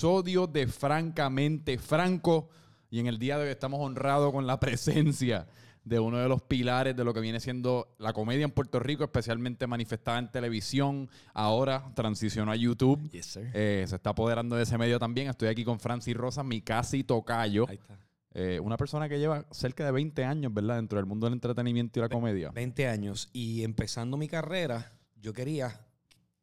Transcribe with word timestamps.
episodio 0.00 0.46
de 0.46 0.66
Francamente 0.66 1.76
Franco. 1.76 2.48
Y 2.88 3.00
en 3.00 3.06
el 3.06 3.18
día 3.18 3.36
de 3.36 3.44
hoy 3.44 3.50
estamos 3.50 3.80
honrados 3.82 4.32
con 4.32 4.46
la 4.46 4.58
presencia 4.60 5.46
de 5.84 6.00
uno 6.00 6.16
de 6.16 6.26
los 6.26 6.40
pilares 6.40 6.96
de 6.96 7.04
lo 7.04 7.12
que 7.12 7.20
viene 7.20 7.38
siendo 7.38 7.94
la 7.98 8.14
comedia 8.14 8.44
en 8.44 8.50
Puerto 8.50 8.80
Rico, 8.80 9.04
especialmente 9.04 9.66
manifestada 9.66 10.18
en 10.18 10.30
televisión. 10.30 11.10
Ahora 11.34 11.92
transicionó 11.94 12.50
a 12.50 12.56
YouTube. 12.56 13.10
Yes, 13.10 13.26
sir. 13.26 13.50
Eh, 13.52 13.84
se 13.86 13.96
está 13.96 14.10
apoderando 14.10 14.56
de 14.56 14.62
ese 14.62 14.78
medio 14.78 14.98
también. 14.98 15.28
Estoy 15.28 15.48
aquí 15.48 15.66
con 15.66 15.78
Francis 15.78 16.16
Rosa, 16.16 16.42
mi 16.42 16.62
casi 16.62 17.04
tocayo. 17.04 17.66
Ahí 17.68 17.76
está. 17.76 17.98
Eh, 18.32 18.58
una 18.58 18.78
persona 18.78 19.06
que 19.06 19.18
lleva 19.18 19.44
cerca 19.50 19.84
de 19.84 19.92
20 19.92 20.24
años, 20.24 20.54
¿verdad? 20.54 20.76
Dentro 20.76 20.96
del 20.96 21.04
mundo 21.04 21.26
del 21.26 21.34
entretenimiento 21.34 21.98
y 21.98 22.02
la 22.02 22.08
comedia. 22.08 22.50
20 22.52 22.88
años. 22.88 23.28
Y 23.34 23.64
empezando 23.64 24.16
mi 24.16 24.28
carrera, 24.28 24.94
yo 25.20 25.34
quería 25.34 25.78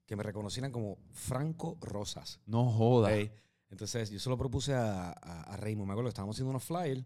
que 0.05 0.15
me 0.15 0.21
reconocieran 0.21 0.71
como 0.71 0.99
Franco 1.11 1.75
Rosas. 1.81 2.39
No 2.45 2.71
joda. 2.71 3.15
Ey, 3.15 3.31
Entonces, 3.69 4.09
yo 4.09 4.19
se 4.19 4.29
lo 4.29 4.37
propuse 4.37 4.73
a, 4.73 5.09
a, 5.11 5.41
a 5.43 5.57
Raymond. 5.57 5.87
Me 5.87 5.93
acuerdo 5.93 6.07
que 6.07 6.13
estábamos 6.13 6.35
haciendo 6.35 6.51
unos 6.51 6.63
flyers. 6.63 7.03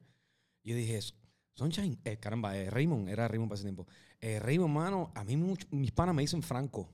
Y 0.64 0.70
yo 0.70 0.76
dije, 0.76 1.00
Sunshine, 1.56 2.00
eh, 2.06 2.18
caramba, 2.18 2.56
eh, 2.58 2.70
Raymond, 2.70 3.10
era 3.10 3.28
Raymond 3.28 3.50
para 3.50 3.56
ese 3.56 3.64
tiempo. 3.64 3.88
Eh, 4.20 4.40
Raymond, 4.40 4.74
mano, 4.74 5.12
a 5.16 5.24
mí 5.24 5.36
mucho- 5.38 5.68
mis 5.72 5.92
panas 5.92 6.14
me 6.16 6.22
dicen 6.22 6.44
Franco. 6.44 6.90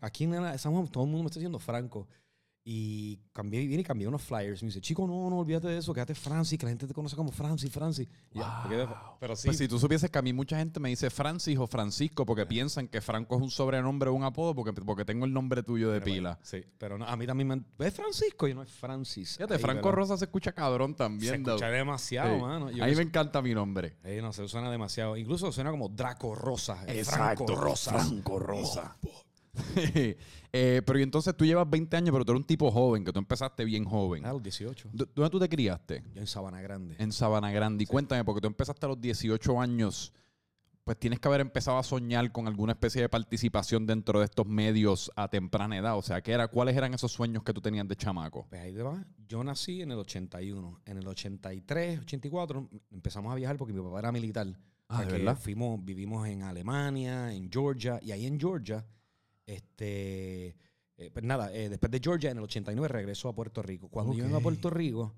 Aquí 0.00 0.24
en 0.24 0.58
San 0.58 0.72
Juan 0.72 0.88
todo 0.88 1.04
el 1.04 1.10
mundo 1.10 1.22
me 1.24 1.28
está 1.28 1.38
diciendo 1.38 1.58
Franco. 1.60 2.08
Y 2.64 3.16
cambié, 3.32 3.66
vine 3.66 3.80
y 3.80 3.84
cambié 3.84 4.06
unos 4.06 4.22
flyers. 4.22 4.62
Me 4.62 4.68
dice, 4.68 4.80
chico, 4.80 5.04
no, 5.04 5.28
no 5.28 5.38
olvídate 5.38 5.66
de 5.66 5.78
eso, 5.78 5.92
quédate 5.92 6.14
Francis, 6.14 6.56
que 6.56 6.64
la 6.64 6.70
gente 6.70 6.86
te 6.86 6.94
conoce 6.94 7.16
como 7.16 7.32
Francis, 7.32 7.72
Francis. 7.72 8.06
Y 8.32 8.38
ya, 8.38 8.64
quedé- 8.68 8.88
pero 9.18 9.34
sí, 9.34 9.48
Pues 9.48 9.58
si 9.58 9.66
tú 9.66 9.80
supieses 9.80 10.08
que 10.08 10.18
a 10.18 10.22
mí 10.22 10.32
mucha 10.32 10.56
gente 10.58 10.78
me 10.78 10.88
dice 10.88 11.10
Francis 11.10 11.58
o 11.58 11.66
Francisco 11.66 12.24
porque 12.24 12.46
piensan 12.46 12.86
que 12.86 13.00
Franco 13.00 13.34
es 13.34 13.42
un 13.42 13.50
sobrenombre 13.50 14.10
o 14.10 14.14
un 14.14 14.22
apodo 14.22 14.54
porque, 14.54 14.72
porque 14.72 15.04
tengo 15.04 15.24
el 15.24 15.32
nombre 15.32 15.64
tuyo 15.64 15.90
de 15.90 16.00
Pero 16.00 16.04
pila. 16.14 16.30
bueno, 16.34 16.40
Sí, 16.44 16.64
pero 16.78 16.98
no, 16.98 17.04
a 17.04 17.16
mí 17.16 17.26
también 17.26 17.48
me... 17.48 17.84
¿Es 17.84 17.94
Francisco? 17.94 18.46
Y 18.46 18.54
no 18.54 18.62
es 18.62 18.70
Francis. 18.70 19.38
Fíjate, 19.38 19.54
Ahí, 19.54 19.60
Franco 19.60 19.88
¿verdad? 19.88 19.96
Rosa 19.98 20.16
se 20.18 20.26
escucha 20.26 20.52
cabrón 20.52 20.94
también. 20.94 21.32
Se 21.32 21.38
though. 21.42 21.54
escucha 21.56 21.68
demasiado, 21.68 22.36
Sí. 22.36 22.40
mano. 22.42 22.70
Yo 22.70 22.84
a 22.84 22.86
mí 22.86 22.94
me 22.94 23.02
encanta 23.02 23.42
mi 23.42 23.54
nombre. 23.54 23.96
Eh, 24.04 24.20
no 24.22 24.32
sé, 24.32 24.46
suena 24.46 24.70
demasiado. 24.70 25.16
Incluso 25.16 25.50
suena 25.50 25.72
como 25.72 25.88
Draco 25.88 26.36
Rosa. 26.36 26.84
eh, 26.86 27.04
Franco 27.04 27.44
Rosa. 27.56 27.90
Franco 27.98 28.38
Rosa. 28.38 28.96
Eh, 30.54 30.82
pero 30.84 30.98
y 30.98 31.02
entonces 31.02 31.34
tú 31.34 31.46
llevas 31.46 31.68
20 31.70 31.96
años, 31.96 32.10
pero 32.12 32.26
tú 32.26 32.32
eres 32.32 32.40
un 32.42 32.46
tipo 32.46 32.70
joven, 32.70 33.04
que 33.06 33.10
tú 33.12 33.18
empezaste 33.18 33.64
bien 33.64 33.84
joven. 33.86 34.26
A 34.26 34.32
los 34.34 34.42
18. 34.42 34.90
¿Dó- 34.92 35.08
¿Dónde 35.14 35.30
tú 35.30 35.40
te 35.40 35.48
criaste? 35.48 36.02
Yo 36.14 36.20
en 36.20 36.26
Sabana 36.26 36.60
Grande. 36.60 36.94
En 36.98 37.10
Sabana 37.10 37.50
Grande. 37.50 37.84
Y 37.84 37.86
cuéntame, 37.86 38.22
porque 38.22 38.42
tú 38.42 38.48
empezaste 38.48 38.84
a 38.84 38.90
los 38.90 39.00
18 39.00 39.58
años, 39.58 40.12
pues 40.84 40.98
tienes 40.98 41.20
que 41.20 41.28
haber 41.28 41.40
empezado 41.40 41.78
a 41.78 41.82
soñar 41.82 42.30
con 42.32 42.48
alguna 42.48 42.72
especie 42.72 43.00
de 43.00 43.08
participación 43.08 43.86
dentro 43.86 44.18
de 44.18 44.26
estos 44.26 44.46
medios 44.46 45.10
a 45.16 45.28
temprana 45.28 45.78
edad. 45.78 45.96
O 45.96 46.02
sea, 46.02 46.20
¿qué 46.20 46.32
era, 46.32 46.48
¿cuáles 46.48 46.76
eran 46.76 46.92
esos 46.92 47.10
sueños 47.12 47.42
que 47.44 47.54
tú 47.54 47.62
tenías 47.62 47.88
de 47.88 47.96
chamaco? 47.96 48.46
Pues 48.50 48.60
ahí 48.60 48.74
te 48.74 48.82
va. 48.82 49.02
Yo 49.26 49.42
nací 49.42 49.80
en 49.80 49.92
el 49.92 49.98
81. 50.00 50.80
En 50.84 50.98
el 50.98 51.06
83, 51.08 52.00
84 52.00 52.68
empezamos 52.90 53.32
a 53.32 53.36
viajar 53.36 53.56
porque 53.56 53.72
mi 53.72 53.80
papá 53.80 54.00
era 54.00 54.12
militar. 54.12 54.48
Ah, 54.88 55.00
¿de 55.00 55.06
que 55.06 55.12
verdad? 55.14 55.38
Fuimos, 55.38 55.82
vivimos 55.82 56.28
en 56.28 56.42
Alemania, 56.42 57.32
en 57.32 57.50
Georgia. 57.50 57.98
Y 58.02 58.10
ahí 58.12 58.26
en 58.26 58.38
Georgia, 58.38 58.84
este... 59.46 60.56
eh, 60.96 61.10
pues 61.12 61.24
nada, 61.24 61.52
eh, 61.52 61.68
después 61.68 61.90
de 61.90 62.00
Georgia, 62.02 62.30
en 62.30 62.38
el 62.38 62.44
89 62.44 62.88
regreso 62.88 63.28
a 63.28 63.34
Puerto 63.34 63.62
Rico. 63.62 63.88
Cuando 63.88 64.14
yo 64.14 64.24
vengo 64.24 64.36
a. 64.36 64.40
Puerto 64.40 64.70
Rico 64.70 65.14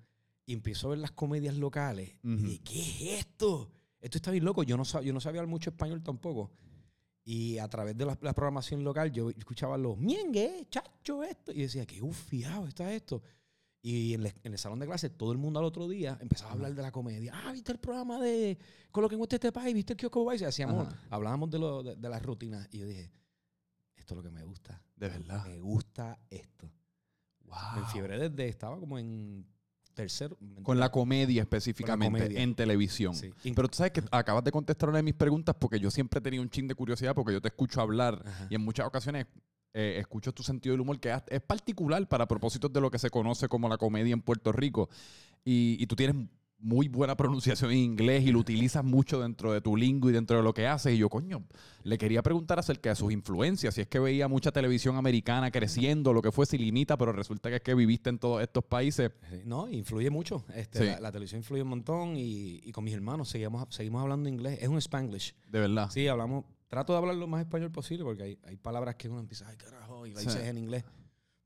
y 0.46 0.52
empiezo 0.52 0.88
a 0.88 0.90
ver 0.90 0.98
las 0.98 1.12
comedias 1.12 1.56
locales, 1.56 2.18
y 2.22 2.34
Ujú. 2.34 2.42
dije, 2.46 2.60
¿qué 2.64 2.80
es 2.80 3.20
esto? 3.20 3.70
Esto 4.00 4.18
está 4.18 4.30
bien 4.30 4.44
loco. 4.44 4.62
Yo 4.62 4.76
no, 4.76 4.84
yo 4.84 5.12
no 5.12 5.20
sabía 5.20 5.40
hablar 5.40 5.50
mucho 5.50 5.70
español 5.70 6.02
tampoco. 6.02 6.50
Y 7.26 7.56
a 7.56 7.66
través 7.68 7.96
de 7.96 8.04
la, 8.04 8.18
la 8.20 8.34
programación 8.34 8.84
local, 8.84 9.10
yo 9.10 9.30
escuchaba 9.30 9.78
los 9.78 9.96
miengue, 9.96 10.66
chacho, 10.68 11.22
esto. 11.22 11.52
Y 11.52 11.62
decía, 11.62 11.86
qué 11.86 12.02
ufiado 12.02 12.66
está 12.66 12.92
esto. 12.92 13.22
Y 13.80 14.12
en, 14.12 14.26
el- 14.26 14.34
en 14.42 14.52
el 14.52 14.58
salón 14.58 14.78
de 14.78 14.86
clase, 14.86 15.08
todo 15.08 15.32
el 15.32 15.38
mundo 15.38 15.58
al 15.58 15.64
otro 15.64 15.88
día 15.88 16.18
empezaba 16.20 16.50
a 16.50 16.52
hablar 16.54 16.74
de 16.74 16.82
la 16.82 16.92
comedia. 16.92 17.32
Ah, 17.34 17.52
¿viste 17.52 17.72
el 17.72 17.78
programa 17.78 18.20
de 18.20 18.58
Coloquen 18.90 19.18
usted 19.20 19.36
este 19.36 19.52
país? 19.52 19.74
¿Viste 19.74 19.94
el 19.94 19.96
kiosco 19.96 20.28
Vice? 20.30 20.44
Hacíamos, 20.44 20.86
Ajá. 20.88 20.98
hablábamos 21.08 21.50
de, 21.50 21.58
lo, 21.58 21.82
de, 21.82 21.96
de 21.96 22.08
las 22.10 22.22
rutinas. 22.22 22.68
Y 22.72 22.78
yo 22.80 22.86
dije, 22.86 23.10
esto 24.04 24.14
es 24.14 24.16
lo 24.18 24.22
que 24.22 24.30
me 24.30 24.44
gusta. 24.44 24.82
De 24.96 25.08
verdad. 25.08 25.46
Me 25.46 25.58
gusta 25.60 26.18
esto. 26.28 26.70
Me 27.74 27.80
enfiebré 27.80 28.18
desde, 28.28 28.48
estaba 28.48 28.78
como 28.78 28.98
en 28.98 29.46
tercero. 29.94 30.36
Con 30.62 30.78
la 30.78 30.90
comedia 30.90 31.40
específicamente 31.40 32.20
comedia. 32.20 32.42
en 32.42 32.54
televisión. 32.54 33.14
Sí. 33.14 33.32
Pero 33.54 33.68
tú 33.68 33.78
sabes 33.78 33.92
que 33.92 34.02
acabas 34.10 34.44
de 34.44 34.52
contestar 34.52 34.90
una 34.90 34.98
de 34.98 35.04
mis 35.04 35.14
preguntas 35.14 35.54
porque 35.58 35.80
yo 35.80 35.90
siempre 35.90 36.18
he 36.18 36.20
tenido 36.20 36.42
un 36.42 36.50
chin 36.50 36.68
de 36.68 36.74
curiosidad 36.74 37.14
porque 37.14 37.32
yo 37.32 37.40
te 37.40 37.48
escucho 37.48 37.80
hablar 37.80 38.22
Ajá. 38.26 38.46
y 38.50 38.56
en 38.56 38.60
muchas 38.60 38.86
ocasiones 38.86 39.26
eh, 39.72 39.96
escucho 39.98 40.32
tu 40.32 40.42
sentido 40.42 40.74
del 40.74 40.82
humor 40.82 41.00
que 41.00 41.16
es 41.28 41.40
particular 41.40 42.06
para 42.06 42.28
propósitos 42.28 42.70
de 42.72 42.80
lo 42.80 42.90
que 42.90 42.98
se 42.98 43.08
conoce 43.08 43.48
como 43.48 43.68
la 43.70 43.78
comedia 43.78 44.12
en 44.12 44.20
Puerto 44.20 44.52
Rico. 44.52 44.90
Y, 45.44 45.76
y 45.82 45.86
tú 45.86 45.96
tienes 45.96 46.28
muy 46.58 46.88
buena 46.88 47.14
pronunciación 47.16 47.70
en 47.72 47.78
inglés 47.78 48.24
y 48.24 48.32
lo 48.32 48.38
utilizas 48.38 48.82
mucho 48.82 49.20
dentro 49.20 49.52
de 49.52 49.60
tu 49.60 49.76
lingo 49.76 50.08
y 50.08 50.12
dentro 50.12 50.36
de 50.38 50.42
lo 50.42 50.54
que 50.54 50.66
haces. 50.66 50.94
Y 50.94 50.98
yo, 50.98 51.10
coño, 51.10 51.44
le 51.82 51.98
quería 51.98 52.22
preguntar 52.22 52.58
acerca 52.58 52.88
de 52.90 52.96
sus 52.96 53.12
influencias. 53.12 53.74
Si 53.74 53.82
es 53.82 53.86
que 53.86 53.98
veía 53.98 54.28
mucha 54.28 54.50
televisión 54.50 54.96
americana 54.96 55.50
creciendo, 55.50 56.12
lo 56.14 56.22
que 56.22 56.32
fuese, 56.32 56.56
y 56.56 56.60
limita, 56.60 56.96
pero 56.96 57.12
resulta 57.12 57.50
que 57.50 57.56
es 57.56 57.62
que 57.62 57.74
viviste 57.74 58.08
en 58.10 58.18
todos 58.18 58.42
estos 58.42 58.64
países. 58.64 59.10
No, 59.44 59.68
influye 59.68 60.08
mucho. 60.10 60.44
Este, 60.54 60.78
Sí. 60.78 60.84
la, 60.86 61.00
la 61.00 61.12
televisión 61.12 61.40
influye 61.40 61.62
un 61.62 61.68
montón 61.68 62.16
y, 62.16 62.60
y 62.64 62.72
con 62.72 62.84
mis 62.84 62.94
hermanos 62.94 63.28
seguimos, 63.28 63.66
seguimos 63.74 64.00
hablando 64.02 64.28
inglés. 64.28 64.58
Es 64.62 64.68
un 64.68 64.78
spanglish. 64.78 65.34
De 65.50 65.60
verdad. 65.60 65.90
Sí, 65.90 66.08
hablamos. 66.08 66.44
Trato 66.68 66.92
de 66.94 66.98
hablar 66.98 67.14
lo 67.16 67.26
más 67.26 67.40
español 67.42 67.70
posible 67.70 68.04
porque 68.04 68.22
hay, 68.22 68.38
hay 68.46 68.56
palabras 68.56 68.96
que 68.96 69.08
uno 69.08 69.20
empieza, 69.20 69.46
ay 69.48 69.56
carajo, 69.56 70.06
y 70.06 70.14
la 70.14 70.20
Sí. 70.20 70.26
dices 70.26 70.44
en 70.46 70.58
inglés. 70.58 70.84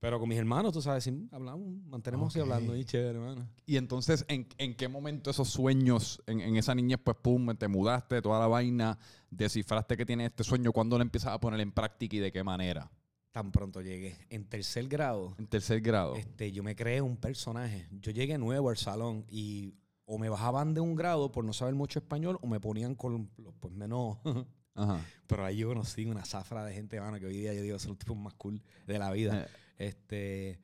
Pero 0.01 0.21
con 0.21 0.29
mis 0.29 0.39
hermanos, 0.39 0.73
tú 0.73 0.81
sabes, 0.81 1.03
sí, 1.03 1.29
hablamos, 1.33 1.67
mantenemos 1.87 2.29
así 2.29 2.39
Ok. 2.39 2.45
hablando 2.45 2.77
y 2.77 2.85
chévere, 2.85 3.19
hermano. 3.19 3.49
Y 3.67 3.77
entonces, 3.79 4.25
¿en, 4.29 4.47
en 4.59 4.77
qué 4.77 4.87
momento 4.87 5.29
esos 5.31 5.49
sueños, 5.49 6.23
en, 6.27 6.41
en 6.41 6.57
esa 6.57 6.73
niñez, 6.75 7.01
pues 7.03 7.17
pum, 7.21 7.55
te 7.57 7.67
mudaste, 7.67 8.23
toda 8.23 8.39
la 8.39 8.47
vaina, 8.47 8.97
descifraste 9.31 9.97
que 9.97 10.07
tienes 10.07 10.31
este 10.31 10.45
sueño, 10.45 10.71
¿cuándo 10.73 10.97
lo 10.99 11.03
empiezas 11.03 11.33
a 11.33 11.41
poner 11.41 11.59
en 11.61 11.73
práctica 11.73 12.15
y 12.17 12.21
de 12.21 12.31
qué 12.31 12.45
manera? 12.45 12.89
Tan 13.33 13.51
pronto 13.51 13.81
llegué. 13.83 14.17
En 14.31 14.45
tercer 14.49 14.87
grado, 14.89 15.35
En 15.39 15.49
tercer 15.49 15.81
grado. 15.81 16.15
este, 16.15 16.53
yo 16.53 16.63
me 16.63 16.77
creé 16.77 17.01
un 17.03 17.17
personaje. 17.17 17.89
Yo 18.01 18.13
llegué 18.13 18.39
nuevo 18.39 18.71
al 18.71 18.77
salón 18.77 19.25
y 19.29 19.75
o 20.05 20.17
me 20.19 20.29
bajaban 20.29 20.75
de 20.75 20.81
un 20.81 20.95
grado 20.95 21.31
por 21.33 21.45
no 21.45 21.53
saber 21.53 21.75
mucho 21.75 21.99
español 21.99 22.39
o 22.41 22.47
me 22.47 22.61
ponían 22.61 22.95
con 22.95 23.29
los 23.37 23.53
pues, 23.61 23.75
menos. 23.75 24.17
Ajá. 24.79 25.05
Pero 25.27 25.45
ahí 25.45 25.59
yo 25.59 25.69
conocí 25.69 26.07
una 26.07 26.25
zafra 26.25 26.65
de 26.65 26.73
gente, 26.73 27.01
mano, 27.01 27.19
que 27.19 27.27
hoy 27.27 27.37
día 27.37 27.53
yo 27.53 27.63
digo, 27.63 27.79
son 27.79 27.91
los 27.91 27.99
tipos 27.99 28.17
más 28.17 28.35
cool 28.35 28.63
de 28.87 28.99
la 28.99 29.11
vida. 29.11 29.43
Eh, 29.43 29.49
Este, 29.89 30.59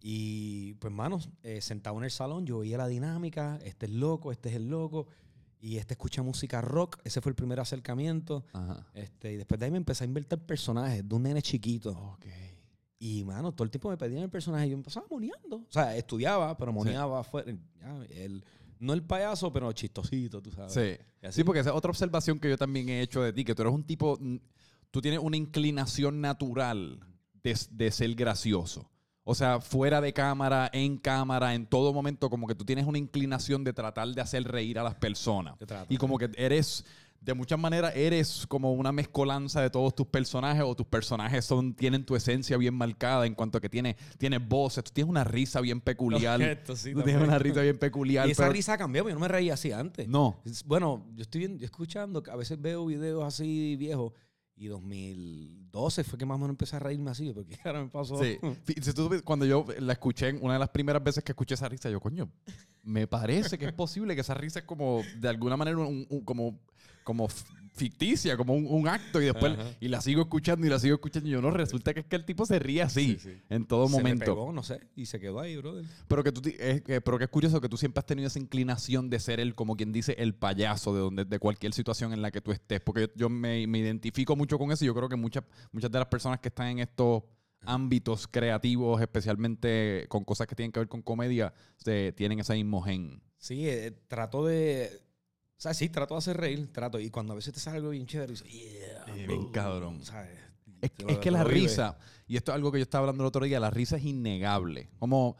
y 0.00 0.74
pues, 0.74 0.92
mano, 0.92 1.18
eh, 1.42 1.60
sentado 1.60 1.98
en 1.98 2.04
el 2.04 2.10
salón, 2.10 2.46
yo 2.46 2.60
veía 2.60 2.78
la 2.78 2.88
dinámica, 2.88 3.58
este 3.64 3.86
es 3.86 3.92
loco, 3.92 4.32
este 4.32 4.48
es 4.48 4.56
el 4.56 4.68
loco, 4.68 5.08
y 5.60 5.78
este 5.78 5.94
escucha 5.94 6.22
música 6.22 6.60
rock, 6.60 6.98
ese 7.04 7.20
fue 7.20 7.30
el 7.30 7.36
primer 7.36 7.60
acercamiento. 7.60 8.44
Ajá. 8.52 8.86
Este, 8.94 9.32
y 9.32 9.36
después 9.36 9.58
de 9.58 9.66
ahí 9.66 9.72
me 9.72 9.78
empecé 9.78 10.04
a 10.04 10.06
inventar 10.06 10.38
personajes 10.38 11.08
de 11.08 11.14
un 11.14 11.22
nene 11.22 11.42
chiquito. 11.42 11.90
Ok. 11.90 12.26
Y, 12.98 13.24
mano, 13.24 13.52
todo 13.52 13.64
el 13.64 13.70
tiempo 13.70 13.90
me 13.90 13.96
pedían 13.96 14.22
el 14.22 14.30
personaje 14.30 14.66
y 14.66 14.70
yo 14.70 14.76
empezaba 14.76 15.06
moneando. 15.10 15.56
O 15.56 15.66
sea, 15.72 15.94
estudiaba, 15.96 16.56
pero 16.56 16.72
moneaba 16.72 17.20
afuera. 17.20 17.52
Ya, 17.80 18.04
el, 18.10 18.42
no 18.78 18.92
el 18.92 19.02
payaso, 19.02 19.52
pero 19.52 19.72
chistosito, 19.72 20.42
tú 20.42 20.50
sabes. 20.50 20.72
Sí. 20.72 21.30
Sí, 21.30 21.44
porque 21.44 21.60
esa 21.60 21.70
es 21.70 21.76
otra 21.76 21.90
observación 21.90 22.38
que 22.38 22.48
yo 22.48 22.56
también 22.56 22.88
he 22.88 23.00
hecho 23.02 23.22
de 23.22 23.32
ti, 23.32 23.44
que 23.44 23.54
tú 23.54 23.62
eres 23.62 23.74
un 23.74 23.84
tipo, 23.84 24.18
tú 24.90 25.00
tienes 25.00 25.20
una 25.20 25.36
inclinación 25.36 26.20
natural 26.20 27.00
de, 27.42 27.58
de 27.70 27.90
ser 27.90 28.14
gracioso. 28.14 28.90
O 29.28 29.34
sea, 29.34 29.60
fuera 29.60 30.00
de 30.00 30.12
cámara, 30.12 30.70
en 30.72 30.98
cámara, 30.98 31.52
en 31.52 31.66
todo 31.66 31.92
momento, 31.92 32.30
como 32.30 32.46
que 32.46 32.54
tú 32.54 32.64
tienes 32.64 32.86
una 32.86 32.98
inclinación 32.98 33.64
de 33.64 33.72
tratar 33.72 34.06
de 34.06 34.20
hacer 34.20 34.44
reír 34.44 34.78
a 34.78 34.84
las 34.84 34.94
personas. 34.94 35.56
Y 35.88 35.96
como 35.96 36.16
que 36.16 36.30
eres, 36.36 36.84
de 37.26 37.34
muchas 37.34 37.58
maneras, 37.58 37.92
eres 37.96 38.46
como 38.46 38.72
una 38.72 38.92
mezcolanza 38.92 39.60
de 39.60 39.68
todos 39.68 39.94
tus 39.94 40.06
personajes 40.06 40.62
o 40.64 40.74
tus 40.76 40.86
personajes 40.86 41.44
son, 41.44 41.74
tienen 41.74 42.04
tu 42.06 42.14
esencia 42.16 42.56
bien 42.56 42.72
marcada 42.74 43.26
en 43.26 43.34
cuanto 43.34 43.58
a 43.58 43.60
que 43.60 43.68
tienes, 43.68 43.96
tienes 44.16 44.46
voces, 44.48 44.84
tú 44.84 44.92
tienes 44.94 45.10
una 45.10 45.24
risa 45.24 45.60
bien 45.60 45.80
peculiar. 45.80 46.40
Sí, 46.74 46.94
tú 46.94 47.02
tienes 47.02 47.22
una 47.22 47.38
risa 47.38 47.60
bien 47.62 47.78
peculiar. 47.78 48.28
Y 48.28 48.30
esa 48.30 48.44
pero- 48.44 48.52
risa 48.52 48.74
ha 48.74 48.78
cambiado, 48.78 49.04
porque 49.04 49.12
yo 49.12 49.16
no 49.16 49.20
me 49.20 49.28
reía 49.28 49.54
así 49.54 49.72
antes. 49.72 50.06
No. 50.08 50.40
Bueno, 50.64 51.04
yo 51.14 51.22
estoy 51.22 51.58
escuchando, 51.60 52.22
a 52.30 52.36
veces 52.36 52.60
veo 52.60 52.86
videos 52.86 53.24
así 53.24 53.74
viejos 53.76 54.12
y 54.58 54.68
2012 54.68 56.04
fue 56.04 56.18
que 56.18 56.24
más 56.26 56.36
o 56.36 56.38
menos 56.38 56.50
empecé 56.50 56.76
a 56.76 56.78
reírme 56.78 57.10
así, 57.10 57.32
porque 57.32 57.58
ahora 57.64 57.82
me 57.82 57.90
pasó. 57.90 58.22
Sí. 58.22 58.38
Fí- 58.64 58.80
si 58.82 58.92
tú- 58.92 59.10
cuando 59.24 59.44
yo 59.44 59.64
la 59.80 59.92
escuché, 59.94 60.32
una 60.40 60.54
de 60.54 60.58
las 60.60 60.68
primeras 60.70 61.02
veces 61.02 61.24
que 61.24 61.32
escuché 61.32 61.54
esa 61.54 61.68
risa, 61.68 61.90
yo, 61.90 62.00
coño, 62.00 62.30
me 62.82 63.06
parece 63.06 63.58
que 63.58 63.66
es 63.66 63.72
posible 63.72 64.14
que 64.14 64.20
esa 64.20 64.34
risa 64.34 64.60
es 64.60 64.64
como, 64.64 65.02
de 65.18 65.28
alguna 65.28 65.56
manera, 65.56 65.76
un- 65.78 66.06
un- 66.08 66.20
como, 66.24 66.58
como 67.06 67.28
ficticia, 67.72 68.36
como 68.36 68.54
un, 68.54 68.66
un 68.66 68.88
acto, 68.88 69.20
y 69.20 69.26
después, 69.26 69.52
Ajá. 69.52 69.70
y 69.80 69.88
la 69.88 70.00
sigo 70.00 70.22
escuchando 70.22 70.66
y 70.66 70.70
la 70.70 70.78
sigo 70.80 70.94
escuchando, 70.96 71.28
y 71.28 71.32
yo 71.32 71.40
no, 71.42 71.50
resulta 71.50 71.94
que 71.94 72.00
es 72.00 72.06
que 72.06 72.16
el 72.16 72.24
tipo 72.24 72.44
se 72.46 72.58
ríe 72.58 72.82
así, 72.82 73.18
Sí, 73.20 73.30
sí. 73.30 73.42
en 73.48 73.64
todo 73.66 73.86
Se 73.86 73.96
me 73.98 74.02
momento. 74.02 74.24
pegó, 74.24 74.50
no 74.52 74.62
sé, 74.62 74.80
y 74.96 75.06
se 75.06 75.20
quedó 75.20 75.38
ahí, 75.40 75.56
brother. 75.56 75.84
Pero 76.08 76.24
que 76.24 76.32
tú, 76.32 76.42
es, 76.58 76.82
pero 76.86 77.18
que 77.18 77.24
es 77.24 77.30
curioso 77.30 77.60
que 77.60 77.68
tú 77.68 77.76
siempre 77.76 78.00
has 78.00 78.06
tenido 78.06 78.26
esa 78.26 78.38
inclinación 78.40 79.08
de 79.08 79.20
ser 79.20 79.38
el, 79.40 79.54
como 79.54 79.76
quien 79.76 79.92
dice, 79.92 80.16
el 80.18 80.34
payaso 80.34 80.94
de 80.94 81.00
donde, 81.00 81.24
de 81.26 81.38
cualquier 81.38 81.72
situación 81.74 82.12
en 82.12 82.22
la 82.22 82.30
que 82.30 82.40
tú 82.40 82.50
estés. 82.50 82.80
Porque 82.80 83.02
yo, 83.02 83.08
yo 83.14 83.28
me, 83.28 83.66
me 83.66 83.78
identifico 83.78 84.34
mucho 84.36 84.58
con 84.58 84.72
eso 84.72 84.82
y 84.84 84.88
yo 84.88 84.94
creo 84.94 85.08
que 85.08 85.16
muchas, 85.16 85.44
muchas 85.70 85.90
de 85.92 85.98
las 85.98 86.08
personas 86.08 86.40
que 86.40 86.48
están 86.48 86.68
en 86.68 86.78
estos 86.80 87.22
ámbitos 87.66 88.26
creativos, 88.26 89.00
especialmente 89.02 90.06
con 90.08 90.24
cosas 90.24 90.46
que 90.46 90.54
tienen 90.54 90.72
que 90.72 90.80
ver 90.80 90.88
con 90.88 91.02
comedia, 91.02 91.52
se, 91.76 92.12
tienen 92.12 92.40
ese 92.40 92.54
mismo 92.54 92.80
gen. 92.82 93.22
Sí, 93.38 93.68
eh, 93.68 93.92
trato 94.08 94.46
de. 94.46 94.90
O 95.58 95.60
sea, 95.60 95.72
sí, 95.72 95.88
trato 95.88 96.14
de 96.14 96.18
hacer 96.18 96.36
reír, 96.36 96.70
trato. 96.72 97.00
Y 97.00 97.10
cuando 97.10 97.32
a 97.32 97.36
veces 97.36 97.54
te 97.54 97.60
sale 97.60 97.78
algo 97.78 97.90
bien 97.90 98.06
chévere, 98.06 98.32
dices, 98.32 98.46
yeah. 98.48 99.04
Eh, 99.08 99.26
bien 99.26 99.40
boom", 99.40 99.52
cabrón. 99.52 100.04
¿sabes? 100.04 100.38
Es, 100.82 100.90
es 101.08 101.18
que 101.18 101.30
la 101.30 101.44
risa, 101.44 101.98
y 102.28 102.36
esto 102.36 102.52
es 102.52 102.56
algo 102.56 102.70
que 102.70 102.78
yo 102.78 102.82
estaba 102.82 103.04
hablando 103.04 103.24
el 103.24 103.28
otro 103.28 103.44
día, 103.44 103.58
la 103.58 103.70
risa 103.70 103.96
es 103.96 104.04
innegable. 104.04 104.90
Como 104.98 105.36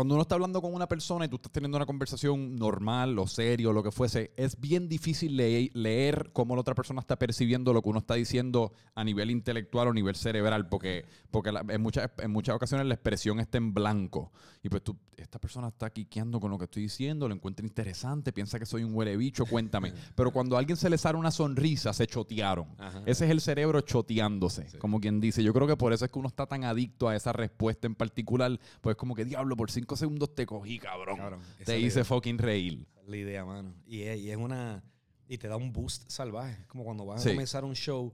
cuando 0.00 0.14
uno 0.14 0.22
está 0.22 0.34
hablando 0.36 0.62
con 0.62 0.72
una 0.72 0.88
persona 0.88 1.26
y 1.26 1.28
tú 1.28 1.36
estás 1.36 1.52
teniendo 1.52 1.76
una 1.76 1.84
conversación 1.84 2.56
normal 2.56 3.18
o 3.18 3.26
serio 3.26 3.74
lo 3.74 3.82
que 3.82 3.90
fuese, 3.90 4.30
es 4.38 4.58
bien 4.58 4.88
difícil 4.88 5.36
le- 5.36 5.70
leer 5.74 6.30
cómo 6.32 6.54
la 6.54 6.62
otra 6.62 6.74
persona 6.74 7.00
está 7.00 7.18
percibiendo 7.18 7.74
lo 7.74 7.82
que 7.82 7.90
uno 7.90 7.98
está 7.98 8.14
diciendo 8.14 8.72
a 8.94 9.04
nivel 9.04 9.30
intelectual 9.30 9.88
o 9.88 9.92
nivel 9.92 10.16
cerebral, 10.16 10.70
porque, 10.70 11.04
porque 11.30 11.52
la- 11.52 11.66
en, 11.68 11.82
muchas, 11.82 12.10
en 12.16 12.30
muchas 12.30 12.56
ocasiones 12.56 12.86
la 12.86 12.94
expresión 12.94 13.40
está 13.40 13.58
en 13.58 13.74
blanco. 13.74 14.32
Y 14.62 14.70
pues 14.70 14.82
tú, 14.82 14.96
esta 15.18 15.38
persona 15.38 15.68
está 15.68 15.90
quiqueando 15.90 16.40
con 16.40 16.50
lo 16.50 16.56
que 16.58 16.64
estoy 16.64 16.82
diciendo, 16.84 17.28
lo 17.28 17.34
encuentra 17.34 17.66
interesante, 17.66 18.32
piensa 18.32 18.58
que 18.58 18.64
soy 18.66 18.84
un 18.84 18.94
huele 18.94 19.18
bicho, 19.18 19.44
cuéntame. 19.44 19.92
Pero 20.14 20.30
cuando 20.32 20.56
a 20.56 20.60
alguien 20.60 20.76
se 20.78 20.88
le 20.88 20.96
sale 20.96 21.18
una 21.18 21.30
sonrisa, 21.30 21.92
se 21.92 22.06
chotearon. 22.06 22.68
Ajá. 22.78 23.02
Ese 23.04 23.26
es 23.26 23.30
el 23.30 23.40
cerebro 23.42 23.82
choteándose, 23.82 24.68
Sí. 24.70 24.78
como 24.78 24.98
quien 25.00 25.20
dice. 25.20 25.42
Yo 25.42 25.52
creo 25.52 25.66
que 25.66 25.76
por 25.76 25.92
eso 25.92 26.04
es 26.06 26.10
que 26.10 26.18
uno 26.18 26.28
está 26.28 26.46
tan 26.46 26.64
adicto 26.64 27.08
a 27.08 27.16
esa 27.16 27.32
respuesta 27.32 27.86
en 27.86 27.94
particular, 27.94 28.58
pues 28.80 28.96
como 28.96 29.14
que 29.14 29.24
diablo, 29.24 29.56
por 29.56 29.70
cinco 29.70 29.89
segundos 29.98 30.34
te 30.34 30.46
cogí, 30.46 30.78
cabrón. 30.78 31.16
Cabrón, 31.18 31.40
te 31.64 31.78
hice 31.78 31.94
idea. 32.00 32.04
fucking 32.04 32.38
reír. 32.38 32.86
Esa 32.92 33.00
es 33.02 33.08
la 33.08 33.16
idea, 33.16 33.44
mano. 33.44 33.74
Y 33.86 34.02
es, 34.02 34.18
y 34.20 34.30
es 34.30 34.36
una. 34.36 34.82
Y 35.26 35.38
te 35.38 35.48
da 35.48 35.56
un 35.56 35.72
boost 35.72 36.10
salvaje. 36.10 36.60
Es 36.62 36.66
como 36.66 36.84
cuando 36.84 37.04
vas 37.06 37.22
Sí. 37.22 37.28
a 37.28 37.32
comenzar 37.32 37.64
un 37.64 37.74
show, 37.74 38.12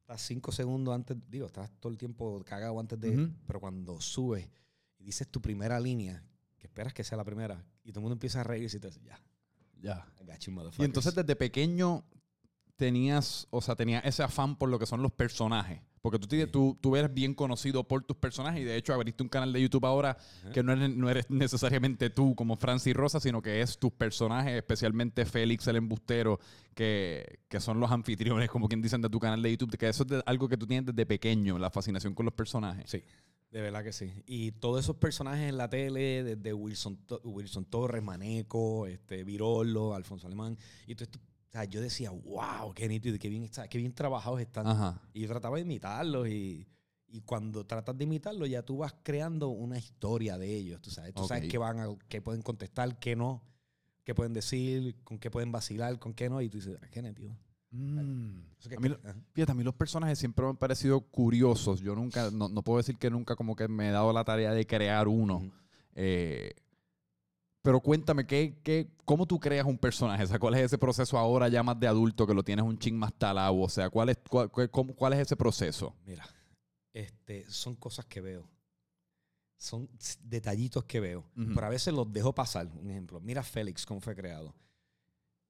estás 0.00 0.20
cinco 0.22 0.50
segundos 0.52 0.94
antes, 0.94 1.16
digo, 1.28 1.46
estás 1.46 1.70
todo 1.80 1.90
el 1.92 1.98
tiempo 1.98 2.42
cagado 2.44 2.78
antes 2.80 2.98
de. 3.00 3.10
Ujú. 3.10 3.32
Pero 3.46 3.60
cuando 3.60 4.00
subes 4.00 4.48
y 4.98 5.04
dices 5.04 5.28
tu 5.28 5.40
primera 5.40 5.78
línea, 5.80 6.24
que 6.58 6.66
esperas 6.66 6.92
que 6.92 7.04
sea 7.04 7.16
la 7.16 7.24
primera, 7.24 7.64
y 7.84 7.90
todo 7.92 8.00
el 8.00 8.02
mundo 8.02 8.14
empieza 8.14 8.40
a 8.40 8.44
reírse 8.44 8.76
y 8.76 8.80
te 8.80 8.88
dice, 8.88 9.00
ya, 9.04 9.20
Ya. 9.80 10.06
You, 10.38 10.50
Y 10.50 10.54
motherfuckers". 10.54 10.84
entonces 10.86 11.14
desde 11.14 11.36
pequeño 11.36 12.04
tenías, 12.76 13.46
o 13.50 13.60
sea, 13.60 13.76
tenías 13.76 14.04
ese 14.04 14.22
afán 14.22 14.56
por 14.56 14.68
lo 14.68 14.78
que 14.78 14.86
son 14.86 15.02
los 15.02 15.12
personajes. 15.12 15.80
Porque 16.02 16.18
tú, 16.18 16.26
tienes- 16.26 16.50
tú, 16.50 16.78
tú 16.80 16.96
eres 16.96 17.12
bien 17.12 17.34
conocido 17.34 17.84
por 17.86 18.02
tus 18.04 18.16
personajes 18.16 18.62
y 18.62 18.64
de 18.64 18.76
hecho 18.76 18.94
abriste 18.94 19.22
un 19.22 19.28
canal 19.28 19.52
de 19.52 19.60
YouTube 19.60 19.84
ahora 19.84 20.16
Ajá. 20.42 20.52
que 20.52 20.62
no 20.62 20.72
eres, 20.72 20.88
no 20.96 21.10
eres 21.10 21.28
necesariamente 21.28 22.08
tú 22.08 22.34
como 22.34 22.56
Francis 22.56 22.94
Rosa, 22.94 23.20
sino 23.20 23.42
que 23.42 23.60
es 23.60 23.78
tus 23.78 23.92
personajes, 23.92 24.54
especialmente 24.54 25.26
Félix 25.26 25.66
el 25.68 25.76
embustero, 25.76 26.40
que, 26.74 27.40
que 27.48 27.60
son 27.60 27.80
los 27.80 27.90
anfitriones, 27.90 28.48
como 28.48 28.66
quien 28.68 28.80
dicen, 28.80 29.02
de 29.02 29.10
tu 29.10 29.18
canal 29.20 29.42
de 29.42 29.50
YouTube, 29.50 29.76
que 29.76 29.88
eso 29.88 30.04
es 30.04 30.08
de- 30.08 30.22
algo 30.24 30.48
que 30.48 30.56
tú 30.56 30.66
tienes 30.66 30.86
desde 30.86 31.04
pequeño, 31.04 31.58
la 31.58 31.68
fascinación 31.70 32.14
con 32.14 32.24
los 32.24 32.34
personajes. 32.34 32.88
Sí, 32.88 33.02
de 33.50 33.60
verdad 33.60 33.84
que 33.84 33.92
sí. 33.92 34.10
Y 34.26 34.52
todos 34.52 34.80
esos 34.82 34.96
personajes 34.96 35.50
en 35.50 35.58
la 35.58 35.68
tele, 35.68 36.22
desde 36.24 36.54
Wilson, 36.54 36.98
Wilson 37.24 37.66
Torres, 37.66 38.02
Maneco, 38.02 38.86
este, 38.86 39.22
Virolo, 39.24 39.94
Alfonso 39.94 40.26
Alemán, 40.28 40.56
y 40.86 40.94
todo 40.94 41.04
esto, 41.04 41.18
o 41.50 41.52
sea, 41.52 41.64
yo 41.64 41.80
decía, 41.80 42.10
wow, 42.10 42.72
qué 42.74 42.86
nítido, 42.88 43.16
y 43.16 43.18
qué 43.18 43.28
bien, 43.28 43.42
está, 43.42 43.66
qué 43.66 43.76
bien 43.78 43.92
trabajados 43.92 44.40
están. 44.40 44.68
Ajá. 44.68 45.02
Y 45.12 45.22
yo 45.22 45.28
trataba 45.28 45.56
de 45.56 45.62
imitarlos 45.62 46.28
y, 46.28 46.68
y 47.08 47.20
cuando 47.22 47.66
tratas 47.66 47.98
de 47.98 48.04
imitarlos 48.04 48.48
ya 48.48 48.62
tú 48.62 48.78
vas 48.78 48.94
creando 49.02 49.48
una 49.48 49.76
historia 49.76 50.38
de 50.38 50.54
ellos, 50.54 50.80
tú 50.80 50.90
sabes, 50.90 51.12
tú 51.12 51.26
sabes 51.26 51.48
qué 51.48 51.58
van 51.58 51.80
a, 51.80 51.88
qué 52.08 52.22
pueden 52.22 52.42
contestar, 52.42 53.00
qué 53.00 53.16
no, 53.16 53.42
qué 54.04 54.14
pueden 54.14 54.32
decir, 54.32 54.94
con 55.02 55.18
qué 55.18 55.28
pueden 55.28 55.50
vacilar, 55.50 55.98
con 55.98 56.14
qué 56.14 56.30
no, 56.30 56.40
y 56.40 56.48
tú 56.48 56.58
dices, 56.58 56.78
ah, 56.80 56.86
qué 56.88 57.02
nítido. 57.02 57.36
Mm. 57.72 58.38
Que- 58.68 58.76
A 58.76 58.80
mí. 58.80 58.88
Fíjate, 59.32 59.50
a 59.52 59.54
mí 59.56 59.64
los 59.64 59.74
personajes 59.74 60.18
siempre 60.20 60.44
me 60.44 60.50
han 60.50 60.56
parecido 60.56 61.00
curiosos. 61.00 61.80
Yo 61.80 61.96
nunca, 61.96 62.30
no, 62.30 62.48
no 62.48 62.62
puedo 62.62 62.78
decir 62.78 62.96
que 62.96 63.10
nunca 63.10 63.34
como 63.34 63.56
que 63.56 63.66
me 63.66 63.88
he 63.88 63.90
dado 63.90 64.12
la 64.12 64.22
tarea 64.24 64.52
de 64.52 64.66
crear 64.66 65.08
uno. 65.08 65.50
Eh, 65.94 66.52
pero 67.62 67.80
cuéntame, 67.80 68.26
¿qué, 68.26 68.58
qué, 68.62 68.90
¿cómo 69.04 69.26
tú 69.26 69.38
creas 69.38 69.66
un 69.66 69.76
personaje? 69.78 70.24
O 70.24 70.26
sea, 70.26 70.38
¿cuál 70.38 70.54
es 70.54 70.62
ese 70.62 70.78
proceso 70.78 71.18
ahora 71.18 71.48
ya 71.48 71.62
más 71.62 71.78
de 71.78 71.86
adulto 71.86 72.26
que 72.26 72.34
lo 72.34 72.42
tienes 72.42 72.64
un 72.64 72.78
ching 72.78 72.96
más 72.96 73.12
talado? 73.14 73.58
O 73.58 73.68
sea, 73.68 73.90
¿cuál 73.90 74.08
es, 74.10 74.18
cuál, 74.28 74.50
cuál- 74.50 75.12
es 75.12 75.18
ese 75.20 75.36
proceso? 75.36 75.94
Mira, 76.06 76.24
este, 76.92 77.48
son 77.50 77.74
cosas 77.76 78.06
que 78.06 78.20
veo. 78.20 78.48
Son 79.58 79.88
detallitos 80.22 80.84
que 80.84 81.00
veo. 81.00 81.20
Ujú. 81.36 81.52
Pero 81.54 81.66
a 81.66 81.70
veces 81.70 81.92
los 81.92 82.10
dejo 82.10 82.34
pasar. 82.34 82.66
Un 82.80 82.90
ejemplo, 82.90 83.20
mira 83.20 83.42
Félix, 83.42 83.84
cómo 83.84 84.00
fue 84.00 84.14
creado. 84.16 84.54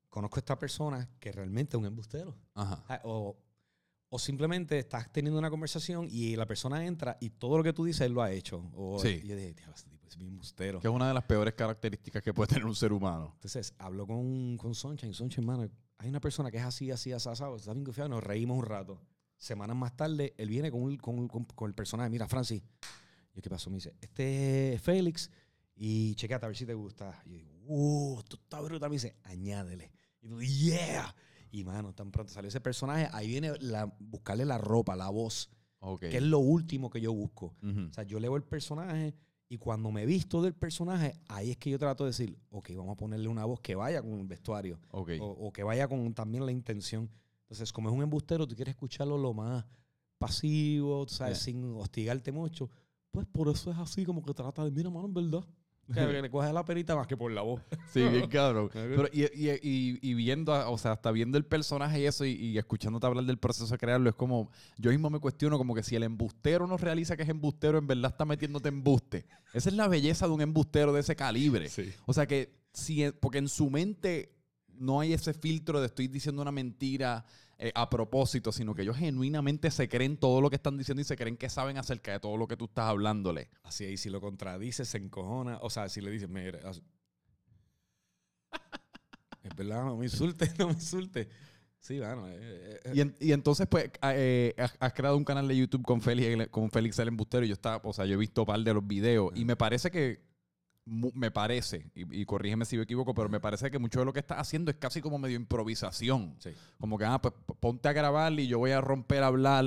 Conozco 0.09 0.37
a 0.39 0.41
esta 0.41 0.59
persona 0.59 1.09
que 1.21 1.31
realmente 1.31 1.77
es 1.77 1.81
un 1.81 1.87
embustero. 1.87 2.35
Ajá. 2.55 2.85
Ah, 2.89 3.01
O, 3.05 3.37
o 4.11 4.19
simplemente 4.19 4.79
estás 4.79 5.11
teniendo 5.13 5.39
una 5.39 5.49
conversación 5.51 6.07
y 6.11 6.37
la 6.37 6.45
persona 6.47 6.85
entra 6.85 7.17
y 7.21 7.31
todo 7.31 7.57
lo 7.57 7.65
que 7.65 7.73
tú 7.73 7.85
dices 7.85 8.03
él 8.03 8.13
lo 8.13 8.23
ha 8.23 8.31
hecho. 8.33 8.71
O, 8.75 8.99
Sí. 9.01 9.21
Y 9.25 9.29
yo 9.29 9.37
dije, 9.37 9.55
"Diablo, 9.55 9.75
este 9.75 9.89
tipo 9.91 10.07
es 10.09 10.17
bien 10.17 10.31
embustero. 10.31 10.81
Que 10.81 10.89
es 10.89 10.93
una 10.95 11.09
de 11.09 11.15
las 11.15 11.25
peores 11.25 11.55
características 11.55 12.23
que 12.23 12.35
puede 12.35 12.49
tener 12.49 12.67
un 12.67 12.75
ser 12.75 12.93
humano. 12.93 13.31
Entonces, 13.37 13.73
hablo 13.79 14.07
con, 14.07 14.57
con 14.59 14.75
Sunshine. 14.75 15.15
Sunshine, 15.15 15.47
mano, 15.47 15.71
hay 15.99 16.09
una 16.09 16.21
persona 16.21 16.51
que 16.51 16.57
es 16.59 16.65
así, 16.65 16.91
así, 16.91 17.13
asado, 17.13 17.57
está 17.57 17.73
bien 17.73 17.85
confiado, 17.85 18.09
nos 18.11 18.23
reímos 18.25 18.59
un 18.59 18.65
rato. 18.67 19.01
Semanas 19.37 19.77
más 19.77 19.97
tarde, 19.97 20.35
él 20.37 20.49
viene 20.51 20.71
con, 20.71 20.97
con, 20.97 21.27
con- 21.29 21.45
con 21.45 21.69
el 21.71 21.75
personaje. 21.75 22.11
Mira, 22.11 22.27
Francis, 22.29 22.63
¿y 23.35 23.41
qué 23.41 23.49
pasó? 23.49 23.71
Me 23.71 23.77
dice, 23.77 23.95
este 24.01 24.75
es 24.75 24.83
Félix 24.83 25.31
y 25.77 26.15
chequeate 26.17 26.45
a 26.45 26.49
ver 26.49 26.57
si 26.57 26.67
te 26.67 26.75
gusta. 26.75 27.23
Y 27.25 27.31
yo 27.31 27.37
digo, 27.37 27.51
uh, 27.67 28.19
esto 28.19 28.37
está 28.37 28.61
brutal. 28.61 28.91
Me 28.91 28.97
dice, 28.97 29.15
añádele. 29.23 29.93
Y 30.21 30.29
yo, 30.29 30.41
yeah. 30.41 31.15
Y, 31.51 31.65
mano, 31.65 31.93
tan 31.95 32.11
pronto 32.11 32.33
salió 32.33 32.49
ese 32.49 32.61
personaje, 32.61 33.09
ahí 33.13 33.27
viene 33.29 33.53
la, 33.61 33.93
buscarle 33.99 34.45
la 34.45 34.59
ropa, 34.59 34.95
la 34.97 35.09
voz, 35.11 35.51
que 36.11 36.17
es 36.19 36.23
lo 36.23 36.39
último 36.39 36.91
que 36.91 37.01
yo 37.01 37.13
busco. 37.13 37.55
O 37.91 37.93
sea, 37.93 38.05
yo 38.05 38.21
leo 38.21 38.37
el 38.37 38.43
personaje 38.45 39.15
y 39.49 39.57
cuando 39.59 39.91
me 39.91 40.07
visto 40.07 40.41
del 40.43 40.55
personaje, 40.55 41.15
ahí 41.29 41.51
es 41.51 41.57
que 41.57 41.71
yo 41.71 41.79
trato 41.79 42.05
de 42.05 42.11
decir, 42.11 42.39
ok, 42.51 42.71
vamos 42.77 42.93
a 42.93 42.97
ponerle 42.97 43.27
una 43.29 43.45
voz 43.45 43.61
que 43.61 43.75
vaya 43.75 44.01
con 44.01 44.13
el 44.21 44.27
vestuario 44.27 44.79
o, 45.19 45.27
o 45.27 45.53
que 45.53 45.65
vaya 45.65 45.89
con 45.89 46.15
también 46.15 46.47
la 46.47 46.53
intención. 46.53 47.11
Entonces, 47.43 47.73
como 47.73 47.89
es 47.89 47.95
un 47.97 48.03
embustero, 48.03 48.47
tú 48.47 48.55
quieres 48.55 48.75
escucharlo 48.75 49.19
lo 49.19 49.35
más 49.35 49.65
pasivo, 50.19 51.07
sabes, 51.09 51.39
Yeah. 51.39 51.45
sin 51.45 51.75
hostigarte 51.77 52.31
mucho. 52.31 52.71
Pues 53.11 53.27
por 53.27 53.49
eso 53.49 53.73
es 53.73 53.79
así, 53.79 54.05
como 54.05 54.23
que 54.23 54.33
trata 54.35 54.65
de, 54.65 54.71
mira, 54.71 54.89
mano, 54.91 55.07
en 55.07 55.15
verdad. 55.15 55.45
Que 55.95 56.23
le 56.23 56.31
coges 56.31 56.53
la 56.53 56.65
perita 56.65 56.95
más 56.97 57.07
que 57.07 57.17
por 57.17 57.31
la 57.33 57.43
voz. 57.43 57.63
Sí, 57.93 58.01
bien 58.03 58.29
cabrón. 58.29 58.69
Pero, 58.73 59.09
y, 59.13 59.23
y- 59.25 59.51
y- 59.63 59.99
y 60.03 60.15
viendo, 60.15 60.53
o 60.71 60.79
sea, 60.79 60.93
hasta 60.93 61.11
viendo 61.11 61.37
el 61.39 61.45
personaje 61.45 62.01
y 62.01 62.07
eso 62.07 62.25
y, 62.25 62.33
y 62.33 62.59
escuchándote 62.59 63.07
hablar 63.07 63.25
del 63.25 63.39
proceso 63.39 63.67
de 63.67 63.79
crearlo, 63.79 64.09
es 64.11 64.17
como, 64.17 64.51
yo 64.79 64.91
mismo 64.91 65.11
me 65.11 65.19
cuestiono 65.19 65.59
como 65.59 65.75
que 65.75 65.83
si 65.83 65.97
el 65.97 66.03
embustero 66.03 66.67
no 66.67 66.77
realiza 66.77 67.17
que 67.17 67.23
es 67.25 67.29
embustero, 67.29 67.79
en 67.79 67.87
verdad 67.87 68.13
está 68.13 68.25
metiéndote 68.25 68.69
embuste. 68.69 69.27
Esa 69.53 69.69
es 69.69 69.75
la 69.75 69.89
belleza 69.89 70.27
de 70.27 70.33
un 70.33 70.41
embustero 70.41 70.93
de 70.93 71.01
ese 71.01 71.17
calibre. 71.17 71.69
Sí. 71.69 71.91
O 72.07 72.13
sea 72.13 72.27
que, 72.27 72.55
si, 72.73 73.11
porque 73.21 73.39
en 73.39 73.49
su 73.49 73.69
mente 73.71 74.33
no 74.79 75.01
hay 75.01 75.13
ese 75.13 75.35
filtro 75.35 75.81
de 75.81 75.87
estoy 75.87 76.09
diciendo 76.09 76.41
una 76.41 76.53
mentira 76.53 77.25
eh, 77.63 77.73
a 77.75 77.91
propósito, 77.91 78.53
sino 78.53 78.75
que 78.75 78.83
ellos 78.83 78.97
genuinamente 78.97 79.71
se 79.71 79.89
creen 79.89 80.17
todo 80.17 80.41
lo 80.41 80.49
que 80.51 80.57
están 80.57 80.79
diciendo 80.79 81.03
y 81.03 81.05
se 81.05 81.17
creen 81.17 81.37
que 81.37 81.49
saben 81.51 81.77
acerca 81.77 82.13
de 82.13 82.19
todo 82.21 82.37
lo 82.39 82.49
que 82.49 82.57
tú 82.57 82.65
estás 82.65 82.87
hablándole. 82.87 83.51
Así 83.63 83.85
es, 83.85 83.93
y 83.93 83.97
si 83.99 84.11
lo 84.11 84.21
contradices, 84.21 84.89
se 84.89 84.99
encojona. 84.99 85.59
O 85.63 85.69
sea, 85.71 85.89
si 85.89 86.01
le 86.01 86.11
dices, 86.11 86.29
así- 86.65 86.83
es 89.43 89.55
verdad, 89.57 89.85
no 89.85 89.97
me 89.97 90.07
insulte, 90.07 90.51
no 90.59 90.69
me 90.69 90.73
insulte. 90.73 91.29
Sí, 91.79 91.99
bueno. 91.99 92.27
eh, 92.29 92.81
eh, 92.85 92.93
Y, 92.95 93.01
en- 93.01 93.17
y 93.21 93.33
entonces, 93.33 93.67
pues, 93.67 93.91
eh, 94.03 94.55
has, 94.59 94.77
has 94.81 94.93
creado 94.93 95.17
un 95.17 95.25
canal 95.25 95.49
de 95.49 95.57
YouTube 95.57 95.83
con 95.83 96.01
Félix, 96.03 96.49
con 96.49 96.71
Félix 96.71 96.99
el 96.99 97.09
Embustero. 97.09 97.45
Y 97.45 97.49
yo 97.49 97.55
estaba, 97.55 97.81
o 97.85 97.93
sea, 97.93 98.05
yo 98.05 98.15
he 98.15 98.19
visto 98.19 98.43
un 98.43 98.47
par 98.47 98.61
de 98.61 98.75
los 98.75 98.87
videos. 98.87 99.33
Y 99.35 99.45
me 99.45 99.57
parece 99.57 99.91
que, 99.91 100.21
me 100.85 101.31
parece, 101.31 101.91
y, 101.95 102.21
y 102.21 102.25
corrígeme 102.25 102.65
si 102.65 102.77
me 102.77 102.83
equivoco, 102.83 103.15
pero 103.15 103.29
me 103.29 103.39
parece 103.41 103.71
que 103.71 103.79
mucho 103.79 104.01
de 104.01 104.07
lo 104.07 104.13
que 104.13 104.21
estás 104.21 104.39
haciendo 104.39 104.71
es 104.71 104.77
casi 104.79 105.01
como 105.01 105.19
medio 105.19 105.37
improvisación. 105.37 106.35
sí. 106.41 106.51
Como 106.79 106.99
que, 106.99 107.05
ah, 107.05 107.21
pues 107.21 107.35
ponte 107.61 107.89
a 107.89 107.93
grabar 107.93 108.33
y 108.39 108.47
yo 108.49 108.59
voy 108.59 108.73
a 108.73 108.81
romper 108.81 109.23
a 109.23 109.27
hablar 109.29 109.65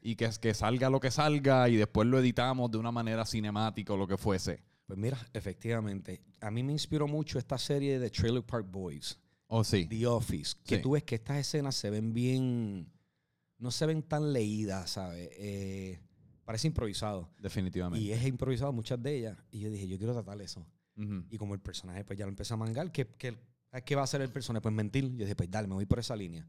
y 0.00 0.16
que, 0.16 0.28
que 0.40 0.54
salga 0.54 0.90
lo 0.90 1.00
que 1.00 1.10
salga 1.10 1.68
y 1.68 1.76
después 1.76 2.06
lo 2.08 2.18
editamos 2.18 2.70
de 2.70 2.78
una 2.78 2.92
manera 2.92 3.24
cinemática 3.24 3.92
o 3.92 3.96
lo 3.96 4.06
que 4.06 4.16
fuese. 4.16 4.62
Pues 4.86 4.98
mira, 4.98 5.18
efectivamente, 5.32 6.20
a 6.40 6.50
mí 6.50 6.62
me 6.62 6.72
inspiró 6.72 7.06
mucho 7.08 7.38
esta 7.38 7.56
serie 7.56 7.98
de 7.98 8.10
Trailer 8.10 8.42
Park 8.42 8.66
Boys, 8.70 9.18
Oh, 9.54 9.62
sí. 9.64 9.86
The 9.86 10.06
Office, 10.06 10.54
que 10.64 10.76
Sí. 10.76 10.82
tú 10.82 10.92
ves 10.92 11.02
que 11.04 11.14
estas 11.16 11.36
escenas 11.38 11.74
se 11.76 11.90
ven 11.90 12.12
bien, 12.14 12.90
no 13.58 13.70
se 13.70 13.84
ven 13.86 14.02
tan 14.02 14.32
leídas, 14.32 14.90
¿sabes? 14.90 15.28
Eh, 15.32 16.00
parece 16.52 16.66
improvisado. 16.66 17.30
Definitivamente. 17.38 18.04
Y 18.04 18.12
es 18.12 18.22
improvisado 18.26 18.72
muchas 18.72 19.02
de 19.02 19.16
ellas. 19.16 19.38
Y 19.50 19.60
yo 19.60 19.70
dije, 19.70 19.88
yo 19.88 19.96
quiero 19.96 20.12
tratar 20.12 20.40
eso. 20.42 20.66
Ujú. 20.98 21.24
Y 21.30 21.38
como 21.38 21.54
el 21.54 21.60
personaje 21.60 22.04
pues 22.04 22.18
ya 22.18 22.26
lo 22.26 22.30
empieza 22.30 22.52
a 22.54 22.56
mangar, 22.58 22.92
¿qué, 22.92 23.06
qué, 23.16 23.34
qué 23.86 23.94
va 23.94 24.02
a 24.02 24.04
hacer 24.04 24.20
el 24.20 24.28
personaje? 24.30 24.60
Pues 24.60 24.74
mentir. 24.74 25.04
Yo 25.12 25.24
dije, 25.24 25.34
pues 25.34 25.50
dale, 25.50 25.66
me 25.66 25.74
voy 25.74 25.86
por 25.86 25.98
esa 25.98 26.14
línea. 26.14 26.46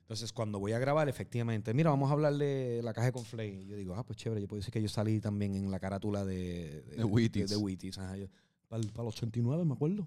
Entonces, 0.00 0.32
cuando 0.32 0.58
voy 0.58 0.72
a 0.72 0.78
grabar, 0.78 1.08
efectivamente, 1.08 1.72
mira, 1.74 1.90
vamos 1.90 2.08
a 2.10 2.14
hablar 2.14 2.34
de 2.34 2.80
la 2.82 2.92
caja 2.94 3.06
de 3.06 3.12
Conflay. 3.12 3.66
Yo 3.66 3.76
digo, 3.76 3.94
ah, 3.94 4.04
pues 4.04 4.16
chévere, 4.18 4.40
yo 4.40 4.48
puedo 4.48 4.58
decir 4.60 4.72
que 4.72 4.80
yo 4.82 4.88
salí 4.88 5.20
también 5.20 5.54
en 5.54 5.70
la 5.70 5.78
carátula 5.78 6.24
de, 6.24 6.82
De 6.96 7.04
Wheaties. 7.04 7.50
De, 7.50 7.56
de 7.56 7.62
Wheaties, 7.62 7.98
ajá, 7.98 8.16
yo- 8.16 8.28
Para, 8.68 8.82
el, 8.82 8.90
para 8.90 9.02
el 9.04 9.08
89, 9.08 9.64
me 9.64 9.74
acuerdo. 9.74 10.06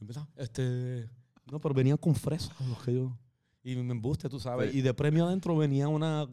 Empezaba, 0.00 0.28
este, 0.36 1.08
no, 1.50 1.60
pero 1.60 1.74
venían 1.74 1.96
con 1.96 2.14
fresas 2.14 2.52
los 2.68 2.82
que 2.82 2.94
yo. 2.94 3.16
Y 3.62 3.76
me 3.76 3.92
embuste, 3.92 4.28
tú 4.28 4.40
sabes. 4.40 4.72
Sí. 4.72 4.78
Y 4.78 4.80
de 4.82 4.92
premio 4.94 5.26
adentro 5.26 5.56
venía 5.56 5.88
una 5.88 6.28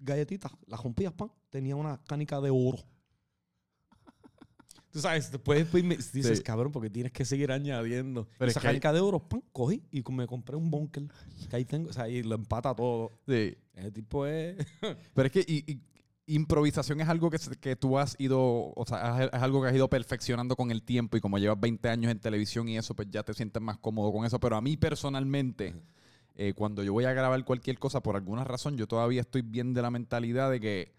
galletitas, 0.00 0.50
las 0.66 0.82
rompías, 0.82 1.12
pan, 1.12 1.30
tenía 1.50 1.76
una 1.76 1.98
canica 2.04 2.40
de 2.40 2.50
oro. 2.50 2.78
Tú 4.90 4.98
sabes, 5.00 5.30
después, 5.30 5.70
dices, 6.12 6.38
Sí. 6.38 6.42
cabrón, 6.44 6.72
porque 6.72 6.90
tienes 6.90 7.12
que 7.12 7.24
seguir 7.24 7.52
añadiendo. 7.52 8.28
Pero 8.38 8.50
Esa 8.50 8.58
hay- 8.60 8.66
canica 8.66 8.92
de 8.92 8.98
oro, 9.00 9.20
pan, 9.28 9.42
cogí 9.52 9.84
y 9.92 10.02
me 10.10 10.26
compré 10.26 10.56
un 10.56 10.68
bunker. 10.70 11.04
Que 11.48 11.56
ahí 11.56 11.64
tengo, 11.64 11.90
o 11.90 11.92
sea, 11.92 12.08
y 12.08 12.22
lo 12.24 12.34
empata 12.34 12.74
todo. 12.74 13.12
Sí. 13.28 13.56
Ese 13.74 13.92
tipo 13.92 14.26
es... 14.26 14.56
Pero 15.14 15.26
es 15.26 15.32
que 15.32 15.40
y- 15.46 15.64
y 15.72 15.80
improvisación 16.34 17.00
es 17.00 17.08
algo 17.08 17.30
que, 17.30 17.38
que 17.60 17.76
tú 17.76 17.98
has 17.98 18.14
ido, 18.18 18.40
o 18.74 18.84
sea, 18.86 19.24
es, 19.24 19.30
algo 19.32 19.62
que 19.62 19.68
has 19.68 19.74
ido 19.74 19.88
perfeccionando 19.88 20.56
con 20.56 20.70
el 20.70 20.82
tiempo 20.82 21.16
y 21.16 21.20
como 21.20 21.38
llevas 21.38 21.58
20 21.60 21.88
años 21.88 22.10
en 22.12 22.18
televisión 22.20 22.68
y 22.68 22.76
eso, 22.76 22.94
pues 22.94 23.08
ya 23.10 23.22
te 23.22 23.34
sientes 23.34 23.60
más 23.62 23.78
cómodo 23.78 24.12
con 24.12 24.24
eso. 24.24 24.38
Pero 24.40 24.56
a 24.56 24.60
mí 24.60 24.76
personalmente. 24.76 25.74
Eh, 26.42 26.54
cuando 26.54 26.82
yo 26.82 26.94
voy 26.94 27.04
a 27.04 27.12
grabar 27.12 27.44
cualquier 27.44 27.78
cosa, 27.78 28.02
por 28.02 28.16
alguna 28.16 28.44
razón, 28.44 28.78
yo 28.78 28.86
todavía 28.86 29.20
estoy 29.20 29.42
bien 29.42 29.74
de 29.74 29.82
la 29.82 29.90
mentalidad 29.90 30.50
de 30.50 30.58
que 30.58 30.92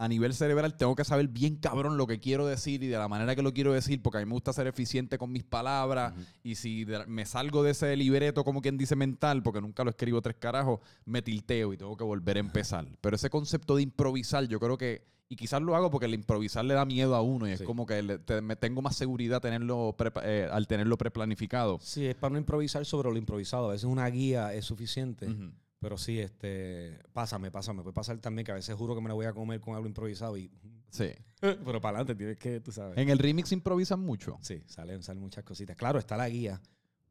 a 0.00 0.06
nivel 0.06 0.32
cerebral 0.34 0.76
tengo 0.76 0.94
que 0.94 1.02
saber 1.02 1.26
bien 1.28 1.56
cabrón 1.56 1.96
lo 1.96 2.06
que 2.06 2.20
quiero 2.20 2.46
decir 2.46 2.82
y 2.84 2.86
de 2.88 2.98
la 2.98 3.08
manera 3.08 3.34
que 3.34 3.42
lo 3.42 3.52
quiero 3.52 3.72
decir, 3.72 4.00
porque 4.00 4.18
a 4.18 4.20
mí 4.20 4.26
me 4.26 4.34
gusta 4.34 4.52
ser 4.52 4.66
eficiente 4.68 5.16
con 5.18 5.32
mis 5.32 5.42
palabras. 5.44 6.12
Y 6.44 6.54
si 6.54 6.84
de- 6.84 7.04
me 7.06 7.24
salgo 7.26 7.62
de 7.64 7.70
ese 7.72 7.96
libreto, 7.96 8.44
como 8.44 8.60
quien 8.62 8.76
dice 8.76 8.94
mental, 8.94 9.42
porque 9.42 9.60
nunca 9.60 9.82
lo 9.82 9.90
escribo 9.90 10.20
tres 10.22 10.36
carajos, 10.38 10.80
me 11.04 11.20
tilteo 11.22 11.72
y 11.72 11.78
tengo 11.78 11.96
que 11.96 12.04
volver 12.04 12.36
a 12.36 12.40
empezar. 12.40 12.86
Pero 13.00 13.16
ese 13.16 13.28
concepto 13.30 13.74
de 13.76 13.82
improvisar, 13.82 14.44
yo 14.46 14.60
creo 14.60 14.78
que, 14.78 15.02
y 15.28 15.36
quizás 15.36 15.60
lo 15.62 15.76
hago 15.76 15.90
porque 15.90 16.06
el 16.06 16.14
improvisar 16.14 16.64
le 16.64 16.74
da 16.74 16.84
miedo 16.84 17.14
a 17.14 17.22
uno 17.22 17.46
y 17.48 17.52
es 17.52 17.58
Sí. 17.58 17.64
como 17.64 17.84
que 17.86 18.02
le- 18.02 18.18
te- 18.18 18.40
me 18.40 18.56
tengo 18.56 18.80
más 18.82 18.96
seguridad 18.96 19.40
tenerlo 19.40 19.94
prepa- 19.96 20.22
eh, 20.24 20.48
al 20.50 20.66
tenerlo 20.66 20.96
preplanificado. 20.96 21.78
Sí, 21.82 22.06
es 22.06 22.14
para 22.14 22.32
no 22.32 22.38
improvisar 22.38 22.84
sobre 22.86 23.10
lo 23.10 23.16
improvisado. 23.18 23.68
A 23.68 23.72
veces 23.72 23.84
una 23.84 24.06
guía 24.08 24.54
es 24.54 24.64
suficiente. 24.64 25.26
Ujú. 25.28 25.50
Pero 25.80 25.96
sí, 25.96 26.18
este, 26.18 26.98
pásame, 27.12 27.50
pásame. 27.52 27.82
Puede 27.82 27.94
pasar 27.94 28.18
también 28.18 28.44
que 28.44 28.50
a 28.50 28.56
veces 28.56 28.74
juro 28.74 28.94
que 28.96 29.00
me 29.00 29.08
la 29.08 29.14
voy 29.14 29.26
a 29.26 29.32
comer 29.32 29.60
con 29.60 29.74
algo 29.76 29.86
improvisado 29.86 30.36
y... 30.36 30.50
Sí. 30.90 31.10
Pero 31.40 31.80
para 31.80 31.98
adelante 31.98 32.14
tienes 32.16 32.36
que, 32.38 32.60
tú 32.60 32.72
sabes. 32.72 32.96
En 32.98 33.08
el 33.10 33.18
remix 33.18 33.52
improvisan 33.52 34.00
mucho. 34.00 34.38
Sí, 34.40 34.62
salen, 34.66 35.02
salen 35.04 35.22
muchas 35.22 35.44
cositas. 35.44 35.76
Claro, 35.76 35.98
está 36.00 36.16
la 36.16 36.28
guía, 36.28 36.60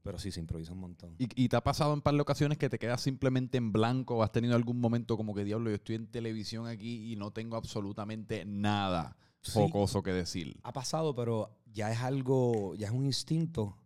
pero 0.03 0.19
sí 0.19 0.31
se 0.31 0.39
improvisa 0.39 0.73
un 0.73 0.79
montón. 0.79 1.15
¿Y, 1.17 1.27
y 1.35 1.49
te 1.49 1.55
ha 1.55 1.63
pasado 1.63 1.93
en 1.93 2.01
par 2.01 2.13
de 2.15 2.21
ocasiones 2.21 2.57
que 2.57 2.69
te 2.69 2.79
quedas 2.79 3.01
simplemente 3.01 3.57
en 3.57 3.71
blanco 3.71 4.17
o 4.17 4.23
has 4.23 4.31
tenido 4.31 4.55
algún 4.55 4.79
momento 4.79 5.17
como 5.17 5.33
que, 5.35 5.43
diablo, 5.43 5.69
yo 5.69 5.75
estoy 5.75 5.95
en 5.95 6.07
televisión 6.07 6.67
aquí 6.67 7.11
y 7.11 7.15
no 7.15 7.31
tengo 7.31 7.55
absolutamente 7.57 8.45
nada 8.45 9.17
Sí. 9.41 9.51
focoso 9.53 10.03
que 10.03 10.11
decir? 10.11 10.59
Ha 10.63 10.73
pasado, 10.73 11.15
pero 11.15 11.57
ya 11.71 11.91
es 11.91 11.99
algo, 11.99 12.75
ya 12.75 12.87
es 12.87 12.93
un 12.93 13.05
instinto 13.05 13.77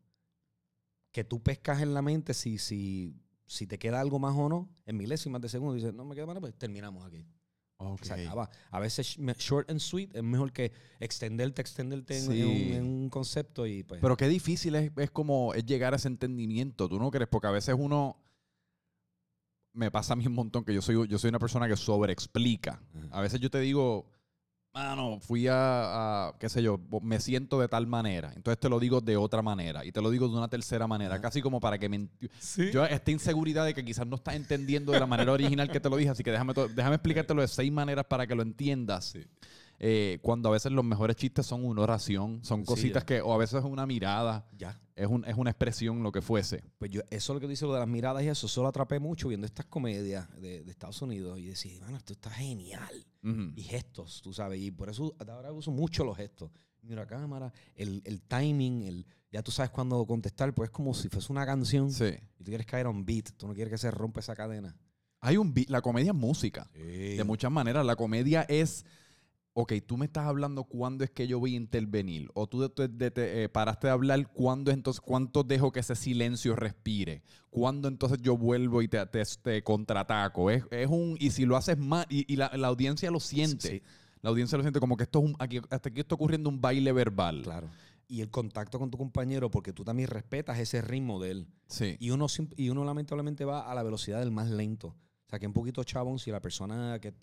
que 1.11 1.23
tú 1.23 1.41
pescas 1.41 1.81
en 1.81 1.93
la 1.93 2.01
mente 2.01 2.33
si, 2.33 2.57
si, 2.57 3.13
si 3.45 3.67
te 3.67 3.77
queda 3.77 3.99
algo 3.99 4.17
más 4.17 4.33
o 4.35 4.47
no, 4.49 4.69
en 4.85 4.97
milésimas 4.97 5.41
de 5.41 5.49
segundo, 5.49 5.73
dices, 5.75 5.93
no 5.93 6.05
me 6.05 6.15
queda 6.15 6.25
más, 6.25 6.39
pues 6.39 6.55
terminamos 6.57 7.05
aquí. 7.05 7.25
Ok. 7.83 8.03
Se 8.03 8.13
acaba. 8.13 8.49
A 8.69 8.79
veces 8.79 9.17
sh- 9.17 9.35
short 9.37 9.69
and 9.69 9.79
sweet 9.79 10.15
es 10.15 10.23
mejor 10.23 10.51
que 10.53 10.71
extenderte, 10.99 11.61
extenderte 11.61 12.17
en, 12.17 12.25
Sí. 12.31 12.41
en 12.41 12.47
un, 12.47 12.55
en 12.73 12.83
un 13.03 13.09
concepto 13.09 13.65
y 13.65 13.83
pues... 13.83 13.99
Pero 14.01 14.15
qué 14.17 14.27
difícil 14.27 14.75
es, 14.75 14.91
es 14.97 15.09
como 15.11 15.53
es 15.53 15.65
llegar 15.65 15.93
a 15.93 15.97
ese 15.97 16.07
entendimiento, 16.07 16.87
¿tú 16.87 16.99
no 16.99 17.09
crees? 17.11 17.27
Porque 17.27 17.47
a 17.47 17.51
veces 17.51 17.75
uno 17.77 18.17
me 19.73 19.89
pasa 19.89 20.13
a 20.13 20.15
mí 20.15 20.27
un 20.27 20.33
montón 20.33 20.63
que 20.65 20.73
yo 20.73 20.81
soy, 20.81 21.07
yo 21.07 21.17
soy 21.17 21.29
una 21.29 21.39
persona 21.39 21.67
que 21.67 21.77
sobreexplica. 21.77 22.81
Ajá. 22.93 23.07
A 23.11 23.21
veces 23.21 23.39
yo 23.39 23.49
te 23.49 23.59
digo, 23.59 24.05
mano, 24.73 25.19
fui 25.19 25.47
a, 25.47 26.27
a, 26.27 26.37
qué 26.39 26.49
sé 26.49 26.63
yo, 26.63 26.79
me 27.01 27.19
siento 27.19 27.59
de 27.59 27.67
tal 27.67 27.87
manera. 27.87 28.31
Entonces 28.35 28.59
te 28.59 28.69
lo 28.69 28.79
digo 28.79 29.01
de 29.01 29.17
otra 29.17 29.41
manera 29.41 29.83
y 29.85 29.91
te 29.91 30.01
lo 30.01 30.09
digo 30.09 30.27
de 30.27 30.35
una 30.37 30.47
tercera 30.47 30.87
manera, 30.87 31.19
casi 31.19 31.41
como 31.41 31.59
para 31.59 31.77
que 31.77 31.89
me... 31.89 32.07
Sí. 32.39 32.71
Yo 32.71 32.85
esta 32.85 33.11
inseguridad 33.11 33.65
de 33.65 33.73
que 33.73 33.83
quizás 33.83 34.07
no 34.07 34.15
estás 34.15 34.35
entendiendo 34.35 34.91
de 34.91 34.99
la 34.99 35.07
manera 35.07 35.31
original 35.31 35.69
que 35.69 35.79
te 35.79 35.89
lo 35.89 35.97
dije, 35.97 36.09
así 36.11 36.23
que 36.23 36.31
déjame, 36.31 36.53
déjame 36.73 36.95
explicártelo 36.95 37.41
de 37.41 37.47
seis 37.47 37.71
maneras 37.71 38.05
para 38.05 38.25
que 38.27 38.35
lo 38.35 38.43
entiendas. 38.43 39.05
Sí. 39.05 39.23
Eh, 39.83 40.19
cuando 40.21 40.47
a 40.49 40.51
veces 40.51 40.71
los 40.71 40.85
mejores 40.85 41.15
chistes 41.15 41.45
son 41.47 41.65
una 41.65 41.81
oración, 41.81 42.39
son 42.43 42.63
cositas 42.63 43.03
que, 43.03 43.19
o 43.19 43.33
a 43.33 43.37
veces 43.37 43.59
es 43.59 43.65
una 43.65 43.87
mirada, 43.87 44.45
Ya. 44.55 44.79
es, 44.95 45.07
un, 45.07 45.25
es 45.25 45.35
una 45.35 45.49
expresión, 45.49 46.03
lo 46.03 46.11
que 46.11 46.21
fuese. 46.21 46.63
Pues 46.77 46.91
yo, 46.91 47.01
eso 47.09 47.33
es 47.33 47.35
lo 47.35 47.39
que 47.39 47.47
dice 47.47 47.65
lo 47.65 47.73
de 47.73 47.79
las 47.79 47.87
miradas 47.87 48.21
y 48.23 48.27
eso, 48.27 48.45
eso 48.45 48.61
lo 48.61 48.67
atrapé 48.67 48.99
mucho 48.99 49.29
viendo 49.29 49.47
estas 49.47 49.65
comedias 49.65 50.29
de, 50.39 50.61
de 50.61 50.71
Estados 50.71 51.01
Unidos 51.01 51.39
y 51.39 51.47
decía, 51.47 51.79
bueno, 51.81 51.97
esto 51.97 52.13
está 52.13 52.29
genial. 52.29 53.05
Ujú. 53.23 53.51
Y 53.55 53.61
gestos, 53.63 54.21
tú 54.21 54.33
sabes, 54.33 54.59
y 54.61 54.71
por 54.71 54.89
eso 54.89 55.15
ahora 55.27 55.51
uso 55.51 55.71
mucho 55.71 56.03
los 56.03 56.17
gestos. 56.17 56.51
Mira 56.81 57.05
cámara, 57.05 57.53
el, 57.75 58.01
el 58.05 58.21
timing, 58.23 58.83
el, 58.83 59.05
ya 59.31 59.43
tú 59.43 59.51
sabes 59.51 59.69
cuándo 59.69 60.03
contestar, 60.07 60.53
pues 60.55 60.69
es 60.69 60.71
como 60.71 60.93
si 60.95 61.09
fuese 61.09 61.31
una 61.31 61.45
canción 61.45 61.91
Sí. 61.91 62.05
y 62.39 62.43
tú 62.43 62.49
quieres 62.49 62.65
caer 62.65 62.87
a 62.87 62.89
un 62.89 63.05
beat, 63.05 63.29
tú 63.37 63.47
no 63.47 63.53
quieres 63.53 63.71
que 63.71 63.77
se 63.77 63.91
rompa 63.91 64.19
esa 64.21 64.35
cadena. 64.35 64.75
Hay 65.19 65.37
un 65.37 65.53
beat- 65.53 65.69
la 65.69 65.81
comedia 65.81 66.09
es 66.11 66.17
música, 66.17 66.67
de 66.73 67.23
muchas 67.23 67.51
maneras. 67.51 67.85
La 67.85 67.95
comedia 67.95 68.41
es, 68.49 68.83
ok, 69.53 69.73
tú 69.85 69.97
me 69.97 70.05
estás 70.05 70.25
hablando 70.25 70.63
cuándo 70.63 71.03
es 71.03 71.09
que 71.11 71.27
yo 71.27 71.39
voy 71.39 71.53
a 71.53 71.57
intervenir, 71.57 72.29
o 72.33 72.47
tú 72.47 72.61
de- 72.61 72.87
de- 72.87 73.09
de- 73.09 73.43
eh, 73.43 73.49
paraste 73.49 73.87
de 73.87 73.93
hablar 73.93 74.31
cuándo 74.31 74.71
es 74.71 74.77
entonces, 74.77 75.01
cuánto 75.01 75.43
dejo 75.43 75.71
que 75.71 75.81
ese 75.81 75.95
silencio 75.95 76.55
respire, 76.55 77.21
cuándo 77.49 77.87
entonces 77.87 78.19
yo 78.21 78.37
vuelvo 78.37 78.81
y 78.81 78.87
te, 78.87 79.05
te, 79.07 79.23
te 79.41 79.63
contraataco. 79.63 80.49
Es, 80.49 80.63
es 80.71 80.87
un, 80.87 81.17
y 81.19 81.31
si 81.31 81.45
lo 81.45 81.57
haces 81.57 81.77
más, 81.77 82.05
y, 82.09 82.31
y 82.31 82.37
la, 82.37 82.49
la 82.55 82.67
audiencia 82.67 83.11
lo 83.11 83.19
siente. 83.19 83.67
Sí, 83.67 83.81
La 84.21 84.29
audiencia 84.29 84.57
lo 84.57 84.63
siente 84.63 84.79
como 84.79 84.95
que 84.97 85.03
esto 85.03 85.19
es 85.19 85.25
un, 85.25 85.35
aquí, 85.39 85.59
hasta 85.69 85.89
aquí 85.89 85.99
está 85.99 86.15
ocurriendo 86.15 86.47
un 86.49 86.61
baile 86.61 86.91
verbal. 86.91 87.41
claro. 87.43 87.69
Y 88.07 88.19
el 88.19 88.29
contacto 88.29 88.77
con 88.77 88.91
tu 88.91 88.97
compañero, 88.97 89.49
porque 89.49 89.71
tú 89.71 89.85
también 89.85 90.09
respetas 90.09 90.59
ese 90.59 90.81
ritmo 90.81 91.21
de 91.21 91.31
él. 91.31 91.47
Sí. 91.67 91.95
Y 91.97 92.09
uno, 92.09 92.27
y 92.57 92.69
uno 92.69 92.83
lamentablemente 92.83 93.45
va 93.45 93.71
a 93.71 93.73
la 93.73 93.83
velocidad 93.83 94.19
del 94.19 94.31
más 94.31 94.49
lento. 94.49 94.87
O 94.89 95.29
sea, 95.29 95.39
que 95.39 95.47
un 95.47 95.53
poquito 95.53 95.81
chabón, 95.85 96.19
si 96.19 96.29
la 96.29 96.41
persona, 96.41 96.99
que 96.99 97.13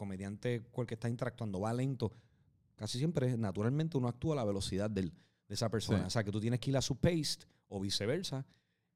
comediante 0.00 0.62
con 0.72 0.82
el 0.82 0.86
que 0.88 0.94
está 0.94 1.08
interactuando 1.08 1.60
va 1.60 1.72
lento, 1.74 2.10
casi 2.74 2.96
siempre, 2.98 3.36
naturalmente, 3.36 3.98
uno 3.98 4.08
actúa 4.08 4.32
a 4.32 4.36
la 4.36 4.44
velocidad 4.44 4.88
del- 4.90 5.12
de 5.46 5.54
esa 5.54 5.68
persona. 5.68 6.00
Sí. 6.00 6.06
O 6.06 6.10
sea, 6.10 6.24
que 6.24 6.30
tú 6.32 6.40
tienes 6.40 6.58
que 6.60 6.70
ir 6.70 6.76
a 6.76 6.80
su 6.82 6.96
pace 6.96 7.38
o 7.68 7.78
viceversa. 7.80 8.46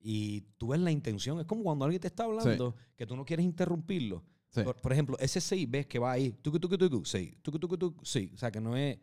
Y 0.00 0.42
tú 0.58 0.68
ves 0.68 0.80
la 0.80 0.90
intención. 0.90 1.40
Es 1.40 1.46
como 1.46 1.62
cuando 1.62 1.84
alguien 1.84 2.00
te 2.00 2.08
está 2.08 2.24
hablando 2.24 2.74
que 2.96 3.06
tú 3.06 3.16
no 3.16 3.24
quieres 3.24 3.44
interrumpirlo. 3.44 4.22
Sí. 4.50 4.62
Por, 4.62 4.76
por 4.76 4.92
ejemplo, 4.92 5.16
ese 5.18 5.40
sí, 5.40 5.66
ves 5.66 5.86
que 5.86 5.98
va 5.98 6.12
ahí, 6.12 6.32
tucu, 6.42 6.58
tucu, 6.60 6.76
tucu, 6.78 7.04
sí, 7.04 7.36
tucu, 7.42 7.58
tucu, 7.58 7.76
tucu, 7.76 8.04
sí. 8.04 8.30
O 8.34 8.36
sea, 8.38 8.50
que 8.50 8.60
no 8.60 8.76
es... 8.76 8.98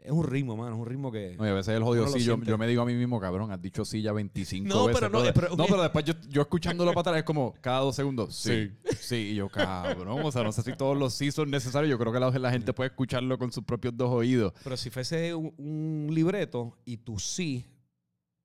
Es 0.00 0.12
un 0.12 0.24
ritmo, 0.24 0.56
mano, 0.56 0.74
es 0.74 0.80
un 0.80 0.86
ritmo 0.86 1.10
que... 1.12 1.36
No, 1.36 1.44
y 1.44 1.50
a 1.50 1.54
veces 1.54 1.74
el 1.76 1.82
jodido 1.82 2.06
sí, 2.08 2.20
yo, 2.20 2.40
yo 2.42 2.56
me 2.56 2.66
digo 2.68 2.82
a 2.82 2.86
mí 2.86 2.94
mismo, 2.94 3.20
cabrón, 3.20 3.50
has 3.50 3.60
dicho 3.60 3.84
sí 3.84 4.00
ya 4.00 4.12
25 4.12 4.66
No, 4.68 4.86
veces. 4.86 5.00
pero 5.00 5.10
no, 5.12 5.18
brother. 5.18 5.34
pero- 5.34 5.56
no, 5.56 5.66
pero 5.66 5.82
después 5.82 6.04
yo, 6.04 6.14
yo 6.28 6.40
escuchándolo 6.42 6.92
para 6.92 7.00
atrás 7.00 7.16
es 7.18 7.24
como 7.24 7.52
cada 7.60 7.80
dos 7.80 7.96
segundos. 7.96 8.34
Sí. 8.34 8.70
Sí. 9.00 9.16
Y 9.16 9.34
yo, 9.34 9.48
cabrón, 9.48 10.20
o 10.24 10.32
sea, 10.32 10.44
no 10.44 10.52
sé 10.52 10.62
si 10.62 10.72
todos 10.76 10.96
los 10.96 11.12
sí 11.14 11.30
son 11.32 11.50
necesarios. 11.50 11.90
Yo 11.90 11.98
creo 11.98 12.12
que 12.12 12.20
la, 12.20 12.30
la 12.30 12.50
gente 12.52 12.72
puede 12.72 12.88
escucharlo 12.90 13.36
con 13.38 13.50
sus 13.52 13.64
propios 13.64 13.96
dos 13.96 14.10
oídos. 14.10 14.52
Pero 14.62 14.76
si 14.76 14.88
fuese 14.88 15.34
un, 15.34 15.52
un 15.58 16.08
libreto 16.14 16.78
y 16.84 16.96
tus 16.98 17.24
sí 17.26 17.66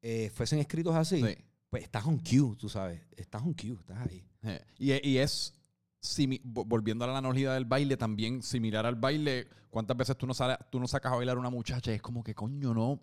eh, 0.01 0.31
fuesen 0.33 0.59
escritos 0.59 0.95
así, 0.95 1.21
Sí. 1.23 1.35
pues 1.69 1.83
estás 1.83 2.05
on 2.05 2.17
cue, 2.17 2.55
tú 2.57 2.67
sabes. 2.67 2.99
Estás 3.15 3.41
on 3.43 3.53
cue, 3.53 3.77
estás 3.79 3.99
ahí. 4.09 4.25
Eh, 4.43 4.59
Y, 4.79 5.09
y 5.11 5.17
es, 5.19 5.53
simi- 6.03 6.41
vo- 6.43 6.65
volviendo 6.67 7.05
a 7.05 7.07
la 7.07 7.17
analogía 7.17 7.53
del 7.53 7.65
baile, 7.65 7.95
también 7.97 8.43
similar 8.43 8.85
al 8.85 8.95
baile, 8.95 9.47
¿cuántas 9.69 9.95
veces 9.97 10.17
tú 10.17 10.27
no, 10.27 10.33
sales, 10.33 10.57
tú 10.69 10.79
no 10.79 10.87
sacas 10.87 11.13
a 11.13 11.15
bailar 11.15 11.37
a 11.37 11.39
una 11.39 11.49
muchacha? 11.49 11.91
Es 11.93 12.01
como 12.01 12.23
que, 12.23 12.35
coño, 12.35 12.73
no. 12.73 12.99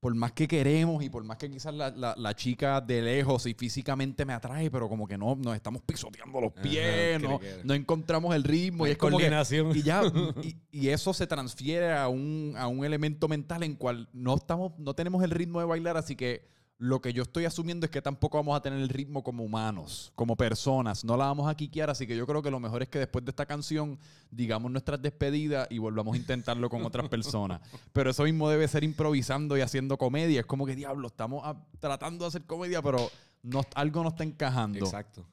Por 0.00 0.16
más 0.16 0.32
que 0.32 0.48
queremos 0.48 1.00
y 1.04 1.08
por 1.10 1.22
más 1.22 1.36
que 1.36 1.48
quizás 1.48 1.72
la, 1.72 1.90
la- 1.90 2.14
la 2.18 2.34
chica 2.34 2.80
de 2.80 3.00
lejos 3.02 3.46
y 3.46 3.54
físicamente 3.54 4.24
me 4.24 4.32
atrae, 4.32 4.68
pero 4.68 4.88
como 4.88 5.06
que 5.06 5.16
no, 5.16 5.36
nos 5.36 5.54
estamos 5.54 5.80
pisoteando 5.82 6.40
los 6.40 6.52
pies, 6.54 7.20
no, 7.22 7.38
no 7.62 7.74
encontramos 7.74 8.34
el 8.34 8.42
ritmo. 8.42 8.84
y 8.88 8.90
es 8.92 8.98
como 8.98 9.18
que, 9.18 9.30
y 9.76 9.82
ya, 9.82 10.02
y, 10.42 10.56
y 10.72 10.88
eso 10.88 11.14
se 11.14 11.28
transfiere 11.28 11.92
a 11.92 12.08
un, 12.08 12.54
a 12.56 12.66
un 12.66 12.84
elemento 12.84 13.28
mental 13.28 13.62
en 13.62 13.76
cual 13.76 14.08
no 14.12 14.34
estamos, 14.34 14.72
no 14.78 14.92
tenemos 14.94 15.22
el 15.22 15.30
ritmo 15.30 15.60
de 15.60 15.66
bailar, 15.66 15.96
así 15.96 16.16
que 16.16 16.50
lo 16.82 17.00
que 17.00 17.12
yo 17.12 17.22
estoy 17.22 17.44
asumiendo 17.44 17.86
es 17.86 17.92
que 17.92 18.02
tampoco 18.02 18.38
vamos 18.38 18.56
a 18.56 18.60
tener 18.60 18.80
el 18.80 18.88
ritmo 18.88 19.22
como 19.22 19.44
humanos, 19.44 20.10
como 20.16 20.36
personas. 20.36 21.04
No 21.04 21.16
la 21.16 21.26
vamos 21.26 21.48
a 21.48 21.54
quiquear, 21.54 21.88
así 21.88 22.08
que 22.08 22.16
yo 22.16 22.26
creo 22.26 22.42
que 22.42 22.50
lo 22.50 22.58
mejor 22.58 22.82
es 22.82 22.88
que 22.88 22.98
después 22.98 23.24
de 23.24 23.30
esta 23.30 23.46
canción 23.46 24.00
digamos 24.32 24.72
nuestras 24.72 25.00
despedidas 25.00 25.68
y 25.70 25.78
volvamos 25.78 26.14
a 26.14 26.16
intentarlo 26.16 26.68
con 26.68 26.84
otras 26.84 27.08
personas. 27.08 27.60
Pero 27.92 28.10
eso 28.10 28.24
mismo 28.24 28.50
debe 28.50 28.66
ser 28.66 28.82
improvisando 28.82 29.56
y 29.56 29.60
haciendo 29.60 29.96
comedia. 29.96 30.40
Es 30.40 30.46
como 30.46 30.66
que, 30.66 30.74
diablo, 30.74 31.06
estamos 31.06 31.44
tratando 31.78 32.24
de 32.24 32.28
hacer 32.30 32.46
comedia, 32.46 32.82
pero 32.82 33.08
no, 33.44 33.62
algo 33.76 34.02
no 34.02 34.08
está 34.08 34.24
encajando. 34.24 34.80
Exacto. 34.80 35.24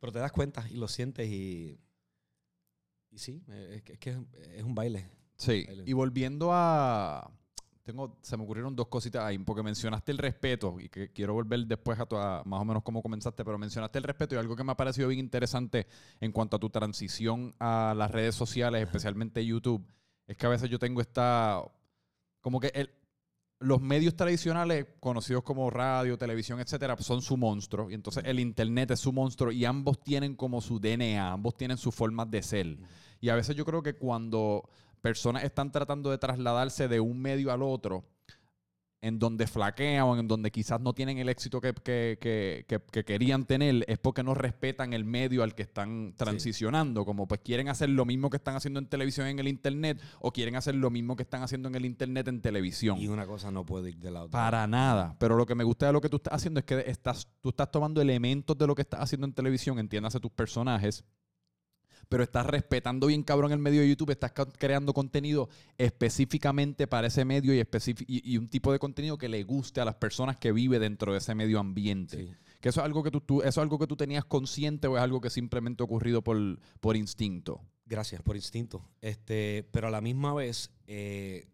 Pero 0.00 0.12
te 0.12 0.18
das 0.18 0.30
cuenta 0.30 0.66
y 0.70 0.74
lo 0.74 0.88
sientes 0.88 1.26
y... 1.26 1.80
Y 3.10 3.18
sí, 3.18 3.42
es 3.48 3.82
que 3.82 3.94
es, 3.94 3.98
que 3.98 4.10
es 4.56 4.62
un 4.62 4.74
baile. 4.74 5.08
Sí, 5.38 5.64
Baile. 5.66 5.84
y 5.86 5.92
volviendo 5.94 6.50
a... 6.52 7.30
Tengo, 7.88 8.18
se 8.20 8.36
me 8.36 8.42
ocurrieron 8.42 8.76
dos 8.76 8.88
cositas 8.88 9.24
ahí, 9.24 9.38
porque 9.38 9.62
mencionaste 9.62 10.12
el 10.12 10.18
respeto, 10.18 10.76
y 10.78 10.90
que 10.90 11.10
quiero 11.10 11.32
volver 11.32 11.66
después 11.66 11.98
a, 11.98 12.04
tu, 12.04 12.18
a 12.18 12.42
más 12.44 12.60
o 12.60 12.64
menos 12.66 12.82
cómo 12.82 13.00
comenzaste, 13.00 13.46
pero 13.46 13.56
mencionaste 13.56 13.96
el 13.96 14.04
respeto 14.04 14.34
y 14.34 14.38
algo 14.38 14.54
que 14.54 14.62
me 14.62 14.72
ha 14.72 14.76
parecido 14.76 15.08
bien 15.08 15.20
interesante 15.20 15.86
en 16.20 16.30
cuanto 16.30 16.56
a 16.56 16.60
tu 16.60 16.68
transición 16.68 17.54
a 17.58 17.94
las 17.96 18.10
redes 18.10 18.34
sociales, 18.34 18.82
especialmente 18.82 19.42
YouTube, 19.42 19.82
es 20.26 20.36
que 20.36 20.44
a 20.44 20.50
veces 20.50 20.68
yo 20.68 20.78
tengo 20.78 21.00
esta... 21.00 21.62
Como 22.42 22.60
que 22.60 22.70
el, 22.74 22.90
los 23.58 23.80
medios 23.80 24.14
tradicionales, 24.14 24.86
conocidos 25.00 25.42
como 25.42 25.70
radio, 25.70 26.18
televisión, 26.18 26.60
etcétera, 26.60 26.94
son 26.98 27.22
su 27.22 27.38
monstruo. 27.38 27.90
Y 27.90 27.94
entonces 27.94 28.22
el 28.26 28.38
Internet 28.38 28.90
es 28.90 29.00
su 29.00 29.14
monstruo. 29.14 29.50
Y 29.50 29.64
ambos 29.64 30.04
tienen 30.04 30.36
como 30.36 30.60
su 30.60 30.78
DNA, 30.78 31.32
ambos 31.32 31.56
tienen 31.56 31.78
sus 31.78 31.94
formas 31.94 32.30
de 32.30 32.42
ser. 32.42 32.78
Y 33.18 33.30
a 33.30 33.34
veces 33.34 33.56
yo 33.56 33.64
creo 33.64 33.82
que 33.82 33.94
cuando 33.94 34.68
personas 34.98 35.44
están 35.44 35.72
tratando 35.72 36.10
de 36.10 36.18
trasladarse 36.18 36.88
de 36.88 37.00
un 37.00 37.20
medio 37.20 37.50
al 37.52 37.62
otro, 37.62 38.04
en 39.00 39.20
donde 39.20 39.46
flaquean 39.46 40.02
o 40.02 40.18
en 40.18 40.26
donde 40.26 40.50
quizás 40.50 40.80
no 40.80 40.92
tienen 40.92 41.18
el 41.18 41.28
éxito 41.28 41.60
que, 41.60 41.72
que- 41.72 42.18
que- 42.20 42.64
que- 42.66 42.80
que 42.90 43.04
querían 43.04 43.44
tener, 43.44 43.84
es 43.86 43.96
porque 43.98 44.24
no 44.24 44.34
respetan 44.34 44.92
el 44.92 45.04
medio 45.04 45.44
al 45.44 45.54
que 45.54 45.62
están 45.62 46.14
transicionando. 46.16 47.04
Como 47.04 47.28
pues 47.28 47.40
quieren 47.44 47.68
hacer 47.68 47.90
lo 47.90 48.04
mismo 48.04 48.28
que 48.28 48.38
están 48.38 48.56
haciendo 48.56 48.80
en 48.80 48.88
televisión 48.88 49.28
en 49.28 49.38
el 49.38 49.46
internet 49.46 50.02
o 50.18 50.32
quieren 50.32 50.56
hacer 50.56 50.74
lo 50.74 50.90
mismo 50.90 51.14
que 51.14 51.22
están 51.22 51.44
haciendo 51.44 51.68
en 51.68 51.76
el 51.76 51.84
internet 51.84 52.26
en 52.26 52.40
televisión. 52.40 52.98
Y 52.98 53.06
una 53.06 53.24
cosa 53.24 53.52
no 53.52 53.64
puede 53.64 53.90
ir 53.90 53.98
de 53.98 54.10
la 54.10 54.24
otra. 54.24 54.32
Para 54.40 54.66
nada. 54.66 55.14
Pero 55.20 55.36
lo 55.36 55.46
que 55.46 55.54
me 55.54 55.62
gusta 55.62 55.86
de 55.86 55.92
lo 55.92 56.00
que 56.00 56.08
tú 56.08 56.16
estás 56.16 56.34
haciendo 56.34 56.58
es 56.58 56.66
que 56.66 56.82
estás, 56.88 57.28
tú 57.40 57.50
estás 57.50 57.70
tomando 57.70 58.02
elementos 58.02 58.58
de 58.58 58.66
lo 58.66 58.74
que 58.74 58.82
estás 58.82 58.98
haciendo 59.00 59.28
en 59.28 59.32
televisión, 59.32 59.78
entiéndase 59.78 60.18
tus 60.18 60.32
personajes, 60.32 61.04
pero 62.08 62.22
estás 62.22 62.46
respetando 62.46 63.06
bien 63.08 63.22
cabrón 63.22 63.52
el 63.52 63.58
medio 63.58 63.80
de 63.82 63.88
YouTube, 63.88 64.10
estás 64.10 64.32
creando 64.58 64.94
contenido 64.94 65.48
específicamente 65.76 66.86
para 66.86 67.08
ese 67.08 67.24
medio 67.24 67.54
y, 67.54 67.58
y, 68.06 68.32
y 68.32 68.38
un 68.38 68.48
tipo 68.48 68.72
de 68.72 68.78
contenido 68.78 69.18
que 69.18 69.28
le 69.28 69.42
guste 69.44 69.80
a 69.80 69.84
las 69.84 69.96
personas 69.96 70.36
que 70.36 70.52
vive 70.52 70.78
dentro 70.78 71.12
de 71.12 71.18
ese 71.18 71.34
medio 71.34 71.58
ambiente. 71.58 72.16
Sí. 72.26 72.34
Que 72.60 72.70
eso 72.70 72.80
es 72.80 72.86
algo 72.86 73.02
que 73.02 73.10
tú, 73.10 73.20
tú- 73.20 73.40
eso 73.40 73.48
es 73.48 73.58
algo 73.58 73.78
que 73.78 73.86
tú 73.86 73.96
tenías 73.96 74.24
consciente 74.24 74.86
o 74.88 74.96
es 74.96 75.02
algo 75.02 75.20
que 75.20 75.30
simplemente 75.30 75.82
ha 75.82 75.84
ocurrido 75.84 76.22
por, 76.22 76.36
por 76.80 76.96
instinto. 76.96 77.60
Gracias, 77.84 78.22
por 78.22 78.36
instinto. 78.36 78.84
Este, 79.00 79.68
pero 79.70 79.88
a 79.88 79.90
la 79.90 80.00
misma 80.00 80.34
vez, 80.34 80.70
eh, 80.86 81.48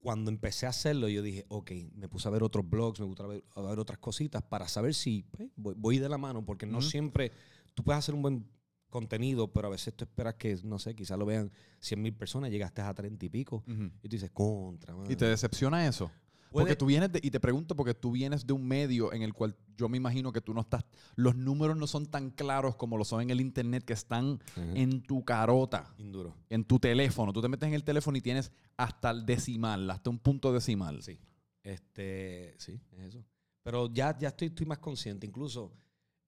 cuando 0.00 0.30
empecé 0.30 0.66
a 0.66 0.70
hacerlo, 0.70 1.08
yo 1.08 1.22
dije, 1.22 1.46
ok, 1.48 1.70
me 1.94 2.08
puse 2.08 2.28
a 2.28 2.30
ver 2.32 2.42
otros 2.42 2.68
blogs, 2.68 3.00
me 3.00 3.06
puse 3.06 3.22
a 3.22 3.26
ver, 3.26 3.44
a 3.54 3.60
ver 3.62 3.78
otras 3.78 3.98
cositas 3.98 4.42
para 4.42 4.68
saber 4.68 4.94
si 4.94 5.22
pues, 5.30 5.48
voy, 5.56 5.74
voy 5.78 5.98
de 5.98 6.08
la 6.08 6.18
mano, 6.18 6.44
porque 6.44 6.66
no 6.66 6.82
siempre 6.82 7.30
tú 7.74 7.82
puedes 7.84 8.00
hacer 8.00 8.14
un 8.14 8.22
buen 8.22 8.44
contenido, 8.92 9.48
pero 9.52 9.66
a 9.66 9.70
veces 9.72 9.92
tú 9.94 10.04
esperas 10.04 10.34
que, 10.34 10.56
no 10.62 10.78
sé, 10.78 10.94
quizás 10.94 11.18
lo 11.18 11.26
vean 11.26 11.50
100 11.80 12.00
mil 12.00 12.14
personas, 12.14 12.50
llegaste 12.52 12.80
a 12.82 12.94
30 12.94 13.26
y 13.26 13.28
pico, 13.28 13.64
y 13.66 14.08
tú 14.08 14.14
dices, 14.16 14.30
contra, 14.30 14.94
¿Y 15.08 15.16
te 15.16 15.24
decepciona 15.24 15.88
eso? 15.88 16.12
Porque 16.52 16.64
Puede- 16.66 16.76
tú 16.76 16.84
vienes 16.86 17.10
de, 17.10 17.18
y 17.22 17.30
te 17.30 17.40
pregunto 17.40 17.74
porque 17.74 17.94
tú 17.94 18.12
vienes 18.12 18.46
de 18.46 18.52
un 18.52 18.68
medio 18.68 19.10
en 19.14 19.22
el 19.22 19.32
cual 19.32 19.56
yo 19.74 19.88
me 19.88 19.96
imagino 19.96 20.32
que 20.32 20.42
tú 20.42 20.52
no 20.52 20.60
estás, 20.60 20.84
los 21.16 21.34
números 21.34 21.78
no 21.78 21.86
son 21.86 22.04
tan 22.06 22.28
claros 22.30 22.76
como 22.76 22.98
lo 22.98 23.04
son 23.06 23.22
en 23.22 23.30
el 23.30 23.40
internet 23.40 23.82
que 23.84 23.94
están 23.94 24.38
en 24.74 25.00
tu 25.00 25.24
carota, 25.24 25.94
Induro. 25.96 26.36
en 26.50 26.62
tu 26.64 26.78
teléfono. 26.78 27.32
Tú 27.32 27.40
te 27.40 27.48
metes 27.48 27.66
en 27.66 27.72
el 27.74 27.84
teléfono 27.84 28.18
y 28.18 28.20
tienes 28.20 28.52
hasta 28.76 29.10
el 29.12 29.24
decimal, 29.24 29.90
hasta 29.90 30.10
un 30.10 30.18
punto 30.18 30.52
decimal. 30.52 31.02
Sí. 31.02 31.18
Este, 31.62 32.54
sí, 32.58 32.78
es 32.98 33.00
eso. 33.06 33.24
Pero 33.62 33.88
ya, 33.92 34.18
ya 34.18 34.28
estoy, 34.28 34.48
estoy 34.48 34.66
más 34.66 34.78
consciente. 34.78 35.26
Incluso 35.26 35.72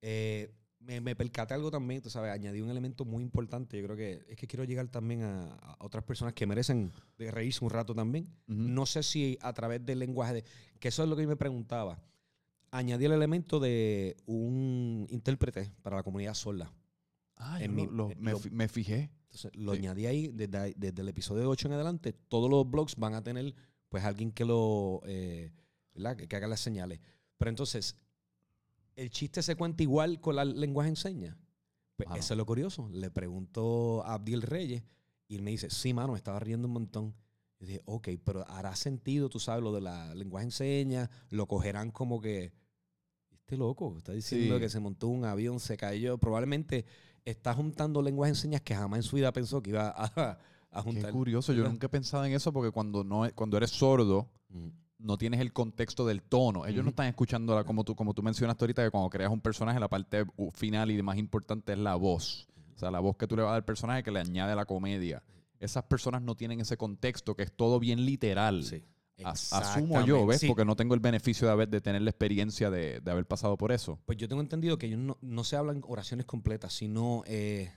eh, 0.00 0.54
me, 0.86 1.00
me 1.00 1.16
percaté 1.16 1.54
algo 1.54 1.70
también, 1.70 2.00
tú 2.02 2.10
sabes, 2.10 2.30
añadí 2.32 2.60
un 2.60 2.70
elemento 2.70 3.04
muy 3.04 3.22
importante. 3.22 3.78
Yo 3.78 3.84
creo 3.84 3.96
que 3.96 4.24
es 4.28 4.36
que 4.36 4.46
quiero 4.46 4.64
llegar 4.64 4.86
también 4.88 5.22
a, 5.22 5.54
a 5.54 5.76
otras 5.84 6.04
personas 6.04 6.34
que 6.34 6.46
merecen 6.46 6.92
de 7.18 7.30
reírse 7.30 7.64
un 7.64 7.70
rato 7.70 7.94
también. 7.94 8.28
No 8.46 8.86
sé 8.86 9.02
si 9.02 9.38
a 9.40 9.52
través 9.52 9.84
del 9.84 9.98
lenguaje 9.98 10.34
de. 10.34 10.44
Que 10.78 10.88
eso 10.88 11.02
es 11.02 11.08
lo 11.08 11.16
que 11.16 11.22
yo 11.22 11.28
me 11.28 11.36
preguntaba. 11.36 11.98
Añadí 12.70 13.04
el 13.04 13.12
elemento 13.12 13.60
de 13.60 14.16
un 14.26 15.06
intérprete 15.10 15.70
para 15.82 15.96
la 15.96 16.02
comunidad 16.02 16.34
sorda. 16.34 16.72
Ah, 17.36 17.62
en 17.62 17.70
yo 17.70 17.76
mi- 17.76 17.86
lo- 17.86 17.92
lo- 17.92 18.10
eh, 18.10 18.16
me, 18.18 18.30
lo- 18.32 18.38
fi- 18.38 18.50
me 18.50 18.68
fijé. 18.68 19.10
Entonces 19.26 19.50
lo 19.56 19.72
Sí. 19.72 19.78
añadí 19.78 20.06
ahí 20.06 20.28
desde, 20.28 20.74
desde 20.76 21.02
el 21.02 21.08
episodio 21.08 21.48
8 21.50 21.68
en 21.68 21.74
adelante. 21.74 22.12
Todos 22.12 22.50
los 22.50 22.68
blogs 22.70 22.96
van 22.96 23.14
a 23.14 23.22
tener 23.22 23.54
pues 23.88 24.04
alguien 24.04 24.32
que 24.32 24.44
lo, 24.44 25.00
eh, 25.06 25.52
¿verdad? 25.94 26.16
Que, 26.16 26.26
que 26.28 26.36
haga 26.36 26.48
las 26.48 26.60
señales. 26.60 27.00
Pero 27.38 27.48
entonces, 27.48 27.96
¿el 28.96 29.10
chiste 29.10 29.42
se 29.42 29.56
cuenta 29.56 29.82
igual 29.82 30.20
con 30.20 30.36
la 30.36 30.44
lenguaje 30.44 30.88
en 30.90 30.96
señas? 30.96 31.36
Pues 31.96 32.08
eso 32.16 32.34
es 32.34 32.38
lo 32.38 32.44
curioso. 32.46 32.88
Le 32.92 33.10
pregunto 33.10 34.04
a 34.04 34.14
Abdiel 34.14 34.42
Reyes 34.42 34.82
y 35.28 35.36
él 35.36 35.42
me 35.42 35.50
dice, 35.52 35.70
sí, 35.70 35.94
mano, 35.94 36.12
me 36.12 36.18
estaba 36.18 36.40
riendo 36.40 36.66
un 36.66 36.74
montón. 36.74 37.14
Yo 37.60 37.66
dije, 37.68 37.82
ok, 37.84 38.08
pero 38.24 38.44
hará 38.50 38.74
sentido, 38.76 39.28
tú 39.28 39.38
sabes, 39.38 39.62
lo 39.62 39.72
de 39.72 39.80
la 39.80 40.14
lenguaje 40.14 40.44
en 40.46 40.50
señas, 40.50 41.08
lo 41.30 41.46
cogerán 41.46 41.90
como 41.92 42.20
que, 42.20 42.52
este 43.30 43.56
loco, 43.56 43.96
está 43.96 44.12
diciendo 44.12 44.54
Sí. 44.56 44.60
que 44.60 44.68
se 44.68 44.80
montó 44.80 45.08
un 45.08 45.24
avión, 45.24 45.60
se 45.60 45.76
cayó. 45.76 46.18
Probablemente 46.18 46.84
está 47.24 47.54
juntando 47.54 48.02
lenguaje 48.02 48.30
en 48.30 48.36
señas 48.36 48.60
que 48.62 48.74
jamás 48.74 48.98
en 48.98 49.02
su 49.04 49.16
vida 49.16 49.32
pensó 49.32 49.62
que 49.62 49.70
iba 49.70 49.88
a, 49.88 50.04
a 50.70 50.76
Qué 50.76 50.80
juntar. 50.82 51.12
curioso. 51.12 51.52
Yo 51.52 51.62
nunca 51.68 51.86
he 51.86 51.90
pensado 51.90 52.24
en 52.24 52.32
eso 52.32 52.52
porque 52.52 52.70
cuando, 52.72 53.04
no, 53.04 53.22
cuando 53.34 53.56
eres 53.56 53.70
sordo, 53.70 54.28
Mm, 54.48 54.68
no 55.04 55.16
tienes 55.18 55.40
el 55.40 55.52
contexto 55.52 56.04
del 56.06 56.22
tono. 56.22 56.66
Ellos 56.66 56.82
no 56.82 56.90
están 56.90 57.06
escuchando, 57.06 57.54
la- 57.54 57.64
como, 57.64 57.84
tú, 57.84 57.94
como 57.94 58.14
tú 58.14 58.22
mencionaste 58.22 58.64
ahorita, 58.64 58.82
que 58.84 58.90
cuando 58.90 59.10
creas 59.10 59.30
un 59.30 59.40
personaje, 59.40 59.78
la 59.78 59.88
parte 59.88 60.24
final 60.54 60.90
y 60.90 61.00
más 61.02 61.16
importante 61.18 61.72
es 61.72 61.78
la 61.78 61.94
voz. 61.94 62.48
O 62.74 62.78
sea, 62.78 62.90
la 62.90 63.00
voz 63.00 63.16
que 63.16 63.26
tú 63.26 63.36
le 63.36 63.42
vas 63.42 63.50
a 63.50 63.52
dar 63.52 63.60
al 63.60 63.64
personaje 63.64 64.02
que 64.02 64.10
le 64.10 64.20
añade 64.20 64.56
la 64.56 64.64
comedia. 64.64 65.22
Esas 65.60 65.84
personas 65.84 66.20
no 66.22 66.34
tienen 66.34 66.60
ese 66.60 66.76
contexto, 66.76 67.36
que 67.36 67.44
es 67.44 67.52
todo 67.52 67.78
bien 67.78 68.04
literal. 68.04 68.64
Sí. 68.64 68.82
As- 69.22 69.52
Asumo 69.52 70.04
yo. 70.04 70.26
¿ves? 70.26 70.40
Sí, 70.40 70.48
Porque 70.48 70.64
no 70.64 70.74
tengo 70.74 70.94
el 70.94 71.00
beneficio 71.00 71.46
de, 71.46 71.52
haber, 71.52 71.68
de 71.68 71.80
tener 71.80 72.02
la 72.02 72.10
experiencia 72.10 72.68
de, 72.70 73.00
de 73.00 73.10
haber 73.10 73.26
pasado 73.26 73.56
por 73.56 73.70
eso. 73.70 74.00
Pues 74.06 74.18
yo 74.18 74.28
tengo 74.28 74.40
entendido 74.42 74.76
que 74.76 74.86
ellos 74.86 74.98
no, 74.98 75.16
no 75.20 75.44
se 75.44 75.54
hablan 75.56 75.82
oraciones 75.86 76.26
completas, 76.26 76.72
sino. 76.72 77.22
Eh, 77.26 77.70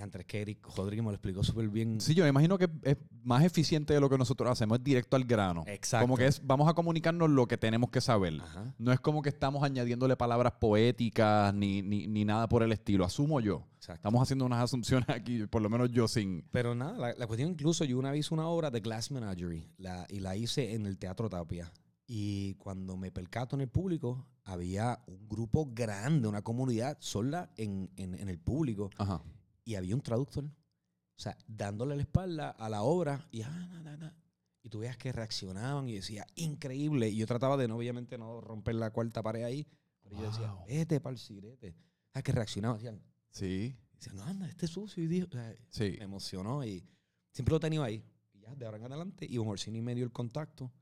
antes 0.00 0.24
que 0.26 0.40
Eric 0.42 0.66
Rodríguez 0.76 1.02
me 1.04 1.10
lo 1.10 1.14
explicó 1.16 1.42
súper 1.42 1.68
bien. 1.68 2.00
Sí, 2.00 2.14
yo 2.14 2.22
me 2.24 2.30
imagino 2.30 2.56
que 2.58 2.68
es 2.82 2.96
más 3.22 3.44
eficiente 3.44 3.92
de 3.94 4.00
lo 4.00 4.08
que 4.08 4.16
nosotros 4.16 4.50
hacemos, 4.50 4.78
es 4.78 4.84
directo 4.84 5.16
al 5.16 5.24
grano. 5.24 5.64
Exacto. 5.66 6.04
Como 6.04 6.16
que 6.16 6.26
es, 6.26 6.40
vamos 6.46 6.68
a 6.68 6.74
comunicarnos 6.74 7.28
lo 7.28 7.46
que 7.46 7.58
tenemos 7.58 7.90
que 7.90 8.00
saber. 8.00 8.40
Ajá. 8.40 8.74
No 8.78 8.92
es 8.92 9.00
como 9.00 9.20
que 9.22 9.28
estamos 9.28 9.62
añadiéndole 9.62 10.16
palabras 10.16 10.52
poéticas 10.60 11.52
ni, 11.54 11.82
ni, 11.82 12.06
ni 12.06 12.24
nada 12.24 12.48
por 12.48 12.62
el 12.62 12.72
estilo. 12.72 13.04
Asumo 13.04 13.40
yo. 13.40 13.66
Exacto. 13.76 13.94
Estamos 13.98 14.22
haciendo 14.22 14.44
unas 14.46 14.62
asunciones 14.62 15.08
aquí, 15.10 15.46
por 15.46 15.62
lo 15.62 15.68
menos 15.68 15.90
yo 15.90 16.08
sin... 16.08 16.44
Pero 16.50 16.74
nada, 16.74 16.96
la, 16.98 17.14
la 17.14 17.26
cuestión 17.26 17.50
incluso, 17.50 17.84
yo 17.84 17.98
una 17.98 18.10
vez 18.10 18.20
hice 18.26 18.34
una 18.34 18.46
obra 18.46 18.70
de 18.70 18.80
Glass 18.80 19.10
Menagerie 19.10 19.68
la, 19.78 20.06
y 20.08 20.20
la 20.20 20.36
hice 20.36 20.74
en 20.74 20.86
el 20.86 20.98
Teatro 20.98 21.28
Tapia. 21.28 21.70
Y 22.06 22.54
cuando 22.54 22.96
me 22.96 23.12
percato 23.12 23.54
en 23.54 23.60
el 23.62 23.68
público, 23.68 24.26
había 24.44 24.98
un 25.06 25.28
grupo 25.28 25.70
grande, 25.72 26.26
una 26.26 26.42
comunidad 26.42 26.96
sola 27.00 27.50
en, 27.56 27.88
en- 27.96 28.14
en 28.16 28.28
el 28.28 28.38
público. 28.38 28.90
Ajá. 28.98 29.22
Y 29.64 29.74
había 29.74 29.94
un 29.94 30.00
traductor. 30.02 30.44
O 30.44 31.22
sea, 31.22 31.36
dándole 31.46 31.96
la 31.96 32.02
espalda 32.02 32.50
a 32.50 32.68
la 32.68 32.82
obra 32.82 33.28
y, 33.30 33.42
ah, 33.42 33.50
na, 33.50 33.82
na, 33.82 33.96
na. 33.96 34.16
y 34.62 34.68
tú 34.70 34.78
veías 34.78 34.96
que 34.96 35.12
reaccionaban 35.12 35.88
y 35.88 35.94
decía, 35.96 36.26
increíble. 36.34 37.08
Y 37.10 37.16
yo 37.16 37.26
trataba 37.26 37.56
de, 37.56 37.68
no, 37.68 37.76
obviamente, 37.76 38.16
no 38.16 38.40
romper 38.40 38.74
la 38.76 38.90
cuarta 38.90 39.22
pared 39.22 39.44
ahí. 39.44 39.66
Pero 40.02 40.16
yo 40.16 40.22
decía, 40.30 40.50
Wow. 40.52 40.66
vete 40.66 41.00
para 41.00 41.12
el 41.12 41.18
cigrete. 41.18 41.76
Ah, 42.14 42.22
que 42.22 42.32
reaccionaban. 42.32 42.78
Decían, 42.78 43.02
Sí, 43.30 43.76
decían, 43.92 44.16
no, 44.16 44.24
anda, 44.24 44.48
este 44.48 44.66
es 44.66 44.72
sucio. 44.72 45.02
Y 45.02 45.06
dijo, 45.06 45.26
o 45.28 45.32
sea, 45.32 45.54
sí. 45.68 45.94
me 45.98 46.04
emocionó 46.04 46.64
y 46.64 46.84
siempre 47.32 47.52
lo 47.52 47.58
he 47.58 47.60
tenido 47.60 47.84
ahí. 47.84 48.02
Y 48.32 48.40
ya, 48.40 48.54
de 48.54 48.64
ahora 48.64 48.78
en 48.78 48.84
adelante, 48.84 49.26
Iván 49.28 49.48
Orsini 49.48 49.82
me 49.82 49.94
dio 49.94 50.04
el 50.04 50.12
contacto. 50.12 50.72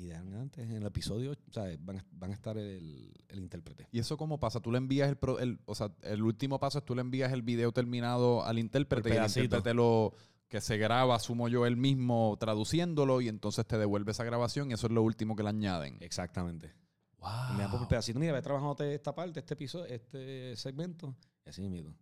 Y 0.00 0.06
de 0.06 0.16
ahora 0.16 0.46
en 0.56 0.70
el 0.72 0.86
episodio, 0.86 1.34
¿sabes? 1.50 1.78
Van, 1.84 1.98
a- 1.98 2.06
van 2.12 2.30
a 2.30 2.34
estar 2.34 2.56
el, 2.56 3.12
el 3.28 3.38
intérprete. 3.38 3.86
¿Y 3.92 3.98
eso 3.98 4.16
cómo 4.16 4.40
pasa? 4.40 4.58
Tú 4.60 4.72
le 4.72 4.78
envías 4.78 5.10
el, 5.10 5.16
pro- 5.16 5.38
el- 5.38 5.60
O 5.66 5.74
sea, 5.74 5.92
el 6.02 6.22
último 6.22 6.58
paso 6.58 6.78
es 6.78 6.84
tú 6.86 6.94
le 6.94 7.02
envías 7.02 7.32
el 7.32 7.42
video 7.42 7.70
terminado 7.72 8.42
al 8.44 8.58
intérprete 8.58 9.10
El 9.10 9.14
y 9.16 9.18
el 9.18 9.24
intérprete 9.26 9.74
lo... 9.74 10.14
Que 10.48 10.60
se 10.60 10.78
graba, 10.78 11.14
asumo 11.14 11.48
yo, 11.48 11.64
él 11.64 11.76
mismo 11.76 12.36
traduciéndolo 12.40 13.20
y 13.20 13.28
entonces 13.28 13.64
te 13.66 13.78
devuelve 13.78 14.10
esa 14.10 14.24
grabación 14.24 14.70
y 14.70 14.74
eso 14.74 14.86
es 14.88 14.92
lo 14.92 15.02
último 15.02 15.36
que 15.36 15.44
le 15.44 15.50
añaden. 15.50 15.96
Exactamente. 16.00 16.72
Wow. 17.18 17.54
Me 17.56 17.62
da 17.64 17.70
por 17.70 17.80
el 17.82 17.86
pedacito. 17.86 18.18
Mira, 18.18 18.32
ve 18.32 18.42
trabajando 18.42 18.82
esta 18.82 19.14
parte, 19.14 19.38
este 19.40 19.54
episodio, 19.54 19.84
este 19.84 20.56
segmento. 20.56 21.14
Y 21.46 21.50
así 21.50 21.68
mismo. 21.68 21.94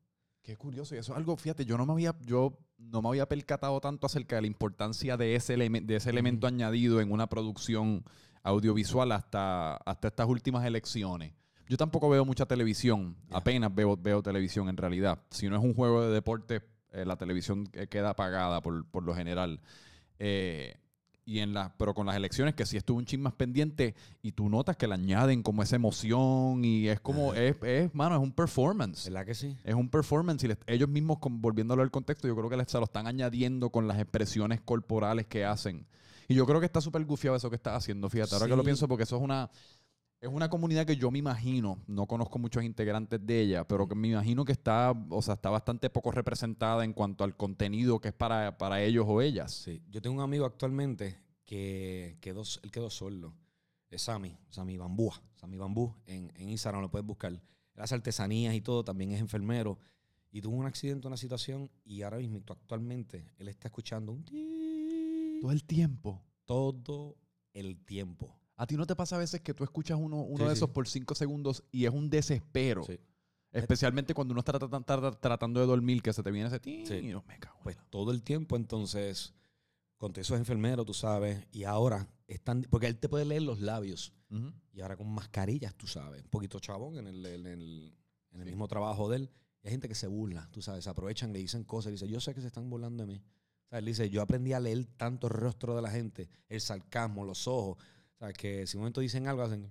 Qué 0.48 0.56
curioso. 0.56 0.94
Y 0.94 0.98
eso 0.98 1.12
es 1.12 1.18
algo, 1.18 1.36
fíjate, 1.36 1.66
yo 1.66 1.76
no 1.76 1.84
me 1.84 1.92
había, 1.92 2.14
yo 2.22 2.58
no 2.78 3.02
me 3.02 3.10
había 3.10 3.28
percatado 3.28 3.78
tanto 3.82 4.06
acerca 4.06 4.36
de 4.36 4.40
la 4.40 4.46
importancia 4.46 5.18
de 5.18 5.34
ese, 5.34 5.54
elemen- 5.58 5.84
de 5.84 5.96
ese 5.96 6.08
elemento 6.08 6.46
añadido 6.46 7.02
en 7.02 7.12
una 7.12 7.26
producción 7.26 8.02
audiovisual 8.42 9.12
hasta, 9.12 9.76
hasta 9.76 10.08
estas 10.08 10.26
últimas 10.26 10.64
elecciones. 10.64 11.34
Yo 11.68 11.76
tampoco 11.76 12.08
veo 12.08 12.24
mucha 12.24 12.46
televisión, 12.46 13.14
apenas 13.30 13.74
veo, 13.74 13.94
veo 13.98 14.22
televisión 14.22 14.70
en 14.70 14.78
realidad. 14.78 15.18
Si 15.28 15.50
no 15.50 15.56
es 15.56 15.62
un 15.62 15.74
juego 15.74 16.00
de 16.00 16.14
deporte, 16.14 16.62
eh, 16.92 17.04
la 17.04 17.16
televisión 17.18 17.66
queda 17.66 18.08
apagada 18.08 18.62
por, 18.62 18.86
por 18.86 19.02
lo 19.02 19.14
general. 19.14 19.60
Eh, 20.18 20.78
y 21.28 21.40
en 21.40 21.52
la, 21.52 21.74
pero 21.76 21.92
con 21.92 22.06
las 22.06 22.16
elecciones 22.16 22.54
que 22.54 22.64
sí 22.64 22.78
estuvo 22.78 22.96
un 22.96 23.04
chin 23.04 23.20
más 23.20 23.34
pendiente 23.34 23.94
y 24.22 24.32
tú 24.32 24.48
notas 24.48 24.76
que 24.78 24.86
le 24.88 24.94
añaden 24.94 25.42
como 25.42 25.62
esa 25.62 25.76
emoción 25.76 26.64
y 26.64 26.88
es 26.88 27.00
como, 27.00 27.34
es, 27.34 27.54
es, 27.62 27.94
mano, 27.94 28.14
es 28.16 28.22
un 28.22 28.32
performance. 28.32 29.04
¿Verdad 29.04 29.26
que 29.26 29.34
sí? 29.34 29.54
Es 29.62 29.74
un 29.74 29.90
performance 29.90 30.42
y 30.44 30.48
les- 30.48 30.58
ellos 30.66 30.88
mismos, 30.88 31.18
con- 31.18 31.42
volviéndolo 31.42 31.82
al 31.82 31.90
contexto, 31.90 32.26
yo 32.26 32.34
creo 32.34 32.48
que 32.48 32.56
les- 32.56 32.70
se 32.70 32.78
lo 32.78 32.84
están 32.84 33.06
añadiendo 33.06 33.68
con 33.68 33.86
las 33.86 33.98
expresiones 33.98 34.62
corporales 34.62 35.26
que 35.26 35.44
hacen. 35.44 35.86
Y 36.30 36.34
yo 36.34 36.44
creo 36.46 36.60
que 36.60 36.66
está 36.66 36.80
súper 36.80 37.04
gufiado 37.04 37.36
eso 37.36 37.48
que 37.50 37.56
estás 37.56 37.74
haciendo, 37.76 38.08
fíjate, 38.10 38.34
ahora 38.34 38.46
que 38.46 38.50
lo 38.56 38.62
pienso, 38.64 38.88
porque 38.88 39.04
eso 39.04 39.16
es 39.16 39.22
una, 39.22 39.50
es 40.20 40.28
una 40.28 40.48
comunidad 40.48 40.84
que 40.84 40.96
yo 40.96 41.10
me 41.10 41.18
imagino, 41.20 41.78
no 41.86 42.06
conozco 42.06 42.38
muchos 42.38 42.64
integrantes 42.64 43.24
de 43.24 43.40
ella, 43.40 43.66
pero 43.66 43.86
que 43.86 43.94
me 43.94 44.08
imagino 44.08 44.44
que 44.44 44.52
está, 44.52 44.92
o 45.10 45.22
sea, 45.22 45.34
está 45.34 45.50
bastante 45.50 45.90
poco 45.90 46.10
representada 46.10 46.84
en 46.84 46.92
cuanto 46.92 47.22
al 47.22 47.36
contenido 47.36 48.00
que 48.00 48.08
es 48.08 48.14
para, 48.14 48.58
para 48.58 48.82
ellos 48.82 49.04
o 49.08 49.22
ellas. 49.22 49.52
Sí. 49.52 49.80
Yo 49.88 50.02
tengo 50.02 50.16
un 50.16 50.22
amigo 50.22 50.44
actualmente 50.44 51.18
que 51.44 52.18
quedó, 52.20 52.42
él 52.62 52.70
quedó 52.70 52.90
solo. 52.90 53.32
Es 53.90 54.02
Sammy, 54.02 54.36
Sammy 54.50 54.76
Bambúa, 54.76 55.22
Sammy 55.36 55.56
Bambú, 55.56 55.94
en, 56.06 56.32
en 56.34 56.48
Instagram 56.48 56.82
lo 56.82 56.90
puedes 56.90 57.06
buscar. 57.06 57.32
Él 57.32 57.40
hace 57.76 57.94
artesanías 57.94 58.54
y 58.54 58.60
todo, 58.60 58.84
también 58.84 59.12
es 59.12 59.20
enfermero. 59.20 59.78
Y 60.30 60.42
tuvo 60.42 60.56
un 60.56 60.66
accidente, 60.66 61.06
una 61.06 61.16
situación, 61.16 61.70
y 61.84 62.02
ahora 62.02 62.18
mismo, 62.18 62.42
actualmente, 62.46 63.32
él 63.38 63.48
está 63.48 63.68
escuchando 63.68 64.12
un 64.12 64.24
Todo 65.40 65.52
el 65.52 65.64
tiempo. 65.64 66.20
todo 66.44 67.16
el 67.54 67.78
tiempo. 67.78 68.37
¿A 68.58 68.66
ti 68.66 68.76
no 68.76 68.86
te 68.86 68.94
pasa 68.94 69.16
a 69.16 69.18
veces 69.20 69.40
que 69.40 69.54
tú 69.54 69.64
escuchas 69.64 69.96
uno, 69.98 70.16
uno 70.22 70.38
Sí, 70.38 70.44
de 70.44 70.50
sí. 70.50 70.56
esos 70.58 70.70
por 70.70 70.86
cinco 70.86 71.14
segundos 71.14 71.64
y 71.72 71.86
es 71.86 71.90
un 71.92 72.10
desespero? 72.10 72.84
Sí. 72.84 72.98
Especialmente 73.52 74.12
cuando 74.12 74.32
uno 74.32 74.40
está 74.40 74.52
tratan- 74.52 74.84
trata- 74.84 75.12
tratando 75.18 75.60
de 75.60 75.66
dormir, 75.66 76.02
que 76.02 76.12
se 76.12 76.22
te 76.22 76.30
viene 76.30 76.48
ese 76.54 77.00
y 77.00 77.06
no, 77.08 77.24
me 77.26 77.38
cago. 77.38 77.58
Pues 77.62 77.76
la- 77.76 77.84
todo 77.84 78.10
el 78.10 78.22
tiempo, 78.22 78.56
entonces, 78.56 79.32
con 79.96 80.12
todo 80.12 80.20
eso 80.20 80.34
es 80.34 80.40
enfermero, 80.40 80.84
tú 80.84 80.92
sabes, 80.92 81.46
y 81.52 81.64
ahora 81.64 82.08
están, 82.26 82.62
porque 82.68 82.88
él 82.88 82.98
te 82.98 83.08
puede 83.08 83.24
leer 83.24 83.42
los 83.42 83.60
labios, 83.60 84.12
y 84.72 84.80
ahora 84.82 84.96
con 84.98 85.08
mascarillas, 85.08 85.74
tú 85.74 85.86
sabes, 85.86 86.22
un 86.22 86.28
poquito 86.28 86.58
chabón 86.60 86.98
en 86.98 87.06
el, 87.06 87.24
en 87.24 87.46
el, 87.46 87.96
en 88.32 88.40
el 88.40 88.46
mismo 88.46 88.68
trabajo 88.68 89.08
de 89.08 89.16
él. 89.16 89.30
Y 89.62 89.68
hay 89.68 89.70
gente 89.72 89.88
que 89.88 89.94
se 89.94 90.06
burla, 90.06 90.46
tú 90.52 90.60
sabes, 90.60 90.84
se 90.84 90.90
aprovechan, 90.90 91.32
le 91.32 91.38
dicen 91.38 91.64
cosas, 91.64 91.90
y 91.90 91.92
dice, 91.94 92.06
yo 92.08 92.20
sé 92.20 92.34
que 92.34 92.40
se 92.42 92.48
están 92.48 92.68
burlando 92.68 93.02
de 93.02 93.06
mí. 93.06 93.22
O 93.66 93.68
sea, 93.70 93.78
él 93.78 93.86
dice, 93.86 94.10
yo 94.10 94.20
aprendí 94.20 94.52
a 94.52 94.60
leer 94.60 94.84
tanto 94.96 95.26
el 95.28 95.32
rostro 95.32 95.74
de 95.74 95.82
la 95.82 95.90
gente, 95.90 96.28
el 96.48 96.60
sarcasmo, 96.60 97.24
los 97.24 97.48
ojos, 97.48 97.78
o 98.20 98.24
sea, 98.24 98.32
que 98.32 98.66
si 98.66 98.76
un 98.76 98.82
momento 98.82 99.00
dicen 99.00 99.26
algo, 99.28 99.42
hacen... 99.42 99.70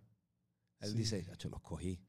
Él 0.80 0.92
Sí. 0.92 0.98
dice, 0.98 1.26
yo 1.40 1.50
los 1.50 1.60
cogí. 1.62 2.00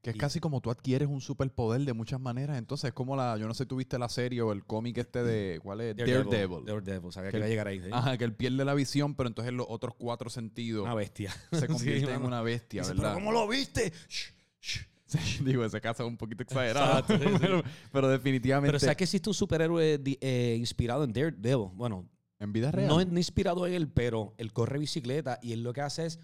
Que 0.00 0.10
es 0.10 0.16
Y- 0.16 0.18
casi 0.20 0.38
como 0.38 0.60
tú 0.60 0.70
adquieres 0.70 1.08
un 1.08 1.20
superpoder 1.20 1.80
de 1.80 1.92
muchas 1.92 2.20
maneras. 2.20 2.56
Entonces 2.58 2.88
es 2.88 2.94
como 2.94 3.16
la, 3.16 3.36
yo 3.36 3.48
no 3.48 3.54
sé 3.54 3.66
tuviste 3.66 3.98
la 3.98 4.08
serie 4.08 4.40
o 4.42 4.52
el 4.52 4.64
cómic 4.64 4.98
este 4.98 5.24
de, 5.24 5.58
¿cuál 5.62 5.80
es? 5.80 5.96
Daredevil. 5.96 6.64
Daredevil, 6.64 7.12
sabía 7.12 7.30
Que 7.32 7.32
que 7.32 7.38
iba 7.38 7.44
a 7.44 7.48
él- 7.48 7.52
llegar 7.52 7.66
ahí. 7.66 7.80
¿sí? 7.80 7.88
Ajá, 7.92 8.16
que 8.16 8.22
él 8.24 8.32
pierde 8.34 8.64
la 8.64 8.74
visión, 8.74 9.16
pero 9.16 9.28
entonces 9.28 9.52
los 9.52 9.66
otros 9.68 9.94
cuatro 9.98 10.30
sentidos 10.30 10.84
Una 10.84 10.94
bestia. 10.94 11.34
se 11.50 11.66
convierten 11.68 12.08
en 12.10 12.14
mano. 12.16 12.26
una 12.28 12.42
bestia, 12.42 12.82
Dice, 12.82 12.94
¿verdad? 12.94 13.14
¿Pero 13.14 13.24
cómo 13.26 13.32
lo 13.32 13.48
viste? 13.48 13.92
Shh, 14.08 14.32
shh. 14.60 14.80
Sí, 15.06 15.18
digo, 15.44 15.64
ese 15.64 15.80
caso 15.80 16.04
es 16.04 16.08
un 16.08 16.16
poquito 16.16 16.44
exagerado. 16.44 16.98
Exacto, 17.00 17.18
sí, 17.18 17.24
sí. 17.28 17.38
pero, 17.40 17.62
pero 17.90 18.08
definitivamente. 18.08 18.68
Pero 18.68 18.78
¿sabes 18.78 18.96
que 18.96 19.04
existe 19.04 19.28
un 19.28 19.34
superhéroe 19.34 20.00
eh, 20.20 20.56
inspirado 20.58 21.02
en 21.02 21.12
Daredevil? 21.12 21.70
Bueno, 21.74 22.08
en 22.38 22.52
vida 22.52 22.70
real. 22.70 22.88
no, 22.88 23.04
no 23.04 23.18
inspirado 23.18 23.66
en 23.66 23.74
él, 23.74 23.88
pero 23.88 24.34
él 24.38 24.52
corre 24.52 24.78
bicicleta 24.78 25.38
y 25.42 25.52
él 25.52 25.62
lo 25.62 25.72
que 25.72 25.80
hace 25.80 26.06
es 26.06 26.18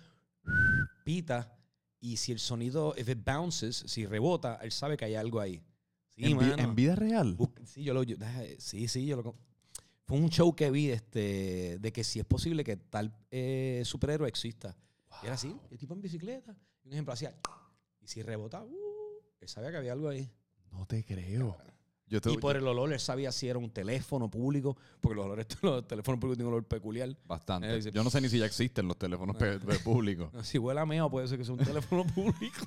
pita 1.05 1.57
y 2.01 2.17
si 2.17 2.33
el 2.33 2.39
sonido, 2.39 2.95
if 2.99 3.09
it 3.09 3.25
bounces, 3.25 3.77
si 3.87 4.07
rebota, 4.07 4.59
él 4.63 4.73
sabe 4.73 4.97
que 4.97 5.05
hay 5.05 5.15
algo 5.15 5.41
ahí. 5.41 5.63
Sí, 6.09 6.25
en, 6.25 6.31
vi- 6.39 6.45
mano. 6.47 6.63
en 6.63 6.75
vida 6.75 6.97
real. 6.97 7.37
Sí, 7.65 7.83
yo 7.85 7.95
lo, 7.95 8.03
yo- 8.03 8.17
sí, 8.59 8.89
sí, 8.89 9.07
yo 9.07 9.23
lo... 9.23 9.37
Fue 10.05 10.19
un 10.19 10.29
show 10.29 10.55
que 10.55 10.71
vi 10.71 10.91
este, 10.91 11.79
de 11.79 11.93
que 11.93 12.03
si 12.03 12.19
es 12.19 12.25
posible 12.27 12.65
que 12.65 12.77
tal 12.77 13.15
eh, 13.31 13.83
superhéroe 13.85 14.29
exista. 14.29 14.77
Y 15.23 15.27
era 15.27 15.37
así, 15.37 15.57
el 15.71 15.79
tipo 15.79 15.95
en 15.95 16.03
bicicleta. 16.03 16.55
Y 16.85 16.89
un 16.89 16.95
ejemplo 16.95 17.15
hacía... 17.15 17.35
Y 18.01 18.09
si 18.09 18.21
rebotaba, 18.23 18.65
uh, 18.65 19.21
él 19.41 19.49
sabía 19.49 19.71
que 19.71 19.77
había 19.77 19.93
algo 19.93 20.09
ahí. 20.09 20.29
No 20.73 20.85
te 20.87 21.05
creo. 21.05 21.57
Yo 22.09 22.21
te, 22.21 22.31
Y 22.31 22.37
por 22.37 22.57
el 22.57 22.67
olor, 22.67 22.93
él 22.93 23.01
sabía 23.01 23.33
si 23.33 23.49
era 23.49 23.59
un 23.59 23.71
teléfono 23.71 24.31
público, 24.31 24.77
porque 25.01 25.17
los 25.17 25.25
olores, 25.25 25.47
los 25.63 25.87
teléfonos 25.87 26.21
públicos 26.21 26.37
tienen 26.37 26.49
un 26.49 26.55
olor 26.55 26.65
peculiar. 26.69 27.17
Bastante. 27.27 27.75
Dice- 27.75 27.91
Yo 27.93 28.05
no 28.05 28.11
sé 28.11 28.21
ni 28.21 28.29
si 28.29 28.39
ya 28.39 28.47
existen 28.47 28.87
los 28.87 28.99
teléfonos 28.99 29.37
públicos. 29.85 30.31
Si 30.43 30.59
huele 30.59 30.81
a 30.81 30.87
meo, 30.87 31.11
puede 31.11 31.27
ser 31.29 31.39
que 31.39 31.45
sea 31.45 31.55
un 31.55 31.61
teléfono 31.65 32.05
público. 32.07 32.67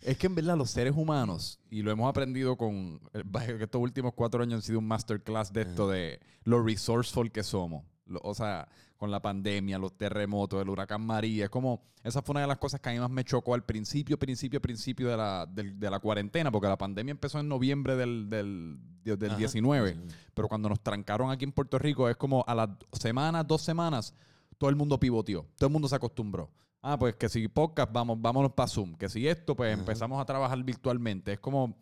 Es 0.00 0.16
que 0.16 0.26
en 0.28 0.34
verdad 0.34 0.56
los 0.56 0.70
seres 0.70 0.94
humanos, 0.96 1.58
y 1.70 1.82
lo 1.82 1.90
hemos 1.90 2.08
aprendido 2.08 2.56
con 2.56 3.00
eh, 3.14 3.22
estos 3.60 3.80
últimos 3.82 4.14
cuatro 4.14 4.42
años 4.42 4.54
han 4.56 4.62
sido 4.62 4.78
un 4.78 4.86
masterclass 4.86 5.52
de 5.52 5.62
esto 5.62 5.88
de 5.88 6.20
lo 6.44 6.62
resourceful 6.62 7.30
que 7.32 7.42
somos. 7.42 7.84
O 8.22 8.34
sea, 8.34 8.68
con 8.98 9.10
la 9.10 9.22
pandemia, 9.22 9.78
los 9.78 9.96
terremotos, 9.96 10.60
el 10.60 10.68
huracán 10.68 11.00
María. 11.06 11.44
Es 11.44 11.50
como, 11.50 11.80
esa 12.02 12.20
fue 12.20 12.32
una 12.34 12.40
de 12.42 12.48
las 12.48 12.58
cosas 12.58 12.80
que 12.80 12.88
a 12.90 12.92
mí 12.92 12.98
más 12.98 13.08
me 13.10 13.24
chocó 13.24 13.54
al 13.54 13.64
principio, 13.64 14.18
principio, 14.18 14.60
principio 14.60 15.08
de 15.08 15.16
la, 15.16 15.46
de 15.46 15.88
la 15.90 16.00
cuarentena, 16.00 16.50
porque 16.50 16.66
la 16.68 16.76
pandemia 16.76 17.12
empezó 17.12 17.38
en 17.38 17.48
noviembre 17.48 17.94
del, 17.96 18.28
del, 18.28 18.76
del 19.04 19.30
Ajá. 19.30 19.38
19. 19.38 19.96
Pero 20.34 20.48
cuando 20.48 20.68
nos 20.68 20.80
trancaron 20.82 21.30
aquí 21.30 21.44
en 21.44 21.52
Puerto 21.52 21.78
Rico, 21.78 22.08
es 22.08 22.16
como 22.16 22.44
a 22.46 22.54
las 22.56 22.70
semanas, 22.92 23.46
dos 23.46 23.62
semanas, 23.62 24.12
todo 24.58 24.68
el 24.68 24.76
mundo 24.76 24.98
pivoteó. 24.98 25.46
Todo 25.56 25.68
el 25.68 25.72
mundo 25.72 25.88
se 25.88 25.94
acostumbró. 25.94 26.50
Ah, 26.82 26.98
pues 26.98 27.14
que 27.14 27.28
si 27.28 27.46
podcast, 27.48 27.92
vamos, 27.92 28.20
vámonos 28.20 28.52
para 28.52 28.66
Zoom. 28.68 28.94
Que 28.94 29.08
si 29.08 29.28
esto, 29.28 29.54
pues 29.54 29.72
Ajá. 29.72 29.80
empezamos 29.80 30.20
a 30.20 30.24
trabajar 30.24 30.60
virtualmente. 30.64 31.34
Es 31.34 31.38
como 31.40 31.76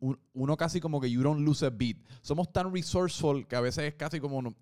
un- 0.00 0.18
uno 0.34 0.56
casi 0.56 0.80
como 0.80 1.00
que 1.00 1.08
you 1.08 1.22
don't 1.22 1.40
lose 1.46 1.64
a 1.64 1.70
beat. 1.70 1.96
Somos 2.22 2.52
tan 2.52 2.72
resourceful 2.74 3.46
que 3.46 3.54
a 3.54 3.60
veces 3.60 3.84
es 3.84 3.94
casi 3.94 4.18
como 4.18 4.42
no- 4.42 4.54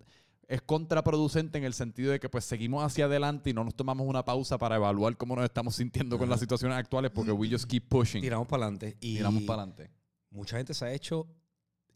es 0.47 0.61
contraproducente 0.61 1.57
en 1.57 1.63
el 1.63 1.73
sentido 1.73 2.11
de 2.11 2.19
que 2.19 2.29
pues 2.29 2.45
seguimos 2.45 2.83
hacia 2.83 3.05
adelante 3.05 3.49
y 3.49 3.53
no 3.53 3.63
nos 3.63 3.75
tomamos 3.75 4.07
una 4.07 4.23
pausa 4.25 4.57
para 4.57 4.75
evaluar 4.75 5.17
cómo 5.17 5.35
nos 5.35 5.45
estamos 5.45 5.75
sintiendo 5.75 6.17
con 6.17 6.29
las 6.29 6.39
situaciones 6.39 6.77
actuales 6.77 7.11
porque 7.11 7.31
we 7.31 7.49
just 7.49 7.65
keep 7.65 7.87
pushing. 7.87 8.21
Tiramos 8.21 8.47
para 8.47 8.63
adelante. 8.65 8.97
Y 8.99 9.15
Tiramos 9.17 9.43
para 9.43 9.63
adelante. 9.63 9.91
mucha 10.29 10.57
gente 10.57 10.73
se 10.73 10.85
ha 10.85 10.93
hecho 10.93 11.27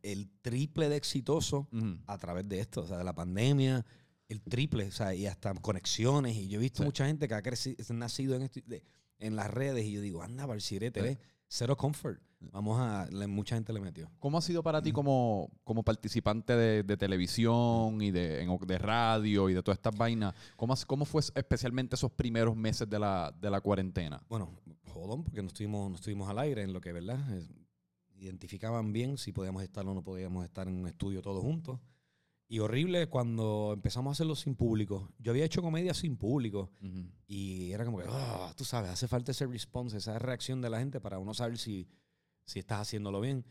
el 0.02 0.30
triple 0.42 0.88
de 0.90 0.96
exitoso 0.96 1.68
a 2.08 2.18
través 2.18 2.48
de 2.48 2.60
esto, 2.60 2.82
o 2.82 2.88
sea, 2.88 2.98
de 2.98 3.04
la 3.04 3.14
pandemia, 3.14 3.86
el 4.30 4.42
triple, 4.42 4.88
o 4.88 4.92
sea, 4.92 5.14
y 5.14 5.26
hasta 5.28 5.54
conexiones. 5.56 6.36
Y 6.38 6.48
yo 6.48 6.60
he 6.60 6.62
visto 6.62 6.84
Sí. 6.84 6.86
mucha 6.86 7.06
gente 7.06 7.28
que 7.28 7.34
ha 7.36 7.42
crecido, 7.42 7.76
nacido 7.94 8.36
en, 8.36 8.50
en 9.20 9.36
las 9.36 9.50
redes 9.52 9.86
y 9.86 9.92
yo 9.92 10.02
digo, 10.02 10.22
anda, 10.24 10.46
Barcirete, 10.46 11.02
Sí. 11.02 11.06
ve, 11.08 11.18
cero 11.50 11.76
comfort. 11.76 12.22
Vamos 12.54 12.80
a, 12.80 13.06
le- 13.12 13.28
mucha 13.28 13.56
gente 13.56 13.74
le 13.74 13.82
metió. 13.82 14.10
¿Cómo 14.18 14.38
ha 14.38 14.42
sido 14.42 14.64
para 14.64 14.82
ti 14.82 14.94
como, 14.94 15.52
como 15.66 15.84
participante 15.84 16.56
de, 16.56 16.84
de 16.84 16.96
televisión 16.96 18.02
y 18.02 18.12
de, 18.12 18.42
en- 18.44 18.58
de 18.66 18.78
radio 18.78 19.50
y 19.50 19.54
de 19.54 19.62
todas 19.62 19.78
estas 19.78 19.98
vainas? 19.98 20.34
¿Cómo, 20.56 20.74
¿Cómo 20.88 21.04
fue 21.04 21.22
especialmente 21.36 21.96
esos 21.98 22.12
primeros 22.14 22.56
meses 22.56 22.90
de 22.90 22.98
la, 22.98 23.36
de 23.38 23.50
la 23.50 23.60
cuarentena? 23.60 24.24
Bueno, 24.30 24.52
jodón, 24.86 25.26
porque 25.26 25.42
no 25.42 25.48
estuvimos, 25.50 25.90
no 25.90 25.96
estuvimos 25.98 26.30
al 26.30 26.40
aire 26.40 26.62
en 26.64 26.72
lo 26.72 26.80
que, 26.80 26.94
¿verdad? 26.94 27.20
Identificaban 28.16 28.92
bien 28.94 29.18
si 29.18 29.32
podíamos 29.34 29.64
estar 29.64 29.86
o 29.86 29.94
no 29.94 30.02
podíamos 30.04 30.44
estar 30.46 30.68
en 30.68 30.76
un 30.80 30.88
estudio 30.88 31.22
todos 31.22 31.42
juntos. 31.42 31.80
Y 32.52 32.60
horrible 32.60 33.08
cuando 33.08 33.72
empezamos 33.76 34.10
a 34.10 34.14
hacerlo 34.14 34.36
sin 34.36 34.56
público. 34.56 35.14
Yo 35.20 35.32
había 35.32 35.46
hecho 35.46 35.62
comedia 35.62 35.94
sin 35.94 36.18
público. 36.18 36.72
Y 37.28 37.72
era 37.72 37.86
como 37.86 38.00
que, 38.00 38.06
ah, 38.10 38.52
tú 38.58 38.66
sabes, 38.66 38.90
hace 38.90 39.08
falta 39.08 39.32
ese 39.32 39.46
response, 39.46 39.98
esa 39.98 40.18
reacción 40.18 40.60
de 40.60 40.70
la 40.72 40.80
gente 40.80 41.00
para 41.00 41.20
uno 41.20 41.34
saber 41.36 41.60
si, 41.60 41.88
si 42.46 42.58
estás 42.60 42.80
haciéndolo 42.82 43.22
bien. 43.22 43.46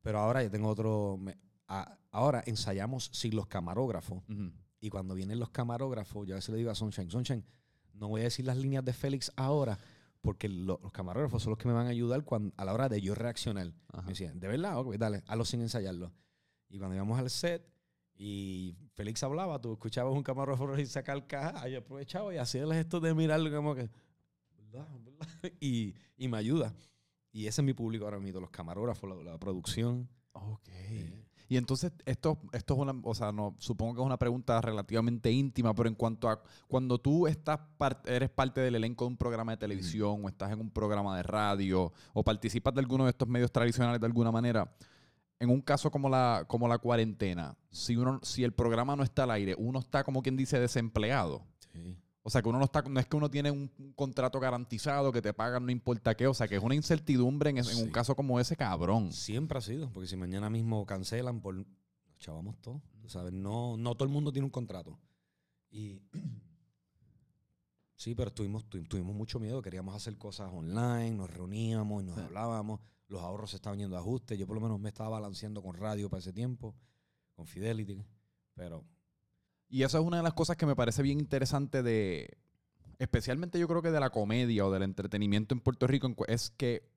Pero 0.00 0.18
ahora 0.20 0.42
ya 0.42 0.50
tengo 0.50 0.68
otro. 0.68 1.18
me- 1.20 1.36
a- 1.68 1.98
ahora 2.10 2.42
ensayamos 2.46 3.10
sin 3.12 3.36
los 3.36 3.46
camarógrafos. 3.46 4.22
Ujú. 4.28 4.50
Y 4.80 4.88
cuando 4.88 5.14
vienen 5.14 5.38
los 5.38 5.50
camarógrafos, 5.50 6.26
yo 6.26 6.34
a 6.34 6.36
veces 6.36 6.48
le 6.50 6.56
digo 6.56 6.70
a 6.70 6.74
Sunshine, 6.74 7.10
Sunshine, 7.10 7.44
no 7.92 8.08
voy 8.08 8.22
a 8.22 8.24
decir 8.24 8.46
las 8.46 8.56
líneas 8.56 8.82
de 8.84 8.94
Félix 8.94 9.30
ahora, 9.36 9.78
porque 10.22 10.48
lo- 10.48 10.80
los 10.82 10.90
camarógrafos 10.92 11.42
son 11.42 11.50
los 11.50 11.58
que 11.58 11.68
me 11.68 11.74
van 11.74 11.86
a 11.86 11.90
ayudar 11.90 12.24
cuando, 12.24 12.54
a 12.56 12.64
la 12.64 12.72
hora 12.72 12.88
de 12.88 13.02
yo 13.02 13.14
reaccionar. 13.14 13.70
Ajá. 13.92 14.02
Me 14.02 14.08
decían, 14.12 14.40
¿de 14.40 14.48
verdad? 14.48 14.78
Ok, 14.78 14.94
dale, 14.96 15.22
hazlo 15.26 15.44
sin 15.44 15.60
ensayarlo. 15.60 16.10
Y 16.70 16.78
cuando 16.78 16.96
íbamos 16.96 17.18
al 17.18 17.28
set 17.28 17.69
y 18.22 18.74
Félix 18.94 19.22
hablaba, 19.22 19.58
tú 19.60 19.72
escuchabas 19.72 20.12
un 20.12 20.22
camarógrafo 20.22 20.78
y 20.78 20.84
sacar 20.84 21.26
caja, 21.26 21.66
y 21.70 21.74
aprovechaba 21.74 22.34
y 22.34 22.36
hacía 22.36 22.64
el 22.64 22.72
gesto 22.74 23.00
de 23.00 23.14
mirarlo 23.14 23.50
como 23.50 23.74
que, 23.74 23.88
¿verdad? 24.58 24.86
¿verdad? 25.02 25.26
Y, 25.60 25.94
y 26.18 26.28
me 26.28 26.36
ayuda. 26.36 26.74
Y 27.32 27.46
ese 27.46 27.62
es 27.62 27.64
mi 27.64 27.72
público 27.72 28.04
ahora 28.04 28.18
mismo, 28.18 28.40
los 28.40 28.50
camarógrafos, 28.50 29.08
la, 29.08 29.32
la 29.32 29.38
producción. 29.38 30.06
Ok. 30.32 30.68
Eh, 30.68 31.24
Y 31.48 31.56
entonces, 31.56 31.92
esto, 32.04 32.38
esto 32.52 32.74
es 32.74 32.80
una, 32.80 32.92
o 33.02 33.14
sea, 33.14 33.32
no, 33.32 33.56
supongo 33.58 33.94
que 33.94 34.00
es 34.02 34.06
una 34.06 34.18
pregunta 34.18 34.60
relativamente 34.60 35.32
íntima, 35.32 35.74
pero 35.74 35.88
en 35.88 35.94
cuanto 35.94 36.28
a 36.28 36.42
cuando 36.68 36.98
tú 36.98 37.26
estás 37.26 37.58
par- 37.78 38.02
eres 38.04 38.28
parte 38.30 38.60
del 38.60 38.74
elenco 38.74 39.04
de 39.04 39.08
un 39.08 39.16
programa 39.16 39.52
de 39.52 39.56
televisión 39.58 40.24
o 40.24 40.28
estás 40.28 40.52
en 40.52 40.60
un 40.60 40.70
programa 40.70 41.16
de 41.16 41.22
radio 41.22 41.92
o 42.12 42.22
participas 42.22 42.74
de 42.74 42.80
alguno 42.80 43.04
de 43.04 43.10
estos 43.10 43.26
medios 43.28 43.50
tradicionales 43.50 43.98
de 44.00 44.06
alguna 44.06 44.30
manera, 44.30 44.70
en 45.40 45.50
un 45.50 45.60
caso 45.62 45.90
como 45.90 46.08
la, 46.08 46.44
como 46.46 46.68
la 46.68 46.78
cuarentena, 46.78 47.56
si 47.70 47.96
uno, 47.96 48.20
si 48.22 48.44
el 48.44 48.52
programa 48.52 48.94
no 48.94 49.02
está 49.02 49.24
al 49.24 49.32
aire, 49.32 49.54
uno 49.58 49.78
está 49.80 50.04
como 50.04 50.22
quien 50.22 50.36
dice 50.36 50.60
desempleado. 50.60 51.42
sí. 51.72 51.96
O 52.22 52.28
sea, 52.28 52.42
que 52.42 52.50
uno 52.50 52.58
no 52.58 52.66
está, 52.66 52.82
no 52.82 53.00
es 53.00 53.06
que 53.06 53.16
uno 53.16 53.30
tiene 53.30 53.50
un, 53.50 53.72
un 53.78 53.92
contrato 53.94 54.38
garantizado 54.38 55.10
que 55.10 55.22
te 55.22 55.32
pagan 55.32 55.64
no 55.64 55.72
importa 55.72 56.14
qué, 56.14 56.26
o 56.26 56.34
sea, 56.34 56.46
que 56.46 56.56
es 56.56 56.62
una 56.62 56.74
incertidumbre 56.74 57.48
en, 57.48 57.56
es- 57.58 57.70
en 57.72 57.78
un 57.78 57.84
Sí. 57.86 57.90
caso 57.90 58.14
como 58.14 58.38
ese, 58.38 58.56
cabrón. 58.56 59.10
Siempre 59.10 59.56
ha 59.56 59.62
sido, 59.62 59.90
porque 59.90 60.06
si 60.06 60.16
mañana 60.16 60.50
mismo 60.50 60.84
cancelan, 60.84 61.40
por, 61.40 61.54
nos 61.56 61.66
chavamos 62.18 62.60
todos. 62.60 62.82
¿sabes? 63.06 63.32
No, 63.32 63.78
no 63.78 63.94
todo 63.94 64.04
el 64.04 64.12
mundo 64.12 64.30
tiene 64.32 64.44
un 64.44 64.50
contrato. 64.50 64.98
Y 65.70 66.02
sí, 67.96 68.14
pero 68.14 68.30
tuvimos, 68.32 68.64
tu- 68.68 68.82
tuvimos 68.84 69.14
mucho 69.16 69.40
miedo. 69.40 69.62
Queríamos 69.62 69.94
hacer 69.94 70.16
cosas 70.18 70.50
online, 70.52 71.12
nos 71.12 71.30
reuníamos 71.30 72.02
y 72.02 72.06
nos 72.06 72.16
Sí. 72.16 72.22
hablábamos. 72.22 72.80
Los 73.10 73.22
ahorros 73.22 73.50
se 73.50 73.56
estaban 73.56 73.78
yendo 73.78 73.96
a 73.96 74.00
ajustes. 74.00 74.38
Yo 74.38 74.46
por 74.46 74.54
lo 74.54 74.62
menos 74.62 74.78
me 74.80 74.88
estaba 74.88 75.10
balanceando 75.10 75.62
con 75.62 75.74
radio 75.74 76.08
para 76.08 76.20
ese 76.20 76.32
tiempo, 76.32 76.74
con 77.34 77.46
Fidelity. 77.46 78.04
Pero 78.54 78.86
Y 79.68 79.82
eso 79.82 79.98
es 79.98 80.04
una 80.04 80.18
de 80.18 80.22
las 80.22 80.32
cosas 80.32 80.56
que 80.56 80.64
me 80.64 80.76
parece 80.76 81.02
bien 81.02 81.18
interesante 81.18 81.82
de, 81.82 82.38
especialmente 82.98 83.58
yo 83.58 83.66
creo 83.66 83.82
que 83.82 83.90
de 83.90 83.98
la 83.98 84.10
comedia 84.10 84.64
o 84.64 84.70
del 84.70 84.84
entretenimiento 84.84 85.54
en 85.54 85.60
Puerto 85.60 85.88
Rico, 85.88 86.14
es 86.28 86.50
que 86.50 86.88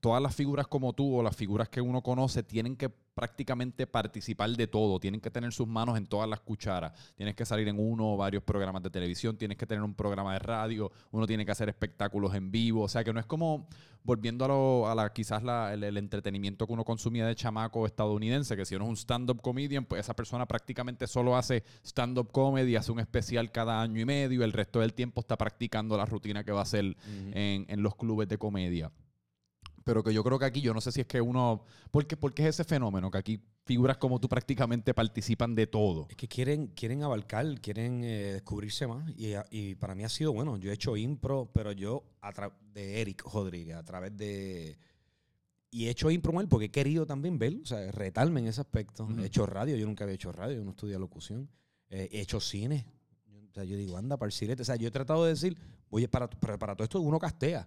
todas 0.00 0.22
las 0.22 0.34
figuras 0.34 0.66
como 0.66 0.94
tú 0.94 1.18
o 1.18 1.22
las 1.22 1.36
figuras 1.36 1.68
que 1.68 1.80
uno 1.80 2.02
conoce 2.02 2.42
tienen 2.42 2.74
que 2.74 2.88
prácticamente 2.88 3.86
participar 3.86 4.50
de 4.50 4.66
todo, 4.66 4.98
tienen 4.98 5.20
que 5.20 5.30
tener 5.30 5.52
sus 5.52 5.68
manos 5.68 5.98
en 5.98 6.06
todas 6.06 6.28
las 6.28 6.40
cucharas, 6.40 6.92
tienes 7.16 7.34
que 7.34 7.44
salir 7.44 7.68
en 7.68 7.78
uno 7.78 8.14
o 8.14 8.16
varios 8.16 8.42
programas 8.42 8.82
de 8.82 8.88
televisión, 8.88 9.36
tienes 9.36 9.58
que 9.58 9.66
tener 9.66 9.84
un 9.84 9.94
programa 9.94 10.32
de 10.32 10.38
radio, 10.38 10.90
uno 11.10 11.26
tiene 11.26 11.44
que 11.44 11.52
hacer 11.52 11.68
espectáculos 11.68 12.34
en 12.34 12.50
vivo, 12.50 12.82
o 12.82 12.88
sea 12.88 13.04
que 13.04 13.12
no 13.12 13.20
es 13.20 13.26
como 13.26 13.68
volviendo 14.02 14.46
a, 14.46 14.48
lo, 14.48 14.88
a 14.88 14.94
la, 14.94 15.12
quizás 15.12 15.42
la, 15.42 15.74
el, 15.74 15.84
el, 15.84 15.98
entretenimiento 15.98 16.66
que 16.66 16.72
uno 16.72 16.84
consumía 16.84 17.26
de 17.26 17.34
chamaco 17.34 17.84
estadounidense, 17.84 18.56
que 18.56 18.64
si 18.64 18.74
uno 18.74 18.86
es 18.86 18.90
un 18.90 18.96
stand-up 18.96 19.42
comedian, 19.42 19.84
pues 19.84 20.00
esa 20.00 20.14
persona 20.14 20.46
prácticamente 20.46 21.06
solo 21.06 21.36
hace 21.36 21.62
stand-up 21.84 22.32
comedy, 22.32 22.76
hace 22.76 22.90
un 22.90 23.00
especial 23.00 23.52
cada 23.52 23.82
año 23.82 24.00
y 24.00 24.06
medio, 24.06 24.44
el 24.44 24.54
resto 24.54 24.80
del 24.80 24.94
tiempo 24.94 25.20
está 25.20 25.36
practicando 25.36 25.98
la 25.98 26.06
rutina 26.06 26.42
que 26.42 26.52
va 26.52 26.60
a 26.60 26.62
hacer 26.62 26.86
uh 26.86 26.88
-huh. 26.88 27.32
en, 27.34 27.66
en 27.68 27.82
los 27.82 27.94
clubes 27.96 28.28
de 28.28 28.38
comedia 28.38 28.90
pero 29.90 30.04
que 30.04 30.14
yo 30.14 30.22
creo 30.22 30.38
que 30.38 30.44
aquí, 30.44 30.60
yo 30.60 30.72
no 30.72 30.80
sé 30.80 30.92
si 30.92 31.00
es 31.00 31.06
que 31.08 31.20
uno, 31.20 31.64
¿por 31.90 32.06
qué, 32.06 32.16
por 32.16 32.32
qué 32.32 32.44
es 32.44 32.50
ese 32.50 32.62
fenómeno? 32.62 33.10
Que 33.10 33.18
aquí 33.18 33.40
figuras 33.64 33.96
como 33.96 34.20
tú 34.20 34.28
prácticamente 34.28 34.94
participan 34.94 35.52
de 35.56 35.66
todo. 35.66 36.06
Es 36.08 36.14
que 36.14 36.28
quieren, 36.28 36.68
quieren 36.68 37.02
abarcar, 37.02 37.60
quieren 37.60 38.04
eh, 38.04 38.34
descubrirse 38.34 38.86
más 38.86 39.10
y, 39.18 39.32
y, 39.50 39.74
para 39.74 39.96
mí 39.96 40.04
ha 40.04 40.08
sido 40.08 40.32
bueno. 40.32 40.58
Yo 40.58 40.70
he 40.70 40.74
hecho 40.74 40.96
impro, 40.96 41.50
pero 41.52 41.72
yo 41.72 42.04
a 42.22 42.52
de 42.72 43.00
Eric 43.00 43.24
Rodríguez, 43.24 43.74
a 43.74 43.82
través 43.82 44.16
de... 44.16 44.78
Y 45.72 45.86
he 45.86 45.90
hecho 45.90 46.08
impro 46.08 46.32
mal 46.32 46.46
porque 46.46 46.66
he 46.66 46.70
querido 46.70 47.04
también 47.04 47.36
ver, 47.36 47.56
o 47.60 47.66
sea, 47.66 47.90
retarme 47.90 48.38
en 48.38 48.46
ese 48.46 48.60
aspecto. 48.60 49.06
Uh 49.06 49.08
-huh. 49.08 49.24
He 49.24 49.26
hecho 49.26 49.44
radio, 49.44 49.74
yo 49.74 49.86
nunca 49.86 50.04
había 50.04 50.14
hecho 50.14 50.30
radio, 50.30 50.58
yo 50.58 50.64
no 50.64 50.70
estudié 50.70 51.00
locución. 51.00 51.50
Eh, 51.88 52.08
he 52.12 52.20
hecho 52.20 52.38
cine. 52.38 52.86
O 53.50 53.54
sea, 53.54 53.64
yo 53.64 53.76
digo, 53.76 53.96
anda, 53.96 54.16
para 54.16 54.28
el 54.28 54.32
silete. 54.32 54.62
O 54.62 54.64
sea, 54.64 54.76
yo 54.76 54.86
he 54.86 54.92
tratado 54.92 55.24
de 55.24 55.30
decir, 55.30 55.58
oye, 55.88 56.06
para, 56.06 56.30
para, 56.30 56.56
para 56.56 56.76
todo 56.76 56.84
esto 56.84 57.00
uno 57.00 57.18
castea 57.18 57.66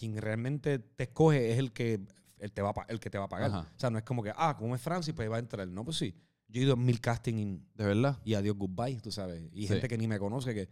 quien 0.00 0.16
realmente 0.16 0.78
te 0.78 1.04
escoge 1.04 1.52
es 1.52 1.58
el 1.58 1.72
que, 1.72 2.00
el 2.38 2.52
te 2.52 2.62
va 2.62 2.70
a, 2.70 2.86
el 2.88 2.98
que 2.98 3.10
te 3.10 3.18
va 3.18 3.24
a 3.24 3.28
pagar. 3.28 3.50
Ajá. 3.50 3.70
O 3.76 3.78
sea, 3.78 3.90
no 3.90 3.98
es 3.98 4.04
como 4.04 4.22
que, 4.22 4.32
ah, 4.34 4.56
como 4.58 4.74
es 4.74 4.80
Francis, 4.80 5.12
pues 5.14 5.30
va 5.30 5.36
a 5.36 5.40
entrar. 5.40 5.68
No, 5.68 5.84
pues 5.84 5.98
sí. 5.98 6.14
Yo 6.48 6.62
he 6.62 6.64
ido 6.64 6.72
a 6.72 6.76
mil 6.76 7.00
castings. 7.00 7.60
¿De 7.74 7.84
verdad? 7.84 8.18
Y 8.24 8.32
adiós, 8.32 8.56
goodbye, 8.56 8.98
tú 9.00 9.12
sabes. 9.12 9.42
Y 9.52 9.62
sí. 9.62 9.68
gente 9.68 9.88
que 9.88 9.98
ni 9.98 10.08
me 10.08 10.18
conoce 10.18 10.54
que, 10.54 10.70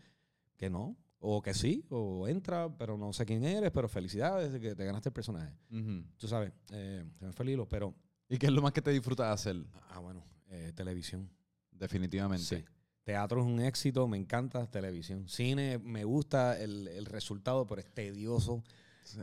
que 0.56 0.70
no. 0.70 0.96
O 1.20 1.42
que 1.42 1.52
sí, 1.52 1.84
o 1.90 2.28
entra, 2.28 2.74
pero 2.78 2.96
no 2.96 3.12
sé 3.12 3.26
quién 3.26 3.44
eres, 3.44 3.72
pero 3.72 3.88
felicidades 3.88 4.52
de 4.52 4.60
que 4.60 4.76
te 4.76 4.84
ganaste 4.84 5.08
el 5.08 5.12
personaje. 5.12 5.52
Uh 5.68 5.76
-huh. 5.76 6.04
Tú 6.16 6.28
sabes, 6.28 6.52
eh, 6.70 7.04
se 7.18 7.32
feliz, 7.32 7.58
pero... 7.68 7.92
¿Y 8.28 8.38
qué 8.38 8.46
es 8.46 8.52
lo 8.52 8.62
más 8.62 8.72
que 8.72 8.80
te 8.80 8.92
disfrutas 8.92 9.26
hacer? 9.26 9.56
Ah, 9.90 9.98
bueno, 9.98 10.24
eh, 10.48 10.72
televisión. 10.76 11.28
Definitivamente. 11.72 12.44
Sí. 12.44 12.64
Teatro 13.02 13.40
es 13.40 13.46
un 13.46 13.58
éxito, 13.60 14.06
me 14.06 14.16
encanta 14.16 14.70
televisión. 14.70 15.28
Cine, 15.28 15.78
me 15.78 16.04
gusta 16.04 16.56
el, 16.60 16.86
el 16.86 17.06
resultado, 17.06 17.66
pero 17.66 17.80
es 17.80 17.92
tedioso. 17.92 18.62
Sí. 19.08 19.20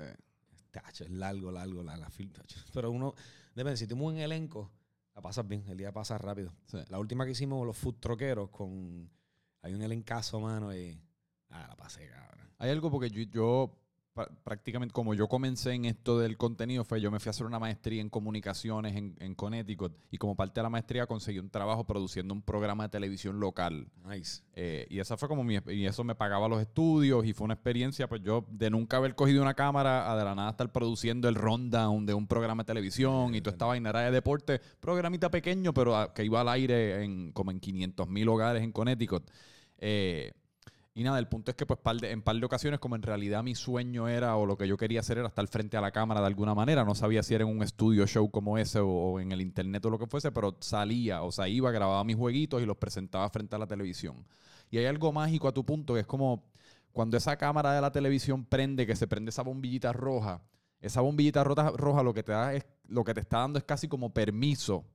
Tacho, 0.72 1.06
es 1.06 1.12
largo, 1.12 1.52
largo, 1.52 1.84
la, 1.84 1.96
la 1.96 2.10
film, 2.10 2.32
tacho. 2.32 2.60
Pero 2.74 2.92
uno, 2.92 3.14
depende, 3.54 3.78
si 3.78 3.88
tienes 3.88 4.06
un 4.06 4.18
elenco, 4.18 4.72
la 5.16 5.22
pasas 5.22 5.48
bien, 5.48 5.64
el 5.70 5.78
día 5.78 5.92
pasa 5.94 6.18
rápido. 6.18 6.54
Sí. 6.66 6.78
La 6.90 7.00
última 7.00 7.26
que 7.26 7.32
hicimos, 7.32 7.66
los 7.66 7.78
food 7.78 7.96
troqueros, 8.00 8.50
con. 8.50 9.10
Hay 9.62 9.74
un 9.74 9.82
elencazo, 9.82 10.40
mano, 10.40 10.76
y. 10.76 11.00
Ah, 11.50 11.66
la 11.70 11.76
pasé, 11.76 12.08
cabrón. 12.10 12.50
Hay 12.58 12.70
algo 12.70 12.92
porque 12.92 13.10
yo, 13.10 13.22
yo 13.24 13.78
prácticamente 14.44 14.94
como 14.94 15.14
yo 15.14 15.28
comencé 15.28 15.74
en 15.74 15.86
esto 15.86 16.18
del 16.20 16.38
contenido 16.38 16.86
fue 16.86 17.02
yo 17.02 17.12
me 17.12 17.20
fui 17.20 17.30
a 17.30 17.32
hacer 17.32 17.46
una 17.46 17.60
maestría 17.60 18.02
en 18.02 18.10
comunicaciones 18.10 18.96
en, 18.96 19.16
en, 19.20 19.36
Connecticut 19.36 19.94
y 20.10 20.18
como 20.18 20.36
parte 20.36 20.62
de 20.62 20.64
la 20.64 20.70
maestría 20.70 21.06
conseguí 21.06 21.40
un 21.40 21.50
trabajo 21.50 21.86
produciendo 21.86 22.34
un 22.34 22.42
programa 22.42 22.84
de 22.84 22.90
televisión 22.90 23.40
local. 23.40 23.88
Nice. 24.08 24.42
Eh, 24.54 24.88
y 24.90 25.00
esa 25.00 25.18
fue 25.18 25.28
como 25.28 25.44
mi 25.44 25.60
y 25.68 25.86
eso 25.86 26.04
me 26.06 26.16
pagaba 26.16 26.48
los 26.48 26.62
estudios 26.62 27.26
y 27.26 27.34
fue 27.34 27.46
una 27.46 27.56
experiencia 27.56 28.08
pues 28.08 28.22
yo 28.22 28.46
de 28.50 28.70
nunca 28.70 28.98
haber 28.98 29.16
cogido 29.16 29.42
una 29.42 29.54
cámara 29.54 30.10
a 30.10 30.18
de 30.18 30.24
la 30.24 30.34
nada 30.34 30.52
estar 30.52 30.72
produciendo 30.72 31.28
el 31.28 31.36
rundown 31.36 32.06
de 32.06 32.14
un 32.14 32.28
programa 32.28 32.64
de 32.64 32.68
televisión 32.68 33.32
sí, 33.32 33.38
y 33.38 33.42
toda 33.42 33.54
esta 33.54 33.66
vaina 33.66 33.90
era 33.90 34.02
de 34.02 34.12
deporte, 34.12 34.62
programita 34.80 35.30
pequeño 35.30 35.74
pero 35.74 35.98
a, 35.98 36.14
que 36.14 36.24
iba 36.24 36.40
al 36.40 36.50
aire 36.50 37.04
en 37.04 37.34
como 37.34 37.52
en 37.52 37.60
500 37.60 38.08
mil 38.08 38.30
hogares 38.30 38.64
en 38.64 38.72
Connecticut. 38.72 39.30
Eh, 39.78 40.32
y 40.98 41.04
nada, 41.04 41.20
el 41.20 41.28
punto 41.28 41.52
es 41.52 41.58
que 41.58 41.66
pues 41.66 41.78
par 41.82 41.98
de, 41.98 42.12
en 42.12 42.22
par 42.22 42.38
de 42.38 42.46
ocasiones, 42.46 42.80
como 42.80 42.96
en 42.96 43.02
realidad 43.02 43.44
mi 43.44 43.54
sueño 43.54 44.08
era 44.08 44.38
o 44.38 44.46
lo 44.46 44.58
que 44.58 44.66
yo 44.66 44.78
quería 44.78 45.02
hacer 45.02 45.18
era 45.18 45.28
estar 45.28 45.46
frente 45.50 45.76
a 45.76 45.82
la 45.82 45.92
cámara 45.92 46.22
de 46.22 46.28
alguna 46.28 46.56
manera, 46.56 46.86
no 46.86 46.96
sabía 46.96 47.22
si 47.22 47.36
era 47.36 47.44
en 47.44 47.50
un 47.50 47.62
estudio 47.64 48.08
show 48.08 48.32
como 48.32 48.58
ese 48.58 48.80
o, 48.80 49.20
en 49.20 49.34
el 49.34 49.42
internet 49.42 49.86
o 49.86 49.90
lo 49.90 50.00
que 50.00 50.08
fuese, 50.08 50.32
pero 50.32 50.56
salía, 50.62 51.22
o 51.24 51.34
sea, 51.34 51.50
iba, 51.50 51.70
grababa 51.72 52.02
mis 52.06 52.16
jueguitos 52.16 52.62
y 52.62 52.66
los 52.66 52.78
presentaba 52.78 53.30
frente 53.30 53.58
a 53.58 53.60
la 53.60 53.68
televisión. 53.68 54.26
Y 54.72 54.78
hay 54.78 54.86
algo 54.86 55.12
mágico 55.12 55.50
a 55.50 55.54
tu 55.54 55.66
punto, 55.66 55.96
que 55.96 56.00
es 56.00 56.08
como 56.08 56.46
cuando 56.94 57.18
esa 57.18 57.36
cámara 57.36 57.74
de 57.74 57.82
la 57.82 57.92
televisión 57.92 58.46
prende, 58.46 58.88
que 58.88 58.96
se 58.96 59.06
prende 59.06 59.32
esa 59.32 59.42
bombillita 59.42 59.92
roja, 59.92 60.44
esa 60.80 61.02
bombillita 61.02 61.44
roja, 61.44 61.72
roja 61.72 62.04
lo 62.04 62.14
que 62.14 62.24
te 62.24 62.32
da 62.32 62.54
es, 62.54 62.66
lo 62.88 63.04
que 63.04 63.14
te 63.14 63.20
está 63.20 63.40
dando 63.40 63.60
es 63.60 63.66
casi 63.66 63.90
como 63.90 64.14
permiso 64.14 64.86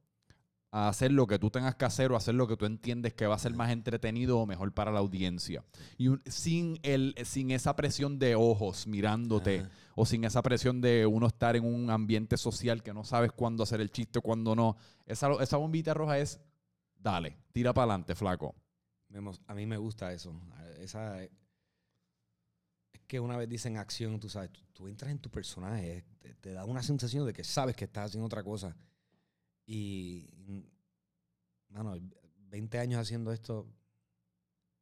a 0.73 0.89
hacer 0.89 1.11
lo 1.11 1.27
que 1.27 1.39
tú 1.39 1.51
tengas 1.51 1.75
que 1.75 1.85
hacer 1.85 2.13
o 2.13 2.17
hacer 2.17 2.35
lo 2.35 2.47
que 2.47 2.57
tú 2.57 2.65
entiendes 2.65 3.15
que 3.15 3.27
va 3.27 3.35
a 3.35 3.39
ser 3.39 3.55
más 3.55 3.71
entretenido 3.71 4.39
o 4.39 4.47
mejor 4.47 4.73
para 4.73 4.93
la 4.93 5.01
audiencia. 5.01 5.65
Y 5.99 6.09
un, 6.09 6.23
sin, 6.27 6.79
el, 6.83 7.15
sin 7.25 7.51
esa 7.51 7.75
presión 7.75 8.19
de 8.19 8.37
ojos 8.37 8.87
mirándote 8.87 9.61
Ajá. 9.61 9.71
o 9.97 10.07
sin 10.07 10.25
esa 10.25 10.43
presión 10.43 10.81
de 10.81 11.07
uno 11.07 11.27
estar 11.27 11.57
en 11.57 11.65
un 11.65 11.91
ambiente 11.91 12.37
social 12.37 12.83
que 12.83 12.95
no 12.95 13.05
sabes 13.05 13.33
cuándo 13.33 13.65
hacer 13.65 13.81
el 13.81 13.91
chiste 13.91 14.21
o 14.21 14.23
cuándo 14.23 14.55
no. 14.55 14.77
Esa, 15.07 15.31
esa 15.41 15.57
bombita 15.57 15.93
roja 15.93 16.19
es, 16.19 16.41
dale, 16.97 17.37
tira 17.53 17.73
para 17.73 17.93
adelante, 17.93 18.15
flaco. 18.15 18.55
A 19.49 19.55
mí 19.55 19.67
me 19.67 19.77
gusta 19.77 20.13
eso. 20.13 20.33
Esa, 20.79 21.21
es 21.25 21.31
que 23.09 23.19
una 23.19 23.37
vez 23.37 23.49
dicen 23.49 23.77
acción, 23.77 24.21
tú 24.21 24.29
sabes, 24.29 24.53
tú, 24.53 24.61
tú 24.73 24.87
entras 24.87 25.11
en 25.11 25.19
tu 25.19 25.31
personaje, 25.31 26.05
te, 26.21 26.35
te 26.35 26.53
da 26.53 26.65
una 26.65 26.81
sensación 26.81 27.27
de 27.27 27.33
que 27.33 27.43
sabes 27.43 27.75
que 27.75 27.87
estás 27.87 28.07
haciendo 28.07 28.27
otra 28.27 28.45
cosa. 28.45 28.77
Y, 29.73 30.27
mano, 31.69 31.95
20 32.49 32.79
años 32.81 33.01
haciendo 33.01 33.33
esto, 33.33 33.69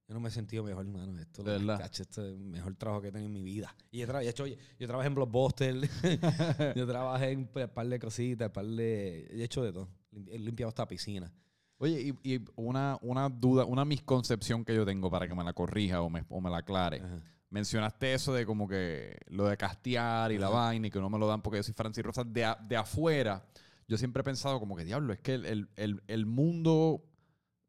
yo 0.09 0.15
no 0.15 0.21
me 0.21 0.31
he 0.31 0.33
sentido 0.33 0.65
mejor, 0.65 0.87
hermano. 0.87 1.21
Esto, 1.21 1.43
¿De 1.43 1.59
verdad? 1.59 1.79
Cacho, 1.79 2.05
esto 2.05 2.25
es 2.25 2.33
el 2.33 2.39
mejor 2.39 2.75
trabajo 2.77 3.03
que 3.03 3.09
he 3.09 3.13
tenido 3.13 3.27
en 3.27 3.35
mi 3.35 3.43
vida. 3.43 3.77
Y 3.91 4.01
he, 4.01 4.07
tra 4.07 4.23
hecho, 4.23 4.47
yo, 4.47 4.57
yo 4.79 4.87
trabajé 4.87 5.09
en 5.09 5.15
Blockbuster, 5.15 5.75
yo 6.75 6.87
trabajé 6.87 7.33
en 7.33 7.41
un 7.41 7.49
par 7.49 7.87
de 7.87 7.99
cositas, 7.99 8.47
un 8.47 8.53
par 8.55 8.65
de... 8.65 9.29
He 9.31 9.45
hecho 9.45 9.63
de 9.63 9.75
todo. 9.75 9.91
He 10.31 10.39
limpiado 10.39 10.71
esta 10.71 10.89
piscina. 10.89 11.31
Oye, 11.77 12.15
y, 12.23 12.35
y, 12.35 12.45
una, 12.57 12.97
una 13.03 13.29
duda, 13.29 13.67
una 13.67 13.85
misconcepción 13.85 14.65
que 14.65 14.75
yo 14.75 14.87
tengo 14.87 15.11
para 15.11 15.29
que 15.29 15.35
me 15.35 15.45
la 15.45 15.53
corrija 15.53 16.01
o 16.01 16.09
me, 16.09 16.25
o 16.31 16.41
me 16.41 16.49
la 16.49 16.59
aclare. 16.59 17.03
Ajá. 17.03 17.23
Mencionaste 17.51 18.15
eso 18.15 18.33
de 18.33 18.47
como 18.47 18.67
que 18.67 19.19
lo 19.27 19.45
de 19.45 19.59
castear 19.59 20.33
y 20.33 20.37
Ajá. 20.37 20.47
la 20.47 20.49
vaina 20.49 20.87
y 20.87 20.91
que 20.91 20.99
no 20.99 21.11
me 21.11 21.19
lo 21.19 21.27
dan 21.27 21.43
porque 21.43 21.59
yo 21.59 21.63
soy 21.63 21.75
Francis 21.75 22.03
Rosas. 22.03 22.25
De, 22.33 22.51
de 22.67 22.77
afuera 22.77 23.45
yo 23.89 23.97
siempre 23.97 24.21
he 24.21 24.25
pensado 24.25 24.61
como 24.61 24.77
que, 24.77 24.85
diablo, 24.85 25.13
es 25.13 25.21
que 25.21 25.35
el, 25.35 25.69
el, 25.77 26.03
el, 26.07 26.27
mundo 26.27 27.03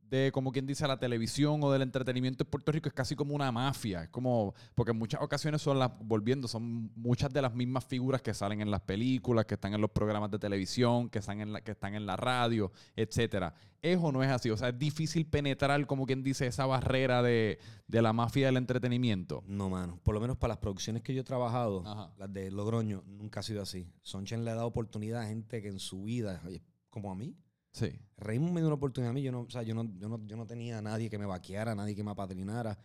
de, 0.10 0.32
como 0.32 0.52
quien 0.52 0.66
dice, 0.66 0.88
la 0.88 0.98
televisión 0.98 1.64
o 1.64 1.72
del 1.72 1.84
entretenimiento 1.84 2.44
en 2.44 2.50
Puerto 2.50 2.72
Rico 2.72 2.90
es 2.90 2.94
casi 2.94 3.16
como 3.16 3.36
una 3.36 3.52
mafia. 3.52 4.04
Es 4.04 4.10
como, 4.10 4.54
porque 4.76 4.92
en 4.92 4.98
muchas 4.98 5.22
ocasiones 5.22 5.62
son 5.62 5.78
las, 5.78 5.92
volviendo, 6.02 6.48
son 6.48 6.92
muchas 6.96 7.32
de 7.32 7.42
las 7.42 7.54
mismas 7.54 7.86
figuras 7.86 8.22
que 8.22 8.34
salen 8.34 8.62
en 8.62 8.72
las 8.72 8.82
películas, 8.82 9.46
que 9.46 9.56
están 9.56 9.74
en 9.74 9.82
los 9.82 9.92
programas 9.92 10.32
de 10.32 10.40
televisión, 10.40 11.10
que 11.10 11.20
están 11.20 11.42
en 11.42 11.54
la, 11.54 11.62
que 11.62 11.72
están 11.72 11.94
en 11.94 12.06
la 12.06 12.16
radio, 12.18 12.72
etcétera. 12.96 13.54
¿Es 13.82 13.98
o 14.02 14.12
no 14.12 14.24
es 14.24 14.30
así? 14.30 14.50
O 14.50 14.58
sea, 14.58 14.70
es 14.70 14.80
difícil 14.80 15.26
penetrar, 15.26 15.86
como 15.86 16.06
quien 16.06 16.24
dice, 16.24 16.48
esa 16.48 16.66
barrera 16.66 17.22
de, 17.22 17.60
de 17.88 18.02
la 18.02 18.12
mafia 18.12 18.48
del 18.48 18.58
entretenimiento. 18.58 19.44
No, 19.48 19.70
mano. 19.70 20.00
Por 20.04 20.16
lo 20.16 20.22
menos 20.22 20.38
para 20.38 20.54
las 20.54 20.58
producciones 20.58 21.02
que 21.02 21.14
yo 21.14 21.22
he 21.22 21.24
trabajado, 21.24 21.84
Ajá. 21.86 22.12
las 22.18 22.34
de 22.34 22.52
Logroño, 22.52 23.04
nunca 23.06 23.40
ha 23.40 23.44
sido 23.44 23.62
así. 23.62 23.88
Sonchen 24.02 24.44
le 24.44 24.52
ha 24.52 24.56
dado 24.56 24.68
oportunidad 24.68 25.22
a 25.22 25.28
gente 25.28 25.62
que 25.62 25.70
en 25.70 25.80
su 25.80 26.04
vida, 26.04 26.42
como 26.90 27.12
a 27.12 27.16
mí, 27.16 27.36
Sí. 27.80 28.00
Raymond 28.18 28.54
me 28.54 28.60
dio 28.62 28.68
una 28.68 28.76
oportunidad 28.76 29.12
a 29.12 29.14
mí. 29.14 29.22
Yo 29.22 29.32
no, 29.32 29.42
o 29.42 29.50
sea, 29.50 29.64
yo 29.64 29.74
no, 29.74 29.90
yo 29.98 30.10
no, 30.10 30.26
yo 30.26 30.36
no 30.36 30.46
tenía 30.46 30.80
a 30.80 30.82
nadie 30.82 31.10
que 31.10 31.18
me 31.18 31.26
vaqueara, 31.26 31.76
nadie 31.76 31.96
que 31.96 32.04
me 32.04 32.12
apadrinara. 32.12 32.78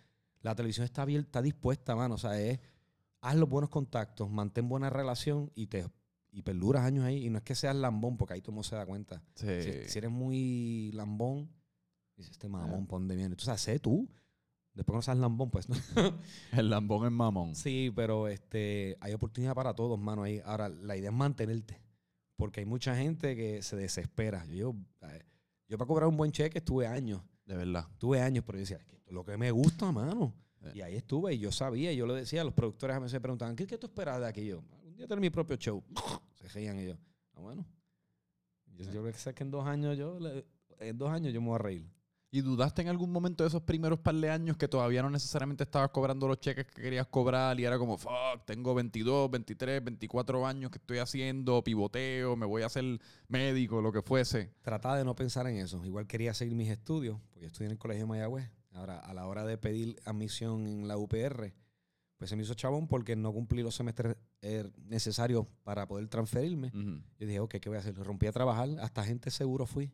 La 0.42 0.54
televisión 0.54 0.85
está 0.85 1.02
abierta, 1.02 1.26
está 1.26 1.42
dispuesta, 1.42 1.96
mano. 1.96 2.14
O 2.14 2.18
sea, 2.18 2.40
es 2.40 2.61
haz 3.20 3.37
los 3.37 3.48
buenos 3.48 3.70
contactos, 3.70 4.30
mantén 4.30 4.68
buena 4.68 4.90
relación 4.90 5.50
y 5.54 5.66
te 5.66 5.87
y 6.30 6.42
perduras 6.42 6.83
años 6.83 7.04
ahí. 7.04 7.26
Y 7.26 7.30
no 7.30 7.38
es 7.38 7.44
que 7.44 7.54
seas 7.54 7.76
lambón, 7.76 8.16
porque 8.16 8.35
ahí 8.35 8.40
todo 8.40 8.50
el 8.50 8.54
mundo 8.57 8.68
se 8.68 8.76
da 8.76 8.85
cuenta. 8.85 9.22
Sí. 9.37 9.62
Si, 9.62 9.88
si, 9.88 9.98
eres 9.98 10.11
muy 10.11 10.90
lambón, 10.92 11.48
dices, 12.16 12.33
este 12.33 12.48
mamón, 12.48 12.80
yeah. 12.80 12.88
pon 12.88 13.09
de 13.09 13.16
bien. 13.16 13.30
Entonces, 13.30 13.61
sé 13.61 13.78
tú. 13.78 14.09
Después 14.74 14.96
no 14.96 15.02
seas 15.02 15.16
lambón, 15.16 15.50
pues 15.50 15.68
no. 15.68 15.76
El 16.52 16.70
lambón 16.70 17.07
es 17.07 17.12
mamón. 17.12 17.54
Sí, 17.54 17.92
pero 17.94 18.26
este, 18.26 18.96
hay 19.00 19.14
oportunidad 19.14 19.54
para 19.54 19.74
todos, 19.74 19.98
mano. 19.98 20.24
Ahí. 20.24 20.42
Ahora, 20.44 20.68
la 20.68 20.96
idea 20.96 21.11
es 21.11 21.16
mantenerte. 21.16 21.80
Porque 22.37 22.61
hay 22.61 22.66
mucha 22.66 22.97
gente 22.97 23.37
que 23.37 23.62
se 23.62 23.77
desespera. 23.77 24.44
Yo, 24.47 24.75
yo 25.68 25.79
para 25.79 25.87
cobrar 25.87 26.09
un 26.09 26.16
buen 26.16 26.33
cheque 26.33 26.59
estuve 26.59 26.87
años. 26.87 27.23
De 27.44 27.57
verdad. 27.57 27.87
Tuve 27.99 28.20
años, 28.20 28.44
pero 28.47 28.59
yo 28.59 28.61
decía, 28.61 28.81
lo 29.09 29.25
que 29.25 29.37
me 29.37 29.51
gusta, 29.51 29.92
mano. 29.92 30.35
Eh. 30.62 30.73
Y 30.77 30.81
ahí 30.81 30.97
estuve 30.97 31.35
y 31.35 31.38
yo 31.38 31.53
sabía, 31.53 31.92
y 31.92 31.97
yo 31.97 32.07
lo 32.07 32.14
decía, 32.14 32.42
los 32.42 32.55
productores 32.55 32.97
a 32.97 33.01
veces 33.01 33.20
preguntaban, 33.20 33.55
¿qué, 33.55 33.66
qué 33.66 33.79
tú 33.79 33.87
esperas 33.87 34.20
de 34.20 34.27
aquí? 34.27 34.47
Yo, 34.47 34.62
un 34.83 34.97
día 34.97 35.07
tener 35.07 35.20
mi 35.20 35.31
propio 35.31 35.57
show. 35.57 35.83
Se 36.35 36.49
reían 36.49 36.79
y 36.81 36.87
yo, 36.87 36.99
ah, 37.35 37.40
bueno. 37.40 37.66
Yo, 38.77 38.90
yo 38.90 39.12
sé 39.12 39.35
que 39.35 39.44
en 39.44 39.51
dos 39.51 39.66
años 39.66 39.97
yo, 39.97 40.18
en 40.81 40.99
dos 40.99 41.11
años 41.11 41.33
yo 41.33 41.40
me 41.40 41.49
voy 41.49 41.55
a 41.55 41.59
reír. 41.59 41.90
¿Y 42.35 42.40
dudaste 42.40 42.83
en 42.83 42.88
algún 42.88 43.12
momento 43.12 43.44
de 43.44 43.49
esos 43.49 43.62
primeros 43.62 44.01
par 44.01 44.16
de 44.16 44.29
años 44.29 44.57
que 44.57 44.66
todavía 44.66 45.03
no 45.03 45.09
necesariamente 45.09 45.62
estabas 45.62 45.90
cobrando 45.90 46.27
los 46.27 46.40
cheques 46.40 46.66
que 46.66 46.83
querías 46.83 47.07
cobrar 47.07 47.61
y 47.61 47.64
era 47.64 47.79
como, 47.79 47.97
fuck, 47.97 48.44
tengo 48.44 48.75
22, 48.75 49.31
23, 49.31 49.85
24 49.85 50.44
años 50.44 50.73
que 50.73 50.79
estoy 50.79 50.99
haciendo, 50.99 51.62
pivoteo, 51.62 52.35
me 52.35 52.44
voy 52.44 52.62
a 52.62 52.66
hacer 52.66 52.99
médico, 53.29 53.81
lo 53.81 53.92
que 53.92 54.03
fuese? 54.03 54.51
Trataba 54.62 54.99
de 54.99 55.05
no 55.05 55.14
pensar 55.14 55.47
en 55.47 55.59
eso. 55.59 55.85
Igual 55.85 56.09
quería 56.09 56.35
seguir 56.35 56.57
mis 56.57 56.70
estudios, 56.70 57.20
porque 57.31 57.47
estudié 57.47 57.66
en 57.66 57.73
el 57.75 57.79
Colegio 57.79 58.03
de 58.03 58.09
Mayagüez. 58.09 58.51
Ahora, 58.73 58.99
a 58.99 59.14
la 59.14 59.29
hora 59.29 59.44
de 59.44 59.57
pedir 59.57 60.01
admisión 60.05 60.66
en 60.66 60.88
la 60.88 60.97
UPR, 60.97 61.55
pues 62.16 62.31
se 62.31 62.35
me 62.35 62.42
hizo 62.42 62.55
chabón 62.55 62.88
porque 62.88 63.14
no 63.14 63.33
cumplí 63.33 63.62
los 63.62 63.77
semestres 63.77 64.16
eh, 64.42 64.68
necesarios 64.87 65.47
para 65.62 65.87
poder 65.87 66.09
transferirme. 66.09 66.73
Ujú. 66.75 67.01
Yo 67.16 67.27
dije, 67.29 67.38
ok, 67.38 67.55
¿qué 67.61 67.68
voy 67.68 67.77
a 67.77 67.81
hacer? 67.81 67.94
Rompí 67.94 68.27
a 68.27 68.33
trabajar, 68.33 68.70
hasta 68.81 69.05
gente 69.05 69.31
seguro 69.31 69.66
fui. 69.66 69.92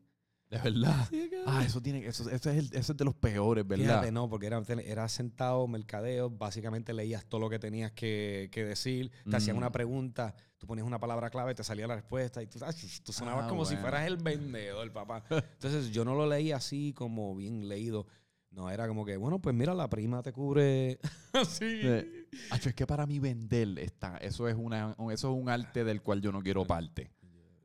De 0.51 0.59
verdad. 0.59 1.09
Ah, 1.47 1.63
eso 1.65 1.81
tiene, 1.81 2.05
eso, 2.07 2.29
eso 2.29 2.51
es 2.51 2.57
el, 2.59 2.65
ese 2.77 2.93
es 2.93 2.97
de 2.97 3.05
los 3.05 3.15
peores, 3.15 3.65
¿verdad? 3.67 3.85
Fíjate, 3.85 4.11
no, 4.13 4.29
porque 4.29 4.47
era, 4.47 4.61
era 4.85 5.09
sentado, 5.09 5.67
mercadeo, 5.69 6.29
básicamente 6.29 6.93
leías 6.93 7.25
todo 7.25 7.41
lo 7.41 7.49
que 7.49 7.61
tenías 7.61 7.93
que, 7.93 8.49
que 8.51 8.65
decir, 8.65 9.13
te 9.31 9.37
hacían 9.37 9.55
Mm. 9.57 9.59
una 9.59 9.71
pregunta, 9.71 10.35
tú 10.59 10.67
ponías 10.67 10.85
una 10.87 10.99
palabra 10.99 11.31
clave, 11.31 11.55
te 11.55 11.63
salía 11.63 11.87
la 11.87 11.95
respuesta 11.95 12.43
y 12.43 12.49
tú, 12.49 12.59
ay, 12.67 12.75
tú 13.05 13.13
sonabas 13.13 13.45
Ah, 13.45 13.49
como 13.49 13.65
si 13.65 13.77
fueras 13.77 14.07
el 14.09 14.17
vendedor, 14.17 14.93
papá. 14.93 15.23
Entonces 15.53 15.91
yo 15.93 16.05
no 16.05 16.17
lo 16.17 16.27
leía 16.27 16.57
así 16.57 16.93
como 16.95 17.37
bien 17.37 17.69
leído. 17.69 18.07
No, 18.51 18.69
era 18.69 18.89
como 18.89 19.05
que, 19.05 19.17
bueno, 19.17 19.39
pues 19.41 19.55
mira, 19.55 19.73
la 19.75 19.89
prima 19.89 20.21
te 20.25 20.33
cubre 20.33 20.99
así. 21.33 21.65
Eh, 21.65 22.27
es 22.51 22.75
que 22.75 22.85
para 22.89 23.07
mí 23.07 23.21
vender 23.21 23.79
está, 23.79 24.17
eso 24.17 24.49
es 24.49 24.57
una, 24.59 24.97
eso 25.13 25.33
es 25.33 25.41
un 25.41 25.49
arte 25.49 25.85
del 25.85 26.03
cual 26.03 26.21
yo 26.21 26.33
no 26.33 26.43
quiero 26.43 26.67
parte. 26.67 27.13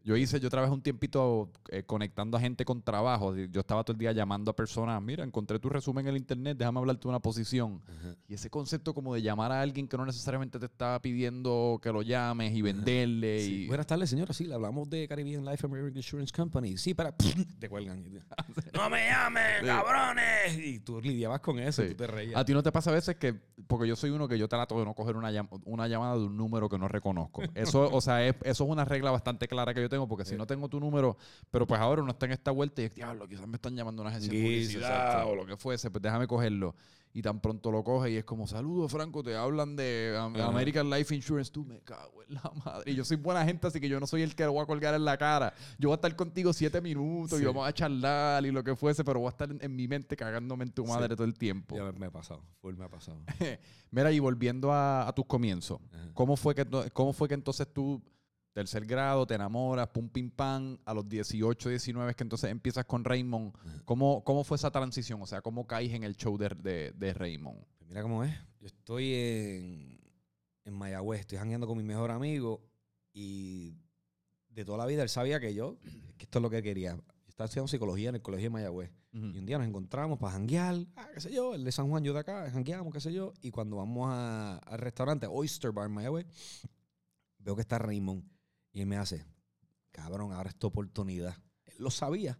Yo 0.06 0.16
hice, 0.16 0.40
yo 0.40 0.50
trabajé 0.52 0.72
un 0.72 0.82
tiempito 0.84 1.50
eh, 1.70 1.82
conectando 1.84 2.38
a 2.38 2.40
gente 2.40 2.64
con 2.64 2.82
trabajo. 2.82 3.36
Yo 3.36 3.60
estaba 3.60 3.84
todo 3.84 3.94
el 3.94 3.98
día 3.98 4.12
llamando 4.12 4.52
a 4.52 4.56
personas, 4.56 5.02
mira, 5.02 5.24
encontré 5.24 5.58
tu 5.60 5.68
resumen 5.68 6.06
en 6.06 6.12
el 6.12 6.18
internet, 6.18 6.56
déjame 6.60 6.78
hablarte 6.80 7.02
de 7.02 7.10
una 7.10 7.20
posición. 7.20 7.82
Ajá. 7.88 8.16
Y 8.28 8.36
ese 8.36 8.52
concepto 8.52 8.94
como 8.94 9.16
de 9.16 9.24
llamar 9.24 9.52
a 9.52 9.62
alguien 9.62 9.88
que 9.88 9.98
no 9.98 10.06
necesariamente 10.06 10.60
te 10.60 10.68
está 10.68 11.02
pidiendo 11.02 11.80
que 11.82 11.92
lo 11.92 12.04
llames 12.04 12.54
y 12.54 12.62
venderle. 12.62 13.40
Sí. 13.40 13.64
Y, 13.64 13.68
Buenas 13.68 13.88
tardes, 13.88 14.10
señora. 14.10 14.32
Sí, 14.34 14.46
le 14.46 14.54
hablamos 14.54 14.88
de 14.92 15.08
Caribbean 15.08 15.44
Life 15.44 15.66
American 15.66 15.98
Insurance 15.98 16.32
Company. 16.32 16.78
Sí, 16.78 16.94
para. 16.94 17.12
Te 17.60 17.68
cuelgan. 17.68 18.04
¡No 18.74 18.90
me 18.92 19.08
llamen, 19.08 19.44
Sí. 19.62 19.66
cabrones! 19.66 20.58
Y 20.60 20.80
tú 20.82 21.02
lidiabas 21.02 21.40
con 21.42 21.58
eso, 21.58 21.82
Sí. 21.82 21.90
tú 21.90 21.96
te 21.96 22.08
reías. 22.08 22.36
A 22.36 22.46
ti 22.46 22.54
no 22.54 22.62
te 22.62 22.72
pasa 22.72 22.92
a 22.92 22.94
veces 22.94 23.16
que, 23.16 23.34
porque 23.68 23.88
yo 23.88 23.96
soy 23.96 24.12
uno 24.12 24.28
que 24.28 24.38
yo 24.38 24.48
trato 24.48 24.78
de 24.78 24.86
no 24.86 24.94
coger 24.94 25.16
una, 25.16 25.32
llam- 25.32 25.50
una 25.66 25.88
llamada 25.88 26.16
de 26.16 26.26
un 26.26 26.38
número 26.38 26.70
que 26.70 26.78
no 26.78 26.88
reconozco. 26.88 27.42
Eso, 27.56 27.90
o 27.92 28.02
sea, 28.02 28.24
es- 28.26 28.36
eso 28.44 28.64
es 28.66 28.70
una 28.70 28.86
regla 28.86 29.10
bastante 29.12 29.48
clara 29.48 29.74
que 29.74 29.82
yo 29.82 29.90
tengo, 29.96 30.08
porque 30.08 30.26
si 30.26 30.36
no 30.36 30.46
tengo 30.46 30.68
tu 30.70 30.80
número, 30.80 31.18
pero 31.52 31.66
pues 31.66 31.80
ahora 31.80 32.02
uno 32.02 32.12
está 32.12 32.26
en 32.26 32.34
esta 32.34 32.52
vuelta 32.52 32.82
y 32.82 32.90
diablo, 32.90 33.28
quizás 33.28 33.48
me 33.48 33.56
están 33.56 33.76
llamando 33.76 34.02
una 34.02 34.12
agencia 34.12 34.32
de 34.32 34.40
publicidad 34.42 35.28
o 35.28 35.36
lo 35.36 35.46
que 35.46 35.58
fuese, 35.58 35.90
pues 35.90 36.02
déjame 36.02 36.28
cogerlo. 36.28 36.76
Y 37.18 37.22
tan 37.22 37.40
pronto 37.40 37.72
lo 37.72 37.82
coge 37.82 38.12
y 38.12 38.18
es 38.18 38.26
como, 38.26 38.46
saludos 38.46 38.92
Franco, 38.92 39.24
te 39.24 39.38
hablan 39.38 39.78
de. 39.78 40.14
American 40.44 40.90
Life 40.90 41.16
Insurance, 41.16 41.50
tú 41.50 41.64
me 41.64 41.80
cago 41.80 42.22
en 42.28 42.34
la 42.36 42.52
madre. 42.66 42.92
Y 42.92 42.96
yo 42.96 43.06
soy 43.06 43.16
buena 43.16 43.46
gente, 43.46 43.66
así 43.68 43.80
que 43.80 43.88
yo 43.88 44.02
no 44.02 44.06
soy 44.06 44.22
el 44.24 44.36
que 44.36 44.44
lo 44.44 44.52
voy 44.52 44.64
a 44.64 44.66
colgar 44.66 44.94
en 44.96 45.06
la 45.06 45.18
cara. 45.18 45.54
Yo 45.80 45.88
voy 45.88 45.94
a 45.94 45.96
estar 45.96 46.14
contigo 46.18 46.52
siete 46.52 46.82
minutos 46.82 47.40
y 47.40 47.46
vamos 47.46 47.66
a 47.66 47.72
charlar 47.74 48.46
y 48.46 48.52
lo 48.52 48.62
que 48.66 48.76
fuese, 48.76 49.06
pero 49.06 49.22
voy 49.22 49.28
a 49.28 49.30
estar 49.30 49.50
en, 49.50 49.60
en 49.64 49.74
mi 49.74 49.88
mente 49.88 50.18
cagándome 50.18 50.66
en 50.66 50.72
tu 50.72 50.84
Sí. 50.84 50.90
madre 50.92 51.16
todo 51.16 51.24
el 51.26 51.36
tiempo. 51.36 51.78
Ya 51.78 51.90
me, 51.94 52.08
ha 52.08 52.12
pasado. 52.12 52.42
Full 52.62 52.76
me 52.76 52.84
ha 52.84 52.90
pasado. 52.90 53.18
Mira, 53.92 54.12
y 54.12 54.20
volviendo 54.20 54.74
a, 54.74 55.08
a 55.08 55.16
tus 55.16 55.26
comienzos, 55.26 55.80
Ajá. 55.94 56.10
¿cómo 56.14 56.36
fue, 56.36 56.54
que, 56.54 56.66
¿cómo 56.92 57.14
fue 57.14 57.30
que 57.30 57.34
entonces 57.36 57.66
tú, 57.72 58.02
tercer 58.56 58.86
grado, 58.86 59.28
te 59.28 59.34
enamoras, 59.36 59.90
pum, 59.90 60.08
pim, 60.08 60.32
pam, 60.32 60.78
a 60.86 60.94
los 60.94 61.08
18, 61.10 61.68
19, 61.70 62.12
es 62.12 62.16
que 62.16 62.24
entonces 62.24 62.50
empiezas 62.50 62.86
con 62.86 63.04
Raymond? 63.04 63.54
¿Cómo, 63.84 64.24
¿Cómo 64.24 64.46
fue 64.46 64.56
esa 64.56 64.72
transición? 64.72 65.22
O 65.22 65.26
sea, 65.28 65.42
¿cómo 65.42 65.68
caes 65.68 65.92
en 65.94 66.04
el 66.04 66.16
show 66.16 66.38
de, 66.38 66.48
de, 66.50 66.92
de 66.94 67.14
Raymond? 67.14 67.60
Pues 67.78 67.90
mira 67.90 68.02
cómo 68.02 68.24
es. 68.24 68.34
Yo 68.62 68.68
estoy 68.68 69.14
en, 69.14 70.00
en 70.64 70.74
Mayagüez, 70.74 71.20
estoy 71.20 71.38
jangueando 71.38 71.68
con 71.68 71.78
mi 71.78 71.84
mejor 71.84 72.12
amigo 72.12 72.64
y 73.12 73.76
de 74.48 74.64
toda 74.64 74.78
la 74.78 74.86
vida 74.86 75.04
él 75.04 75.10
sabía 75.10 75.38
que 75.42 75.54
yo, 75.54 75.78
que 76.18 76.24
esto 76.24 76.40
es 76.40 76.42
lo 76.42 76.50
que 76.50 76.64
quería. 76.64 76.96
Yo 76.96 77.02
estaba 77.28 77.46
estudiando 77.48 77.68
psicología 77.68 78.08
en 78.08 78.16
el 78.16 78.22
colegio 78.22 78.46
de 78.46 78.52
Mayagüez. 78.52 78.90
Y 79.12 79.38
un 79.38 79.46
día 79.46 79.58
nos 79.58 79.68
encontramos 79.68 80.18
para 80.18 80.32
janguear, 80.34 80.76
ah, 80.96 81.08
qué 81.14 81.20
sé 81.20 81.32
yo, 81.34 81.56
el 81.56 81.64
de 81.66 81.72
San 81.74 81.90
Juan, 81.90 82.04
yo 82.06 82.14
de 82.14 82.20
acá, 82.20 82.50
jangueamos, 82.52 82.94
qué 82.94 83.02
sé 83.02 83.12
yo. 83.14 83.34
Y 83.42 83.52
cuando 83.52 83.76
vamos 83.78 84.08
a- 84.10 84.58
al 84.60 84.80
restaurante 84.80 85.28
Oyster 85.30 85.72
Bar 85.74 85.88
en 85.88 85.94
Mayagüez, 85.94 86.26
veo 87.40 87.56
que 87.56 87.62
está 87.62 87.78
Raymond 87.80 88.24
y 88.76 88.82
él 88.82 88.88
me 88.88 88.98
hace, 88.98 89.26
cabrón, 89.92 90.34
ahora 90.34 90.50
es 90.50 90.58
tu 90.58 90.68
oportunidad. 90.68 91.34
Él 91.64 91.76
lo 91.80 91.90
sabía. 91.90 92.38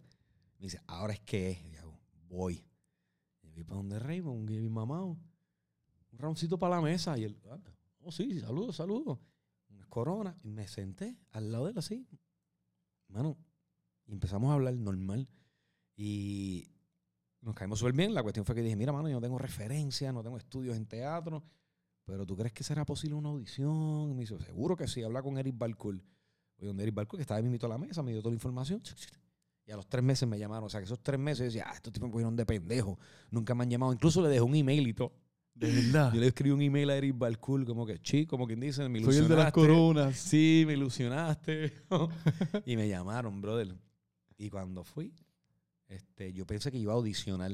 Me 0.58 0.66
dice, 0.66 0.82
ahora 0.86 1.14
es 1.14 1.20
que 1.20 1.52
es. 1.52 1.58
Y 1.64 1.74
voy. 2.28 2.62
Y 3.40 3.50
vi 3.52 3.64
para 3.64 3.78
donde 3.78 3.98
Raymond, 3.98 4.50
mi 4.50 4.68
mamá, 4.68 5.02
un 5.02 5.18
roundcito 6.12 6.58
para 6.58 6.76
la 6.76 6.82
mesa. 6.82 7.16
Y 7.16 7.24
él, 7.24 7.40
ah, 7.50 7.58
oh 8.02 8.12
sí, 8.12 8.38
saludos, 8.38 8.76
saludos. 8.76 9.18
Unas 9.70 9.86
coronas. 9.86 10.36
Y 10.42 10.50
me 10.50 10.68
senté 10.68 11.16
al 11.30 11.50
lado 11.50 11.64
de 11.64 11.70
él 11.70 11.78
así. 11.78 12.06
Mano, 13.08 13.38
y 14.04 14.12
empezamos 14.12 14.50
a 14.50 14.54
hablar 14.56 14.74
normal. 14.74 15.26
Y 15.96 16.68
nos 17.40 17.54
caímos 17.54 17.78
súper 17.78 17.94
bien. 17.94 18.12
La 18.12 18.22
cuestión 18.22 18.44
fue 18.44 18.54
que 18.54 18.60
dije, 18.60 18.76
mira, 18.76 18.92
mano, 18.92 19.08
yo 19.08 19.14
no 19.14 19.22
tengo 19.22 19.38
referencia, 19.38 20.12
no 20.12 20.22
tengo 20.22 20.36
estudios 20.36 20.76
en 20.76 20.84
teatro, 20.84 21.42
pero 22.04 22.26
¿tú 22.26 22.36
crees 22.36 22.52
que 22.52 22.62
será 22.62 22.84
posible 22.84 23.16
una 23.16 23.30
audición? 23.30 24.10
Y 24.10 24.14
me 24.14 24.20
dice, 24.20 24.38
seguro 24.40 24.76
que 24.76 24.86
sí, 24.86 25.02
habla 25.02 25.22
con 25.22 25.38
Eric 25.38 25.56
Balcour. 25.56 26.04
Voy 26.58 26.68
donde 26.68 26.82
Eric 26.84 26.94
Balcour, 26.94 27.18
que 27.18 27.22
estaba 27.22 27.40
me 27.40 27.46
invitó 27.46 27.66
a 27.66 27.70
la 27.70 27.78
mesa, 27.78 28.02
me 28.02 28.12
dio 28.12 28.20
toda 28.20 28.30
la 28.32 28.36
información. 28.36 28.82
Y 29.66 29.72
a 29.72 29.76
los 29.76 29.86
tres 29.88 30.02
meses 30.04 30.28
me 30.28 30.38
llamaron. 30.38 30.64
O 30.66 30.68
sea, 30.68 30.80
que 30.80 30.84
esos 30.84 31.00
tres 31.02 31.18
meses 31.18 31.38
yo 31.38 31.44
decía, 31.46 31.64
ah, 31.66 31.74
estos 31.74 31.92
tipos 31.92 32.08
me 32.08 32.12
cogieron 32.12 32.36
de 32.36 32.46
pendejo. 32.46 32.98
Nunca 33.30 33.54
me 33.54 33.64
han 33.64 33.70
llamado. 33.70 33.92
Incluso 33.92 34.22
le 34.22 34.28
dejé 34.28 34.42
un 34.42 34.54
email 34.54 34.86
y 34.86 34.94
todo. 34.94 35.12
De 35.54 35.72
verdad. 35.72 36.12
Yo 36.12 36.20
le 36.20 36.26
escribí 36.28 36.50
un 36.50 36.60
email 36.62 36.90
a 36.90 36.96
Eric 36.96 37.16
Balcour, 37.16 37.64
como 37.64 37.86
que, 37.86 37.98
chico, 37.98 38.36
como 38.36 38.46
quien 38.46 38.60
dice, 38.60 38.88
me 38.88 39.02
Soy 39.02 39.16
el 39.16 39.28
de 39.28 39.36
las 39.36 39.46
ilusionaste. 39.48 39.52
coronas. 39.52 40.16
Sí, 40.16 40.64
me 40.66 40.74
ilusionaste. 40.74 41.72
y 42.66 42.76
me 42.76 42.88
llamaron, 42.88 43.40
brother. 43.40 43.74
Y 44.38 44.50
cuando 44.50 44.84
fui, 44.84 45.14
este, 45.88 46.32
yo 46.32 46.46
pensé 46.46 46.70
que 46.70 46.78
iba 46.78 46.92
a 46.92 46.96
audicionar. 46.96 47.52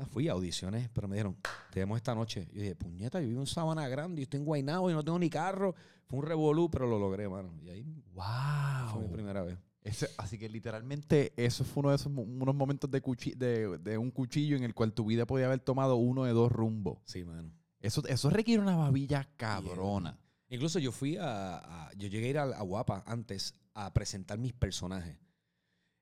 Nada, 0.00 0.10
fui 0.10 0.28
a 0.28 0.32
audiciones, 0.32 0.88
pero 0.94 1.06
me 1.08 1.16
dijeron, 1.16 1.36
te 1.70 1.80
vemos 1.80 1.96
esta 1.98 2.14
noche. 2.14 2.48
Yo 2.52 2.62
dije, 2.62 2.74
puñeta, 2.74 3.20
yo 3.20 3.28
vivo 3.28 3.40
en 3.40 3.46
Sabana 3.46 3.86
Grande, 3.86 4.20
yo 4.20 4.24
estoy 4.24 4.38
en 4.40 4.46
Guaynabo 4.46 4.90
y 4.90 4.94
no 4.94 5.04
tengo 5.04 5.18
ni 5.18 5.28
carro. 5.28 5.74
Fue 6.06 6.18
un 6.20 6.24
revolú, 6.24 6.70
pero 6.70 6.86
lo 6.86 6.98
logré, 6.98 7.28
mano. 7.28 7.52
Y 7.62 7.68
ahí 7.68 7.82
fue 7.82 7.92
mi 7.92 8.02
¡Wow! 8.14 9.12
primera 9.12 9.42
vez. 9.42 9.58
Ese- 9.82 10.08
así 10.18 10.38
que 10.38 10.48
literalmente 10.48 11.32
eso 11.36 11.64
fue 11.64 11.80
uno 11.82 11.90
de 11.90 11.96
esos 11.96 12.12
unos 12.14 12.54
momentos 12.54 12.90
de, 12.90 13.02
cuchi- 13.02 13.34
de, 13.36 13.78
de 13.78 13.98
un 13.98 14.10
cuchillo 14.10 14.56
en 14.56 14.64
el 14.64 14.74
cual 14.74 14.92
tu 14.94 15.04
vida 15.04 15.26
podía 15.26 15.46
haber 15.46 15.60
tomado 15.60 15.96
uno 15.96 16.24
de 16.24 16.32
dos 16.32 16.50
rumbos. 16.50 16.98
Sí, 17.04 17.22
mano. 17.24 17.52
Eso, 17.80 18.02
eso 18.06 18.28
requiere 18.30 18.62
una 18.62 18.76
babilla 18.76 19.28
cabrona. 19.36 20.18
Incluso 20.48 20.78
yo 20.78 20.92
fui 20.92 21.16
a, 21.18 21.58
a- 21.58 21.92
yo 21.94 22.08
llegué 22.08 22.26
a 22.26 22.30
ir 22.30 22.38
a, 22.38 22.42
a 22.44 22.62
Guapa 22.62 23.04
antes 23.06 23.54
a 23.74 23.92
presentar 23.92 24.38
mis 24.38 24.52
personajes. 24.52 25.16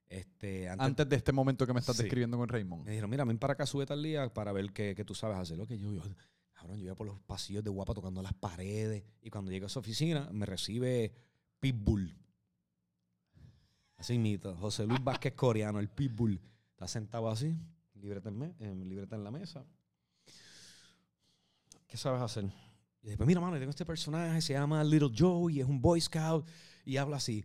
Este, 0.09 0.69
antes, 0.69 0.87
Antes 0.87 1.09
de 1.09 1.17
este 1.17 1.33
momento 1.33 1.67
que 1.67 1.75
me 1.75 1.81
estás 1.81 1.97
Sí. 1.97 2.03
describiendo 2.05 2.37
con 2.39 2.49
Raymond. 2.49 2.85
Me 2.85 2.91
dijeron, 2.93 3.11
mira, 3.11 3.25
ven 3.25 3.39
para 3.39 3.53
acá, 3.53 3.67
sube 3.67 3.85
tal 3.87 4.03
día 4.03 4.33
para 4.33 4.53
ver 4.53 4.73
qué, 4.73 4.95
qué 4.95 5.05
tú 5.05 5.15
sabes 5.15 5.37
hacer. 5.39 5.59
Lo 5.59 5.67
que 5.67 5.79
yo, 5.79 5.93
yo, 5.93 6.03
cabrón, 6.53 6.79
yo 6.79 6.87
iba 6.87 6.95
por 6.95 7.07
los 7.07 7.21
pasillos 7.21 7.63
de 7.63 7.71
guapa 7.71 7.93
tocando 7.95 8.23
las 8.23 8.33
paredes. 8.35 9.05
Y 9.21 9.29
cuando 9.31 9.51
llego 9.51 9.67
a 9.67 9.69
esa 9.69 9.81
oficina, 9.81 10.29
me 10.33 10.47
recibe 10.47 11.13
Pitbull. 11.61 12.17
Así 13.99 14.17
mito. 14.17 14.55
José 14.57 14.87
Luis 14.87 15.03
Vázquez 15.03 15.35
Coreano, 15.35 15.79
el 15.81 15.89
Pitbull. 15.89 16.41
Está 16.71 16.87
sentado 16.89 17.29
así, 17.29 17.57
libreta 17.95 18.29
en, 18.29 18.43
eh, 18.61 18.75
libreta 18.87 19.17
en 19.17 19.25
la 19.25 19.31
mesa. 19.31 19.65
¿Qué 21.87 21.97
sabes 21.97 22.21
hacer? 22.23 22.45
Y 23.03 23.09
después, 23.09 23.27
mira, 23.27 23.41
mano, 23.41 23.59
tengo 23.59 23.71
este 23.71 23.85
personaje, 23.85 24.41
se 24.41 24.53
llama 24.53 24.83
Little 24.85 25.11
Joe 25.17 25.53
y 25.53 25.61
es 25.61 25.67
un 25.67 25.81
Boy 25.81 26.01
Scout 26.01 26.47
y 26.85 26.97
habla 26.97 27.17
así. 27.17 27.45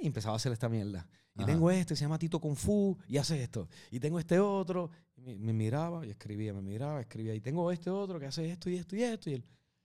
Y 0.00 0.06
empezaba 0.06 0.34
a 0.34 0.36
hacer 0.36 0.52
esta 0.52 0.68
mierda. 0.68 1.06
Y 1.36 1.42
Ajá. 1.42 1.52
tengo 1.52 1.70
este, 1.70 1.94
se 1.96 2.02
llama 2.04 2.18
Tito 2.18 2.40
Kung 2.40 2.56
Fu 2.56 2.98
y 3.06 3.16
hace 3.16 3.42
esto. 3.42 3.68
Y 3.90 4.00
tengo 4.00 4.18
este 4.18 4.38
otro. 4.40 4.90
Me, 5.16 5.36
me 5.38 5.52
miraba 5.52 6.04
y 6.06 6.10
escribía, 6.10 6.52
me 6.52 6.62
miraba, 6.62 7.00
escribía. 7.00 7.34
Y 7.34 7.40
tengo 7.40 7.70
este 7.70 7.88
otro 7.90 8.18
que 8.18 8.26
hace 8.26 8.50
esto 8.50 8.68
y 8.68 8.76
esto 8.76 8.96
y 8.96 9.02
esto. 9.02 9.30
Y 9.30 9.34
él, 9.34 9.44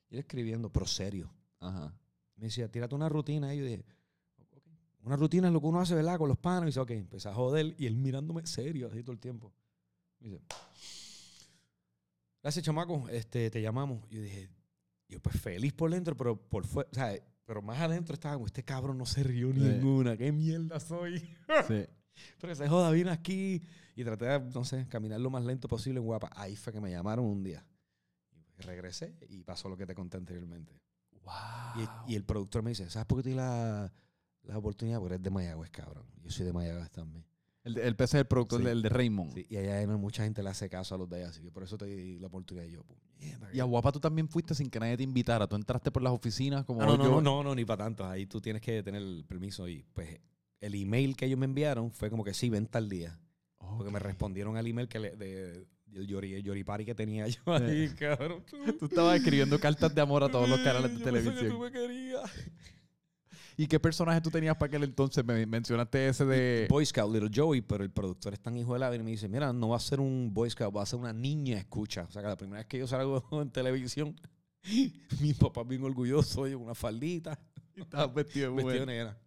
y 0.10 0.14
él 0.16 0.20
escribiendo, 0.20 0.72
pero 0.72 0.86
serio. 0.88 1.32
Ajá. 1.60 1.94
Me 2.36 2.46
decía, 2.46 2.70
tírate 2.70 2.96
una 2.96 3.10
rutina. 3.10 3.54
Y 3.54 3.60
yo 3.60 3.66
dije, 3.66 3.86
"Ok". 4.40 4.58
una 5.04 5.16
rutina 5.16 5.48
es 5.48 5.54
lo 5.54 5.62
que 5.62 5.68
uno 5.68 5.80
hace, 5.80 5.94
¿verdad? 5.96 6.18
Con 6.18 6.30
los 6.30 6.38
panos. 6.38 6.64
Y 6.64 6.68
dice, 6.68 6.80
ok, 6.80 6.92
empecé 6.92 7.30
a 7.30 7.34
joder. 7.34 7.76
Y 7.78 7.86
él 7.86 7.96
mirándome 7.96 8.46
serio, 8.48 8.88
así 8.92 9.04
todo 9.04 9.14
el 9.14 9.20
tiempo. 9.20 9.54
Me 10.20 10.30
dice, 10.30 10.42
gracias, 12.42 12.66
chamaco, 12.66 13.08
este, 13.10 13.50
te 13.52 13.62
llamamos. 13.62 14.04
Y 14.10 14.16
yo 14.16 14.22
dije, 14.22 14.50
yo 15.10 15.20
pues 15.20 15.40
feliz 15.40 15.74
por 15.74 15.92
dentro, 15.92 16.16
pero 16.18 16.36
por 16.38 16.66
fuera, 16.66 16.90
o 16.92 16.96
sea, 16.96 17.14
pero 17.46 17.62
más 17.62 17.80
adentro 17.80 18.14
estaba 18.14 18.34
como, 18.36 18.46
este 18.48 18.64
cabrón 18.64 18.98
no 18.98 19.06
se 19.06 19.24
rió 19.24 19.52
Sí. 19.54 19.60
en 19.66 19.86
una. 19.86 20.18
¿Qué 20.18 20.32
mierda 20.32 20.80
soy? 20.80 21.20
Sí. 21.68 21.86
Pero 22.40 22.52
que 22.52 22.56
se 22.56 22.70
joda, 22.70 22.92
vine 22.92 23.10
aquí 23.12 23.62
y 23.94 24.04
traté 24.06 24.24
de, 24.26 24.40
no 24.40 24.64
sé, 24.64 24.88
caminar 24.88 25.20
lo 25.20 25.30
más 25.30 25.44
lento 25.44 25.68
posible 25.68 26.00
en 26.00 26.06
Guapa. 26.06 26.30
Ahí 26.34 26.56
fue 26.56 26.72
que 26.72 26.80
me 26.80 26.90
llamaron 26.90 27.26
un 27.26 27.44
día. 27.44 27.66
Y 28.58 28.62
regresé 28.62 29.18
y 29.28 29.44
pasó 29.44 29.68
lo 29.68 29.76
que 29.76 29.86
te 29.86 29.94
conté 29.94 30.16
anteriormente. 30.16 30.80
Wow. 31.24 31.84
Y, 32.08 32.14
y 32.14 32.16
el 32.16 32.24
productor 32.24 32.64
me 32.64 32.70
dice, 32.70 32.90
¿sabes 32.90 33.06
por 33.06 33.18
qué 33.20 33.24
te 33.24 33.30
di 33.32 33.36
la, 33.36 33.92
la 34.44 34.58
oportunidad? 34.58 35.00
Porque 35.00 35.16
eres 35.16 35.24
de 35.24 35.30
Mayagüez, 35.30 35.72
cabrón. 35.72 36.06
Yo 36.24 36.32
soy 36.32 36.46
de 36.46 36.54
Mayagüez 36.54 36.90
también. 36.90 37.26
El, 37.66 37.78
el 37.80 37.96
PC 37.96 38.18
es 38.18 38.22
el 38.22 38.28
productor 38.28 38.62
Sí. 38.62 38.66
del 38.68 38.82
de 38.82 38.90
Raymond. 38.90 39.34
Sí, 39.34 39.46
y 39.50 39.58
allá 39.58 39.86
no 39.88 39.98
mucha 39.98 40.24
gente 40.24 40.42
le 40.42 40.50
hace 40.50 40.70
caso 40.70 40.96
a 40.96 40.98
los 40.98 41.10
de 41.10 41.18
allá, 41.18 41.30
así 41.30 41.42
que 41.42 41.52
por 41.52 41.64
eso 41.64 41.78
te 41.78 41.86
di 41.88 42.18
la 42.20 42.28
oportunidad. 42.28 42.66
Yo, 42.68 42.84
puñeta, 42.84 43.50
Y 43.54 43.60
a 43.60 43.64
Guapa 43.64 43.92
tú 43.92 44.00
también 44.00 44.30
fuiste 44.30 44.54
sin 44.56 44.70
que 44.70 44.80
nadie 44.80 44.96
te 44.98 45.04
invitara. 45.04 45.48
Tú 45.48 45.56
entraste 45.56 45.92
por 45.92 46.02
las 46.04 46.14
oficinas 46.14 46.64
como 46.64 46.82
Ah, 46.82 46.86
no, 46.86 46.96
no, 46.98 47.06
no, 47.10 47.22
no, 47.22 47.44
no, 47.44 47.56
ni 47.56 47.66
para 47.66 47.84
tanto. 47.86 48.06
Ahí 48.06 48.26
tú 48.28 48.40
tienes 48.40 48.62
que 48.62 48.82
tener 48.84 49.02
el 49.02 49.26
permiso. 49.28 49.68
Y 49.68 49.84
pues 49.94 50.20
el 50.62 50.76
email 50.76 51.16
que 51.16 51.26
ellos 51.26 51.38
me 51.40 51.46
enviaron 51.46 51.92
fue 51.92 52.10
como 52.10 52.24
que 52.24 52.34
sí, 52.34 52.50
ven 52.50 52.68
tal 52.68 52.88
día. 52.88 53.20
Porque 53.58 53.92
me 53.92 54.00
respondieron 54.00 54.58
al 54.58 54.68
email 54.68 54.88
que 54.88 55.00
le, 55.00 55.16
de, 55.16 55.66
del 55.88 56.06
Yori, 56.08 56.36
el 56.36 56.44
Yoripari 56.44 56.86
que 56.86 56.94
tenía 56.94 57.28
yo 57.28 57.42
ahí, 57.54 57.90
cabrón. 57.98 58.44
Tú 58.80 58.86
estabas 58.86 59.18
escribiendo 59.18 59.60
cartas 59.60 59.94
de 59.96 60.02
amor 60.02 60.24
a 60.24 60.30
todos 60.30 60.48
los 60.48 60.60
canales 60.60 60.92
de 60.92 61.00
Yo 61.00 61.04
pensé 61.04 61.22
que 61.24 61.26
televisión. 61.32 61.52
tú 61.52 61.60
me 61.60 61.72
querías. 61.72 62.32
¿Y 63.58 63.68
qué 63.68 63.80
personaje 63.80 64.20
tú 64.22 64.30
tenías 64.30 64.56
para 64.56 64.68
aquel 64.68 64.84
entonces? 64.84 65.24
Me 65.24 65.46
mencionaste 65.46 66.10
ese 66.10 66.26
de... 66.26 66.68
Boy 66.70 66.86
Scout, 66.86 67.14
Little 67.14 67.32
Joey, 67.34 67.62
pero 67.62 67.84
el 67.84 67.90
productor 67.92 68.34
es 68.34 68.40
tan 68.42 68.58
hijo 68.58 68.74
de 68.74 68.80
la 68.80 68.90
vida 68.90 69.02
y 69.02 69.06
me 69.06 69.12
dice, 69.12 69.30
mira, 69.30 69.54
no 69.54 69.70
va 69.70 69.78
a 69.78 69.80
ser 69.80 70.00
un 70.00 70.34
Boy 70.34 70.50
Scout, 70.50 70.76
va 70.76 70.84
a 70.84 70.86
ser 70.86 71.00
una 71.00 71.14
niña 71.14 71.58
escucha. 71.58 72.06
O 72.08 72.12
sea, 72.12 72.22
que 72.22 72.28
la 72.28 72.36
primera 72.36 72.58
vez 72.60 72.68
que 72.68 72.80
yo 72.80 72.88
salgo 72.88 73.24
en 73.42 73.50
televisión, 73.52 74.20
mi 75.22 75.34
papá 75.34 75.64
bien 75.64 75.84
orgulloso, 75.84 76.48
yo 76.48 76.58
con 76.58 76.66
una 76.66 76.76
faldita, 76.76 77.40
Estabas 77.76 78.14
vestido 78.14 78.50
de 78.50 78.56
vestido 78.56 78.80
de 78.80 78.80
mujer. 78.82 78.88
negra. 78.88 79.22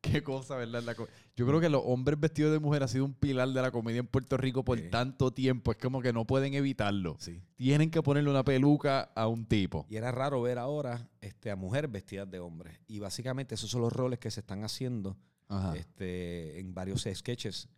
Qué 0.00 0.22
cosa, 0.22 0.56
¿verdad? 0.56 0.82
La 0.82 0.94
co- 0.94 1.08
Yo 1.36 1.46
creo 1.46 1.60
que 1.60 1.68
los 1.68 1.82
hombres 1.84 2.18
vestidos 2.18 2.52
de 2.52 2.58
mujer 2.58 2.82
ha 2.82 2.88
sido 2.88 3.04
un 3.04 3.12
pilar 3.12 3.48
de 3.50 3.60
la 3.62 3.70
comedia 3.70 4.00
en 4.00 4.06
Puerto 4.06 4.36
Rico 4.38 4.64
por 4.64 4.78
Sí. 4.78 4.88
tanto 4.90 5.30
tiempo. 5.32 5.72
Es 5.72 5.76
como 5.78 6.00
que 6.00 6.12
no 6.12 6.26
pueden 6.26 6.54
evitarlo. 6.54 7.16
Sí. 7.18 7.42
Tienen 7.56 7.90
que 7.90 8.02
ponerle 8.02 8.30
una 8.30 8.42
peluca 8.44 9.10
a 9.14 9.26
un 9.28 9.44
tipo. 9.44 9.86
Y 9.90 9.96
era 9.96 10.10
raro 10.10 10.40
ver 10.42 10.58
ahora 10.58 11.08
este, 11.20 11.50
a 11.50 11.56
mujeres 11.56 11.92
vestidas 11.92 12.30
de 12.30 12.38
hombres. 12.38 12.78
Y 12.88 12.98
básicamente 12.98 13.54
esos 13.54 13.70
son 13.70 13.82
los 13.82 13.92
roles 13.92 14.18
que 14.18 14.30
se 14.30 14.40
están 14.40 14.64
haciendo 14.64 15.18
Ajá. 15.48 15.76
este, 15.76 16.58
en 16.60 16.72
varios 16.74 17.06
sketches 17.12 17.68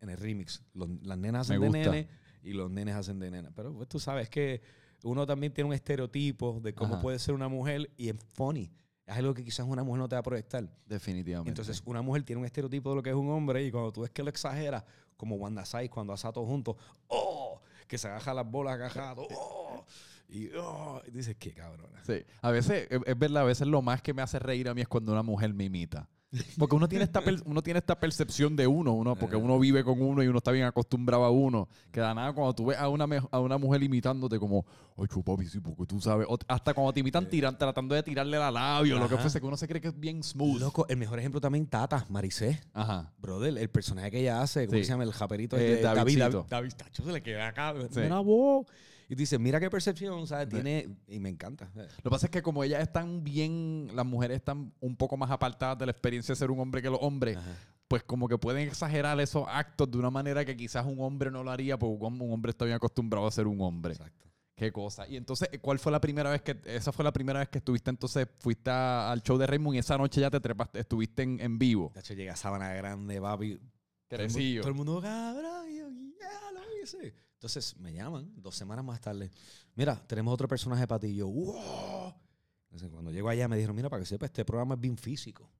en, 0.00 0.08
el 0.10 0.16
remix. 0.18 0.62
Los- 0.74 0.90
las 1.02 1.16
nenas 1.16 1.48
Me 1.48 1.54
hacen 1.56 1.60
de 1.72 1.78
gusta. 1.78 1.90
nene 1.90 2.08
y 2.42 2.52
los 2.52 2.70
nenes 2.70 2.96
hacen 2.96 3.18
de 3.18 3.30
nena. 3.30 3.50
Pero 3.54 3.72
pues, 3.72 3.88
tú 3.88 3.98
sabes 3.98 4.28
que 4.28 4.60
uno 5.04 5.26
también 5.26 5.52
tiene 5.54 5.68
un 5.68 5.74
estereotipo 5.74 6.60
de 6.62 6.74
cómo 6.74 6.94
Ajá. 6.94 7.02
puede 7.02 7.18
ser 7.18 7.34
una 7.34 7.48
mujer 7.48 7.90
y 7.96 8.08
es 8.10 8.16
funny. 8.34 8.70
Es 9.06 9.16
algo 9.16 9.34
que 9.34 9.44
quizás 9.44 9.66
una 9.66 9.82
mujer 9.82 10.00
no 10.00 10.08
te 10.08 10.14
va 10.14 10.20
a 10.20 10.22
proyectar. 10.22 10.68
Definitivamente. 10.86 11.50
Entonces, 11.50 11.82
una 11.84 12.02
mujer 12.02 12.22
tiene 12.22 12.40
un 12.40 12.46
estereotipo 12.46 12.90
de 12.90 12.96
lo 12.96 13.02
que 13.02 13.10
es 13.10 13.16
un 13.16 13.30
hombre 13.30 13.64
y 13.64 13.70
cuando 13.70 13.92
tú 13.92 14.02
ves 14.02 14.10
que 14.10 14.22
lo 14.22 14.30
exagera, 14.30 14.84
como 15.16 15.36
Wanda 15.36 15.64
Sykes 15.64 15.90
cuando 15.90 16.12
hace 16.12 16.26
a 16.28 16.32
todos 16.32 16.48
juntos, 16.48 16.76
¡oh! 17.08 17.60
Que 17.88 17.98
se 17.98 18.08
agaja 18.08 18.32
las 18.32 18.48
bolas 18.48 18.74
agajadas, 18.74 19.26
¡oh! 19.34 19.84
Y, 20.28 20.48
¡oh! 20.56 21.02
y 21.06 21.10
dices, 21.10 21.36
qué 21.36 21.52
cabrona. 21.52 22.02
Sí. 22.04 22.24
A 22.40 22.50
veces, 22.50 22.86
es, 22.90 23.00
es 23.04 23.18
verdad, 23.18 23.42
a 23.42 23.46
veces 23.46 23.66
lo 23.66 23.82
más 23.82 24.02
que 24.02 24.14
me 24.14 24.22
hace 24.22 24.38
reír 24.38 24.68
a 24.68 24.74
mí 24.74 24.80
es 24.80 24.88
cuando 24.88 25.12
una 25.12 25.22
mujer 25.22 25.52
me 25.52 25.64
imita. 25.64 26.08
Porque 26.58 26.74
uno 26.76 26.88
tiene 26.88 27.04
esta, 27.04 27.22
uno 27.44 27.62
tiene 27.62 27.78
esta 27.78 28.00
percepción 28.00 28.56
de 28.56 28.66
uno, 28.66 28.92
uno, 28.94 29.14
porque 29.16 29.36
uno 29.36 29.58
vive 29.58 29.84
con 29.84 30.00
uno 30.00 30.22
y 30.22 30.28
uno 30.28 30.38
está 30.38 30.50
bien 30.50 30.64
acostumbrado 30.64 31.24
a 31.24 31.30
uno. 31.30 31.68
Que 31.90 32.00
da 32.00 32.14
nada 32.14 32.32
cuando 32.32 32.54
tú 32.54 32.66
ves 32.66 32.78
a 32.78 32.88
una, 32.88 33.06
a 33.30 33.38
una 33.38 33.58
mujer 33.58 33.82
imitándote 33.82 34.38
como, 34.38 34.64
ay, 34.96 35.06
papi, 35.22 35.46
sí, 35.46 35.60
porque 35.60 35.84
tú 35.84 36.00
sabes. 36.00 36.26
O- 36.30 36.38
hasta 36.48 36.72
cuando 36.72 36.92
te 36.94 37.00
imitan 37.00 37.28
tiran, 37.28 37.58
tratando 37.58 37.94
de 37.94 38.02
tirarle 38.02 38.38
la 38.38 38.50
labio, 38.50 38.98
lo 38.98 39.08
que 39.08 39.14
Ajá. 39.14 39.22
fuese, 39.24 39.40
que 39.40 39.46
uno 39.46 39.58
se 39.58 39.68
cree 39.68 39.80
que 39.82 39.88
es 39.88 40.00
bien 40.00 40.22
smooth. 40.22 40.58
Loco, 40.60 40.86
el 40.88 40.96
mejor 40.96 41.18
ejemplo 41.18 41.38
también, 41.38 41.66
Tata, 41.66 42.06
Maricé. 42.08 42.60
Ajá. 42.72 43.12
Brother, 43.18 43.58
el 43.58 43.68
personaje 43.68 44.10
que 44.10 44.20
ella 44.20 44.40
hace, 44.40 44.66
¿cómo 44.66 44.78
Sí. 44.78 44.84
se 44.84 44.90
llama? 44.90 45.04
El 45.04 45.12
japerito. 45.12 45.58
Eh, 45.58 45.60
de 45.76 45.82
David, 45.82 45.96
Davidcito. 45.98 46.30
David, 46.30 46.48
David 46.48 46.72
Tacho 46.78 47.04
se 47.04 47.12
le 47.12 47.22
queda 47.22 47.48
acá. 47.48 47.74
Sí. 47.90 48.00
Mira. 48.00 48.22
Y 49.12 49.14
dice, 49.14 49.38
mira 49.38 49.60
qué 49.60 49.68
percepción, 49.68 50.26
¿sabes? 50.26 50.48
Tiene, 50.48 50.88
y 51.06 51.20
me 51.20 51.28
encanta. 51.28 51.70
Lo 51.74 51.86
que 52.02 52.08
pasa 52.08 52.26
es 52.28 52.30
que 52.30 52.40
como 52.40 52.64
ellas 52.64 52.80
están 52.80 53.22
bien, 53.22 53.90
las 53.94 54.06
mujeres 54.06 54.38
están 54.38 54.72
un 54.80 54.96
poco 54.96 55.18
más 55.18 55.30
apartadas 55.30 55.76
de 55.76 55.84
la 55.84 55.92
experiencia 55.92 56.32
de 56.32 56.36
ser 56.38 56.50
un 56.50 56.58
hombre 56.60 56.80
que 56.80 56.88
los 56.88 56.98
hombres, 57.02 57.36
Ajá. 57.36 57.54
pues 57.88 58.02
como 58.04 58.26
que 58.26 58.38
pueden 58.38 58.66
exagerar 58.66 59.20
esos 59.20 59.44
actos 59.46 59.90
de 59.90 59.98
una 59.98 60.08
manera 60.10 60.46
que 60.46 60.56
quizás 60.56 60.86
un 60.86 60.98
hombre 61.00 61.30
no 61.30 61.44
lo 61.44 61.50
haría 61.50 61.78
porque 61.78 62.02
un 62.06 62.32
hombre 62.32 62.50
está 62.52 62.64
bien 62.64 62.74
acostumbrado 62.76 63.26
a 63.26 63.30
ser 63.30 63.46
un 63.46 63.60
hombre. 63.60 63.92
Exacto. 63.92 64.30
Qué 64.56 64.72
cosa. 64.72 65.06
Y 65.06 65.18
entonces, 65.18 65.50
¿cuál 65.60 65.78
fue 65.78 65.92
la 65.92 66.00
primera 66.00 66.30
vez 66.30 66.40
que, 66.40 66.58
esa 66.64 66.90
fue 66.90 67.04
la 67.04 67.12
primera 67.12 67.40
vez 67.40 67.50
que 67.50 67.58
estuviste 67.58 67.90
entonces, 67.90 68.26
fuiste 68.38 68.70
a- 68.70 69.12
al 69.12 69.20
show 69.22 69.36
de 69.36 69.46
Raymond 69.46 69.76
y 69.76 69.78
esa 69.80 69.98
noche 69.98 70.22
ya 70.22 70.30
te 70.30 70.40
trepaste, 70.40 70.80
estuviste 70.80 71.22
en, 71.22 71.38
en 71.38 71.58
vivo? 71.58 71.90
Tacho 71.92 72.14
llega 72.14 72.34
Sábana 72.34 72.72
Grande, 72.72 73.20
papi. 73.20 73.60
Crecillo. 74.08 74.62
Todo 74.62 74.70
el 74.70 74.74
mundo, 74.76 75.02
cabrón, 75.02 75.66
yo, 75.68 75.86
ya 76.18 76.50
lo 76.52 76.82
hice. 76.82 77.12
Entonces 77.42 77.76
me 77.78 77.92
llaman 77.92 78.32
dos 78.40 78.54
semanas 78.54 78.84
más 78.84 79.00
tarde. 79.00 79.28
Mira, 79.74 80.00
tenemos 80.06 80.32
otro 80.32 80.46
personaje 80.46 80.86
para 80.86 81.00
ti. 81.00 81.08
Y 81.08 81.16
yo, 81.16 81.26
wow. 81.26 82.14
Entonces, 82.66 82.88
cuando 82.88 83.10
llego 83.10 83.28
allá 83.28 83.48
me 83.48 83.56
dijeron, 83.56 83.74
mira, 83.74 83.90
para 83.90 83.98
que 83.98 84.06
sepa, 84.06 84.26
este 84.26 84.44
programa 84.44 84.76
es 84.76 84.80
bien 84.80 84.96
físico. 84.96 85.50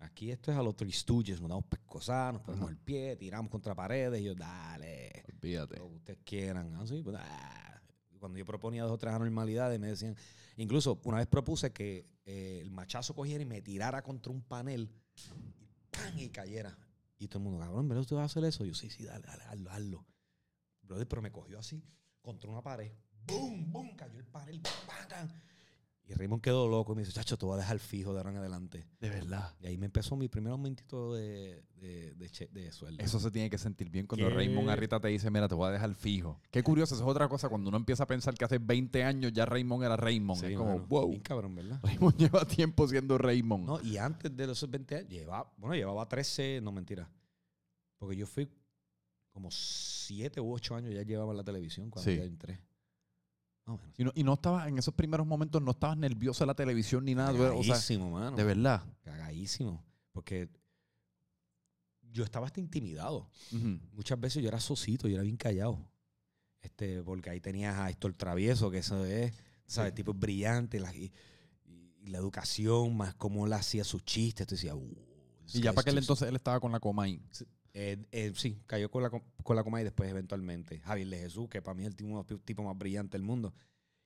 Aquí 0.00 0.32
esto 0.32 0.50
es 0.50 0.58
a 0.58 0.62
los 0.62 0.74
Three 0.74 0.90
Stooges, 0.90 1.40
nos 1.40 1.48
damos 1.48 1.66
pescosas, 1.66 2.32
nos 2.32 2.42
ponemos 2.42 2.68
el 2.68 2.78
pie, 2.78 3.14
tiramos 3.14 3.48
contra 3.48 3.76
paredes. 3.76 4.20
Y 4.20 4.24
yo, 4.24 4.34
dale, 4.34 5.22
Olvídate. 5.32 5.76
lo 5.78 5.88
que 5.90 5.94
ustedes 5.94 6.18
quieran. 6.24 6.74
Ah, 6.74 6.84
sí, 6.84 7.00
pues, 7.00 7.16
ah. 7.16 7.80
Y 8.10 8.18
Cuando 8.18 8.36
yo 8.36 8.44
proponía 8.44 8.82
dos 8.82 8.90
o 8.90 8.98
tres 8.98 9.14
anormalidades, 9.14 9.78
me 9.78 9.86
decían, 9.86 10.16
incluso 10.56 11.00
una 11.04 11.18
vez 11.18 11.28
propuse 11.28 11.72
que 11.72 12.08
eh, 12.24 12.58
el 12.60 12.72
machazo 12.72 13.14
cogiera 13.14 13.40
y 13.40 13.46
me 13.46 13.62
tirara 13.62 14.02
contra 14.02 14.32
un 14.32 14.42
panel 14.42 14.90
y, 15.14 15.68
¡pam! 15.92 16.18
y 16.18 16.28
cayera. 16.30 16.76
Y 17.20 17.28
todo 17.28 17.38
el 17.38 17.44
mundo, 17.44 17.60
cabrón, 17.60 17.86
¿verdad 17.86 18.00
usted 18.02 18.16
va 18.16 18.22
a 18.22 18.24
hacer 18.24 18.42
eso? 18.46 18.64
yo, 18.64 18.74
sí, 18.74 18.90
sí, 18.90 19.04
dale, 19.04 19.24
dale, 19.24 19.44
hazlo, 19.44 19.70
hazlo. 19.70 20.06
Brother, 20.90 21.06
pero 21.06 21.22
me 21.22 21.30
cogió 21.30 21.56
así, 21.58 21.80
contra 22.20 22.50
una 22.50 22.62
pared. 22.62 22.90
¡Bum! 23.26 23.70
¡Bum! 23.70 23.94
Cayó 23.94 24.18
el 24.18 24.26
panel. 24.26 24.60
Y 26.08 26.14
Raymond 26.14 26.42
quedó 26.42 26.66
loco 26.66 26.92
y 26.92 26.96
me 26.96 27.02
dice, 27.02 27.12
chacho, 27.12 27.38
te 27.38 27.46
voy 27.46 27.54
a 27.54 27.58
dejar 27.58 27.78
fijo 27.78 28.12
de 28.12 28.18
ahora 28.18 28.30
en 28.32 28.38
adelante. 28.38 28.84
De 28.98 29.08
verdad. 29.08 29.54
Y 29.60 29.68
ahí 29.68 29.78
me 29.78 29.86
empezó 29.86 30.16
mi 30.16 30.26
primer 30.26 30.50
aumentito 30.50 31.14
de, 31.14 31.62
de, 31.76 32.14
de, 32.16 32.28
che- 32.30 32.48
de 32.50 32.72
sueldo. 32.72 33.00
Eso 33.00 33.20
se 33.20 33.30
tiene 33.30 33.48
que 33.48 33.58
sentir 33.58 33.88
bien 33.88 34.08
cuando 34.08 34.26
¿Qué? 34.28 34.34
Raymond 34.34 34.68
Arrita 34.70 34.98
te 34.98 35.06
dice, 35.06 35.30
mira, 35.30 35.46
te 35.46 35.54
voy 35.54 35.68
a 35.68 35.70
dejar 35.70 35.94
fijo. 35.94 36.40
Qué 36.50 36.64
curioso, 36.64 36.96
eso 36.96 37.04
es 37.04 37.08
otra 37.08 37.28
cosa. 37.28 37.48
Cuando 37.48 37.68
uno 37.68 37.76
empieza 37.76 38.02
a 38.02 38.06
pensar 38.08 38.34
que 38.34 38.44
hace 38.44 38.58
20 38.58 39.04
años 39.04 39.32
ya 39.32 39.46
Raymond 39.46 39.84
era 39.84 39.96
Raymond. 39.96 40.40
Sí, 40.40 40.46
es 40.46 40.58
como, 40.58 40.72
mano. 40.74 40.86
wow. 40.88 41.10
Bien 41.10 41.22
cabrón, 41.22 41.54
¿verdad? 41.54 41.78
Raymond 41.84 42.16
lleva 42.18 42.44
tiempo 42.44 42.88
siendo 42.88 43.16
Raymond. 43.16 43.64
No, 43.66 43.80
y 43.80 43.96
antes 43.96 44.36
de 44.36 44.46
los 44.48 44.68
20 44.68 44.96
años, 44.96 45.08
llevaba, 45.08 45.52
bueno, 45.58 45.76
llevaba 45.76 46.08
13, 46.08 46.60
no 46.60 46.72
mentira. 46.72 47.08
Porque 47.98 48.16
yo 48.16 48.26
fui 48.26 48.48
como 49.32 49.50
7 49.50 50.40
u 50.40 50.52
8 50.52 50.74
años 50.76 50.92
ya 50.94 51.02
llevaba 51.02 51.30
en 51.32 51.36
la 51.38 51.44
televisión 51.44 51.90
cuando 51.90 52.10
Sí. 52.10 52.16
ya 52.16 52.24
entré. 52.24 52.60
Más 53.66 53.78
o 53.78 53.82
menos. 53.82 53.94
Y 53.98 54.04
no, 54.04 54.12
y 54.14 54.22
no 54.24 54.34
estabas, 54.34 54.66
en 54.68 54.78
esos 54.78 54.94
primeros 54.94 55.26
momentos 55.26 55.62
no 55.62 55.70
estabas 55.70 55.96
nervioso 55.96 56.42
de 56.44 56.46
la 56.48 56.54
televisión 56.54 57.04
ni 57.04 57.14
nada. 57.14 57.30
O 57.32 57.36
sea, 57.36 57.48
Cagadísimo, 57.50 58.10
mano. 58.10 58.36
de 58.36 58.44
verdad. 58.44 58.82
Cagadísimo. 59.02 59.84
Porque 60.12 60.48
yo 62.12 62.24
estaba 62.24 62.46
hasta 62.46 62.60
intimidado. 62.60 63.28
Muchas 63.92 64.18
veces 64.18 64.42
yo 64.42 64.48
era 64.48 64.58
socito, 64.60 65.06
yo 65.08 65.14
era 65.14 65.22
bien 65.22 65.36
callado. 65.36 65.78
Este, 66.60 67.02
porque 67.02 67.30
ahí 67.30 67.40
tenías 67.40 67.76
a 67.78 67.88
Héctor 67.88 68.12
Travieso, 68.14 68.70
que 68.70 68.78
eso 68.78 69.04
es, 69.04 69.32
¿sabes? 69.66 69.94
Tipo 69.94 70.12
brillante. 70.12 70.78
la- 70.80 70.94
y, 70.94 71.12
y 72.02 72.06
la 72.08 72.18
educación, 72.18 72.96
más 72.96 73.14
cómo 73.14 73.46
él 73.46 73.52
hacía 73.52 73.84
sus 73.84 74.04
chistes. 74.04 74.46
Tú 74.46 74.54
decías, 74.56 74.74
"Uh, 74.74 74.94
Y 75.54 75.60
ya 75.62 75.72
para 75.72 75.82
aquel 75.82 75.98
entonces 75.98 76.28
él 76.28 76.36
estaba 76.36 76.58
con 76.60 76.72
la 76.72 76.80
Comay. 76.80 77.22
Eh, 77.72 78.04
eh, 78.10 78.32
sí, 78.34 78.60
cayó 78.66 78.90
con 78.90 79.02
la, 79.02 79.10
con 79.10 79.56
la 79.56 79.62
coma 79.64 79.80
y 79.80 79.84
después 79.84 80.10
eventualmente. 80.10 80.80
Javier 80.80 81.08
de 81.08 81.18
Jesús, 81.18 81.48
que 81.48 81.62
para 81.62 81.74
mí 81.74 81.82
es 81.84 81.88
el 81.88 81.96
tipo, 81.96 82.24
tipo 82.44 82.62
más 82.62 82.76
brillante 82.76 83.16
del 83.16 83.22
mundo. 83.22 83.54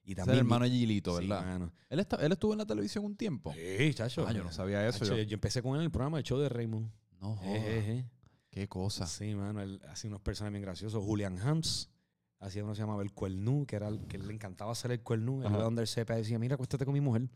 Y 0.06 0.14
también. 0.14 0.34
el 0.34 0.38
hermano 0.40 0.66
Gilito, 0.66 1.18
Sí, 1.18 1.26
¿verdad? 1.26 1.44
mano. 1.46 1.72
él, 1.88 1.98
esta- 1.98 2.16
él 2.16 2.30
estuvo 2.32 2.52
en 2.52 2.58
la 2.58 2.66
televisión 2.66 3.04
un 3.06 3.16
tiempo. 3.16 3.54
Sí, 3.54 3.94
chacho. 3.94 4.26
Ah, 4.28 4.32
yo 4.32 4.44
no 4.44 4.52
sabía 4.52 4.86
eso. 4.86 4.98
Chacho, 4.98 5.16
yo- 5.16 5.22
yo, 5.22 5.34
empecé 5.34 5.62
con 5.62 5.72
él 5.72 5.80
en 5.80 5.84
el 5.86 5.90
programa 5.90 6.18
del 6.18 6.24
show 6.24 6.38
de 6.38 6.48
Raymond. 6.50 6.90
No, 7.20 7.40
Eh, 7.42 7.56
eh, 7.56 7.84
eh. 8.00 8.04
Qué 8.50 8.68
cosa. 8.68 9.06
Sí, 9.06 9.34
mano, 9.34 9.62
él 9.62 9.80
hacía 9.88 10.08
unos 10.08 10.20
personajes 10.20 10.52
bien 10.52 10.62
graciosos. 10.62 11.02
Julian 11.02 11.38
Hams 11.38 11.90
hacía 12.38 12.62
uno 12.62 12.72
que 12.72 12.76
se 12.76 12.82
llamaba 12.82 13.02
El 13.02 13.12
Cuernú, 13.12 13.64
que 13.66 13.76
era 13.76 13.88
el 13.88 14.06
que 14.06 14.18
le 14.18 14.32
encantaba 14.34 14.72
hacer 14.72 14.90
el 14.92 15.00
Cuernú. 15.00 15.42
Él 15.42 15.52
donde 15.54 15.80
el 15.82 15.88
sepa 15.88 16.14
decía, 16.16 16.38
mira, 16.38 16.54
acuéstate 16.54 16.84
con 16.84 16.92
mi 16.92 17.00
mujer. 17.00 17.28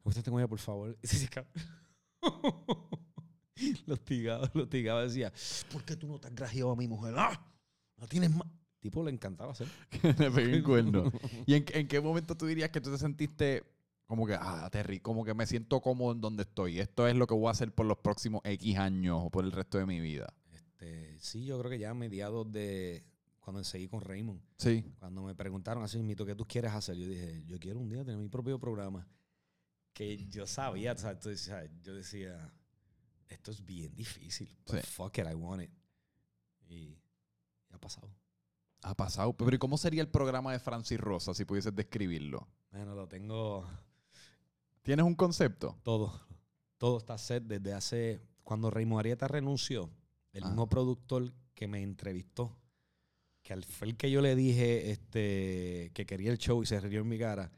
Acuéstate 0.00 0.30
con 0.30 0.40
ella, 0.40 0.48
por 0.48 0.58
favor. 0.60 0.96
Y 1.02 1.06
se 1.06 1.28
cabrón. 3.74 3.82
Lo 3.86 3.94
hostigaba, 3.94 4.50
lo 4.54 4.62
hostigaba. 4.64 5.02
Decía, 5.02 5.32
¿por 5.72 5.84
qué 5.84 5.96
tú 5.96 6.06
no 6.08 6.18
te 6.18 6.28
has 6.28 6.34
grajeado 6.34 6.70
a 6.72 6.76
mi 6.76 6.88
mujer? 6.88 7.14
¡Ah! 7.16 7.46
No 7.96 8.06
tienes 8.06 8.30
más. 8.34 8.48
Tipo, 8.80 9.04
le 9.04 9.10
encantaba 9.10 9.52
hacer. 9.52 9.68
Le 10.18 10.30
pegué 10.30 10.56
un 10.56 10.62
cuerno. 10.62 11.12
¿Y 11.46 11.54
en, 11.54 11.64
en 11.74 11.86
qué 11.86 12.00
momento 12.00 12.34
tú 12.36 12.46
dirías 12.46 12.70
que 12.70 12.80
tú 12.80 12.90
te 12.90 12.96
sentiste 12.98 13.62
como 14.06 14.26
que, 14.26 14.34
ah, 14.34 14.68
Terry, 14.72 15.00
como 15.00 15.22
que 15.24 15.34
me 15.34 15.46
siento 15.46 15.80
cómodo 15.82 16.12
en 16.12 16.20
donde 16.20 16.44
estoy? 16.44 16.80
Esto 16.80 17.06
es 17.06 17.14
lo 17.14 17.26
que 17.26 17.34
voy 17.34 17.48
a 17.48 17.50
hacer 17.50 17.72
por 17.74 17.84
los 17.86 17.98
próximos 17.98 18.40
X 18.44 18.78
años 18.78 19.20
o 19.22 19.30
por 19.30 19.44
el 19.44 19.52
resto 19.52 19.76
de 19.78 19.84
mi 19.86 20.00
vida. 20.00 20.32
Este, 20.50 21.18
sí, 21.20 21.44
yo 21.44 21.58
creo 21.58 21.70
que 21.70 21.78
ya 21.78 21.90
a 21.90 21.94
mediados 21.94 22.50
de 22.50 23.04
cuando 23.38 23.62
seguí 23.64 23.86
con 23.88 24.00
Raymond, 24.00 24.40
Sí. 24.56 24.82
cuando 24.98 25.22
me 25.22 25.34
preguntaron 25.34 25.82
así, 25.82 26.02
mito, 26.02 26.24
¿qué 26.24 26.34
tú 26.34 26.46
quieres 26.46 26.72
hacer? 26.72 26.96
Yo 26.96 27.06
dije, 27.06 27.42
yo 27.46 27.58
quiero 27.58 27.80
un 27.80 27.88
día 27.88 28.04
tener 28.04 28.16
mi 28.18 28.28
propio 28.28 28.58
programa. 28.58 29.06
Que 29.92 30.26
yo 30.28 30.46
sabía, 30.46 30.92
o 30.92 30.96
sea, 30.96 31.18
yo 31.82 31.94
decía, 31.94 32.50
esto 33.30 33.50
es 33.50 33.64
bien 33.64 33.94
difícil. 33.94 34.54
but 34.66 34.76
Sí. 34.80 34.86
Fuck 34.86 35.18
it, 35.18 35.26
I 35.30 35.34
want 35.34 35.62
it. 35.62 35.70
Y 36.68 36.98
ha 37.70 37.78
pasado. 37.78 38.10
Ha 38.82 38.94
pasado. 38.94 39.32
Pero 39.34 39.54
¿y 39.54 39.58
cómo 39.58 39.76
sería 39.78 40.02
el 40.02 40.08
programa 40.08 40.52
de 40.52 40.58
Francis 40.58 40.98
Rosa 41.00 41.32
si 41.34 41.44
pudieses 41.44 41.74
describirlo? 41.74 42.46
Bueno, 42.70 42.94
lo 42.94 43.08
tengo 43.08 43.66
¿Tienes 44.82 45.04
un 45.04 45.14
concepto? 45.14 45.78
todo. 45.82 46.20
Todo 46.78 46.98
está 46.98 47.18
set 47.18 47.44
desde 47.44 47.74
hace, 47.74 48.20
cuando 48.42 48.70
Raymond 48.70 49.00
Arieta 49.00 49.28
renunció, 49.28 49.90
el 50.32 50.44
Ah. 50.44 50.46
mismo 50.48 50.68
productor 50.68 51.32
que 51.54 51.66
me 51.68 51.82
entrevistó, 51.82 52.56
que 53.42 53.52
al- 53.52 53.64
fue 53.64 53.88
el 53.88 53.96
que 53.98 54.10
yo 54.10 54.22
le 54.22 54.34
dije 54.34 54.90
este, 54.90 55.90
que 55.94 56.06
quería 56.06 56.30
el 56.32 56.38
show 56.38 56.62
y 56.62 56.66
se 56.66 56.80
rió 56.80 57.02
en 57.02 57.08
mi 57.08 57.18
cara. 57.18 57.52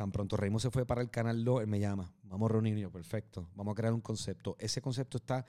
Tan 0.00 0.12
pronto 0.12 0.38
Raymond 0.38 0.62
se 0.62 0.70
fue 0.70 0.86
para 0.86 1.02
el 1.02 1.10
canal 1.10 1.44
2, 1.44 1.60
él 1.60 1.66
me 1.66 1.78
llama. 1.78 2.10
Vamos 2.22 2.48
a 2.48 2.52
reunirnos, 2.54 2.90
perfecto. 2.90 3.50
Vamos 3.54 3.72
a 3.72 3.74
crear 3.74 3.92
un 3.92 4.00
concepto. 4.00 4.56
Ese 4.58 4.80
concepto 4.80 5.18
está 5.18 5.44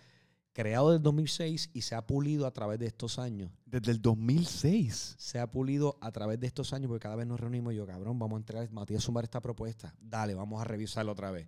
creado 0.52 0.92
desde 0.92 1.04
2006 1.04 1.70
y 1.72 1.84
se 1.84 1.96
ha 1.96 2.06
pulido 2.06 2.46
a 2.46 2.52
través 2.52 2.78
de 2.78 2.86
estos 2.86 3.18
años. 3.18 3.50
Desde 3.66 3.94
el 3.94 4.02
2006. 4.02 5.16
Se 5.18 5.40
ha 5.40 5.50
pulido 5.50 5.98
a 6.02 6.12
través 6.12 6.38
de 6.38 6.48
estos 6.48 6.74
años 6.74 6.90
porque 6.90 7.04
cada 7.04 7.16
vez 7.16 7.28
nos 7.28 7.40
reunimos. 7.40 7.72
y 7.72 7.78
Yo, 7.78 7.88
cabrón, 7.88 8.20
vamos 8.20 8.36
a 8.36 8.40
entregar, 8.40 8.70
Matías, 8.74 9.06
sumar 9.06 9.24
esta 9.24 9.40
propuesta. 9.40 9.96
Dale, 10.02 10.34
vamos 10.34 10.60
a 10.60 10.66
revisarla 10.66 11.14
otra 11.14 11.32
vez. 11.32 11.48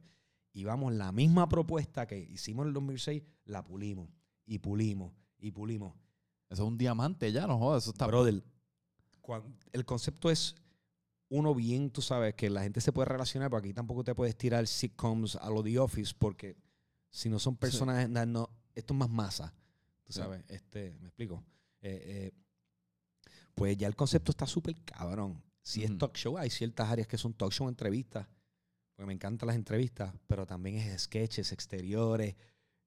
Y 0.54 0.64
vamos, 0.64 0.94
la 0.94 1.12
misma 1.12 1.50
propuesta 1.50 2.08
que 2.08 2.18
hicimos 2.18 2.64
en 2.64 2.68
el 2.70 2.74
2006, 2.74 3.22
la 3.44 3.66
pulimos 3.66 4.08
y 4.46 4.60
pulimos 4.60 5.12
y 5.40 5.52
pulimos. 5.52 5.94
Eso 6.50 6.64
es 6.64 6.70
un 6.70 6.78
diamante 6.78 7.34
ya, 7.34 7.48
no 7.48 7.60
jodas. 7.60 7.84
Eso 7.84 7.92
está. 7.92 8.08
Brother, 8.08 8.42
el 9.74 9.86
concepto 9.86 10.32
es 10.32 10.56
uno 11.36 11.56
bien, 11.56 11.90
tú 11.90 12.02
sabes, 12.02 12.36
que 12.36 12.50
la 12.50 12.62
gente 12.62 12.80
se 12.80 12.92
puede 12.94 13.08
relacionar, 13.10 13.50
porque 13.50 13.70
aquí 13.70 13.74
tampoco 13.74 14.04
te 14.04 14.14
puedes 14.14 14.36
tirar 14.38 14.68
sitcoms 14.68 15.36
a 15.36 15.50
lo 15.50 15.64
The 15.64 15.80
Office, 15.80 16.14
porque 16.18 16.56
si 17.10 17.28
no 17.30 17.40
son 17.40 17.56
personajes, 17.58 18.08
na- 18.08 18.26
no, 18.26 18.50
esto 18.76 18.94
es 18.94 18.98
más 19.00 19.10
masa, 19.10 19.54
tú 20.04 20.14
Sí. 20.14 20.20
sabes, 20.20 20.44
este, 20.48 20.96
me 21.00 21.08
explico. 21.08 21.44
Eh, 21.82 22.32
eh, 22.32 22.32
pues 23.56 23.76
ya 23.78 23.88
el 23.88 23.96
concepto 23.96 24.32
está 24.32 24.46
súper 24.46 24.76
cabrón. 24.84 25.44
Si 25.62 25.84
Ujú. 25.84 25.94
es 25.94 25.98
talk 26.00 26.16
show, 26.18 26.38
hay 26.38 26.50
ciertas 26.50 26.90
áreas 26.90 27.08
que 27.08 27.18
son 27.18 27.34
talk 27.34 27.52
show 27.52 27.68
entrevistas, 27.68 28.28
porque 28.96 29.08
me 29.08 29.14
encantan 29.14 29.48
las 29.48 29.56
entrevistas, 29.56 30.14
pero 30.28 30.46
también 30.46 30.78
es 30.78 31.02
sketches, 31.04 31.52
exteriores, 31.52 32.36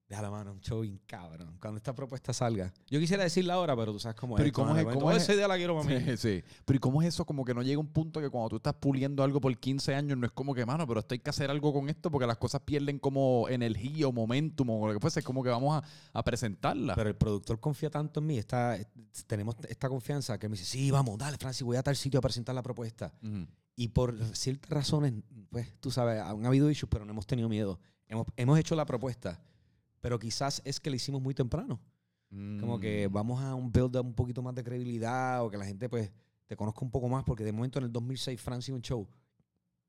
deja 0.09 0.21
la 0.21 0.31
mano, 0.31 0.53
un 0.53 0.61
show 0.61 0.81
bien 0.81 0.99
cabrón. 1.05 1.57
Cuando 1.59 1.77
esta 1.77 1.93
propuesta 1.93 2.31
salga, 2.31 2.73
yo 2.89 2.97
quisiera 2.99 3.23
decirla 3.23 3.55
ahora, 3.55 3.75
pero 3.75 3.91
tú 3.91 3.99
sabes 3.99 4.15
cómo 4.17 4.35
Pero 4.35 4.47
¿y 4.47 4.49
es. 4.49 4.53
cómo 4.53 4.75
es- 4.77 4.83
cómo 4.85 4.99
momento, 5.01 5.17
es- 5.17 5.23
esa 5.23 5.33
idea 5.33 5.47
la 5.49 5.57
quiero 5.57 5.75
para 5.77 5.89
mí. 5.89 5.99
Sí, 6.05 6.17
sí. 6.17 6.43
Pero 6.63 6.77
¿y 6.77 6.79
cómo 6.79 7.01
es 7.01 7.09
eso? 7.09 7.25
Como 7.25 7.43
que 7.43 7.53
no 7.53 7.61
llega 7.61 7.79
un 7.79 7.87
punto 7.87 8.21
que 8.21 8.29
cuando 8.29 8.49
tú 8.49 8.55
estás 8.57 8.73
puliendo 8.75 9.21
algo 9.23 9.41
por 9.41 9.55
15 9.57 9.93
años, 9.95 10.17
no 10.17 10.25
es 10.25 10.31
como 10.31 10.53
que, 10.55 10.65
mano, 10.65 10.87
pero 10.87 11.01
esto 11.01 11.13
hay 11.13 11.19
que 11.19 11.29
hacer 11.29 11.51
algo 11.51 11.73
con 11.73 11.89
esto 11.89 12.09
porque 12.09 12.25
las 12.25 12.37
cosas 12.37 12.61
pierden 12.61 12.99
como 12.99 13.47
energía 13.49 14.07
o 14.07 14.13
momentum 14.13 14.69
o 14.69 14.87
lo 14.87 14.93
que 14.93 14.99
fuese. 15.01 15.19
Es 15.19 15.25
como 15.25 15.43
que 15.43 15.49
vamos 15.49 15.83
a, 15.83 16.17
a 16.19 16.23
presentarla. 16.23 16.95
Pero 16.95 17.09
el 17.09 17.15
productor 17.15 17.59
confía 17.59 17.89
tanto 17.89 18.21
en 18.21 18.27
mí, 18.27 18.37
está, 18.37 18.77
tenemos 19.27 19.55
esta 19.67 19.89
confianza 19.89 20.37
que 20.39 20.47
me 20.47 20.53
dice, 20.57 20.65
sí, 20.65 20.89
vamos, 20.89 21.17
dale, 21.17 21.37
Francis, 21.37 21.63
voy 21.63 21.75
a 21.75 21.83
tal 21.83 21.95
sitio 21.97 22.19
a 22.19 22.21
presentar 22.21 22.55
la 22.55 22.63
propuesta. 22.63 23.13
Ujú. 23.21 23.45
Y 23.75 23.89
por 23.89 24.17
ciertas 24.35 24.69
razones, 24.71 25.13
pues, 25.49 25.67
tú 25.79 25.91
sabes, 25.91 26.19
han 26.21 26.45
habido 26.45 26.71
issues, 26.71 26.89
pero 26.89 27.03
no 27.05 27.11
hemos 27.11 27.27
tenido 27.27 27.47
miedo. 27.49 27.79
Hemos, 28.07 28.25
hemos 28.37 28.57
hecho 28.57 28.73
la 28.75 28.85
propuesta, 28.85 29.39
pero 30.01 30.19
quizás 30.19 30.61
es 30.65 30.79
que 30.79 30.89
la 30.89 30.95
hicimos 30.95 31.21
muy 31.21 31.33
temprano. 31.33 31.79
Como 32.29 32.77
que 32.79 33.07
Mm. 33.07 33.13
vamos 33.13 33.41
a 33.41 33.55
un 33.55 33.71
build 33.71 33.95
up 33.95 34.05
un 34.05 34.13
poquito 34.13 34.41
más 34.41 34.53
de 34.53 34.63
credibilidad 34.63 35.43
o 35.45 35.49
que 35.49 35.57
la 35.57 35.65
gente, 35.65 35.87
pues, 35.87 36.11
te 36.45 36.55
conozca 36.57 36.81
un 36.83 36.91
poco 36.91 37.07
más, 37.07 37.23
porque 37.23 37.43
de 37.43 37.51
momento 37.53 37.79
en 37.79 37.85
el 37.85 37.91
2006 37.91 38.39
Francis 38.41 38.73
un 38.73 38.81
show. 38.81 39.07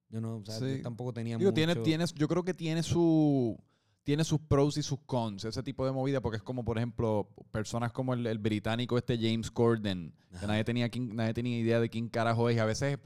Yo 0.08 0.20
no, 0.20 0.36
o 0.36 0.44
sea, 0.44 0.54
Sí. 0.58 0.76
yo 0.76 0.82
tampoco 0.82 1.12
tenía 1.12 1.36
Digo, 1.36 1.50
mucho... 1.50 1.54
tiene, 1.54 1.74
tienes, 1.76 2.14
yo 2.14 2.28
creo 2.28 2.44
que 2.44 2.54
tiene 2.54 2.82
su 2.82 3.58
tiene 4.04 4.24
sus 4.24 4.40
pros 4.40 4.78
y 4.78 4.82
sus 4.82 5.00
cons, 5.04 5.44
ese 5.44 5.62
tipo 5.62 5.84
de 5.84 5.92
movida, 5.92 6.22
porque 6.22 6.38
es 6.38 6.42
como, 6.42 6.64
por 6.64 6.78
ejemplo, 6.78 7.28
personas 7.50 7.92
como 7.92 8.14
el, 8.14 8.26
el 8.26 8.38
británico 8.38 8.96
este 8.96 9.18
James 9.18 9.50
Corden, 9.50 10.14
que 10.40 10.46
nadie 10.46 10.64
tenía, 10.64 10.88
nadie 11.12 11.34
tenía 11.34 11.58
idea 11.58 11.78
de 11.78 11.90
quién 11.90 12.08
carajo 12.08 12.48
es, 12.48 12.56
y 12.56 12.58
a 12.58 12.64
veces 12.64 12.98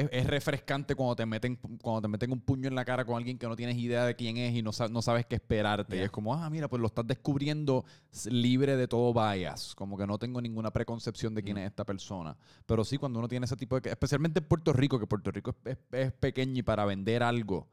es, 0.00 0.08
es 0.12 0.26
refrescante 0.26 0.94
cuando 0.94 1.16
te 1.16 1.26
meten 1.26 1.56
cuando 1.82 2.02
te 2.02 2.08
meten 2.08 2.32
un 2.32 2.40
puño 2.40 2.68
en 2.68 2.74
la 2.74 2.84
cara 2.84 3.04
con 3.04 3.16
alguien 3.16 3.38
que 3.38 3.46
no 3.46 3.56
tienes 3.56 3.76
idea 3.76 4.04
de 4.04 4.14
quién 4.16 4.36
es 4.36 4.54
y 4.54 4.62
no, 4.62 4.70
no 4.90 5.02
sabes 5.02 5.26
qué 5.26 5.36
esperarte. 5.36 5.96
Y 5.96 6.00
es 6.00 6.10
como, 6.10 6.34
ah, 6.34 6.48
mira, 6.50 6.68
pues 6.68 6.80
lo 6.80 6.86
estás 6.86 7.06
descubriendo 7.06 7.84
libre 8.30 8.76
de 8.76 8.88
todo 8.88 9.12
bias, 9.12 9.74
como 9.74 9.96
que 9.96 10.06
no 10.06 10.18
tengo 10.18 10.40
ninguna 10.40 10.70
preconcepción 10.72 11.34
de 11.34 11.42
quién 11.42 11.56
Mm. 11.56 11.60
es 11.60 11.66
esta 11.66 11.84
persona. 11.84 12.36
Pero 12.66 12.84
sí, 12.84 12.98
cuando 12.98 13.18
uno 13.18 13.28
tiene 13.28 13.46
ese 13.46 13.56
tipo 13.56 13.78
de... 13.80 13.90
Especialmente 13.90 14.40
en 14.40 14.46
Puerto 14.46 14.72
Rico, 14.72 14.98
que 14.98 15.06
Puerto 15.06 15.30
Rico 15.30 15.50
es, 15.64 15.72
es- 15.72 15.78
es 15.92 16.12
pequeño 16.12 16.58
y 16.58 16.62
para 16.62 16.84
vender 16.84 17.22
algo, 17.22 17.68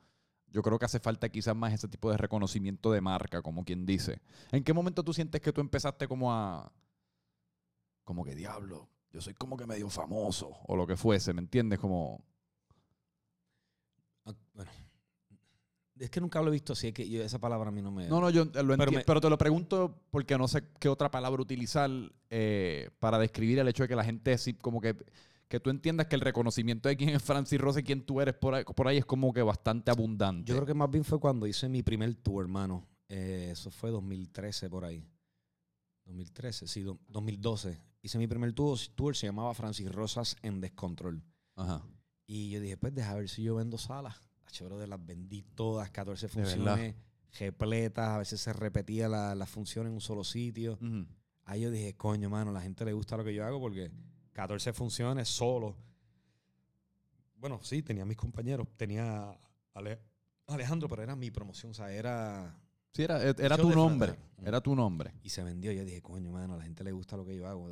yo 0.52 0.62
creo 0.62 0.78
que 0.78 0.86
hace 0.86 1.00
falta 1.00 1.30
quizás 1.30 1.56
más 1.56 1.74
ese 1.74 1.88
tipo 1.88 2.12
de 2.12 2.18
reconocimiento 2.18 2.92
de 2.92 3.02
marca, 3.02 3.42
como 3.42 3.66
quien 3.66 3.86
dice. 3.86 4.22
¿En 4.52 4.64
qué 4.64 4.72
momento 4.72 5.04
tú 5.04 5.12
sientes 5.14 5.42
que 5.42 5.52
tú 5.52 5.62
empezaste 5.62 6.08
como 6.08 6.32
a... 6.32 6.72
Como 8.04 8.24
que 8.24 8.36
diablo, 8.36 8.90
yo 9.14 9.22
soy 9.22 9.34
como 9.36 9.56
que 9.56 9.66
medio 9.66 9.90
famoso 9.90 10.52
o 10.66 10.76
lo 10.76 10.86
que 10.88 10.98
fuese, 10.98 11.34
¿me 11.34 11.40
entiendes? 11.42 11.80
Como... 11.80 12.24
Ah, 14.26 14.34
Bueno, 14.54 14.72
es 16.00 16.10
que 16.10 16.20
nunca 16.20 16.42
lo 16.42 16.48
he 16.50 16.52
visto 16.52 16.74
así, 16.74 16.88
es 16.88 16.94
que 16.94 17.08
yo- 17.08 17.24
esa 17.24 17.40
palabra 17.40 17.70
a 17.70 17.72
mí 17.72 17.82
no 17.82 17.92
me... 17.92 18.08
No, 18.08 18.20
no, 18.20 18.30
yo 18.30 18.46
lo 18.46 18.74
entiendo, 18.74 18.92
me- 18.92 19.04
pero 19.06 19.22
te 19.22 19.30
lo 19.30 19.38
pregunto 19.38 20.02
porque 20.12 20.38
no 20.38 20.48
sé 20.48 20.64
qué 20.80 20.90
otra 20.90 21.10
palabra 21.12 21.42
utilizar 21.42 21.90
eh, 22.30 22.90
para 23.00 23.20
describir 23.20 23.60
el 23.60 23.68
hecho 23.68 23.84
de 23.84 23.90
que 23.90 23.96
la 23.96 24.04
gente 24.04 24.38
sí, 24.38 24.54
como 24.56 24.82
que 24.82 24.96
que 25.50 25.60
tú 25.60 25.70
entiendas 25.70 26.08
que 26.08 26.16
el 26.16 26.22
reconocimiento 26.22 26.90
de 26.90 26.98
quién 26.98 27.10
es 27.12 27.22
Francis 27.22 27.62
Rose 27.62 27.82
y 27.82 27.84
quién 27.84 28.04
tú 28.04 28.20
eres 28.20 28.34
por 28.34 28.56
ahí, 28.56 28.64
por 28.64 28.88
ahí 28.88 28.98
es 28.98 29.06
como 29.06 29.32
que 29.32 29.44
bastante 29.44 29.92
abundante. 29.92 30.50
Yo 30.50 30.56
creo 30.56 30.66
que 30.66 30.74
más 30.74 30.90
bien 30.90 31.04
fue 31.04 31.20
cuando 31.20 31.46
hice 31.46 31.70
mi 31.70 31.84
primer 31.84 32.16
tour, 32.16 32.44
hermano. 32.44 32.88
Eh, 33.08 33.50
eso 33.52 33.70
fue 33.70 33.92
2013 33.92 34.68
por 34.68 34.84
ahí. 34.84 35.08
2013, 36.06 36.66
sí, 36.68 36.82
do- 36.82 36.98
2012. 37.08 37.80
Hice 38.04 38.18
mi 38.20 38.28
primer 38.28 38.54
tour, 38.54 38.78
tour, 38.96 39.16
se 39.16 39.26
llamaba 39.28 39.54
Francis 39.56 39.90
Rosas 39.92 40.36
en 40.44 40.60
Descontrol. 40.62 41.24
Ajá. 41.56 41.82
Y 42.28 42.50
yo 42.52 42.60
dije, 42.60 42.78
pues 42.78 42.94
deja 42.94 43.16
ver 43.16 43.30
si 43.30 43.42
yo 43.44 43.56
vendo 43.56 43.78
salas. 43.78 44.16
Choro 44.52 44.78
de 44.78 44.86
las 44.86 45.04
vendí 45.04 45.42
todas, 45.42 45.90
14 45.90 46.28
De 46.28 46.36
verdad. 46.36 46.54
funciones, 46.56 46.96
repletas, 47.40 48.10
a 48.10 48.18
veces 48.20 48.40
se 48.40 48.54
repetía 48.54 49.10
la, 49.10 49.34
la 49.34 49.48
función 49.48 49.88
en 49.88 49.94
un 49.94 50.02
solo 50.02 50.24
sitio. 50.24 50.78
Ahí 51.46 51.62
yo 51.62 51.72
dije, 51.72 51.96
coño, 51.96 52.30
mano, 52.30 52.52
la 52.52 52.62
gente 52.62 52.86
le 52.86 52.94
gusta 52.94 53.18
lo 53.18 53.24
que 53.24 53.34
yo 53.34 53.44
hago 53.46 53.60
porque 53.60 53.90
14 54.34 54.74
funciones 54.74 55.28
solo. 55.28 55.76
Bueno, 57.38 57.60
sí, 57.64 57.82
tenía 57.82 58.06
mis 58.06 58.18
compañeros. 58.18 58.68
Tenía 58.78 59.32
a 59.32 59.40
Ale- 59.74 60.00
Alejandro, 60.48 60.88
pero 60.88 61.02
era 61.04 61.16
mi 61.16 61.32
promoción. 61.32 61.72
O 61.72 61.74
sea, 61.74 61.92
era... 61.92 62.56
Sí, 62.92 63.02
era, 63.04 63.22
era 63.24 63.58
tu 63.58 63.72
nombre. 63.72 64.16
Era 64.46 64.62
tu 64.62 64.76
nombre. 64.76 65.14
Y 65.24 65.30
se 65.30 65.42
vendió. 65.44 65.72
Yo 65.72 65.84
dije, 65.84 66.02
coño, 66.02 66.32
mano, 66.32 66.54
a 66.54 66.58
la 66.58 66.64
gente 66.64 66.84
le 66.84 66.92
gusta 66.92 67.18
lo 67.18 67.26
que 67.26 67.36
yo 67.36 67.48
hago. 67.48 67.72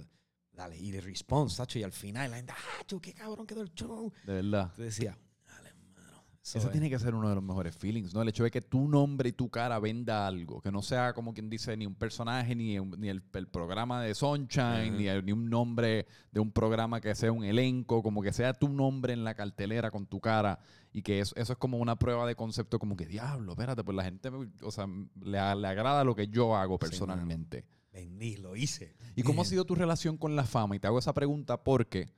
Dale. 0.54 0.78
Y 0.78 1.00
response, 1.00 1.58
tacho. 1.58 1.80
Y 1.80 1.84
al 1.84 1.92
final 1.94 2.30
la 2.32 2.38
gente, 2.38 2.54
ah, 2.56 2.84
qué 3.02 3.14
cabrón 3.14 3.48
quedó 3.48 3.62
el 3.62 3.74
show. 3.74 4.12
De 4.26 4.34
verdad. 4.34 4.64
Entonces 4.72 4.86
decía, 4.98 5.18
dale, 5.48 5.70
hermano. 5.70 6.24
Ese 6.44 6.58
es". 6.58 6.72
tiene 6.72 6.90
que 6.90 7.00
ser 7.00 7.16
uno 7.16 7.30
de 7.30 7.36
los 7.36 7.44
mejores 7.44 7.76
feelings, 7.76 8.14
¿no? 8.14 8.22
El 8.22 8.30
hecho 8.30 8.44
de 8.44 8.52
que 8.52 8.62
tu 8.62 8.88
nombre 8.88 9.30
y 9.30 9.32
tu 9.32 9.50
cara 9.50 9.80
venda 9.80 10.28
algo, 10.28 10.60
que 10.62 10.72
no 10.72 10.82
sea 10.82 11.14
como 11.14 11.34
quien 11.34 11.50
dice 11.50 11.76
ni 11.78 11.86
un 11.86 11.96
personaje, 11.96 12.54
ni, 12.56 12.78
un- 12.80 13.00
ni 13.00 13.10
el, 13.10 13.24
el 13.34 13.48
programa 13.48 14.02
de 14.02 14.14
Sunshine, 14.14 14.98
ni, 14.98 15.08
el- 15.08 15.26
ni 15.26 15.32
un 15.32 15.50
nombre 15.50 16.06
de 16.32 16.40
un 16.40 16.52
programa 16.52 17.00
que 17.00 17.16
sea 17.16 17.32
un 17.32 17.44
elenco, 17.44 18.04
como 18.04 18.22
que 18.22 18.34
sea 18.34 18.54
tu 18.54 18.68
nombre 18.70 19.14
en 19.14 19.24
la 19.24 19.34
cartelera 19.36 19.90
con 19.90 20.06
tu 20.06 20.20
cara 20.20 20.60
y 20.92 21.02
que 21.02 21.20
eso, 21.22 21.34
eso 21.38 21.54
es 21.54 21.60
como 21.60 21.78
una 21.78 21.96
prueba 21.98 22.28
de 22.28 22.36
concepto, 22.36 22.78
como 22.78 22.98
que 22.98 23.06
diablo, 23.06 23.54
espérate, 23.54 23.84
pues 23.84 23.96
la 23.96 24.04
gente, 24.04 24.30
o 24.64 24.72
sea, 24.72 24.86
le, 24.88 25.32
le 25.56 25.68
agrada 25.68 26.04
lo 26.04 26.14
que 26.16 26.28
yo 26.28 26.56
hago 26.58 26.76
Sí, 26.76 26.80
personalmente. 26.90 27.66
Vendí, 27.92 28.38
lo 28.38 28.56
hice. 28.56 28.96
¿Y 29.16 29.24
cómo 29.24 29.42
ha 29.42 29.46
sido 29.46 29.66
tu 29.66 29.76
relación 29.76 30.18
con 30.18 30.36
la 30.36 30.46
fama? 30.46 30.76
Y 30.76 30.80
te 30.80 30.88
hago 30.88 31.00
esa 31.00 31.14
pregunta 31.14 31.62
porque 31.62 32.10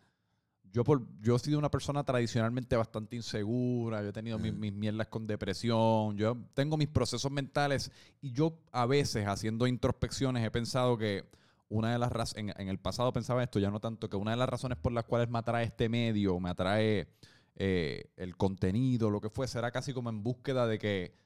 yo, 0.72 0.84
por, 0.84 1.08
yo 1.20 1.36
he 1.36 1.40
sido 1.40 1.60
una 1.60 1.70
persona 1.70 2.04
tradicionalmente 2.04 2.76
bastante 2.76 3.16
insegura, 3.16 4.02
yo 4.02 4.10
he 4.10 4.14
tenido 4.14 4.40
mis, 4.40 4.54
mis 4.54 4.74
mierdas 4.74 5.08
con 5.08 5.26
depresión, 5.26 6.18
yo 6.18 6.38
tengo 6.54 6.78
mis 6.78 6.88
procesos 6.88 7.32
mentales 7.32 7.92
y 8.22 8.32
yo 8.32 8.58
a 8.72 8.86
veces 8.86 9.28
haciendo 9.28 9.68
introspecciones 9.68 10.46
he 10.46 10.52
pensado 10.52 10.98
que 10.98 11.26
una 11.70 11.92
de 11.92 12.00
las 12.00 12.12
razones, 12.12 12.56
en, 12.56 12.62
en 12.62 12.70
el 12.70 12.80
pasado 12.80 13.14
pensaba 13.14 13.44
esto, 13.44 13.60
ya 13.60 13.72
no 13.72 13.80
tanto, 13.80 14.10
que 14.10 14.18
una 14.18 14.32
de 14.32 14.38
las 14.38 14.50
razones 14.50 14.78
por 14.78 14.92
las 14.92 15.06
cuales 15.06 15.30
me 15.30 15.40
atrae 15.40 15.66
este 15.66 15.90
medio, 15.90 16.40
me 16.40 16.50
atrae 16.50 17.08
eh, 17.56 18.12
el 18.18 18.36
contenido, 18.36 19.12
lo 19.12 19.22
que 19.22 19.30
fuese, 19.30 19.60
era 19.60 19.72
casi 19.72 19.94
como 19.94 20.10
en 20.10 20.24
búsqueda 20.24 20.66
de 20.66 20.80
que 20.80 21.23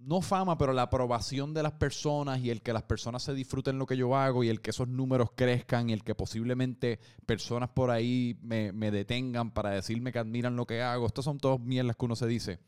no 0.00 0.22
fama, 0.22 0.56
pero 0.56 0.72
la 0.72 0.82
aprobación 0.82 1.52
de 1.52 1.62
las 1.62 1.72
personas 1.72 2.40
y 2.40 2.50
el 2.50 2.62
que 2.62 2.72
las 2.72 2.84
personas 2.84 3.22
se 3.22 3.34
disfruten 3.34 3.78
lo 3.78 3.86
que 3.86 3.96
yo 3.96 4.16
hago 4.16 4.42
y 4.42 4.48
el 4.48 4.60
que 4.60 4.70
esos 4.70 4.88
números 4.88 5.30
crezcan 5.34 5.90
y 5.90 5.92
el 5.92 6.02
que 6.02 6.14
posiblemente 6.14 6.98
personas 7.26 7.68
por 7.70 7.90
ahí 7.90 8.38
me, 8.42 8.72
me 8.72 8.90
detengan 8.90 9.50
para 9.52 9.70
decirme 9.70 10.12
que 10.12 10.18
admiran 10.18 10.56
lo 10.56 10.66
que 10.66 10.82
hago. 10.82 11.06
Estas 11.06 11.24
son 11.24 11.38
todas 11.38 11.60
mierdas 11.60 11.96
que 11.96 12.04
uno 12.04 12.16
se 12.16 12.26
dice. 12.26 12.60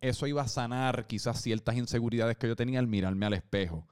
Eso 0.00 0.26
iba 0.26 0.42
a 0.42 0.48
sanar 0.48 1.06
quizás 1.06 1.42
ciertas 1.42 1.76
inseguridades 1.76 2.36
que 2.36 2.48
yo 2.48 2.56
tenía 2.56 2.78
al 2.78 2.86
mirarme 2.86 3.26
al 3.26 3.34
espejo. 3.34 3.86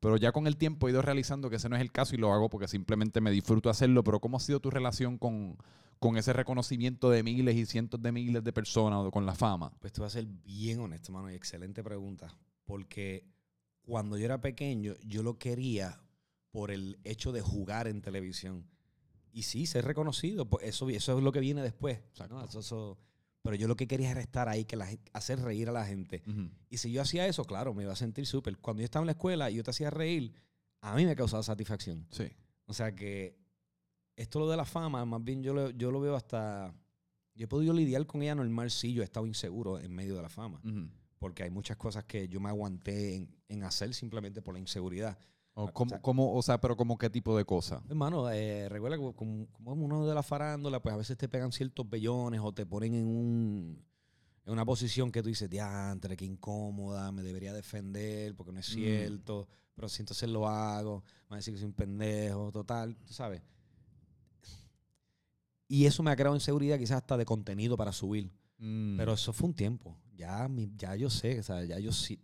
Pero 0.00 0.16
ya 0.16 0.32
con 0.32 0.46
el 0.46 0.56
tiempo 0.56 0.88
he 0.88 0.90
ido 0.90 1.00
realizando 1.00 1.48
que 1.48 1.56
ese 1.56 1.68
no 1.68 1.76
es 1.76 1.82
el 1.82 1.92
caso 1.92 2.14
y 2.14 2.18
lo 2.18 2.32
hago 2.32 2.50
porque 2.50 2.66
simplemente 2.66 3.20
me 3.20 3.30
disfruto 3.30 3.70
hacerlo. 3.70 4.02
Pero 4.02 4.20
¿cómo 4.20 4.36
ha 4.36 4.40
sido 4.40 4.60
tu 4.60 4.68
relación 4.68 5.16
con, 5.16 5.56
con 6.02 6.16
ese 6.18 6.32
reconocimiento 6.32 7.08
de 7.10 7.22
miles 7.22 7.54
y 7.56 7.64
cientos 7.64 8.02
de 8.02 8.10
miles 8.12 8.42
de 8.44 8.52
personas 8.52 8.98
o 9.04 9.10
con 9.10 9.24
la 9.24 9.34
fama? 9.34 9.72
Pues 9.78 9.92
te 9.92 10.00
voy 10.00 10.08
a 10.08 10.10
ser 10.10 10.26
bien 10.26 10.80
honesto, 10.80 11.12
mano, 11.12 11.30
y 11.30 11.34
excelente 11.34 11.82
pregunta. 11.82 12.36
Porque 12.64 13.24
cuando 13.82 14.18
yo 14.18 14.24
era 14.24 14.40
pequeño, 14.40 14.94
yo 15.06 15.22
lo 15.22 15.38
quería 15.38 16.00
por 16.50 16.70
el 16.72 16.98
hecho 17.04 17.30
de 17.32 17.40
jugar 17.40 17.86
en 17.86 18.02
televisión. 18.02 18.66
Y 19.32 19.44
sí, 19.44 19.64
ser 19.64 19.84
reconocido, 19.84 20.48
pues 20.50 20.66
eso, 20.66 20.88
eso 20.90 21.16
es 21.16 21.24
lo 21.24 21.32
que 21.32 21.40
viene 21.40 21.62
después. 21.62 22.00
¿no? 22.28 22.44
Eso- 22.44 22.58
eso- 22.60 22.98
pero 23.42 23.56
yo 23.56 23.66
lo 23.66 23.76
que 23.76 23.88
quería 23.88 24.10
era 24.10 24.20
estar 24.20 24.48
ahí, 24.48 24.64
que 24.64 24.76
la, 24.76 24.88
hacer 25.12 25.40
reír 25.40 25.68
a 25.68 25.72
la 25.72 25.84
gente. 25.86 26.22
Y 26.68 26.76
si 26.78 26.92
yo 26.92 27.00
hacía 27.02 27.26
eso, 27.26 27.44
claro, 27.44 27.74
me 27.74 27.82
iba 27.84 27.92
a 27.92 27.96
sentir 27.96 28.26
súper. 28.26 28.58
Cuando 28.58 28.82
yo 28.82 28.84
estaba 28.84 29.02
en 29.02 29.06
la 29.06 29.12
escuela 29.12 29.50
y 29.50 29.54
yo 29.56 29.62
te 29.64 29.70
hacía 29.70 29.90
reír, 29.90 30.32
a 30.80 30.94
mí 30.94 31.04
me 31.04 31.12
ha 31.12 31.16
causado 31.16 31.42
satisfacción. 31.42 32.06
Sí. 32.10 32.24
O 32.66 32.74
sea 32.74 32.94
que 32.94 33.36
esto 34.16 34.38
lo 34.40 34.48
de 34.48 34.56
la 34.56 34.64
fama, 34.64 35.04
más 35.04 35.22
bien 35.22 35.42
yo 35.42 35.54
lo, 35.54 35.70
yo 35.70 35.90
lo 35.90 36.00
veo 36.00 36.16
hasta... 36.16 36.74
Yo 37.34 37.44
he 37.44 37.48
podido 37.48 37.72
lidiar 37.72 38.06
con 38.06 38.22
ella 38.22 38.34
normal 38.34 38.70
si 38.70 38.92
yo 38.92 39.00
he 39.00 39.04
estado 39.04 39.26
inseguro 39.26 39.78
en 39.78 39.90
medio 39.94 40.14
de 40.14 40.22
la 40.22 40.28
fama. 40.28 40.60
Ujú. 40.64 40.88
Porque 41.18 41.44
hay 41.44 41.50
muchas 41.50 41.76
cosas 41.78 42.04
que 42.04 42.28
yo 42.28 42.40
me 42.40 42.50
aguanté 42.50 43.14
en, 43.16 43.34
en 43.48 43.64
hacer 43.64 43.94
simplemente 43.94 44.42
por 44.42 44.52
la 44.54 44.60
inseguridad. 44.60 45.16
O, 45.54 45.64
O 45.64 45.72
como, 45.72 45.88
sea- 45.90 46.02
como- 46.02 46.34
o 46.34 46.42
sea, 46.42 46.60
pero 46.60 46.76
como 46.76 46.98
qué 46.98 47.08
tipo 47.08 47.36
de 47.36 47.44
cosa. 47.46 47.82
Hermano, 47.88 48.30
eh, 48.30 48.68
recuerda 48.68 48.98
que 48.98 49.14
como, 49.14 49.46
como 49.52 49.72
uno 49.72 50.06
de 50.06 50.14
la 50.14 50.22
farándula, 50.22 50.80
pues 50.82 50.94
a 50.94 50.98
veces 50.98 51.16
te 51.16 51.28
pegan 51.28 51.52
ciertos 51.52 51.88
bellones 51.88 52.40
o 52.42 52.52
te 52.52 52.66
ponen 52.66 52.94
en 52.94 53.06
un 53.06 53.84
en 54.44 54.52
una 54.52 54.64
posición 54.66 55.12
que 55.12 55.22
tú 55.22 55.28
dices, 55.28 55.48
diantre, 55.48 56.16
qué 56.16 56.24
incómoda, 56.24 57.12
me 57.12 57.22
debería 57.22 57.52
defender 57.52 58.34
porque 58.34 58.50
no 58.52 58.58
es 58.58 58.68
Mm. 58.70 58.72
cierto, 58.74 59.48
pero 59.72 59.88
si 59.88 60.02
entonces 60.02 60.28
lo 60.28 60.48
hago, 60.48 61.04
van 61.28 61.34
a 61.34 61.36
decir 61.36 61.54
que 61.54 61.60
soy 61.60 61.68
un 61.68 61.74
pendejo, 61.74 62.50
total, 62.50 62.96
tú 63.06 63.14
sabes. 63.14 63.40
Y 65.72 65.86
eso 65.86 66.02
me 66.02 66.10
ha 66.10 66.16
creado 66.16 66.34
inseguridad 66.36 66.78
quizás 66.78 66.98
hasta 66.98 67.16
de 67.16 67.24
contenido 67.24 67.78
para 67.78 67.92
subir. 67.92 68.30
Mm. 68.58 68.98
Pero 68.98 69.14
eso 69.14 69.32
fue 69.32 69.48
un 69.48 69.54
tiempo. 69.54 69.96
Ya, 70.14 70.46
ya 70.76 70.94
yo 70.96 71.08
sé, 71.08 71.40
o 71.40 71.42
sea, 71.42 71.64
ya 71.64 71.78
yo 71.78 71.92
sí. 71.92 72.20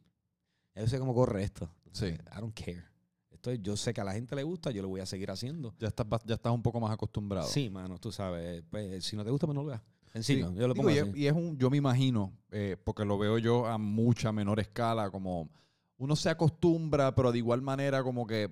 Ya 0.75 0.83
yo 0.83 0.89
sé 0.89 0.99
cómo 0.99 1.15
corre 1.15 1.45
esto. 1.45 1.71
Sí. 1.93 2.07
I 2.09 2.41
don't 2.41 2.55
care. 2.55 2.85
Esto, 3.31 3.51
es- 3.51 3.61
yo 3.63 3.75
sé 3.75 3.95
que 3.95 4.03
a 4.03 4.05
la 4.05 4.13
gente 4.13 4.37
le 4.37 4.43
gusta, 4.43 4.71
yo 4.71 4.83
lo 4.83 4.89
voy 4.89 5.01
a 5.01 5.07
seguir 5.07 5.31
haciendo. 5.31 5.75
ya, 5.79 5.89
estás, 5.89 6.07
ya 6.27 6.35
estás 6.35 6.53
un 6.53 6.61
poco 6.63 6.79
más 6.79 6.91
acostumbrado. 6.93 7.49
Sí, 7.49 7.71
mano, 7.71 7.99
tú 7.99 8.13
sabes. 8.13 8.63
Pues, 8.69 9.03
si 9.05 9.17
no 9.17 9.25
te 9.25 9.31
gusta, 9.31 9.47
pues 9.47 9.55
no 9.55 9.63
lo 9.63 9.69
veas. 9.69 9.81
Sí. 10.21 10.39
yo 10.41 10.51
lo 10.51 10.75
Digo, 10.75 10.75
pongo 10.75 10.91
y, 10.91 10.99
así. 10.99 11.11
es, 11.11 11.17
y 11.17 11.27
es 11.29 11.33
un, 11.33 11.57
yo 11.57 11.71
me 11.71 11.79
imagino, 11.79 12.33
eh, 12.51 12.77
porque 12.85 13.05
lo 13.07 13.17
veo 13.19 13.39
yo 13.39 13.67
a 13.67 13.79
mucha 13.79 14.31
menor 14.31 14.61
escala, 14.61 15.11
como 15.11 15.49
uno 15.97 16.17
se 16.17 16.29
acostumbra, 16.29 17.15
pero 17.15 17.33
de 17.33 17.39
igual 17.39 17.63
manera 17.63 18.03
como 18.03 18.27
que 18.27 18.51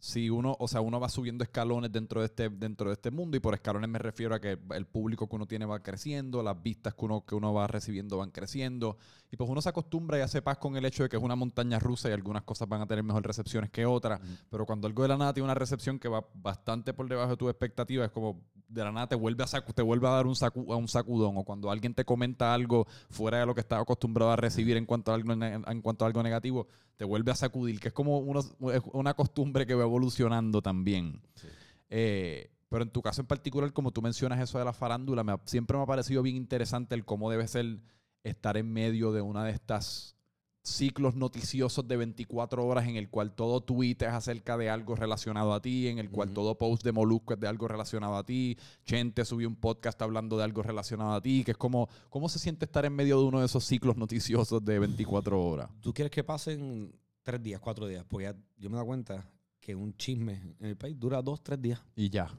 si 0.00 0.30
uno, 0.30 0.56
o 0.60 0.68
sea, 0.68 0.80
uno 0.80 1.00
va 1.00 1.08
subiendo 1.08 1.42
escalones 1.42 1.90
dentro 1.90 2.20
de 2.20 2.26
este, 2.26 2.48
dentro 2.50 2.88
de 2.88 2.94
este 2.94 3.10
mundo, 3.10 3.36
y 3.36 3.40
por 3.40 3.54
escalones 3.54 3.90
me 3.90 3.98
refiero 3.98 4.34
a 4.34 4.40
que 4.40 4.56
el 4.74 4.86
público 4.86 5.28
que 5.28 5.34
uno 5.36 5.46
tiene 5.46 5.66
va 5.66 5.80
creciendo, 5.82 6.42
las 6.42 6.62
vistas 6.62 6.94
que 6.94 7.04
uno, 7.04 7.24
que 7.26 7.34
uno 7.34 7.52
va 7.52 7.66
recibiendo 7.66 8.16
van 8.18 8.30
creciendo, 8.30 8.96
y 9.30 9.36
pues 9.36 9.50
uno 9.50 9.60
se 9.60 9.68
acostumbra 9.70 10.16
y 10.18 10.20
hace 10.20 10.40
paz 10.40 10.58
con 10.58 10.76
el 10.76 10.84
hecho 10.84 11.02
de 11.02 11.08
que 11.08 11.16
es 11.16 11.22
una 11.22 11.34
montaña 11.36 11.78
rusa 11.80 12.08
y 12.08 12.12
algunas 12.12 12.44
cosas 12.44 12.68
van 12.68 12.80
a 12.82 12.86
tener 12.86 13.02
mejor 13.02 13.26
recepciones 13.26 13.70
que 13.70 13.84
otras, 13.86 14.20
Ujú. 14.20 14.28
pero 14.50 14.66
cuando 14.66 14.86
algo 14.86 15.02
de 15.02 15.08
la 15.08 15.16
nada 15.16 15.32
tiene 15.34 15.44
una 15.46 15.54
recepción 15.54 15.98
que 15.98 16.08
va 16.08 16.24
bastante 16.34 16.94
por 16.94 17.08
debajo 17.08 17.30
de 17.30 17.36
tu 17.36 17.48
expectativa, 17.48 18.04
es 18.04 18.10
como 18.12 18.40
de 18.68 18.84
la 18.84 18.92
nada 18.92 19.08
te 19.08 19.14
vuelve 19.16 19.42
a, 19.42 19.46
sacu- 19.46 19.74
te 19.74 19.82
vuelve 19.82 20.06
a 20.06 20.10
dar 20.10 20.26
un, 20.26 20.34
sacu- 20.34 20.70
a 20.72 20.76
un 20.76 20.88
sacudón. 20.88 21.38
O 21.38 21.44
cuando 21.44 21.70
alguien 21.70 21.94
te 21.94 22.04
comenta 22.04 22.52
algo 22.52 22.86
fuera 23.08 23.38
de 23.40 23.46
lo 23.46 23.54
que 23.54 23.62
estás 23.62 23.80
acostumbrado 23.80 24.30
a 24.30 24.36
recibir 24.36 24.76
en 24.76 24.84
cuanto 24.84 25.10
a 25.10 25.14
algo, 25.14 25.34
ne- 25.34 25.54
en 25.54 25.80
cuanto 25.82 26.04
a 26.04 26.06
algo 26.06 26.22
negativo, 26.22 26.66
te 26.98 27.04
vuelve 27.06 27.30
a 27.32 27.34
sacudir, 27.34 27.80
que 27.80 27.88
es 27.88 27.94
como 27.94 28.18
uno- 28.18 28.40
es 28.40 28.82
una 28.92 29.14
costumbre 29.14 29.66
que 29.66 29.74
evolucionando 29.88 30.62
también. 30.62 31.20
Sí. 31.34 31.48
Eh, 31.90 32.50
pero 32.68 32.82
en 32.82 32.90
tu 32.90 33.00
caso 33.02 33.20
en 33.22 33.26
particular, 33.26 33.72
como 33.72 33.90
tú 33.92 34.02
mencionas 34.02 34.40
eso 34.40 34.58
de 34.58 34.64
la 34.64 34.72
farándula, 34.72 35.24
me 35.24 35.32
ha- 35.32 35.40
siempre 35.46 35.76
me 35.76 35.82
ha 35.82 35.86
parecido 35.86 36.22
bien 36.22 36.36
interesante 36.36 36.94
el 36.94 37.04
cómo 37.04 37.30
debe 37.30 37.48
ser 37.48 37.80
estar 38.24 38.56
en 38.58 38.70
medio 38.72 39.10
de 39.12 39.22
una 39.22 39.42
de 39.44 39.52
estas 39.52 40.14
ciclos 40.62 41.14
noticiosos 41.14 41.88
de 41.88 41.96
24 41.96 42.66
horas 42.66 42.86
en 42.86 42.96
el 42.96 43.08
cual 43.08 43.32
todo 43.34 43.62
tweet 43.62 43.96
es 44.00 44.08
acerca 44.08 44.58
de 44.58 44.68
algo 44.68 44.96
relacionado 44.96 45.54
a 45.54 45.62
ti, 45.62 45.88
en 45.88 45.98
el 45.98 46.10
cual 46.10 46.34
todo 46.34 46.58
post 46.58 46.84
de 46.84 46.92
Molusco 46.92 47.32
es 47.32 47.40
de 47.40 47.48
algo 47.48 47.68
relacionado 47.68 48.16
a 48.16 48.26
ti, 48.26 48.58
Chente 48.84 49.24
subió 49.24 49.48
un 49.48 49.56
podcast 49.56 50.02
hablando 50.02 50.36
de 50.36 50.44
algo 50.44 50.62
relacionado 50.62 51.12
a 51.12 51.22
ti, 51.22 51.42
que 51.42 51.52
es 51.52 51.56
como, 51.56 51.88
¿cómo 52.10 52.28
se 52.28 52.38
siente 52.38 52.66
estar 52.66 52.84
en 52.84 52.92
medio 52.94 53.18
de 53.18 53.24
uno 53.28 53.40
de 53.40 53.46
esos 53.46 53.64
ciclos 53.64 53.96
noticiosos 53.96 54.62
de 54.62 54.78
24 54.78 55.40
horas? 55.42 55.70
Tú 55.80 55.94
quieres 55.94 56.10
que 56.10 56.22
pasen 56.22 56.92
tres 57.22 57.42
días, 57.42 57.60
cuatro 57.60 57.86
días, 57.86 58.04
porque 58.06 58.24
ya 58.24 58.34
yo 58.58 58.68
me 58.68 58.74
he 58.74 58.76
dado 58.76 58.86
cuenta 58.86 59.26
que 59.68 59.74
un 59.74 59.94
chisme 59.98 60.40
en 60.60 60.66
el 60.66 60.76
país 60.78 60.98
dura 60.98 61.20
dos, 61.20 61.42
tres 61.42 61.60
días. 61.60 61.78
Y 61.94 62.08
ya. 62.08 62.34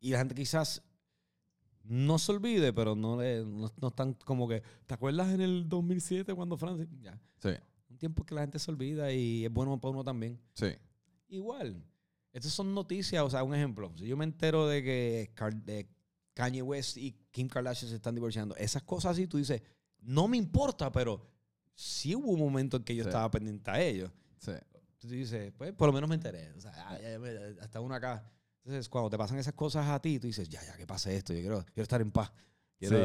Y 0.00 0.10
la 0.10 0.18
gente 0.18 0.34
quizás 0.34 0.82
no 1.84 2.18
se 2.18 2.32
olvide, 2.32 2.72
pero 2.72 2.96
no, 2.96 3.20
le, 3.20 3.44
no, 3.44 3.70
no 3.80 3.88
están 3.88 4.14
como 4.14 4.48
que, 4.48 4.60
¿te 4.84 4.94
acuerdas 4.94 5.32
en 5.32 5.40
el 5.40 5.68
2007 5.68 6.34
cuando 6.34 6.56
Francia? 6.56 6.88
Ya. 7.00 7.20
Sí, 7.38 7.50
Un 7.88 7.98
tiempo 7.98 8.24
que 8.24 8.34
la 8.34 8.40
gente 8.40 8.58
se 8.58 8.68
olvida 8.68 9.12
y 9.12 9.44
es 9.44 9.52
bueno 9.52 9.80
para 9.80 9.92
uno 9.92 10.02
también. 10.02 10.40
sí. 10.54 10.66
Igual. 11.28 11.82
Estas 12.32 12.52
son 12.52 12.74
noticias, 12.74 13.22
o 13.22 13.30
sea, 13.30 13.44
un 13.44 13.54
ejemplo. 13.54 13.92
Si 13.96 14.06
yo 14.08 14.16
me 14.16 14.24
entero 14.24 14.66
de 14.66 14.82
que 14.82 15.30
de 15.64 15.88
Kanye 16.34 16.62
West 16.62 16.96
y 16.96 17.12
Kim 17.30 17.46
Kardashian 17.48 17.88
se 17.90 17.94
están 17.96 18.14
divorciando, 18.16 18.56
esas 18.56 18.82
cosas 18.82 19.12
así, 19.12 19.28
tú 19.28 19.38
dices, 19.38 19.62
no 20.00 20.26
me 20.26 20.36
importa, 20.36 20.90
pero 20.90 21.24
sí 21.74 22.14
hubo 22.16 22.32
un 22.32 22.40
momento 22.40 22.76
en 22.76 22.82
que 22.82 22.94
yo 22.96 23.04
Sí. 23.04 23.08
estaba 23.08 23.30
pendiente 23.30 23.70
a 23.70 23.80
ellos. 23.80 24.10
sí. 24.38 24.50
Tú 25.06 25.10
dices, 25.14 25.52
pues 25.56 25.72
por 25.74 25.86
lo 25.88 25.92
menos 25.92 26.08
me 26.08 26.14
enteré. 26.14 26.50
O 26.56 26.60
sea, 26.60 26.72
ah, 26.88 26.98
ya, 26.98 27.18
ya 27.18 27.62
hasta 27.62 27.80
uno 27.80 27.94
acá. 27.94 28.30
Entonces, 28.64 28.88
cuando 28.88 29.10
te 29.10 29.18
pasan 29.18 29.38
esas 29.38 29.52
cosas 29.52 29.86
a 29.88 30.00
ti, 30.00 30.18
tú 30.18 30.26
dices, 30.26 30.48
ya, 30.48 30.62
ya, 30.64 30.76
que 30.76 30.86
pase 30.86 31.14
esto. 31.14 31.34
Yo 31.34 31.40
quiero, 31.40 31.64
quiero 31.66 31.82
estar 31.82 32.00
en 32.00 32.10
paz. 32.10 32.32
Quiero, 32.78 32.96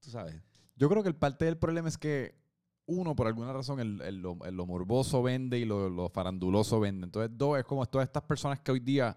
tú 0.00 0.10
sabes. 0.10 0.34
Yo 0.76 0.88
creo 0.88 1.02
que 1.04 1.08
el 1.08 1.14
parte 1.14 1.44
del 1.44 1.56
problema 1.56 1.88
es 1.88 1.96
que 1.96 2.34
uno, 2.86 3.14
por 3.14 3.28
alguna 3.28 3.52
razón, 3.52 3.78
el, 3.78 4.00
el- 4.02 4.16
lo, 4.20 4.36
el 4.44 4.56
lo 4.56 4.66
morboso 4.66 5.22
vende 5.22 5.58
y 5.58 5.64
lo, 5.64 5.88
lo 5.88 6.08
faranduloso 6.08 6.80
vende. 6.80 7.04
Entonces, 7.06 7.30
dos, 7.38 7.56
es 7.58 7.64
como 7.64 7.86
todas 7.86 8.08
estas 8.08 8.24
personas 8.24 8.58
que 8.60 8.72
hoy 8.72 8.80
día, 8.80 9.16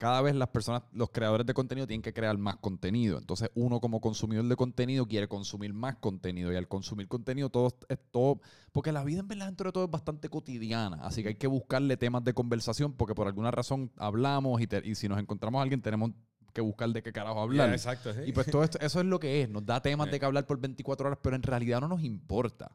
cada 0.00 0.22
vez 0.22 0.34
las 0.34 0.48
personas, 0.48 0.82
los 0.92 1.10
creadores 1.10 1.46
de 1.46 1.52
contenido 1.52 1.86
tienen 1.86 2.00
que 2.00 2.14
crear 2.14 2.38
más 2.38 2.56
contenido. 2.56 3.18
Entonces, 3.18 3.50
uno 3.54 3.80
como 3.80 4.00
consumidor 4.00 4.46
de 4.48 4.56
contenido 4.56 5.06
quiere 5.06 5.28
consumir 5.28 5.74
más 5.74 5.96
contenido. 5.96 6.50
Y 6.50 6.56
al 6.56 6.68
consumir 6.68 7.06
contenido, 7.06 7.50
todo 7.50 7.76
es 7.86 7.98
todo. 8.10 8.40
Porque 8.72 8.92
la 8.92 9.04
vida, 9.04 9.20
en 9.20 9.28
verdad, 9.28 9.44
dentro 9.44 9.68
de 9.68 9.72
todo 9.74 9.84
es 9.84 9.90
bastante 9.90 10.30
cotidiana. 10.30 10.96
Así 11.02 11.22
que 11.22 11.28
hay 11.28 11.34
que 11.34 11.46
buscarle 11.46 11.98
temas 11.98 12.24
de 12.24 12.32
conversación 12.32 12.94
porque 12.94 13.14
por 13.14 13.26
alguna 13.26 13.50
razón 13.50 13.92
hablamos 13.98 14.58
y, 14.62 14.66
te- 14.66 14.80
y 14.88 14.94
si 14.94 15.06
nos 15.06 15.18
encontramos 15.18 15.58
a 15.58 15.62
alguien, 15.64 15.82
tenemos 15.82 16.12
que 16.54 16.62
buscar 16.62 16.88
de 16.88 17.02
qué 17.02 17.12
carajo 17.12 17.38
hablar. 17.42 17.70
exacto. 17.70 18.10
Y 18.26 18.32
pues 18.32 18.50
todo 18.50 18.64
esto, 18.64 18.78
eso 18.80 19.00
es 19.00 19.06
lo 19.06 19.20
que 19.20 19.42
es. 19.42 19.50
Nos 19.50 19.66
da 19.66 19.82
temas 19.82 20.06
Sí. 20.06 20.12
de 20.12 20.18
que 20.20 20.24
hablar 20.24 20.46
por 20.46 20.58
24 20.58 21.08
horas, 21.08 21.18
pero 21.22 21.36
en 21.36 21.42
realidad 21.42 21.80
no 21.82 21.88
nos 21.88 22.02
importa. 22.02 22.72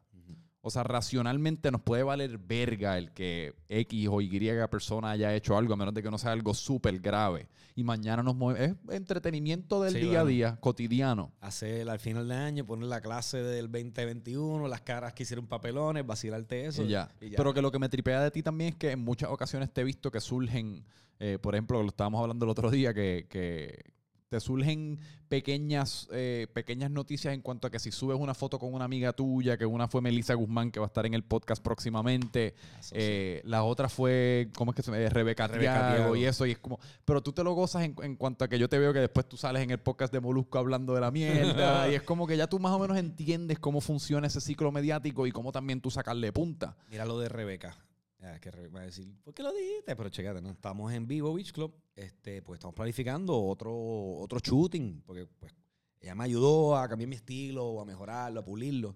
O 0.68 0.72
sea, 0.72 0.82
racionalmente 0.82 1.70
nos 1.70 1.82
puede 1.82 2.02
valer 2.02 2.40
verga 2.40 2.98
el 2.98 3.12
que 3.12 3.54
X 3.70 4.08
o 4.10 4.20
Y 4.20 4.40
persona 4.68 5.12
haya 5.12 5.32
hecho 5.36 5.56
algo, 5.56 5.76
a 5.76 5.78
menos 5.78 5.94
de 5.94 6.02
que 6.02 6.10
no 6.10 6.18
sea 6.18 6.32
algo 6.32 6.56
súper 6.56 7.00
grave. 7.00 7.48
Y 7.76 7.84
mañana 7.84 8.24
nos 8.24 8.36
mueve. 8.36 8.66
Es 8.66 8.76
entretenimiento 8.90 9.84
del 9.84 9.94
Sí, 9.94 10.00
día 10.00 10.22
a 10.22 10.26
día, 10.26 10.58
cotidiano. 10.60 11.32
Hacer 11.40 11.88
al 11.88 12.00
final 12.00 12.28
de 12.28 12.34
año, 12.34 12.66
poner 12.66 12.88
la 12.88 13.00
clase 13.00 13.44
del 13.44 13.72
2021, 13.72 14.68
las 14.68 14.82
caras 14.82 15.14
que 15.14 15.22
hicieron 15.22 15.46
papelones, 15.46 16.04
vacilarte 16.04 16.66
eso. 16.66 16.82
Y 16.82 16.88
ya. 16.88 17.12
y 17.22 17.30
ya. 17.30 17.38
Pero 17.38 17.54
que 17.54 17.62
lo 17.62 17.72
que 17.72 17.78
me 17.78 17.88
tripea 17.88 18.24
de 18.24 18.32
ti 18.32 18.42
también 18.42 18.72
es 18.72 18.76
que 18.76 18.90
en 18.90 19.02
muchas 19.02 19.30
ocasiones 19.30 19.72
te 19.72 19.82
he 19.82 19.84
visto 19.84 20.10
que 20.10 20.20
surgen, 20.20 20.84
eh, 21.20 21.38
por 21.40 21.54
ejemplo, 21.54 21.80
lo 21.84 21.90
estábamos 21.90 22.22
hablando 22.22 22.44
el 22.44 22.50
otro 22.50 22.72
día, 22.72 22.92
que, 22.92 23.28
que 23.30 23.94
te 24.36 24.42
surgen 24.42 25.00
pequeñas, 25.30 26.10
eh, 26.12 26.48
pequeñas 26.52 26.92
noticias 26.92 27.34
en 27.34 27.42
cuanto 27.42 27.68
a 27.68 27.72
que 27.72 27.80
si 27.80 27.90
subes 27.90 28.18
una 28.20 28.34
foto 28.34 28.60
con 28.60 28.74
una 28.74 28.84
amiga 28.84 29.14
tuya, 29.14 29.58
que 29.58 29.66
una 29.66 29.88
fue 29.88 30.02
Melissa 30.02 30.34
Guzmán, 30.34 30.72
que 30.72 30.80
va 30.82 30.88
a 30.88 30.88
estar 30.88 31.06
en 31.06 31.14
el 31.14 31.24
podcast 31.24 31.64
próximamente, 31.64 32.54
Eso 32.80 32.90
sí. 32.90 32.96
eh, 32.98 33.42
la 33.46 33.64
otra 33.64 33.88
fue, 33.88 34.50
¿cómo 34.58 34.72
es 34.72 34.76
que 34.76 34.82
se 34.82 34.92
llama? 34.92 35.08
Rebeca, 35.10 35.48
Rebeca 35.48 35.74
Tiago 35.74 35.96
Tiago. 35.96 36.16
y 36.18 36.26
eso, 36.26 36.46
y 36.46 36.52
es 36.52 36.58
como, 36.58 36.80
pero 37.06 37.24
tú 37.24 37.32
te 37.32 37.46
lo 37.46 37.54
gozas 37.54 37.84
en, 37.84 37.96
en 38.04 38.18
cuanto 38.18 38.44
a 38.44 38.50
que 38.50 38.60
yo 38.60 38.68
te 38.68 38.78
veo 38.78 38.92
que 38.92 39.00
después 39.00 39.26
tú 39.30 39.38
sales 39.38 39.64
en 39.64 39.72
el 39.72 39.80
podcast 39.80 40.12
de 40.12 40.20
Molusco 40.20 40.60
hablando 40.60 40.94
de 40.94 41.00
la 41.00 41.12
mierda, 41.12 41.90
y 41.90 41.96
es 41.96 42.02
como 42.02 42.28
que 42.28 42.36
ya 42.36 42.48
tú 42.48 42.60
más 42.60 42.74
o 42.74 42.80
menos 42.80 42.98
entiendes 42.98 43.58
cómo 43.60 43.80
funciona 43.80 44.28
ese 44.28 44.42
ciclo 44.42 44.72
mediático 44.74 45.26
y 45.28 45.32
cómo 45.32 45.54
también 45.54 45.80
tú 45.80 45.90
sacarle 45.92 46.34
punta. 46.34 46.76
Mira 46.92 47.06
lo 47.06 47.18
de 47.20 47.30
Rebeca. 47.30 47.78
Ya, 48.26 48.40
que 48.40 48.50
Rebeca 48.50 48.74
va 48.76 48.82
a 48.82 48.86
decir, 48.86 49.08
¿por 49.24 49.34
qué 49.36 49.44
lo 49.44 49.54
dijiste? 49.54 49.96
Pero 49.96 50.10
chécate, 50.10 50.42
¿no? 50.42 50.50
Estamos 50.52 50.92
en 50.94 51.06
vivo 51.08 51.32
Beach 51.34 51.52
Club. 51.52 51.76
Este, 51.96 52.42
pues 52.42 52.58
estamos 52.58 52.74
planificando 52.76 53.40
otro, 53.40 53.72
otro 54.18 54.40
shooting. 54.40 55.04
Porque 55.06 55.28
pues 55.28 55.54
ella 56.00 56.16
me 56.16 56.24
ayudó 56.24 56.76
a 56.76 56.88
cambiar 56.90 57.08
mi 57.08 57.16
estilo, 57.18 57.80
a 57.80 57.86
mejorarlo, 57.86 58.40
a 58.40 58.44
pulirlo. 58.44 58.96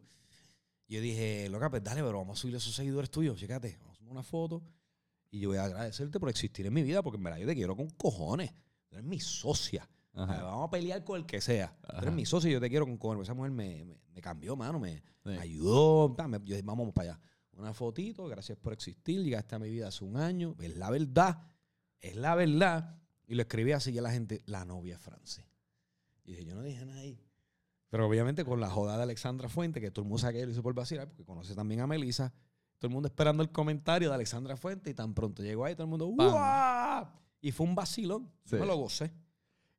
Y 0.87 0.95
yo 0.95 1.01
dije, 1.01 1.47
loca, 1.49 1.69
pues 1.69 1.83
dale, 1.83 2.01
pero 2.01 2.17
vamos 2.17 2.39
a 2.39 2.41
subirle 2.41 2.57
a 2.57 2.59
esos 2.59 2.73
seguidores 2.73 3.11
tuyos, 3.11 3.37
chécate. 3.37 3.77
Vamos 3.79 3.93
a 3.95 3.97
subir 3.99 4.11
una 4.11 4.23
foto. 4.23 4.63
Y 5.29 5.39
yo 5.41 5.49
voy 5.49 5.59
a 5.59 5.65
agradecerte 5.65 6.19
por 6.19 6.29
existir 6.29 6.65
en 6.65 6.73
mi 6.73 6.81
vida, 6.81 7.03
porque 7.03 7.17
en 7.17 7.23
verdad 7.23 7.37
yo 7.37 7.45
te 7.45 7.53
quiero 7.53 7.75
con 7.75 7.87
cojones. 7.91 8.51
Tú 8.87 8.95
eres 8.95 9.05
mi 9.05 9.19
socia. 9.19 9.87
Sea, 10.15 10.25
vamos 10.25 10.67
a 10.67 10.71
pelear 10.71 11.03
con 11.03 11.17
el 11.19 11.25
que 11.27 11.39
sea. 11.39 11.77
Tú 11.81 11.87
Ajá. 11.91 12.01
eres 12.01 12.13
mi 12.15 12.25
socia 12.25 12.49
y 12.49 12.53
yo 12.53 12.59
te 12.59 12.67
quiero 12.69 12.85
con 12.85 12.97
cojones. 12.97 13.23
Esa 13.23 13.35
mujer 13.35 13.51
me, 13.51 13.85
me- 13.85 13.99
me 14.11 14.21
cambió, 14.21 14.55
mano. 14.55 14.79
Me, 14.79 14.95
Sí. 15.23 15.29
me 15.29 15.37
ayudó. 15.39 16.15
me- 16.27 16.39
yo 16.39 16.55
dije, 16.55 16.61
vamos 16.63 16.91
para 16.93 17.11
allá. 17.11 17.21
Una 17.59 17.73
fotito, 17.73 18.25
gracias 18.25 18.57
por 18.57 18.71
existir. 18.71 19.21
Llegaste 19.21 19.53
a 19.53 19.59
mi 19.59 19.69
vida 19.69 19.89
hace 19.89 20.05
un 20.05 20.15
año. 20.15 20.55
Es 20.61 20.77
la 20.77 20.89
verdad. 20.89 21.45
Es 21.99 22.15
la 22.15 22.33
verdad. 22.33 22.95
Y 23.27 23.35
lo 23.35 23.41
escribí 23.41 23.73
así 23.73 23.91
ya 23.91 24.01
la 24.01 24.11
gente, 24.11 24.41
la 24.45 24.63
novia 24.63 24.97
Francis. 24.97 25.45
Y 26.23 26.31
dije, 26.31 26.45
yo 26.45 26.55
no 26.55 26.63
dije 26.63 26.85
nada 26.85 27.01
ahí. 27.01 27.21
Pero 27.89 28.07
obviamente 28.07 28.45
con 28.45 28.61
la 28.61 28.69
joda 28.69 28.95
de 28.95 29.03
Alexandra 29.03 29.49
Fuente, 29.49 29.81
que 29.81 29.91
todo 29.91 30.03
el 30.03 30.07
mundo 30.07 30.19
sabe 30.19 30.35
que 30.35 30.45
lo 30.45 30.53
hizo 30.53 30.63
por 30.63 30.73
vacilar, 30.73 31.09
porque 31.09 31.25
conoce 31.25 31.53
también 31.53 31.81
a 31.81 31.87
Melissa. 31.87 32.33
Todo 32.77 32.87
el 32.87 32.93
mundo 32.93 33.07
esperando 33.07 33.43
el 33.43 33.51
comentario 33.51 34.07
de 34.07 34.15
Alexandra 34.15 34.55
Fuente 34.55 34.89
y 34.89 34.93
tan 34.93 35.13
pronto 35.13 35.43
llegó 35.43 35.65
ahí, 35.65 35.75
todo 35.75 35.83
el 35.83 35.89
mundo. 35.89 36.07
¡Uah! 36.07 37.11
Y 37.41 37.51
fue 37.51 37.67
un 37.67 37.75
vacilón. 37.75 38.31
Sí. 38.45 38.55
Me 38.55 38.65
lo 38.65 38.77
gocé. 38.77 39.11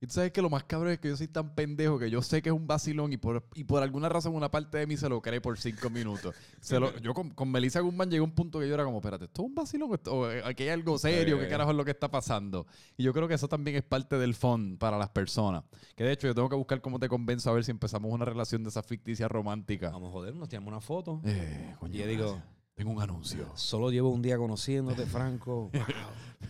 Y 0.03 0.07
tú 0.07 0.15
sabes 0.15 0.33
que 0.33 0.41
lo 0.41 0.49
más 0.49 0.65
cabrón 0.65 0.93
es 0.95 0.99
que 0.99 1.09
yo 1.09 1.17
soy 1.17 1.29
tan 1.29 1.55
pendejo 1.55 1.99
que 1.99 2.09
yo 2.09 2.23
sé 2.23 2.41
que 2.41 2.49
es 2.49 2.55
un 2.55 2.67
vacilón 2.67 3.13
y 3.13 3.19
por, 3.19 3.45
y 3.55 3.65
por 3.65 3.83
alguna 3.83 4.09
razón 4.09 4.35
una 4.35 4.51
parte 4.51 4.79
de 4.79 4.87
mí 4.87 4.97
se 4.97 5.11
lo 5.11 5.21
cree 5.21 5.43
por 5.43 5.59
cinco 5.59 5.91
minutos. 5.91 6.35
Se 6.63 6.81
lo- 6.81 6.97
yo 7.01 7.13
con, 7.13 7.29
con 7.31 7.51
Melissa 7.51 7.81
Guzmán 7.81 8.09
llegué 8.09 8.21
a 8.21 8.25
un 8.25 8.31
punto 8.33 8.59
que 8.61 8.67
yo 8.67 8.73
era 8.73 8.83
como, 8.85 8.97
espérate, 8.97 9.27
¿esto 9.27 9.43
es 9.43 9.49
un 9.49 9.55
vacilón? 9.55 9.93
¿Esto- 9.93 10.15
o, 10.15 10.31
eh, 10.31 10.41
¿Aquí 10.43 10.63
hay 10.63 10.71
algo 10.71 10.97
serio? 10.99 11.39
¿Qué 11.39 11.49
carajo 11.51 11.73
es 11.73 11.77
lo 11.77 11.85
que 11.85 11.91
está 11.91 12.11
pasando? 12.11 12.67
Y 12.97 13.03
yo 13.03 13.13
creo 13.13 13.29
que 13.29 13.35
eso 13.35 13.47
también 13.47 13.77
es 13.77 13.83
parte 13.83 14.17
del 14.17 14.35
fun 14.35 14.79
para 14.79 14.97
las 14.97 15.11
personas. 15.11 15.65
Que 15.97 16.05
de 16.05 16.13
hecho 16.13 16.27
yo 16.29 16.35
tengo 16.35 16.49
que 16.49 16.57
buscar 16.57 16.81
cómo 16.81 16.99
te 16.99 17.09
convenzo 17.11 17.51
a 17.51 17.53
ver 17.53 17.65
si 17.65 17.71
empezamos 17.71 18.11
una 18.11 18.25
relación 18.25 18.63
de 18.63 18.71
esa 18.71 18.83
ficticia 18.83 19.29
romántica. 19.29 19.91
Vamos 19.91 20.09
a 20.09 20.13
joder, 20.13 20.35
nos 20.35 20.49
tiramos 20.49 20.69
una 20.69 20.81
foto. 20.81 21.21
Eh, 21.27 21.75
coño, 21.79 21.95
Y 21.95 21.99
yo 21.99 22.07
digo, 22.07 22.25
gracias. 22.33 22.60
Tengo 22.81 22.93
un 22.93 23.03
anuncio. 23.03 23.53
Solo 23.57 23.91
llevo 23.91 24.09
un 24.09 24.23
día 24.23 24.39
conociéndote, 24.39 25.05
Franco. 25.05 25.71
Wow. 25.75 25.85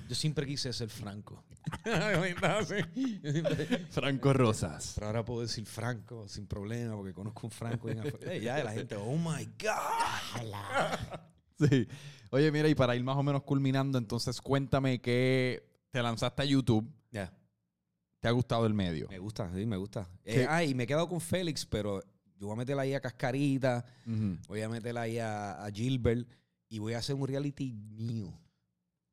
Yo 0.08 0.14
siempre 0.14 0.46
quise 0.46 0.72
ser 0.72 0.88
Franco. 0.88 1.42
Franco 3.90 4.32
Rosas. 4.32 4.92
Pero 4.94 5.06
ahora 5.08 5.24
puedo 5.24 5.40
decir 5.42 5.66
Franco 5.66 6.28
sin 6.28 6.46
problema 6.46 6.94
porque 6.96 7.12
conozco 7.12 7.46
un 7.48 7.50
Franco. 7.50 7.88
afu- 7.88 8.18
Eh, 8.28 8.40
ya 8.40 8.62
la 8.62 8.72
gente, 8.72 8.94
oh 8.96 9.16
my 9.16 9.44
God. 9.60 11.20
Sí. 11.68 11.86
Oye, 12.30 12.50
mira, 12.52 12.68
y 12.68 12.74
para 12.76 12.94
ir 12.96 13.02
más 13.04 13.16
o 13.16 13.22
menos 13.24 13.42
culminando, 13.42 13.98
entonces 13.98 14.40
cuéntame 14.40 15.00
que 15.00 15.62
te 15.90 16.00
lanzaste 16.02 16.42
a 16.42 16.44
YouTube. 16.44 16.88
Ya, 17.10 17.32
¿Te 18.20 18.28
ha 18.28 18.30
gustado 18.30 18.64
el 18.66 18.72
medio? 18.74 19.08
me 19.10 19.18
gusta, 19.18 19.50
sí, 19.54 19.66
me 19.66 19.76
gusta. 19.76 20.08
Eh, 20.24 20.46
ah, 20.48 20.62
y 20.64 20.74
me 20.74 20.84
he 20.84 20.86
quedado 20.86 21.08
con 21.08 21.20
Félix, 21.20 21.66
pero 21.66 22.00
yo 22.40 22.46
voy 22.46 22.54
a 22.54 22.56
meterla 22.56 22.82
ahí 22.82 22.94
a 22.94 23.00
Cascarita, 23.00 23.84
voy 24.48 24.62
a 24.62 24.68
meterla 24.68 25.02
ahí 25.02 25.18
a, 25.18 25.62
a 25.64 25.70
Gilbert 25.70 26.26
y 26.68 26.78
voy 26.80 26.94
a 26.94 26.98
hacer 26.98 27.14
un 27.14 27.28
reality 27.28 27.72
mío 27.74 28.32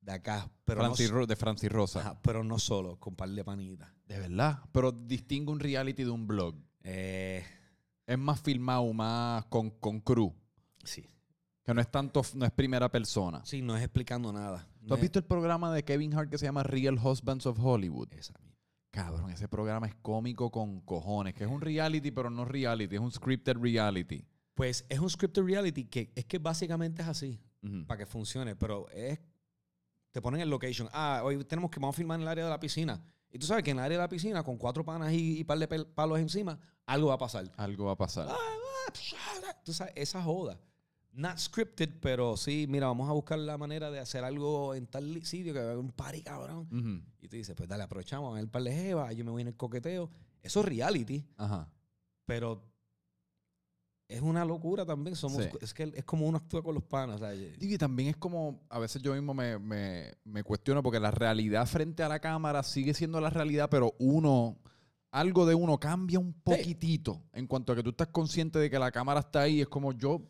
de 0.01 0.13
acá. 0.13 0.49
Pero, 0.63 0.79
no, 0.81 0.85
Francis 0.85 1.11
Ro- 1.11 1.27
de 1.27 1.35
Francis 1.35 1.71
Rosa. 1.71 1.99
Ajá, 1.99 2.21
pero 2.21 2.43
no 2.43 2.57
solo, 2.57 2.97
con 2.99 3.15
par 3.15 3.29
de 3.29 3.43
panitas. 3.43 3.89
De 4.07 4.17
verdad. 4.17 4.59
Pero 4.71 4.91
distingue 4.91 5.51
un 5.51 5.59
reality 5.59 6.03
de 6.05 6.09
un 6.09 6.25
blog. 6.25 6.55
Eh, 6.83 7.43
Es 8.05 8.17
más 8.17 8.39
filmado, 8.41 8.91
más 8.93 9.45
con, 9.47 9.69
con 9.71 9.99
crew. 9.99 10.33
sí. 10.83 11.05
Que 11.65 11.73
no 11.73 11.81
es 11.81 11.91
tanto, 11.91 12.21
no 12.35 12.45
es 12.45 12.51
primera 12.53 12.89
persona. 12.89 13.43
Sí, 13.43 13.61
no 13.61 13.75
es 13.75 13.83
explicando 13.83 14.31
nada. 14.31 14.65
¿Tú 14.79 14.87
No 14.87 14.93
has 14.95 14.99
es- 14.99 15.01
visto 15.01 15.19
el 15.19 15.25
programa 15.25 15.73
de 15.73 15.83
Kevin 15.83 16.13
Hart 16.13 16.29
que 16.29 16.37
se 16.37 16.45
llama 16.45 16.63
Real 16.63 16.97
Husbands 16.97 17.45
of 17.45 17.59
Hollywood? 17.59 18.07
Misma. 18.13 18.39
Cabrón, 18.91 19.29
ese 19.29 19.47
programa 19.47 19.87
es 19.87 19.95
cómico 19.95 20.49
con 20.51 20.81
cojones. 20.81 21.33
Que 21.33 21.43
es 21.43 21.49
un 21.49 21.61
reality, 21.61 22.11
pero 22.11 22.29
no 22.29 22.45
reality. 22.45 22.95
Es 22.95 23.01
un 23.01 23.11
scripted 23.11 23.57
reality. 23.57 24.25
Pues 24.55 24.85
es 24.89 24.99
un 24.99 25.09
scripted 25.09 25.43
reality 25.43 25.85
que 25.85 26.11
es 26.15 26.25
que 26.25 26.39
básicamente 26.39 27.03
es 27.03 27.07
así, 27.07 27.39
para 27.85 27.99
que 27.99 28.05
funcione, 28.05 28.55
pero 28.55 28.89
es. 28.89 29.19
Te 30.11 30.21
ponen 30.21 30.41
el 30.41 30.49
location. 30.49 30.89
Ah, 30.93 31.21
hoy 31.23 31.43
tenemos 31.43 31.69
que 31.69 31.79
vamos 31.79 31.95
a 31.95 31.97
filmar 31.97 32.15
en 32.15 32.23
el 32.23 32.27
área 32.27 32.45
de 32.45 32.49
la 32.49 32.59
piscina. 32.59 32.99
Y 33.29 33.37
tú 33.37 33.45
sabes 33.45 33.63
que 33.63 33.71
en 33.71 33.77
el 33.77 33.83
área 33.83 33.97
de 33.99 34.03
la 34.03 34.09
piscina, 34.09 34.41
con 34.41 34.57
cuatro 34.57 34.83
panas 34.83 35.13
y, 35.13 35.39
y 35.39 35.43
par 35.43 35.59
de 35.59 35.67
palos 35.67 36.17
encima, 36.17 36.57
algo 36.87 37.09
va 37.09 37.15
a 37.15 37.17
pasar. 37.19 37.51
Algo 37.57 37.85
va 37.85 37.91
a 37.91 37.97
pasar. 37.97 38.27
Tú 39.63 39.73
sabes, 39.73 39.93
esa 39.95 40.23
joda. 40.23 40.59
Not 41.17 41.39
scripted, 41.39 41.89
pero 41.99 42.37
sí, 42.37 42.67
mira, 42.69 42.85
vamos 42.87 43.09
a 43.09 43.13
buscar 43.13 43.39
la 43.39 43.57
manera 43.57 43.89
de 43.89 43.99
hacer 43.99 44.23
algo 44.23 44.75
en 44.75 44.85
tal 44.85 45.23
sitio 45.25 45.51
que 45.51 45.57
va 45.59 45.65
a 45.65 45.67
haber 45.69 45.79
un 45.83 45.91
party, 45.91 46.21
cabrón. 46.21 46.67
Ujú. 46.71 47.01
Y 47.21 47.27
tú 47.27 47.35
dices, 47.37 47.55
pues 47.55 47.67
dale, 47.67 47.81
aprovechamos, 47.83 48.37
el 48.39 48.47
par 48.47 48.61
de 48.61 48.71
jevas, 48.71 49.15
yo 49.15 49.25
me 49.25 49.31
voy 49.31 49.41
en 49.41 49.47
el 49.47 49.55
coqueteo. 49.57 50.11
Eso 50.43 50.59
es 50.59 50.65
reality, 50.67 51.25
Ajá. 51.35 51.67
pero 52.25 52.63
es 54.07 54.21
una 54.21 54.45
locura 54.45 54.85
también. 54.85 55.15
Somos, 55.15 55.43
Sí. 55.43 55.49
Es 55.59 55.73
que 55.73 55.91
es 55.95 56.05
como 56.05 56.27
uno 56.27 56.37
actúa 56.37 56.61
con 56.61 56.75
los 56.75 56.83
panas. 56.83 57.19
sea, 57.19 57.33
y- 57.33 57.77
también 57.79 58.09
es 58.09 58.17
como, 58.17 58.61
a 58.69 58.77
veces 58.77 59.01
yo 59.01 59.13
mismo 59.13 59.33
me, 59.33 59.57
me, 59.57 60.13
me 60.23 60.43
cuestiono 60.43 60.83
porque 60.83 60.99
la 60.99 61.09
realidad 61.11 61.65
frente 61.65 62.03
a 62.03 62.07
la 62.09 62.19
cámara 62.19 62.61
sigue 62.61 62.93
siendo 62.93 63.19
la 63.19 63.31
realidad, 63.31 63.69
pero 63.71 63.95
uno, 63.97 64.55
algo 65.11 65.45
de 65.47 65.55
uno 65.55 65.79
cambia 65.79 66.19
un 66.19 66.31
poquitito 66.33 67.23
en 67.33 67.47
cuanto 67.47 67.73
a 67.73 67.75
que 67.75 67.81
tú 67.83 67.89
estás 67.89 68.09
consciente 68.09 68.59
de 68.59 68.69
que 68.69 68.77
la 68.77 68.91
cámara 68.91 69.21
está 69.21 69.41
ahí. 69.41 69.61
Es 69.61 69.67
como 69.67 69.91
yo, 69.93 70.21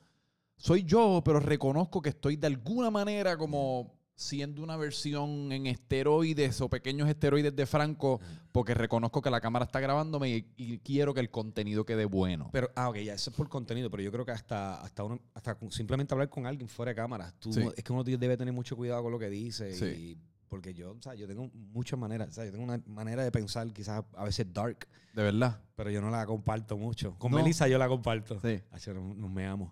soy 0.57 0.83
yo, 0.83 1.21
pero 1.23 1.39
reconozco 1.39 2.01
que 2.01 2.09
estoy 2.09 2.35
de 2.35 2.47
alguna 2.47 2.89
manera 2.91 3.37
como 3.37 3.95
siendo 4.15 4.63
una 4.63 4.75
versión 4.77 5.51
en 5.51 5.67
esteroides 5.67 6.59
o 6.61 6.69
pequeños 6.69 7.07
esteroides 7.07 7.55
de 7.55 7.67
Franco, 7.67 8.19
porque 8.51 8.73
reconozco 8.73 9.21
que 9.21 9.29
la 9.29 9.39
cámara 9.39 9.65
está 9.65 9.79
grabándome 9.79 10.29
y, 10.29 10.47
y 10.57 10.79
quiero 10.79 11.13
que 11.13 11.19
el 11.19 11.29
contenido 11.29 11.85
quede 11.85 12.05
bueno. 12.05 12.49
Pero, 12.51 12.71
ah, 12.75 12.89
ok, 12.89 12.97
ya, 12.97 13.13
eso 13.13 13.29
es 13.29 13.35
por 13.35 13.47
contenido, 13.47 13.91
pero 13.91 14.01
yo 14.01 14.11
creo 14.11 14.25
que 14.25 14.31
hasta, 14.31 14.81
hasta, 14.81 15.03
uno, 15.03 15.19
hasta 15.35 15.55
simplemente 15.69 16.15
hablar 16.15 16.29
con 16.29 16.47
alguien 16.47 16.67
fuera 16.67 16.89
de 16.91 16.95
cámara, 16.95 17.31
tú, 17.37 17.53
Sí. 17.53 17.61
es 17.75 17.83
que 17.83 17.93
uno 17.93 18.03
debe 18.03 18.35
tener 18.37 18.51
mucho 18.53 18.75
cuidado 18.75 19.03
con 19.03 19.11
lo 19.11 19.19
que 19.19 19.29
dice. 19.29 19.75
Sí. 19.75 19.85
Y, 19.85 20.17
porque 20.47 20.73
yo, 20.73 20.93
o 20.97 21.01
sea, 21.01 21.13
yo 21.13 21.27
tengo 21.27 21.51
muchas 21.53 21.99
maneras, 21.99 22.29
o 22.29 22.31
sea, 22.31 22.45
yo 22.45 22.51
tengo 22.51 22.63
una 22.63 22.81
manera 22.87 23.23
de 23.23 23.31
pensar 23.31 23.71
quizás 23.71 24.03
a 24.15 24.23
veces 24.23 24.51
dark, 24.51 24.87
De 25.13 25.21
verdad. 25.21 25.61
pero 25.75 25.91
yo 25.91 26.01
no 26.01 26.09
la 26.09 26.25
comparto 26.25 26.75
mucho. 26.75 27.13
Con 27.19 27.31
No. 27.33 27.37
Melissa 27.37 27.67
yo 27.67 27.77
la 27.77 27.87
comparto. 27.87 28.39
Sí. 28.39 28.61
Hacho, 28.71 28.95
nos, 28.95 29.15
nos 29.15 29.29
meamos. 29.29 29.71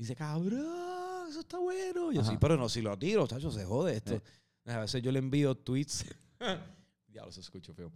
Y 0.00 0.04
dice, 0.04 0.16
cabrón, 0.16 1.28
eso 1.28 1.40
está 1.40 1.58
bueno. 1.58 2.10
Yo 2.10 2.22
Ajá. 2.22 2.30
sí, 2.30 2.38
pero 2.40 2.56
no, 2.56 2.70
si 2.70 2.80
lo 2.80 2.98
tiro, 2.98 3.26
chacho, 3.26 3.50
se 3.50 3.66
jode 3.66 3.96
esto. 3.96 4.14
Sí. 4.64 4.70
A 4.70 4.78
veces 4.78 5.02
yo 5.02 5.12
le 5.12 5.18
envío 5.18 5.54
tweets. 5.54 6.06
Diablo, 7.06 7.30
se 7.30 7.40
escucha 7.40 7.74
feo. 7.74 7.92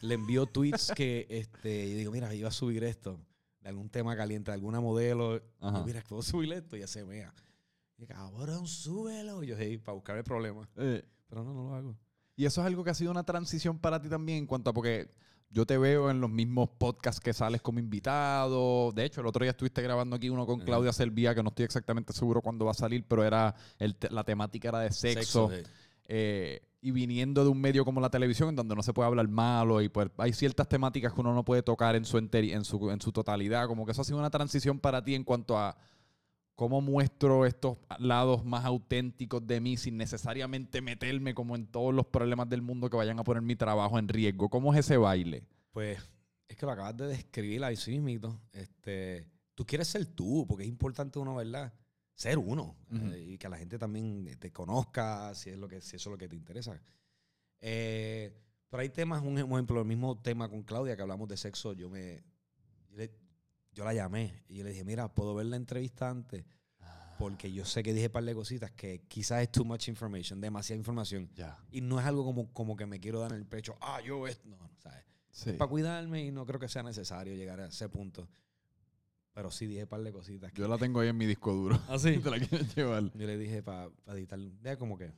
Le 0.00 0.14
envío 0.14 0.46
tweets 0.46 0.92
que, 0.96 1.26
este, 1.28 1.88
y 1.88 1.92
digo, 1.92 2.10
mira, 2.10 2.34
iba 2.34 2.48
a 2.48 2.52
subir 2.52 2.82
esto, 2.84 3.20
de 3.60 3.68
algún 3.68 3.90
tema 3.90 4.16
caliente, 4.16 4.50
de 4.50 4.54
alguna 4.54 4.80
modelo. 4.80 5.42
Yo, 5.60 5.84
mira, 5.84 6.02
puedo 6.08 6.22
subir 6.22 6.50
esto, 6.54 6.74
y 6.74 6.80
ya 6.80 6.86
se 6.86 7.04
mea. 7.04 7.34
Y 7.98 8.06
cabrón, 8.06 8.66
súbelo. 8.66 9.44
Y 9.44 9.48
yo, 9.48 9.56
hey, 9.58 9.76
para 9.76 9.92
buscar 9.92 10.16
el 10.16 10.24
problema. 10.24 10.66
Eh, 10.76 11.04
Pero 11.28 11.44
no, 11.44 11.52
no 11.52 11.64
lo 11.64 11.74
hago. 11.74 11.98
Y 12.34 12.46
eso 12.46 12.62
es 12.62 12.66
algo 12.66 12.82
que 12.82 12.88
ha 12.88 12.94
sido 12.94 13.10
una 13.10 13.24
transición 13.24 13.78
para 13.78 14.00
ti 14.00 14.08
también 14.08 14.38
en 14.38 14.46
cuanto 14.46 14.70
a 14.70 14.72
porque 14.72 15.10
yo 15.52 15.66
te 15.66 15.76
veo 15.78 16.10
en 16.10 16.20
los 16.20 16.30
mismos 16.30 16.70
podcasts 16.78 17.20
que 17.20 17.32
sales 17.32 17.60
como 17.62 17.78
invitado. 17.78 18.92
De 18.92 19.04
hecho, 19.04 19.20
el 19.20 19.26
otro 19.26 19.44
día 19.44 19.50
estuviste 19.50 19.82
grabando 19.82 20.16
aquí 20.16 20.28
uno 20.30 20.46
con. 20.46 20.60
Claudia 20.64 20.92
Servía, 20.92 21.34
que 21.34 21.42
no 21.42 21.50
estoy 21.50 21.64
exactamente 21.64 22.12
seguro 22.12 22.40
cuándo 22.40 22.64
va 22.64 22.70
a 22.70 22.74
salir, 22.74 23.04
pero 23.06 23.24
era 23.24 23.54
el 23.78 23.94
te- 23.96 24.10
la 24.10 24.24
temática 24.24 24.68
era 24.70 24.80
de 24.80 24.90
sexo. 24.92 25.50
sí. 25.50 25.62
eh, 26.08 26.62
y 26.84 26.90
viniendo 26.90 27.44
de 27.44 27.48
un 27.50 27.60
medio 27.60 27.84
como 27.84 28.00
la 28.00 28.10
televisión, 28.10 28.48
en 28.48 28.56
donde 28.56 28.74
no 28.74 28.82
se 28.82 28.92
puede 28.92 29.06
hablar 29.06 29.28
malo 29.28 29.80
y 29.80 29.88
pues 29.88 30.08
hay 30.18 30.32
ciertas 30.32 30.68
temáticas 30.68 31.12
que 31.12 31.20
uno 31.20 31.32
no 31.32 31.44
puede 31.44 31.62
tocar 31.62 31.94
en 31.94 32.04
su, 32.04 32.18
en 32.18 32.64
su, 32.64 32.90
en 32.90 33.00
su 33.00 33.12
totalidad. 33.12 33.68
Como 33.68 33.86
que 33.86 33.92
eso 33.92 34.02
ha 34.02 34.04
sido 34.04 34.18
una 34.18 34.30
transición 34.30 34.80
para 34.80 35.04
ti 35.04 35.14
en 35.14 35.22
cuanto 35.22 35.56
a 35.56 35.76
cómo 36.54 36.80
muestro 36.80 37.46
estos 37.46 37.78
lados 37.98 38.44
más 38.44 38.64
auténticos 38.64 39.46
de 39.46 39.60
mí 39.60 39.76
sin 39.76 39.96
necesariamente 39.96 40.80
meterme 40.80 41.34
como 41.34 41.56
en 41.56 41.66
todos 41.66 41.94
los 41.94 42.06
problemas 42.06 42.48
del 42.48 42.62
mundo 42.62 42.88
que 42.90 42.96
vayan 42.96 43.18
a 43.18 43.24
poner 43.24 43.42
mi 43.42 43.56
trabajo 43.56 43.98
en 43.98 44.08
riesgo. 44.08 44.48
¿Cómo 44.48 44.72
es 44.72 44.80
ese 44.80 44.96
baile? 44.96 45.44
Pues 45.72 45.98
es 46.48 46.56
que 46.56 46.66
lo 46.66 46.72
acabas 46.72 46.96
de 46.96 47.06
describir 47.06 47.64
ahí 47.64 47.76
sí 47.76 47.98
mismo. 48.00 48.40
Este, 48.52 49.26
tú 49.54 49.64
quieres 49.64 49.88
ser 49.88 50.06
tú, 50.06 50.44
porque 50.46 50.64
es 50.64 50.68
importante 50.68 51.18
uno, 51.18 51.34
¿verdad? 51.34 51.72
Ser 52.14 52.38
uno. 52.38 52.76
Ujú. 52.90 53.12
eh, 53.12 53.20
y 53.20 53.38
que 53.38 53.48
la 53.48 53.56
gente 53.56 53.78
también 53.78 54.36
te 54.38 54.52
conozca, 54.52 55.34
si, 55.34 55.50
es 55.50 55.58
lo 55.58 55.66
que, 55.68 55.80
si 55.80 55.96
eso 55.96 56.10
es 56.10 56.12
lo 56.12 56.18
que 56.18 56.28
te 56.28 56.36
interesa. 56.36 56.78
Eh, 57.60 58.32
pero 58.68 58.82
hay 58.82 58.88
temas, 58.90 59.22
un 59.22 59.38
ejemplo, 59.38 59.80
el 59.80 59.86
mismo 59.86 60.18
tema 60.20 60.48
con 60.48 60.62
Claudia, 60.62 60.96
que 60.96 61.02
hablamos 61.02 61.28
de 61.28 61.36
sexo, 61.36 61.72
yo 61.72 61.88
me... 61.88 62.22
Yo, 62.90 62.96
le- 62.96 63.21
yo 63.72 63.84
la 63.84 63.94
llamé 63.94 64.42
y 64.48 64.56
yo 64.58 64.64
le 64.64 64.70
dije, 64.70 64.84
mira, 64.84 65.08
¿puedo 65.12 65.34
ver 65.34 65.46
la 65.46 65.56
entrevista 65.56 66.08
antes? 66.10 66.44
Porque 67.18 67.52
yo 67.52 67.64
sé 67.64 67.82
que 67.82 67.92
dije 67.94 68.06
un 68.06 68.12
par 68.12 68.24
de 68.24 68.34
cositas 68.34 68.70
que 68.72 69.02
quizás 69.06 69.42
es 69.42 69.52
too 69.52 69.64
much 69.64 69.86
information, 69.88 70.40
demasiada 70.40 70.78
información. 70.78 71.30
Ya. 71.34 71.56
Y 71.70 71.80
no 71.80 72.00
es 72.00 72.06
algo 72.06 72.24
como, 72.24 72.52
como 72.52 72.74
que 72.76 72.84
me 72.86 72.98
quiero 72.98 73.20
dar 73.20 73.30
en 73.32 73.38
el 73.38 73.46
pecho, 73.46 73.76
ah, 73.80 74.00
yo 74.00 74.26
esto, 74.26 74.48
no, 74.48 74.56
no, 74.56 74.70
¿sabes? 74.78 75.04
Sí. 75.30 75.52
para 75.52 75.68
cuidarme 75.70 76.24
y 76.26 76.30
no 76.32 76.44
creo 76.44 76.58
que 76.60 76.68
sea 76.68 76.82
necesario 76.82 77.34
llegar 77.34 77.60
a 77.60 77.66
ese 77.66 77.88
punto. 77.88 78.28
Pero 79.32 79.50
sí 79.50 79.66
dije 79.66 79.84
un 79.84 79.88
par 79.88 80.02
de 80.02 80.12
cositas. 80.12 80.52
que- 80.52 80.60
Yo 80.60 80.68
la 80.68 80.76
tengo 80.76 81.00
ahí 81.00 81.08
en 81.08 81.16
mi 81.16 81.24
disco 81.26 81.52
duro. 81.54 81.80
¿Ah, 81.88 81.98
sí? 81.98 82.18
Te 82.22 82.30
la 82.30 82.36
llevar. 82.38 83.04
Yo 83.14 83.26
le 83.26 83.38
dije 83.38 83.62
para 83.62 83.88
editar. 84.08 84.38
Ya 84.62 84.76
como 84.76 84.98
que. 84.98 85.10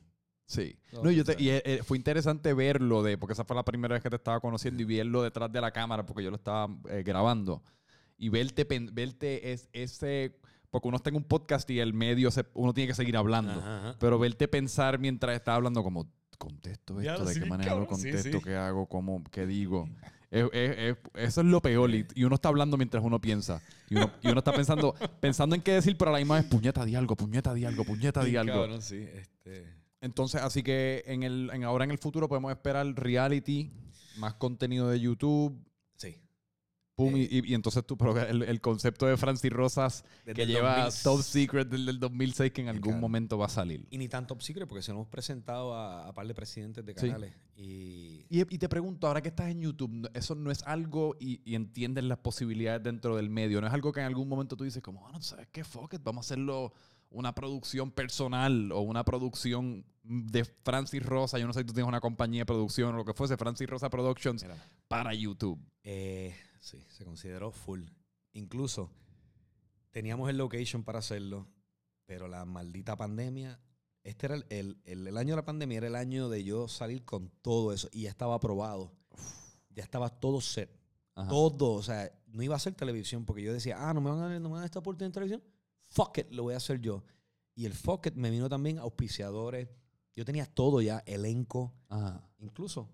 Sí. 0.45 0.77
No, 0.93 1.03
No, 1.03 1.11
yo 1.11 1.25
te- 1.25 1.41
y 1.41 1.49
eh, 1.49 1.81
fue 1.83 1.97
interesante 1.97 2.53
verlo 2.53 3.01
de, 3.03 3.17
porque 3.17 3.33
esa 3.33 3.43
fue 3.43 3.55
la 3.55 3.65
primera 3.65 3.93
vez 3.95 4.03
que 4.03 4.09
te 4.09 4.15
estaba 4.15 4.39
conociendo 4.39 4.81
y 4.83 4.85
verlo 4.85 5.21
detrás 5.23 5.51
de 5.51 5.59
la 5.59 5.71
cámara 5.71 6.05
porque 6.05 6.23
yo 6.23 6.29
lo 6.29 6.37
estaba 6.37 6.73
eh, 6.89 7.01
grabando. 7.03 7.61
Y 8.17 8.29
verte, 8.29 8.65
verte 8.93 9.51
es, 9.51 9.69
ese, 9.73 10.37
porque 10.69 10.87
uno 10.87 10.97
está 10.97 11.09
en 11.09 11.17
un 11.17 11.23
podcast 11.23 11.69
y 11.69 11.79
el 11.79 11.93
medio, 11.93 12.31
se- 12.31 12.45
uno 12.53 12.73
tiene 12.73 12.87
que 12.87 12.95
seguir 12.95 13.17
hablando. 13.17 13.59
Ajá, 13.59 13.77
ajá. 13.89 13.95
Pero 13.99 14.17
verte 14.19 14.47
pensar 14.47 14.99
mientras 14.99 15.35
está 15.35 15.55
hablando 15.55 15.83
como, 15.83 16.09
contesto 16.37 16.99
esto, 16.99 17.23
lo 17.23 17.25
de 17.29 17.33
qué 17.39 17.45
manera 17.45 17.71
lo 17.71 17.81
cabrón, 17.81 17.87
contesto, 18.01 18.37
sí. 18.37 18.43
qué 18.43 18.55
hago, 18.55 18.87
cómo, 18.87 19.23
qué 19.31 19.45
digo. 19.45 19.87
Es- 20.31 20.45
es- 20.53 20.77
es- 20.77 20.97
eso 21.15 21.41
es 21.41 21.47
lo 21.47 21.61
peor. 21.61 21.89
Y, 21.93 22.23
uno 22.23 22.35
está 22.35 22.49
hablando 22.49 22.75
mientras 22.77 23.03
uno 23.03 23.19
piensa. 23.21 23.61
Y 23.89 23.95
uno, 23.95 24.11
y 24.21 24.27
uno 24.29 24.39
está 24.39 24.51
pensando, 24.53 24.93
pensando 25.21 25.55
en 25.55 25.61
qué 25.61 25.71
decir, 25.73 25.97
pero 25.97 26.09
a 26.09 26.13
la 26.13 26.19
misma 26.19 26.35
vez, 26.35 26.45
puñeta, 26.45 26.83
di 26.83 26.95
algo, 26.95 27.15
puñeta, 27.15 27.53
di 27.53 27.63
algo, 27.65 27.83
puñeta, 27.85 28.23
di 28.23 28.35
algo. 28.35 28.53
cabrón, 28.53 28.79
este, 28.79 29.65
Entonces, 30.01 30.41
así 30.41 30.61
que 30.63 31.03
en 31.07 31.23
el, 31.23 31.49
en 31.53 31.63
ahora 31.63 31.85
en 31.85 31.91
el 31.91 31.97
futuro 31.97 32.27
podemos 32.27 32.51
esperar 32.51 32.85
reality, 32.95 33.71
más 34.17 34.33
contenido 34.35 34.89
de 34.89 34.99
YouTube. 34.99 35.57
Pum, 36.95 37.13
y, 37.17 37.23
Eh, 37.23 37.27
y- 37.31 37.51
y 37.51 37.53
entonces 37.55 37.85
tú, 37.85 37.97
pero 37.97 38.17
el, 38.21 38.41
el 38.43 38.61
concepto 38.61 39.05
de 39.05 39.17
Francis 39.17 39.51
Rosas 39.51 40.05
que 40.23 40.45
lleva 40.45 40.85
2000. 40.85 41.03
Top 41.03 41.21
Secret 41.21 41.67
del, 41.67 41.85
del 41.85 41.99
2006 41.99 42.53
que 42.53 42.61
en 42.61 42.69
algún 42.69 42.83
Claro. 42.93 43.01
momento 43.01 43.37
va 43.37 43.47
a 43.47 43.49
salir. 43.49 43.85
Y 43.89 43.97
ni 43.97 44.07
tan 44.07 44.25
top 44.25 44.41
secret 44.41 44.65
porque 44.67 44.81
se 44.81 44.91
nos 44.93 44.99
hemos 44.99 45.07
presentado 45.09 45.73
a, 45.73 46.07
a 46.07 46.13
par 46.13 46.25
de 46.25 46.33
presidentes 46.33 46.85
de 46.85 46.93
Sí. 46.93 47.07
canales. 47.07 47.33
Y 47.57 48.25
Y, 48.29 48.41
y 48.41 48.57
te 48.57 48.69
pregunto, 48.69 49.07
ahora 49.07 49.21
que 49.21 49.27
estás 49.29 49.49
en 49.49 49.59
YouTube, 49.61 49.91
¿no- 49.91 50.09
eso 50.13 50.35
no 50.35 50.51
es 50.51 50.63
algo 50.63 51.15
y, 51.19 51.41
y 51.43 51.55
entiendes 51.55 52.05
las 52.05 52.17
posibilidades 52.19 52.81
dentro 52.81 53.17
del 53.17 53.29
medio, 53.29 53.59
no 53.59 53.67
es 53.67 53.73
algo 53.73 53.91
que 53.91 53.99
en 53.99 54.05
algún 54.05 54.29
momento 54.29 54.55
tú 54.55 54.63
dices 54.63 54.81
como, 54.81 55.01
bueno, 55.01 55.21
¿sabes 55.21 55.47
qué? 55.51 55.63
Fuck 55.65 55.95
it, 55.95 56.01
vamos 56.03 56.25
a 56.25 56.27
hacerlo 56.27 56.71
una 57.09 57.35
producción 57.35 57.91
personal 57.91 58.71
o 58.71 58.79
una 58.81 59.03
producción 59.03 59.85
de 60.03 60.45
Francis 60.45 61.03
Rosa, 61.05 61.39
yo 61.39 61.47
no 61.47 61.53
sé 61.53 61.59
si 61.61 61.65
tú 61.65 61.73
tienes 61.73 61.87
una 61.87 61.99
compañía 62.01 62.41
de 62.41 62.45
producción 62.45 62.93
o 62.93 62.97
lo 62.97 63.05
que 63.05 63.13
fuese, 63.13 63.35
Francis 63.37 63.69
Rosa 63.69 63.89
Productions 63.89 64.43
mira, 64.43 64.55
para 64.87 65.13
YouTube. 65.13 65.59
eh, 65.83 66.33
sí, 66.65 66.83
se 66.89 67.05
consideró 67.05 67.51
full. 67.51 67.83
Incluso 68.33 68.91
teníamos 69.91 70.29
el 70.29 70.37
location 70.37 70.83
para 70.83 70.99
hacerlo, 70.99 71.47
pero 72.05 72.27
la 72.27 72.45
maldita 72.45 72.95
pandemia. 72.95 73.59
Este 74.03 74.27
era 74.27 74.35
el, 74.35 74.45
el- 74.49 74.77
el- 74.83 75.07
el 75.07 75.17
año 75.17 75.31
de 75.31 75.35
la 75.37 75.45
pandemia, 75.45 75.77
era 75.77 75.87
el 75.87 75.95
año 75.95 76.29
de 76.29 76.43
yo 76.43 76.67
salir 76.67 77.03
con 77.05 77.29
todo 77.41 77.73
eso 77.73 77.89
y 77.91 78.03
ya 78.03 78.09
estaba 78.09 78.35
aprobado. 78.35 78.91
Ya 79.69 79.83
estaba 79.83 80.09
todo 80.09 80.41
set. 80.41 80.69
Ajá. 81.15 81.29
Todo. 81.29 81.73
O 81.73 81.83
sea, 81.83 82.11
no 82.27 82.43
iba 82.43 82.55
a 82.55 82.57
hacer 82.57 82.75
televisión 82.75 83.25
porque 83.25 83.41
yo 83.43 83.53
decía, 83.53 83.77
ah, 83.79 83.93
no 83.93 84.01
me 84.01 84.09
van 84.09 84.19
a 84.19 84.29
dar, 84.29 84.41
no 84.41 84.49
me 84.49 84.53
van 84.53 84.57
a 84.57 84.59
dar 84.61 84.65
esta 84.65 84.79
oportunidad 84.79 85.07
en 85.07 85.13
televisión. 85.13 85.43
Fuck 85.87 86.17
it, 86.19 86.31
lo 86.31 86.43
voy 86.43 86.53
a 86.53 86.57
hacer 86.57 86.79
yo. 86.81 87.03
Y 87.55 87.65
el 87.65 87.73
fuck 87.73 88.05
it 88.07 88.15
me 88.15 88.29
vino 88.29 88.49
también 88.49 88.79
auspiciadores. 88.79 89.69
Yo 90.13 90.23
tenía 90.25 90.45
todo 90.45 90.81
ya, 90.81 90.99
elenco. 91.05 91.73
Ajá. 91.89 92.29
Incluso, 92.39 92.89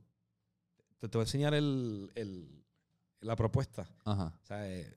te, 1.00 1.08
te 1.10 1.18
voy 1.18 1.24
a 1.24 1.28
enseñar 1.28 1.54
el, 1.54 2.12
el- 2.16 2.64
la 3.22 3.36
propuesta. 3.36 3.88
Ajá. 4.06 4.34
O 4.42 4.46
sea, 4.46 4.70
eh, 4.70 4.94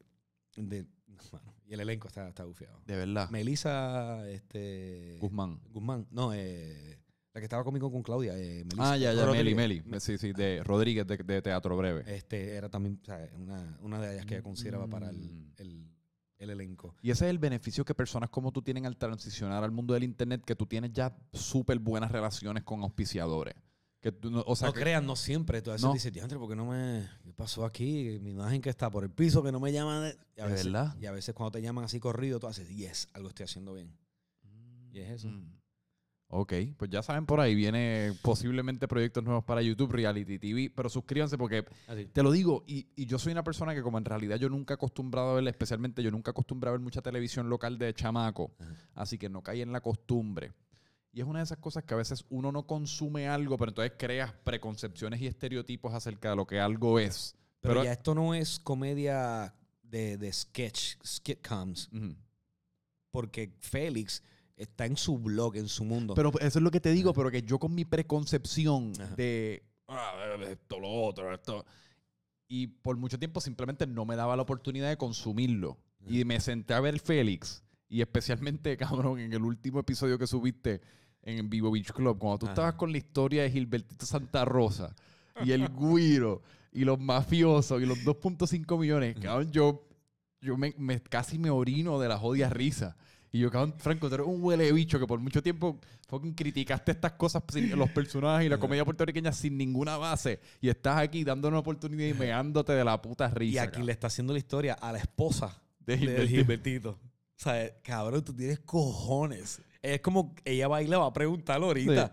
de, 0.57 0.87
y 1.66 1.72
el 1.75 1.81
elenco 1.81 2.09
está, 2.09 2.29
está 2.29 2.45
bufiado. 2.45 2.81
De 2.87 2.97
verdad. 2.97 3.31
Melissa 3.31 4.29
este, 4.31 5.16
Guzmán. 5.20 5.61
Guzmán. 5.70 6.07
No, 6.11 6.33
eh, 6.35 6.99
la 7.33 7.41
que 7.41 7.45
estaba 7.45 7.64
conmigo 7.64 7.91
con 7.91 8.03
Claudia. 8.03 8.37
eh, 8.39 8.64
Melissa 8.64 8.93
Ah, 8.93 8.97
ya, 8.97 9.12
ya, 9.12 9.27
Meli, 9.27 9.55
Rodríguez. 9.55 9.85
Meli. 9.87 10.01
Sí, 10.01 10.18
sí, 10.18 10.33
de 10.33 10.62
Rodríguez 10.62 11.07
de, 11.07 11.16
de 11.16 11.43
Teatro 11.43 11.77
Breve. 11.77 12.05
Este, 12.14 12.55
era 12.55 12.68
también 12.68 12.99
o 13.03 13.05
sea, 13.05 13.29
una, 13.37 13.79
una 13.81 14.01
de 14.01 14.14
ellas 14.14 14.27
que 14.27 14.35
ella 14.35 14.43
consideraba 14.43 14.87
para 14.89 15.11
el, 15.11 15.16
Mm. 15.33 15.53
el- 15.59 15.91
el 16.37 16.51
elenco. 16.51 16.95
Y 17.01 17.11
ese 17.11 17.25
es 17.27 17.31
el 17.31 17.39
beneficio 17.39 17.85
que 17.85 17.95
personas 17.95 18.29
como 18.29 18.53
tú 18.53 18.61
tienen 18.61 18.85
al 18.85 18.97
transicionar 18.99 19.64
al 19.64 19.70
mundo 19.70 19.95
del 19.95 20.03
internet, 20.05 20.43
que 20.45 20.55
tú 20.55 20.66
tienes 20.66 20.93
ya 20.93 21.16
súper 21.33 21.79
buenas 21.79 22.11
relaciones 22.12 22.64
con 22.64 22.83
auspiciadores. 22.83 23.55
Que 24.05 24.13
tú 24.13 24.31
no- 24.31 24.45
o 24.47 24.55
sea, 24.55 24.69
no 24.69 24.75
que- 24.75 24.81
crean, 24.81 25.07
no 25.07 25.17
siempre. 25.17 25.63
Tú 25.63 25.71
a 25.71 25.73
veces 25.73 25.87
No. 25.87 25.95
dices, 25.95 26.13
diantre, 26.13 26.39
¿por 26.39 26.47
qué 26.51 26.55
no 26.55 26.67
me. 26.67 27.09
¿Qué 27.25 27.33
pasó 27.33 27.65
aquí? 27.65 28.19
Mi 28.21 28.33
imagen 28.33 28.61
que 28.61 28.69
está 28.69 28.91
por 28.91 29.03
el 29.03 29.09
piso, 29.11 29.43
que 29.43 29.51
no 29.51 29.61
me 29.61 29.73
llaman. 29.73 30.03
de-". 30.03 30.19
Y 30.37 30.41
a 30.43 30.45
¿De 30.45 30.51
veces, 30.51 30.67
verdad? 30.67 30.95
Y 31.01 31.07
a 31.07 31.13
veces 31.13 31.35
cuando 31.35 31.53
te 31.53 31.63
llaman 31.63 31.85
así 31.87 31.99
corrido, 31.99 32.39
tú 32.39 32.47
haces, 32.47 32.69
yes, 32.69 33.09
algo 33.15 33.29
estoy 33.31 33.45
haciendo 33.45 33.73
bien. 33.73 33.97
Y 34.93 34.99
es 35.01 35.09
eso. 35.11 35.29
Mm. 35.29 35.55
Ok, 36.29 36.53
pues 36.77 36.91
ya 36.91 37.03
saben 37.03 37.25
por 37.27 37.41
ahí, 37.41 37.55
viene 37.55 38.13
posiblemente 38.21 38.87
proyectos 38.89 39.25
nuevos 39.25 39.45
para 39.45 39.63
YouTube, 39.63 39.93
Reality 39.93 40.39
TV, 40.39 40.71
pero 40.75 40.89
suscríbanse 40.91 41.39
porque 41.39 41.65
Así. 41.87 42.07
te 42.07 42.23
lo 42.23 42.31
digo, 42.31 42.63
y, 42.67 42.89
y 42.97 43.07
yo 43.07 43.19
soy 43.19 43.33
una 43.33 43.45
persona 43.45 43.75
que 43.75 43.83
como 43.83 43.99
en 43.99 44.05
realidad 44.05 44.37
yo 44.37 44.49
nunca 44.51 44.75
he 44.75 44.77
acostumbrado 44.77 45.31
a 45.31 45.35
ver, 45.37 45.49
especialmente 45.49 46.03
yo 46.03 46.11
nunca 46.11 46.33
acostumbrado 46.33 46.75
a 46.75 46.79
ver 46.79 46.83
mucha 46.85 47.01
televisión 47.03 47.49
local 47.49 47.79
de 47.79 47.95
chamaco, 47.95 48.53
Ajá. 48.59 48.75
así 48.95 49.17
que 49.17 49.29
no 49.29 49.43
caí 49.43 49.61
en 49.63 49.71
la 49.73 49.81
costumbre. 49.81 50.53
Y 51.15 51.21
es 51.21 51.27
una 51.27 51.39
de 51.39 51.45
esas 51.45 51.59
cosas 51.59 51.85
que 51.85 51.95
a 51.95 51.97
veces 51.97 52.25
uno 52.29 52.51
no 52.51 52.67
consume 52.67 53.29
algo, 53.29 53.57
pero 53.57 53.71
entonces 53.71 53.93
creas 53.97 54.33
preconcepciones 54.33 55.21
y 55.21 55.29
estereotipos 55.29 55.95
acerca 55.95 56.31
de 56.31 56.37
lo 56.37 56.45
que 56.47 56.59
algo 56.59 56.99
es. 56.99 57.37
Pero, 57.61 57.75
Pero- 57.75 57.85
ya 57.85 57.93
esto 57.93 58.15
no 58.17 58.35
es 58.35 58.59
comedia 58.59 59.55
de, 59.83 60.19
de 60.19 60.33
sketch, 60.33 60.97
skitcoms, 61.07 61.89
porque 63.12 63.55
Félix 63.61 64.23
está 64.57 64.87
en 64.87 64.97
su 64.97 65.19
blog, 65.19 65.57
en 65.57 65.69
su 65.69 65.85
mundo. 65.85 66.15
Pero 66.15 66.33
eso 66.41 66.59
es 66.59 66.62
lo 66.62 66.71
que 66.71 66.81
te 66.81 66.91
digo, 66.91 67.12
pero 67.15 67.31
que 67.31 67.43
yo 67.43 67.59
con 67.59 67.75
mi 67.75 67.85
preconcepción 67.85 68.93
de 69.17 69.62
"Ah, 69.87 70.12
esto, 70.49 70.81
lo 70.81 70.91
otro, 70.91 71.33
esto. 71.33 71.65
Y 72.49 72.67
por 72.67 72.97
mucho 72.97 73.19
tiempo 73.19 73.41
simplemente 73.41 73.87
no 73.87 74.05
me 74.05 74.17
daba 74.17 74.37
la 74.37 74.43
oportunidad 74.43 74.89
de 74.89 74.97
consumirlo. 74.97 75.79
Y 76.07 76.25
me 76.25 76.39
senté 76.41 76.75
a 76.75 76.81
ver 76.81 76.99
Félix. 77.01 77.62
Y 77.89 78.01
especialmente, 78.01 78.77
cabrón, 79.12 79.21
en 79.21 79.33
el 79.33 79.43
último 79.43 79.79
episodio 79.81 80.19
que 80.19 80.27
subiste 80.27 80.81
en 81.25 81.49
Vivo 81.51 81.70
Beach 81.70 81.91
Club, 81.93 82.18
cuando 82.18 82.39
tú 82.39 82.47
Ajá. 82.47 82.53
estabas 82.53 82.75
con 82.75 82.93
la 82.93 82.99
historia 82.99 83.43
de 83.43 83.51
Gilbertito 83.51 84.07
Santa 84.07 84.45
Rosa 84.45 84.95
y 85.45 85.53
el 85.53 85.68
Guiro 85.75 86.43
y 86.72 86.85
los 86.85 86.99
mafiosos 87.01 87.83
y 87.83 87.87
los 87.87 87.99
2.5 88.05 88.79
millones, 88.79 89.16
cabrón, 89.20 89.51
yo, 89.51 89.87
yo 90.41 90.57
me, 90.57 90.75
me- 90.79 91.01
casi 91.01 91.39
me 91.39 91.51
orino 91.51 91.99
de 91.99 92.09
la 92.09 92.18
jodida 92.18 92.51
risa. 92.51 92.97
Y 93.33 93.41
yo, 93.41 93.51
cabrón, 93.51 93.75
Franco, 93.79 94.09
tú 94.09 94.14
eres 94.14 94.27
un 94.29 94.45
huele 94.45 94.64
de 94.66 94.72
bicho 94.72 94.97
que 95.01 95.07
por 95.09 95.18
mucho 95.18 95.43
tiempo 95.43 95.81
fucking 96.09 96.35
criticaste 96.35 96.93
estas 96.93 97.12
cosas, 97.14 97.43
los 97.75 97.91
personajes 97.91 98.47
y 98.47 98.49
la 98.49 98.59
comedia 98.59 98.85
puertorriqueña 98.85 99.33
sin 99.33 99.57
ninguna 99.59 99.97
base. 99.97 100.39
Y 100.61 100.68
estás 100.68 100.99
aquí 100.99 101.25
dándonos 101.25 101.55
una 101.55 101.59
oportunidad 101.61 102.07
y 102.07 102.14
meándote 102.14 102.75
de 102.75 102.85
la 102.85 103.03
puta 103.03 103.29
risa. 103.31 103.55
y 103.55 103.59
aquí 103.59 103.70
cabrón. 103.72 103.87
le 103.87 103.93
está 103.93 104.07
haciendo 104.07 104.33
la 104.35 104.39
historia 104.39 104.75
a 104.75 104.93
la 104.93 104.99
esposa 104.99 105.61
De 105.81 105.95
de 105.97 105.99
Gilbertito. 105.99 106.29
Gilbertito. 106.29 106.91
O 106.91 106.99
sea, 107.37 107.70
cabrón, 107.83 108.22
tú 108.22 108.33
tienes 108.33 108.61
cojones. 108.61 109.61
Es 109.85 110.01
como 110.01 110.35
ella 110.47 110.66
va 110.66 110.82
y 110.82 110.87
le 110.87 110.97
va 110.97 111.07
a 111.07 111.12
preguntar 111.12 111.62
ahorita. 111.62 112.11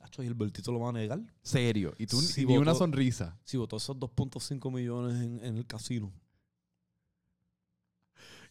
Hacho, 0.00 0.22
Gilbertito 0.22 0.72
lo 0.72 0.80
va 0.80 0.88
a 0.88 0.92
negar. 0.92 1.20
Serio. 1.42 1.92
Y 1.98 2.06
tú 2.06 2.20
Sí, 2.20 2.46
ni 2.46 2.56
una 2.56 2.72
votó- 2.72 2.78
sonrisa. 2.78 3.36
Si 3.44 3.56
votó 3.58 3.76
esos 3.76 3.96
2.5 3.98 4.70
millones 4.72 5.22
en, 5.22 5.44
en 5.44 5.56
el 5.58 5.66
casino. 5.66 6.10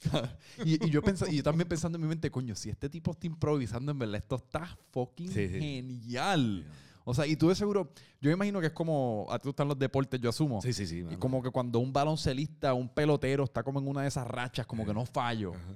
y, 0.63 0.85
y 0.85 0.89
yo 0.91 1.01
pensa- 1.01 1.27
y 1.29 1.37
yo 1.37 1.43
también 1.43 1.67
pensando 1.67 1.95
en 1.97 2.01
mi 2.03 2.07
mente, 2.07 2.29
coño, 2.29 2.55
si 2.55 2.69
este 2.69 2.89
tipo 2.89 3.11
está 3.11 3.25
improvisando, 3.25 3.91
en 3.91 3.97
verdad, 3.97 4.17
esto 4.17 4.35
está 4.35 4.77
fucking 4.91 5.29
Sí, 5.31 5.47
sí. 5.47 5.59
genial. 5.59 6.65
O 7.03 7.13
sea, 7.13 7.25
y 7.25 7.35
tú 7.35 7.49
de 7.49 7.55
seguro, 7.55 7.91
yo 8.19 8.29
me 8.29 8.33
imagino 8.33 8.59
que 8.59 8.67
es 8.67 8.73
como, 8.73 9.27
a 9.29 9.37
ti 9.39 9.43
te 9.43 9.49
gustan 9.49 9.67
los 9.67 9.77
deportes, 9.79 10.19
yo 10.21 10.29
asumo. 10.29 10.61
Sí, 10.61 10.73
sí, 10.73 10.85
sí. 10.85 11.03
Y 11.09 11.15
como 11.17 11.41
que 11.41 11.49
cuando 11.51 11.79
un 11.79 11.93
baloncelista, 11.93 12.73
un 12.73 12.89
pelotero 12.89 13.43
está 13.43 13.63
como 13.63 13.79
en 13.79 13.87
una 13.87 14.01
de 14.03 14.07
esas 14.07 14.27
rachas, 14.27 14.65
como 14.67 14.85
que 14.85 14.93
no 14.93 15.05
fallo. 15.05 15.53
Ajá. 15.55 15.75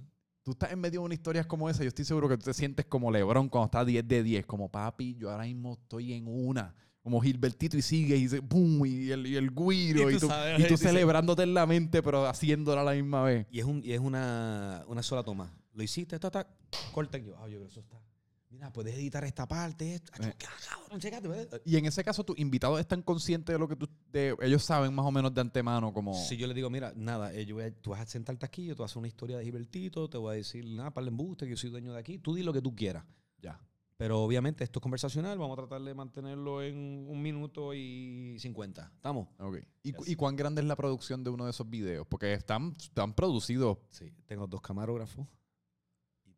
Tú 0.49 0.53
estás 0.53 0.71
en 0.71 0.79
medio 0.79 1.01
de 1.01 1.05
una 1.05 1.13
historia 1.13 1.43
como 1.43 1.69
esa, 1.69 1.83
yo 1.83 1.89
estoy 1.89 2.05
seguro 2.05 2.27
que 2.27 2.35
tú 2.35 2.45
te 2.45 2.55
sientes 2.55 2.83
como 2.87 3.11
Lebron 3.11 3.49
cuando 3.49 3.65
está 3.65 3.85
10 3.85 4.07
de 4.07 4.23
10, 4.23 4.47
como 4.47 4.67
papi, 4.67 5.13
yo 5.13 5.29
ahora 5.29 5.43
mismo 5.43 5.73
estoy 5.73 6.13
en 6.13 6.25
una. 6.27 6.73
Como 7.03 7.21
Gilbertito 7.21 7.77
y 7.77 7.83
sigue 7.83 8.17
y 8.17 8.21
dice, 8.21 8.41
¡pum! 8.41 8.83
Y 8.83 9.11
el, 9.11 9.27
y 9.27 9.35
el 9.35 9.51
guiro. 9.51 10.09
Y 10.09 10.15
Y 10.15 10.17
tú 10.17 10.25
sabes, 10.25 10.59
y 10.59 10.63
tú 10.67 10.75
celebrándote 10.75 11.43
en 11.43 11.53
la 11.53 11.67
mente, 11.67 12.01
pero 12.01 12.25
haciéndola 12.25 12.81
a 12.81 12.83
la 12.83 12.93
misma 12.93 13.21
vez. 13.21 13.45
Y 13.51 13.59
es, 13.59 13.65
un, 13.65 13.83
y 13.85 13.91
es 13.91 13.99
una, 13.99 14.83
una 14.87 15.03
sola 15.03 15.21
toma. 15.21 15.53
Lo 15.71 15.83
hiciste, 15.83 16.17
ta, 16.17 16.31
ta, 16.31 16.47
corta 16.93 17.19
yo, 17.19 17.35
ah, 17.37 17.47
yo 17.47 17.57
creo 17.57 17.65
que 17.65 17.71
eso 17.71 17.81
está. 17.81 18.01
Mira, 18.49 18.73
puedes 18.73 18.95
editar 18.95 19.23
esta 19.25 19.47
parte. 19.47 19.95
Esto. 19.95 20.11
Eh. 20.23 21.61
Y 21.65 21.77
en 21.77 21.85
ese 21.85 22.03
caso, 22.03 22.23
tus 22.23 22.37
invitados 22.39 22.79
están 22.79 23.03
conscientes 23.03 23.53
de 23.53 23.59
lo 23.59 23.67
que 23.67 23.75
tú. 23.75 23.87
De, 24.11 24.35
ellos 24.41 24.63
saben 24.63 24.93
más 24.93 25.05
o 25.05 25.11
menos 25.11 25.33
de 25.33 25.41
antemano, 25.41 25.93
como. 25.93 26.15
Si 26.15 26.35
yo 26.35 26.47
le 26.47 26.53
digo, 26.55 26.69
mira, 26.69 26.91
nada, 26.95 27.31
eh, 27.33 27.45
yo 27.45 27.55
voy 27.55 27.65
a- 27.65 27.71
tú 27.71 27.91
vas 27.91 28.01
a 28.01 28.05
sentarte 28.07 28.45
aquí, 28.45 28.65
yo 28.65 28.73
te 28.75 28.79
voy 28.79 28.85
a 28.85 28.87
hacer 28.87 28.97
una 28.97 29.07
historia 29.07 29.37
de 29.37 29.43
Gilbertito, 29.45 30.09
te 30.09 30.17
voy 30.17 30.33
a 30.33 30.37
decir, 30.37 30.65
nada, 30.65 30.91
para 30.91 31.03
el 31.03 31.09
embuste, 31.09 31.45
que 31.45 31.51
yo 31.51 31.57
soy 31.57 31.69
dueño 31.69 31.93
de 31.93 31.99
aquí. 31.99 32.17
Tú 32.17 32.33
di 32.33 32.41
lo 32.41 32.51
que 32.51 32.61
tú 32.61 32.75
quieras. 32.75 33.05
Ya. 33.39 33.59
Pero 33.97 34.21
obviamente 34.23 34.63
esto 34.63 34.79
es 34.79 34.81
conversacional, 34.81 35.37
vamos 35.37 35.57
a 35.57 35.61
tratar 35.61 35.81
de 35.83 35.93
mantenerlo 35.93 36.63
en 36.63 37.05
un 37.07 37.21
minuto 37.21 37.73
y 37.73 38.37
cincuenta. 38.39 38.91
¿Estamos? 38.95 39.27
Ok. 39.37 39.57
¿Y, 39.83 39.91
Yes. 39.91 40.07
¿Y 40.07 40.15
cuán 40.15 40.35
grande 40.35 40.61
es 40.61 40.67
la 40.67 40.75
producción 40.77 41.23
de 41.23 41.29
uno 41.29 41.43
de 41.45 41.51
esos 41.51 41.69
videos? 41.69 42.07
Porque 42.07 42.33
están, 42.33 42.73
están 42.79 43.13
producidos. 43.13 43.77
Sí. 43.91 44.11
Tengo 44.25 44.47
dos 44.47 44.61
camarógrafos 44.61 45.27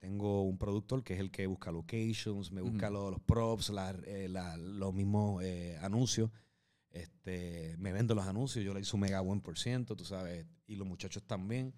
tengo 0.02 0.42
un 0.42 0.58
productor 0.58 1.04
que 1.04 1.14
es 1.14 1.20
el 1.20 1.30
que 1.30 1.46
busca 1.46 1.72
locations, 1.72 2.52
me 2.52 2.62
busca 2.62 2.90
los 2.90 3.20
props, 3.22 3.70
la- 3.70 3.92
eh, 4.06 4.28
la- 4.28 4.58
los 4.58 4.94
mismos 4.96 5.44
eh, 5.44 5.78
anuncios. 5.80 6.32
Este, 6.90 7.76
me 7.78 7.94
vendo 7.94 8.16
los 8.16 8.26
anuncios, 8.26 8.66
yo 8.66 8.74
le 8.74 8.82
hice 8.82 8.96
un 8.96 9.02
mega 9.02 9.22
buen 9.22 9.40
por 9.42 9.58
ciento, 9.60 9.96
tú 9.96 10.04
sabes, 10.04 10.46
y 10.66 10.76
los 10.76 10.88
muchachos 10.88 11.24
también. 11.24 11.74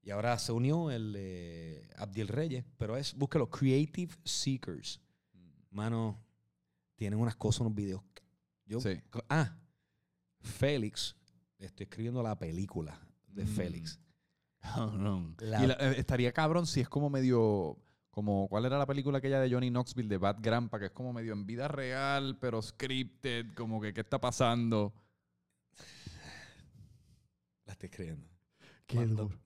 Y 0.00 0.10
ahora 0.10 0.38
se 0.38 0.50
unió 0.50 0.90
el 0.90 1.14
eh, 1.16 1.88
Abdiel 1.96 2.28
Reyes, 2.28 2.64
pero 2.78 2.96
es, 2.96 3.14
búscalo, 3.14 3.50
Creative 3.50 4.14
Seekers. 4.24 5.00
Mano, 5.70 6.18
tienen 6.96 7.18
unas 7.20 7.36
cosas, 7.36 7.60
unos 7.60 7.74
videos. 7.74 8.02
Yo, 8.64 8.80
Sí. 8.80 8.98
Ah, 9.28 9.54
Félix, 10.40 11.14
estoy 11.58 11.84
escribiendo 11.84 12.22
la 12.22 12.38
película 12.38 12.98
de 13.26 13.44
Mm. 13.44 13.48
Félix. 13.48 14.00
Cabrón. 14.60 15.36
La- 15.38 15.64
Y 15.64 15.66
la- 15.66 15.74
eh, 15.74 15.94
estaría 15.98 16.32
cabrón 16.32 16.66
si 16.66 16.80
es 16.80 16.88
como 16.88 17.10
medio. 17.10 17.76
Como, 18.10 18.48
¿Cuál 18.48 18.64
era 18.64 18.76
la 18.78 18.86
película 18.86 19.18
aquella 19.18 19.38
de 19.38 19.48
Johnny 19.50 19.70
Knoxville 19.70 20.08
de 20.08 20.18
Bad 20.18 20.38
Grandpa? 20.40 20.78
Que 20.80 20.86
es 20.86 20.90
como 20.90 21.12
medio 21.12 21.32
en 21.32 21.46
vida 21.46 21.68
real, 21.68 22.36
pero 22.40 22.60
scripted. 22.60 23.54
Como 23.54 23.80
que, 23.80 23.94
¿qué 23.94 24.00
está 24.00 24.20
pasando? 24.20 24.92
La 27.66 27.72
estoy 27.74 27.88
escribiendo. 27.90 28.28
Qué 28.86 28.96
Cuando- 28.96 29.24
duro. 29.24 29.38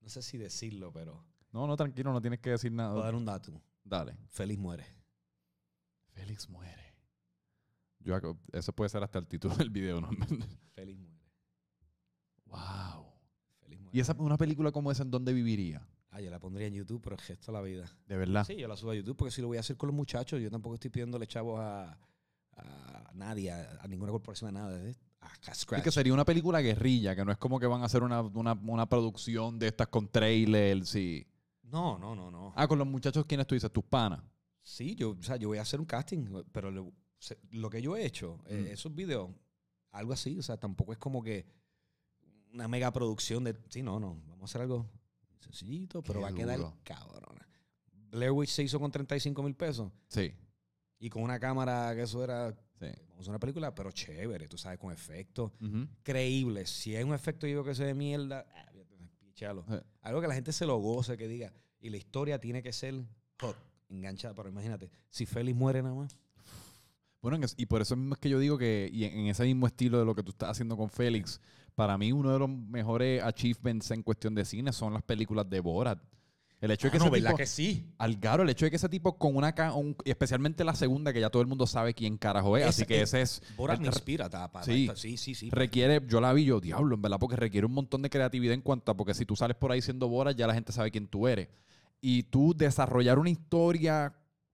no 0.00 0.08
sé 0.08 0.22
si 0.22 0.38
decirlo, 0.38 0.92
pero 0.92 1.24
No, 1.52 1.66
no, 1.66 1.76
tranquilo, 1.76 2.12
no 2.12 2.20
tienes 2.20 2.40
que 2.40 2.50
decir 2.50 2.70
voy 2.72 2.80
a 2.80 2.82
nada. 2.88 3.02
dar 3.04 3.14
un 3.14 3.24
dato. 3.24 3.60
Dale. 3.84 4.16
Félix 4.28 4.58
muere. 4.58 4.86
Félix 6.12 6.48
muere. 6.48 6.94
Yo, 8.00 8.14
eso 8.52 8.72
puede 8.72 8.88
ser 8.88 9.02
hasta 9.04 9.18
el 9.18 9.26
título 9.28 9.54
del 9.56 9.70
video, 9.70 10.00
¿no? 10.00 10.08
Félix 10.74 10.98
muere. 10.98 11.20
¿Y 13.92 14.00
esa, 14.00 14.14
una 14.18 14.36
película 14.36 14.70
como 14.72 14.90
esa 14.90 15.02
en 15.02 15.10
dónde 15.10 15.32
viviría? 15.32 15.86
Ah, 16.10 16.20
yo 16.20 16.30
la 16.30 16.38
pondría 16.40 16.66
en 16.66 16.74
YouTube, 16.74 17.00
pero 17.02 17.14
el 17.16 17.22
gesto 17.22 17.52
de 17.52 17.58
la 17.58 17.62
vida. 17.62 17.84
De 18.06 18.16
verdad. 18.16 18.44
Sí, 18.44 18.56
yo 18.56 18.66
la 18.68 18.76
subo 18.76 18.90
a 18.90 18.94
YouTube 18.94 19.16
porque 19.16 19.30
si 19.32 19.40
lo 19.40 19.48
voy 19.48 19.56
a 19.56 19.60
hacer 19.60 19.76
con 19.76 19.88
los 19.88 19.94
muchachos, 19.96 20.40
yo 20.40 20.50
tampoco 20.50 20.74
estoy 20.74 20.90
pidiéndole 20.90 21.26
chavos 21.26 21.60
a, 21.60 21.96
a 22.56 23.10
nadie, 23.14 23.50
a, 23.52 23.78
a 23.80 23.86
ninguna 23.88 24.10
corporación, 24.12 24.56
a 24.56 24.60
nada. 24.60 24.84
¿eh? 24.88 24.94
Scratch. 25.54 25.84
que 25.84 25.90
sería 25.90 26.12
una 26.14 26.24
película 26.24 26.60
guerrilla, 26.60 27.14
que 27.14 27.24
no 27.24 27.30
es 27.32 27.38
como 27.38 27.60
que 27.60 27.66
van 27.66 27.82
a 27.82 27.84
hacer 27.84 28.02
una, 28.02 28.22
una, 28.22 28.52
una 28.54 28.86
producción 28.88 29.58
de 29.58 29.68
estas 29.68 29.88
con 29.88 30.08
trailers 30.08 30.94
y... 30.96 31.26
No, 31.64 31.98
no, 31.98 32.16
no, 32.16 32.30
no. 32.30 32.52
Ah, 32.56 32.66
con 32.66 32.78
los 32.78 32.86
muchachos, 32.88 33.24
¿quiénes 33.26 33.46
tú 33.46 33.54
dices? 33.54 33.70
Tus 33.70 33.84
panas. 33.84 34.20
Sí, 34.62 34.94
yo, 34.96 35.10
o 35.10 35.22
sea, 35.22 35.36
yo 35.36 35.48
voy 35.48 35.58
a 35.58 35.62
hacer 35.62 35.78
un 35.78 35.86
casting, 35.86 36.26
pero 36.52 36.70
lo, 36.70 36.92
lo 37.52 37.70
que 37.70 37.80
yo 37.82 37.96
he 37.96 38.04
hecho, 38.04 38.40
eh, 38.46 38.64
Mm. 38.68 38.72
esos 38.72 38.94
videos, 38.94 39.30
algo 39.92 40.12
así, 40.12 40.36
o 40.38 40.42
sea, 40.42 40.56
tampoco 40.56 40.92
es 40.92 40.98
como 40.98 41.22
que 41.22 41.46
una 42.52 42.68
mega 42.68 42.90
producción 42.92 43.44
de... 43.44 43.56
Sí, 43.68 43.82
no, 43.82 43.98
no, 44.00 44.16
vamos 44.28 44.42
a 44.42 44.44
hacer 44.44 44.62
algo 44.62 44.86
sencillito, 45.40 46.02
pero 46.02 46.20
Qué 46.20 46.24
va 46.24 46.28
a 46.30 46.34
quedar 46.34 46.58
duro. 46.58 46.76
cabrona. 46.84 47.46
Blair 48.10 48.32
Witch 48.32 48.50
se 48.50 48.62
hizo 48.62 48.78
con 48.80 48.90
35 48.90 49.42
mil 49.42 49.54
pesos 49.54 49.90
Sí, 50.08 50.32
y 50.98 51.08
con 51.10 51.22
una 51.22 51.38
cámara 51.38 51.94
que 51.94 52.02
eso 52.02 52.22
era... 52.24 52.50
sí. 52.78 52.86
Vamos 52.86 53.18
a 53.18 53.20
hacer 53.20 53.30
una 53.30 53.38
película, 53.38 53.74
pero 53.74 53.90
chévere, 53.92 54.48
tú 54.48 54.56
sabes, 54.58 54.78
con 54.78 54.92
efectos 54.92 55.52
Ujú. 55.60 55.86
creíbles. 56.02 56.70
Si 56.70 56.96
hay 56.96 57.04
un 57.04 57.14
efecto 57.14 57.46
yo 57.46 57.62
que 57.64 57.74
se 57.74 57.84
de 57.84 57.94
mierda, 57.94 58.46
ah, 58.54 58.72
pichalo. 59.20 59.64
Sí. 59.68 59.74
Algo 60.02 60.20
que 60.20 60.28
la 60.28 60.34
gente 60.34 60.52
se 60.52 60.66
lo 60.66 60.76
goce, 60.78 61.16
que 61.16 61.28
diga. 61.28 61.52
Y 61.80 61.90
la 61.90 61.96
historia 61.98 62.38
tiene 62.40 62.62
que 62.62 62.72
ser 62.72 62.94
hot, 63.40 63.56
enganchada. 63.88 64.34
Pero 64.34 64.48
imagínate, 64.48 64.90
si 65.10 65.24
Félix 65.26 65.56
muere 65.56 65.82
nada 65.82 65.94
más. 65.94 66.16
Bueno, 67.22 67.38
y 67.58 67.66
por 67.66 67.82
eso 67.82 67.96
mismo 67.96 68.14
es 68.14 68.20
que 68.20 68.30
yo 68.30 68.38
digo 68.38 68.56
que, 68.56 68.88
y 68.90 69.04
en 69.04 69.26
ese 69.26 69.44
mismo 69.44 69.66
estilo 69.66 69.98
de 69.98 70.06
lo 70.06 70.14
que 70.14 70.22
tú 70.22 70.30
estás 70.30 70.50
haciendo 70.50 70.74
con 70.76 70.88
Félix, 70.88 71.38
para 71.80 71.96
mí 71.96 72.12
uno 72.12 72.30
de 72.30 72.38
los 72.38 72.50
mejores 72.50 73.22
achievements 73.22 73.90
en 73.90 74.02
cuestión 74.02 74.34
de 74.34 74.44
cine 74.44 74.70
son 74.70 74.92
las 74.92 75.02
películas 75.02 75.48
de 75.48 75.60
Borat. 75.60 75.98
El 76.60 76.70
hecho 76.72 76.88
de 76.88 76.92
que 76.92 76.98
no, 76.98 77.04
ese 77.06 77.12
¿verdad 77.12 77.30
tipo, 77.30 77.36
que 77.38 77.46
sí? 77.46 77.86
Algaro, 77.96 78.42
el 78.42 78.50
hecho 78.50 78.66
de 78.66 78.70
que 78.70 78.76
ese 78.76 78.90
tipo 78.90 79.16
con 79.16 79.34
una, 79.34 79.54
un- 79.74 79.96
especialmente 80.04 80.62
la 80.62 80.74
segunda, 80.74 81.10
que 81.10 81.20
ya 81.22 81.30
todo 81.30 81.40
el 81.40 81.48
mundo 81.48 81.66
sabe 81.66 81.94
quién 81.94 82.18
carajo 82.18 82.54
es, 82.58 82.66
así 82.66 82.84
que 82.84 83.00
ese 83.00 83.22
es, 83.22 83.40
Borat 83.56 83.76
el- 83.76 83.80
me 83.80 83.86
inspira. 83.86 84.28
ta- 84.28 84.52
pa- 84.52 84.62
Sí. 84.62 84.90
sí, 84.94 85.16
sí, 85.16 85.34
sí. 85.34 85.48
requiere, 85.50 86.02
yo 86.06 86.20
la 86.20 86.34
vi 86.34 86.44
yo, 86.44 86.60
diablo, 86.60 86.96
en 86.96 87.00
verdad, 87.00 87.16
porque 87.18 87.36
requiere 87.36 87.66
un 87.66 87.72
montón 87.72 88.02
de 88.02 88.10
creatividad 88.10 88.52
en 88.52 88.60
cuanto 88.60 88.92
a, 88.92 88.94
porque 88.94 89.14
si 89.14 89.24
tú 89.24 89.36
sales 89.36 89.56
por 89.56 89.72
ahí 89.72 89.80
siendo 89.80 90.06
Borat, 90.06 90.36
ya 90.36 90.46
la 90.46 90.52
gente 90.52 90.70
sabe 90.72 90.90
quién 90.90 91.06
tú 91.06 91.26
eres. 91.26 91.48
Y 92.02 92.24
tú 92.24 92.52
desarrollar 92.54 93.18
una 93.18 93.30
historia, 93.30 94.12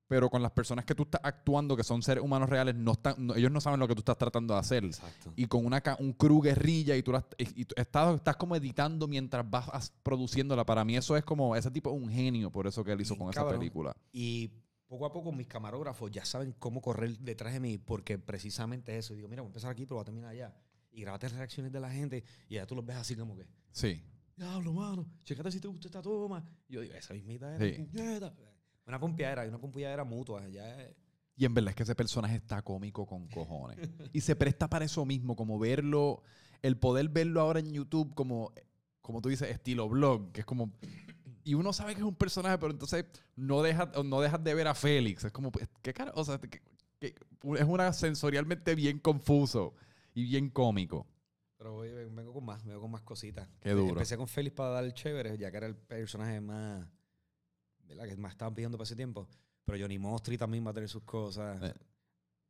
pero 0.08 0.30
con 0.30 0.42
las 0.42 0.52
personas 0.52 0.84
que 0.84 0.94
tú 0.94 1.02
estás 1.04 1.20
actuando, 1.24 1.76
que 1.76 1.82
son 1.84 2.02
seres 2.02 2.22
humanos 2.22 2.48
reales, 2.48 2.74
no 2.74 2.92
están, 2.92 3.14
no- 3.26 3.34
ellos 3.34 3.50
no 3.50 3.60
saben 3.60 3.80
lo 3.80 3.88
que 3.88 3.94
tú 3.94 4.00
estás 4.00 4.16
tratando 4.18 4.54
de 4.54 4.60
hacer. 4.60 4.84
Exacto. 4.84 5.32
Y 5.36 5.46
con 5.46 5.66
una, 5.66 5.80
ca- 5.80 5.96
un 6.00 6.12
crew 6.12 6.40
guerrilla 6.40 6.96
y 6.96 7.02
tú, 7.02 7.12
la- 7.12 7.26
y- 7.38 7.62
y 7.62 7.64
tú 7.64 7.74
estás, 7.76 8.14
estás 8.16 8.36
como 8.36 8.54
editando 8.56 9.08
mientras 9.08 9.48
vas 9.50 9.68
as- 9.72 9.92
produciéndola. 10.02 10.64
Para 10.64 10.84
mí 10.84 10.96
eso 10.96 11.16
es 11.16 11.24
como, 11.24 11.56
ese 11.56 11.70
tipo 11.70 11.90
es 11.90 11.96
un 12.00 12.08
genio 12.08 12.50
por 12.50 12.66
eso 12.66 12.84
que 12.84 12.92
él 12.92 13.00
hizo 13.00 13.14
Bien 13.14 13.24
con 13.24 13.30
esa 13.30 13.40
cabrón. 13.40 13.58
película. 13.58 13.96
Y 14.12 14.50
poco 14.86 15.06
a 15.06 15.12
poco 15.12 15.32
mis 15.32 15.48
camarógrafos 15.48 16.10
ya 16.12 16.24
saben 16.24 16.54
cómo 16.58 16.80
correr 16.80 17.18
detrás 17.18 17.52
de 17.52 17.58
mí 17.60 17.76
porque 17.78 18.18
precisamente 18.18 18.96
eso. 18.96 19.14
Digo, 19.14 19.26
mira, 19.28 19.42
voy 19.42 19.48
a 19.48 19.50
empezar 19.50 19.72
aquí, 19.72 19.84
pero 19.86 19.96
voy 19.96 20.02
a 20.02 20.04
terminar 20.04 20.30
allá. 20.30 20.54
Y 20.92 21.00
grabate 21.02 21.26
las 21.28 21.36
reacciones 21.38 21.72
de 21.72 21.80
la 21.80 21.90
gente 21.90 22.22
y 22.48 22.54
ya 22.54 22.66
tú 22.66 22.74
los 22.76 22.86
ves 22.86 22.96
así 22.96 23.16
como 23.16 23.36
que, 23.36 23.46
Sí. 23.72 24.00
diablo, 24.36 24.72
mano, 24.72 25.06
checate 25.24 25.50
si 25.50 25.58
te 25.60 25.66
gusta 25.68 25.88
esta 25.88 26.00
toma. 26.00 26.42
Y 26.68 26.74
yo 26.74 26.80
digo, 26.80 26.94
esa 26.94 27.12
mismita 27.12 27.54
era 27.56 27.64
Sí. 27.66 27.86
Una 28.86 28.98
pompeadera, 29.00 29.44
y 29.44 29.48
una 29.48 29.58
pompeadera 29.58 30.04
mutua. 30.04 30.46
Ya 30.48 30.80
es- 30.82 30.94
Y 31.36 31.44
en 31.44 31.52
verdad 31.54 31.70
es 31.70 31.76
que 31.76 31.82
ese 31.82 31.94
personaje 31.94 32.36
está 32.36 32.62
cómico 32.62 33.04
con 33.06 33.26
cojones. 33.28 33.78
y 34.12 34.20
se 34.20 34.36
presta 34.36 34.68
para 34.68 34.84
eso 34.84 35.04
mismo, 35.04 35.36
como 35.36 35.58
verlo, 35.58 36.22
el 36.62 36.78
poder 36.78 37.08
verlo 37.08 37.40
ahora 37.40 37.60
en 37.60 37.72
YouTube 37.72 38.14
como, 38.14 38.52
como 39.02 39.20
tú 39.20 39.28
dices, 39.28 39.50
estilo 39.50 39.88
blog, 39.88 40.32
que 40.32 40.40
es 40.40 40.46
como... 40.46 40.72
Y 41.44 41.54
uno 41.54 41.72
sabe 41.72 41.94
que 41.94 42.00
es 42.00 42.06
un 42.06 42.16
personaje, 42.16 42.58
pero 42.58 42.72
entonces 42.72 43.04
no 43.36 43.62
dejas 43.62 43.88
no 44.04 44.20
dejas 44.20 44.42
de 44.42 44.52
ver 44.54 44.66
a 44.66 44.74
Félix. 44.74 45.22
Es 45.24 45.30
como, 45.32 45.52
¿qué 45.82 45.92
cara? 45.94 46.10
O 46.16 46.24
sea, 46.24 46.38
que- 46.38 46.60
que- 46.98 47.14
es 47.56 47.64
una 47.64 47.92
sensorialmente 47.92 48.74
bien 48.74 48.98
confuso 48.98 49.74
y 50.12 50.24
bien 50.24 50.48
cómico. 50.50 51.06
Pero 51.58 51.72
voy- 51.74 51.90
vengo 51.90 52.32
con 52.32 52.44
más, 52.44 52.64
vengo 52.64 52.80
con 52.80 52.90
más 52.90 53.02
cositas. 53.02 53.48
Qué 53.60 53.70
duro. 53.72 53.90
Empecé 53.90 54.16
con 54.16 54.26
Félix 54.26 54.56
para 54.56 54.70
dar 54.70 54.92
chévere, 54.92 55.38
ya 55.38 55.50
que 55.52 55.56
era 55.58 55.66
el 55.66 55.76
personaje 55.76 56.40
más, 56.40 56.86
¿verdad? 57.88 58.06
Que 58.08 58.16
más 58.16 58.32
estaban 58.32 58.54
pidiendo 58.54 58.76
para 58.78 58.84
ese 58.84 58.96
tiempo. 58.96 59.26
Pero 59.64 59.78
Johnny 59.80 59.98
Mostri 59.98 60.38
también 60.38 60.64
va 60.66 60.70
a 60.70 60.74
tener 60.74 60.88
sus 60.88 61.02
cosas. 61.02 61.56
Eh. 61.62 61.74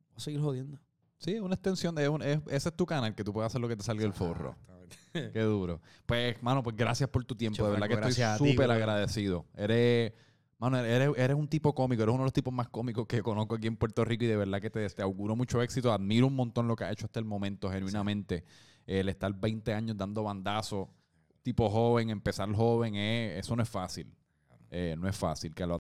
Voy 0.09 0.15
a 0.17 0.19
seguir 0.19 0.41
jodiendo. 0.41 0.79
Sí, 1.17 1.39
una 1.39 1.55
extensión 1.55 1.95
de... 1.95 2.07
un- 2.09 2.21
es- 2.21 2.39
ese 2.47 2.69
es 2.69 2.75
tu 2.75 2.85
canal, 2.85 3.15
que 3.15 3.23
tú 3.23 3.33
puedes 3.33 3.47
hacer 3.47 3.59
lo 3.59 3.67
que 3.67 3.75
te 3.75 3.83
salga 3.83 4.05
el 4.05 4.13
forro. 4.13 4.51
Exactamente. 4.51 4.97
Qué 5.33 5.41
duro. 5.41 5.81
Pues, 6.05 6.41
mano, 6.43 6.61
pues 6.61 6.75
gracias 6.75 7.09
por 7.09 7.25
tu 7.25 7.35
tiempo. 7.35 7.55
De 7.65 7.71
verdad 7.71 7.87
que 7.87 7.93
estoy 7.95 8.11
súper 8.51 8.67
agradecido. 8.71 9.45
Eres, 9.55 10.13
mano, 10.59 10.77
eres, 10.77 11.09
eres 11.17 11.35
un 11.35 11.47
tipo 11.47 11.73
cómico. 11.73 12.03
Eres 12.03 12.13
uno 12.13 12.23
de 12.23 12.27
los 12.27 12.33
tipos 12.33 12.53
más 12.53 12.69
cómicos 12.69 13.07
que 13.07 13.23
conozco 13.23 13.55
aquí 13.55 13.65
en 13.65 13.77
Puerto 13.77 14.05
Rico 14.05 14.25
y 14.25 14.27
de 14.27 14.37
verdad 14.37 14.61
que 14.61 14.69
te, 14.69 14.87
te 14.89 15.01
auguro 15.01 15.35
mucho 15.35 15.59
éxito. 15.63 15.91
Admiro 15.91 16.27
un 16.27 16.35
montón 16.35 16.67
lo 16.67 16.75
que 16.75 16.83
has 16.83 16.91
hecho 16.91 17.05
hasta 17.05 17.19
el 17.19 17.25
momento, 17.25 17.71
genuinamente. 17.71 18.43
El 18.85 19.09
estar 19.09 19.33
20 19.33 19.73
años 19.73 19.97
dando 19.97 20.21
bandazos, 20.23 20.87
tipo 21.41 21.67
joven, 21.69 22.11
empezar 22.11 22.49
joven, 22.53 22.93
eh, 22.95 23.39
eso 23.39 23.55
no 23.55 23.63
es 23.63 23.69
fácil. 23.69 24.13
Eh, 24.71 24.95
no 24.97 25.07
es 25.07 25.15
fácil. 25.17 25.53
Que 25.53 25.65
lo 25.65 25.79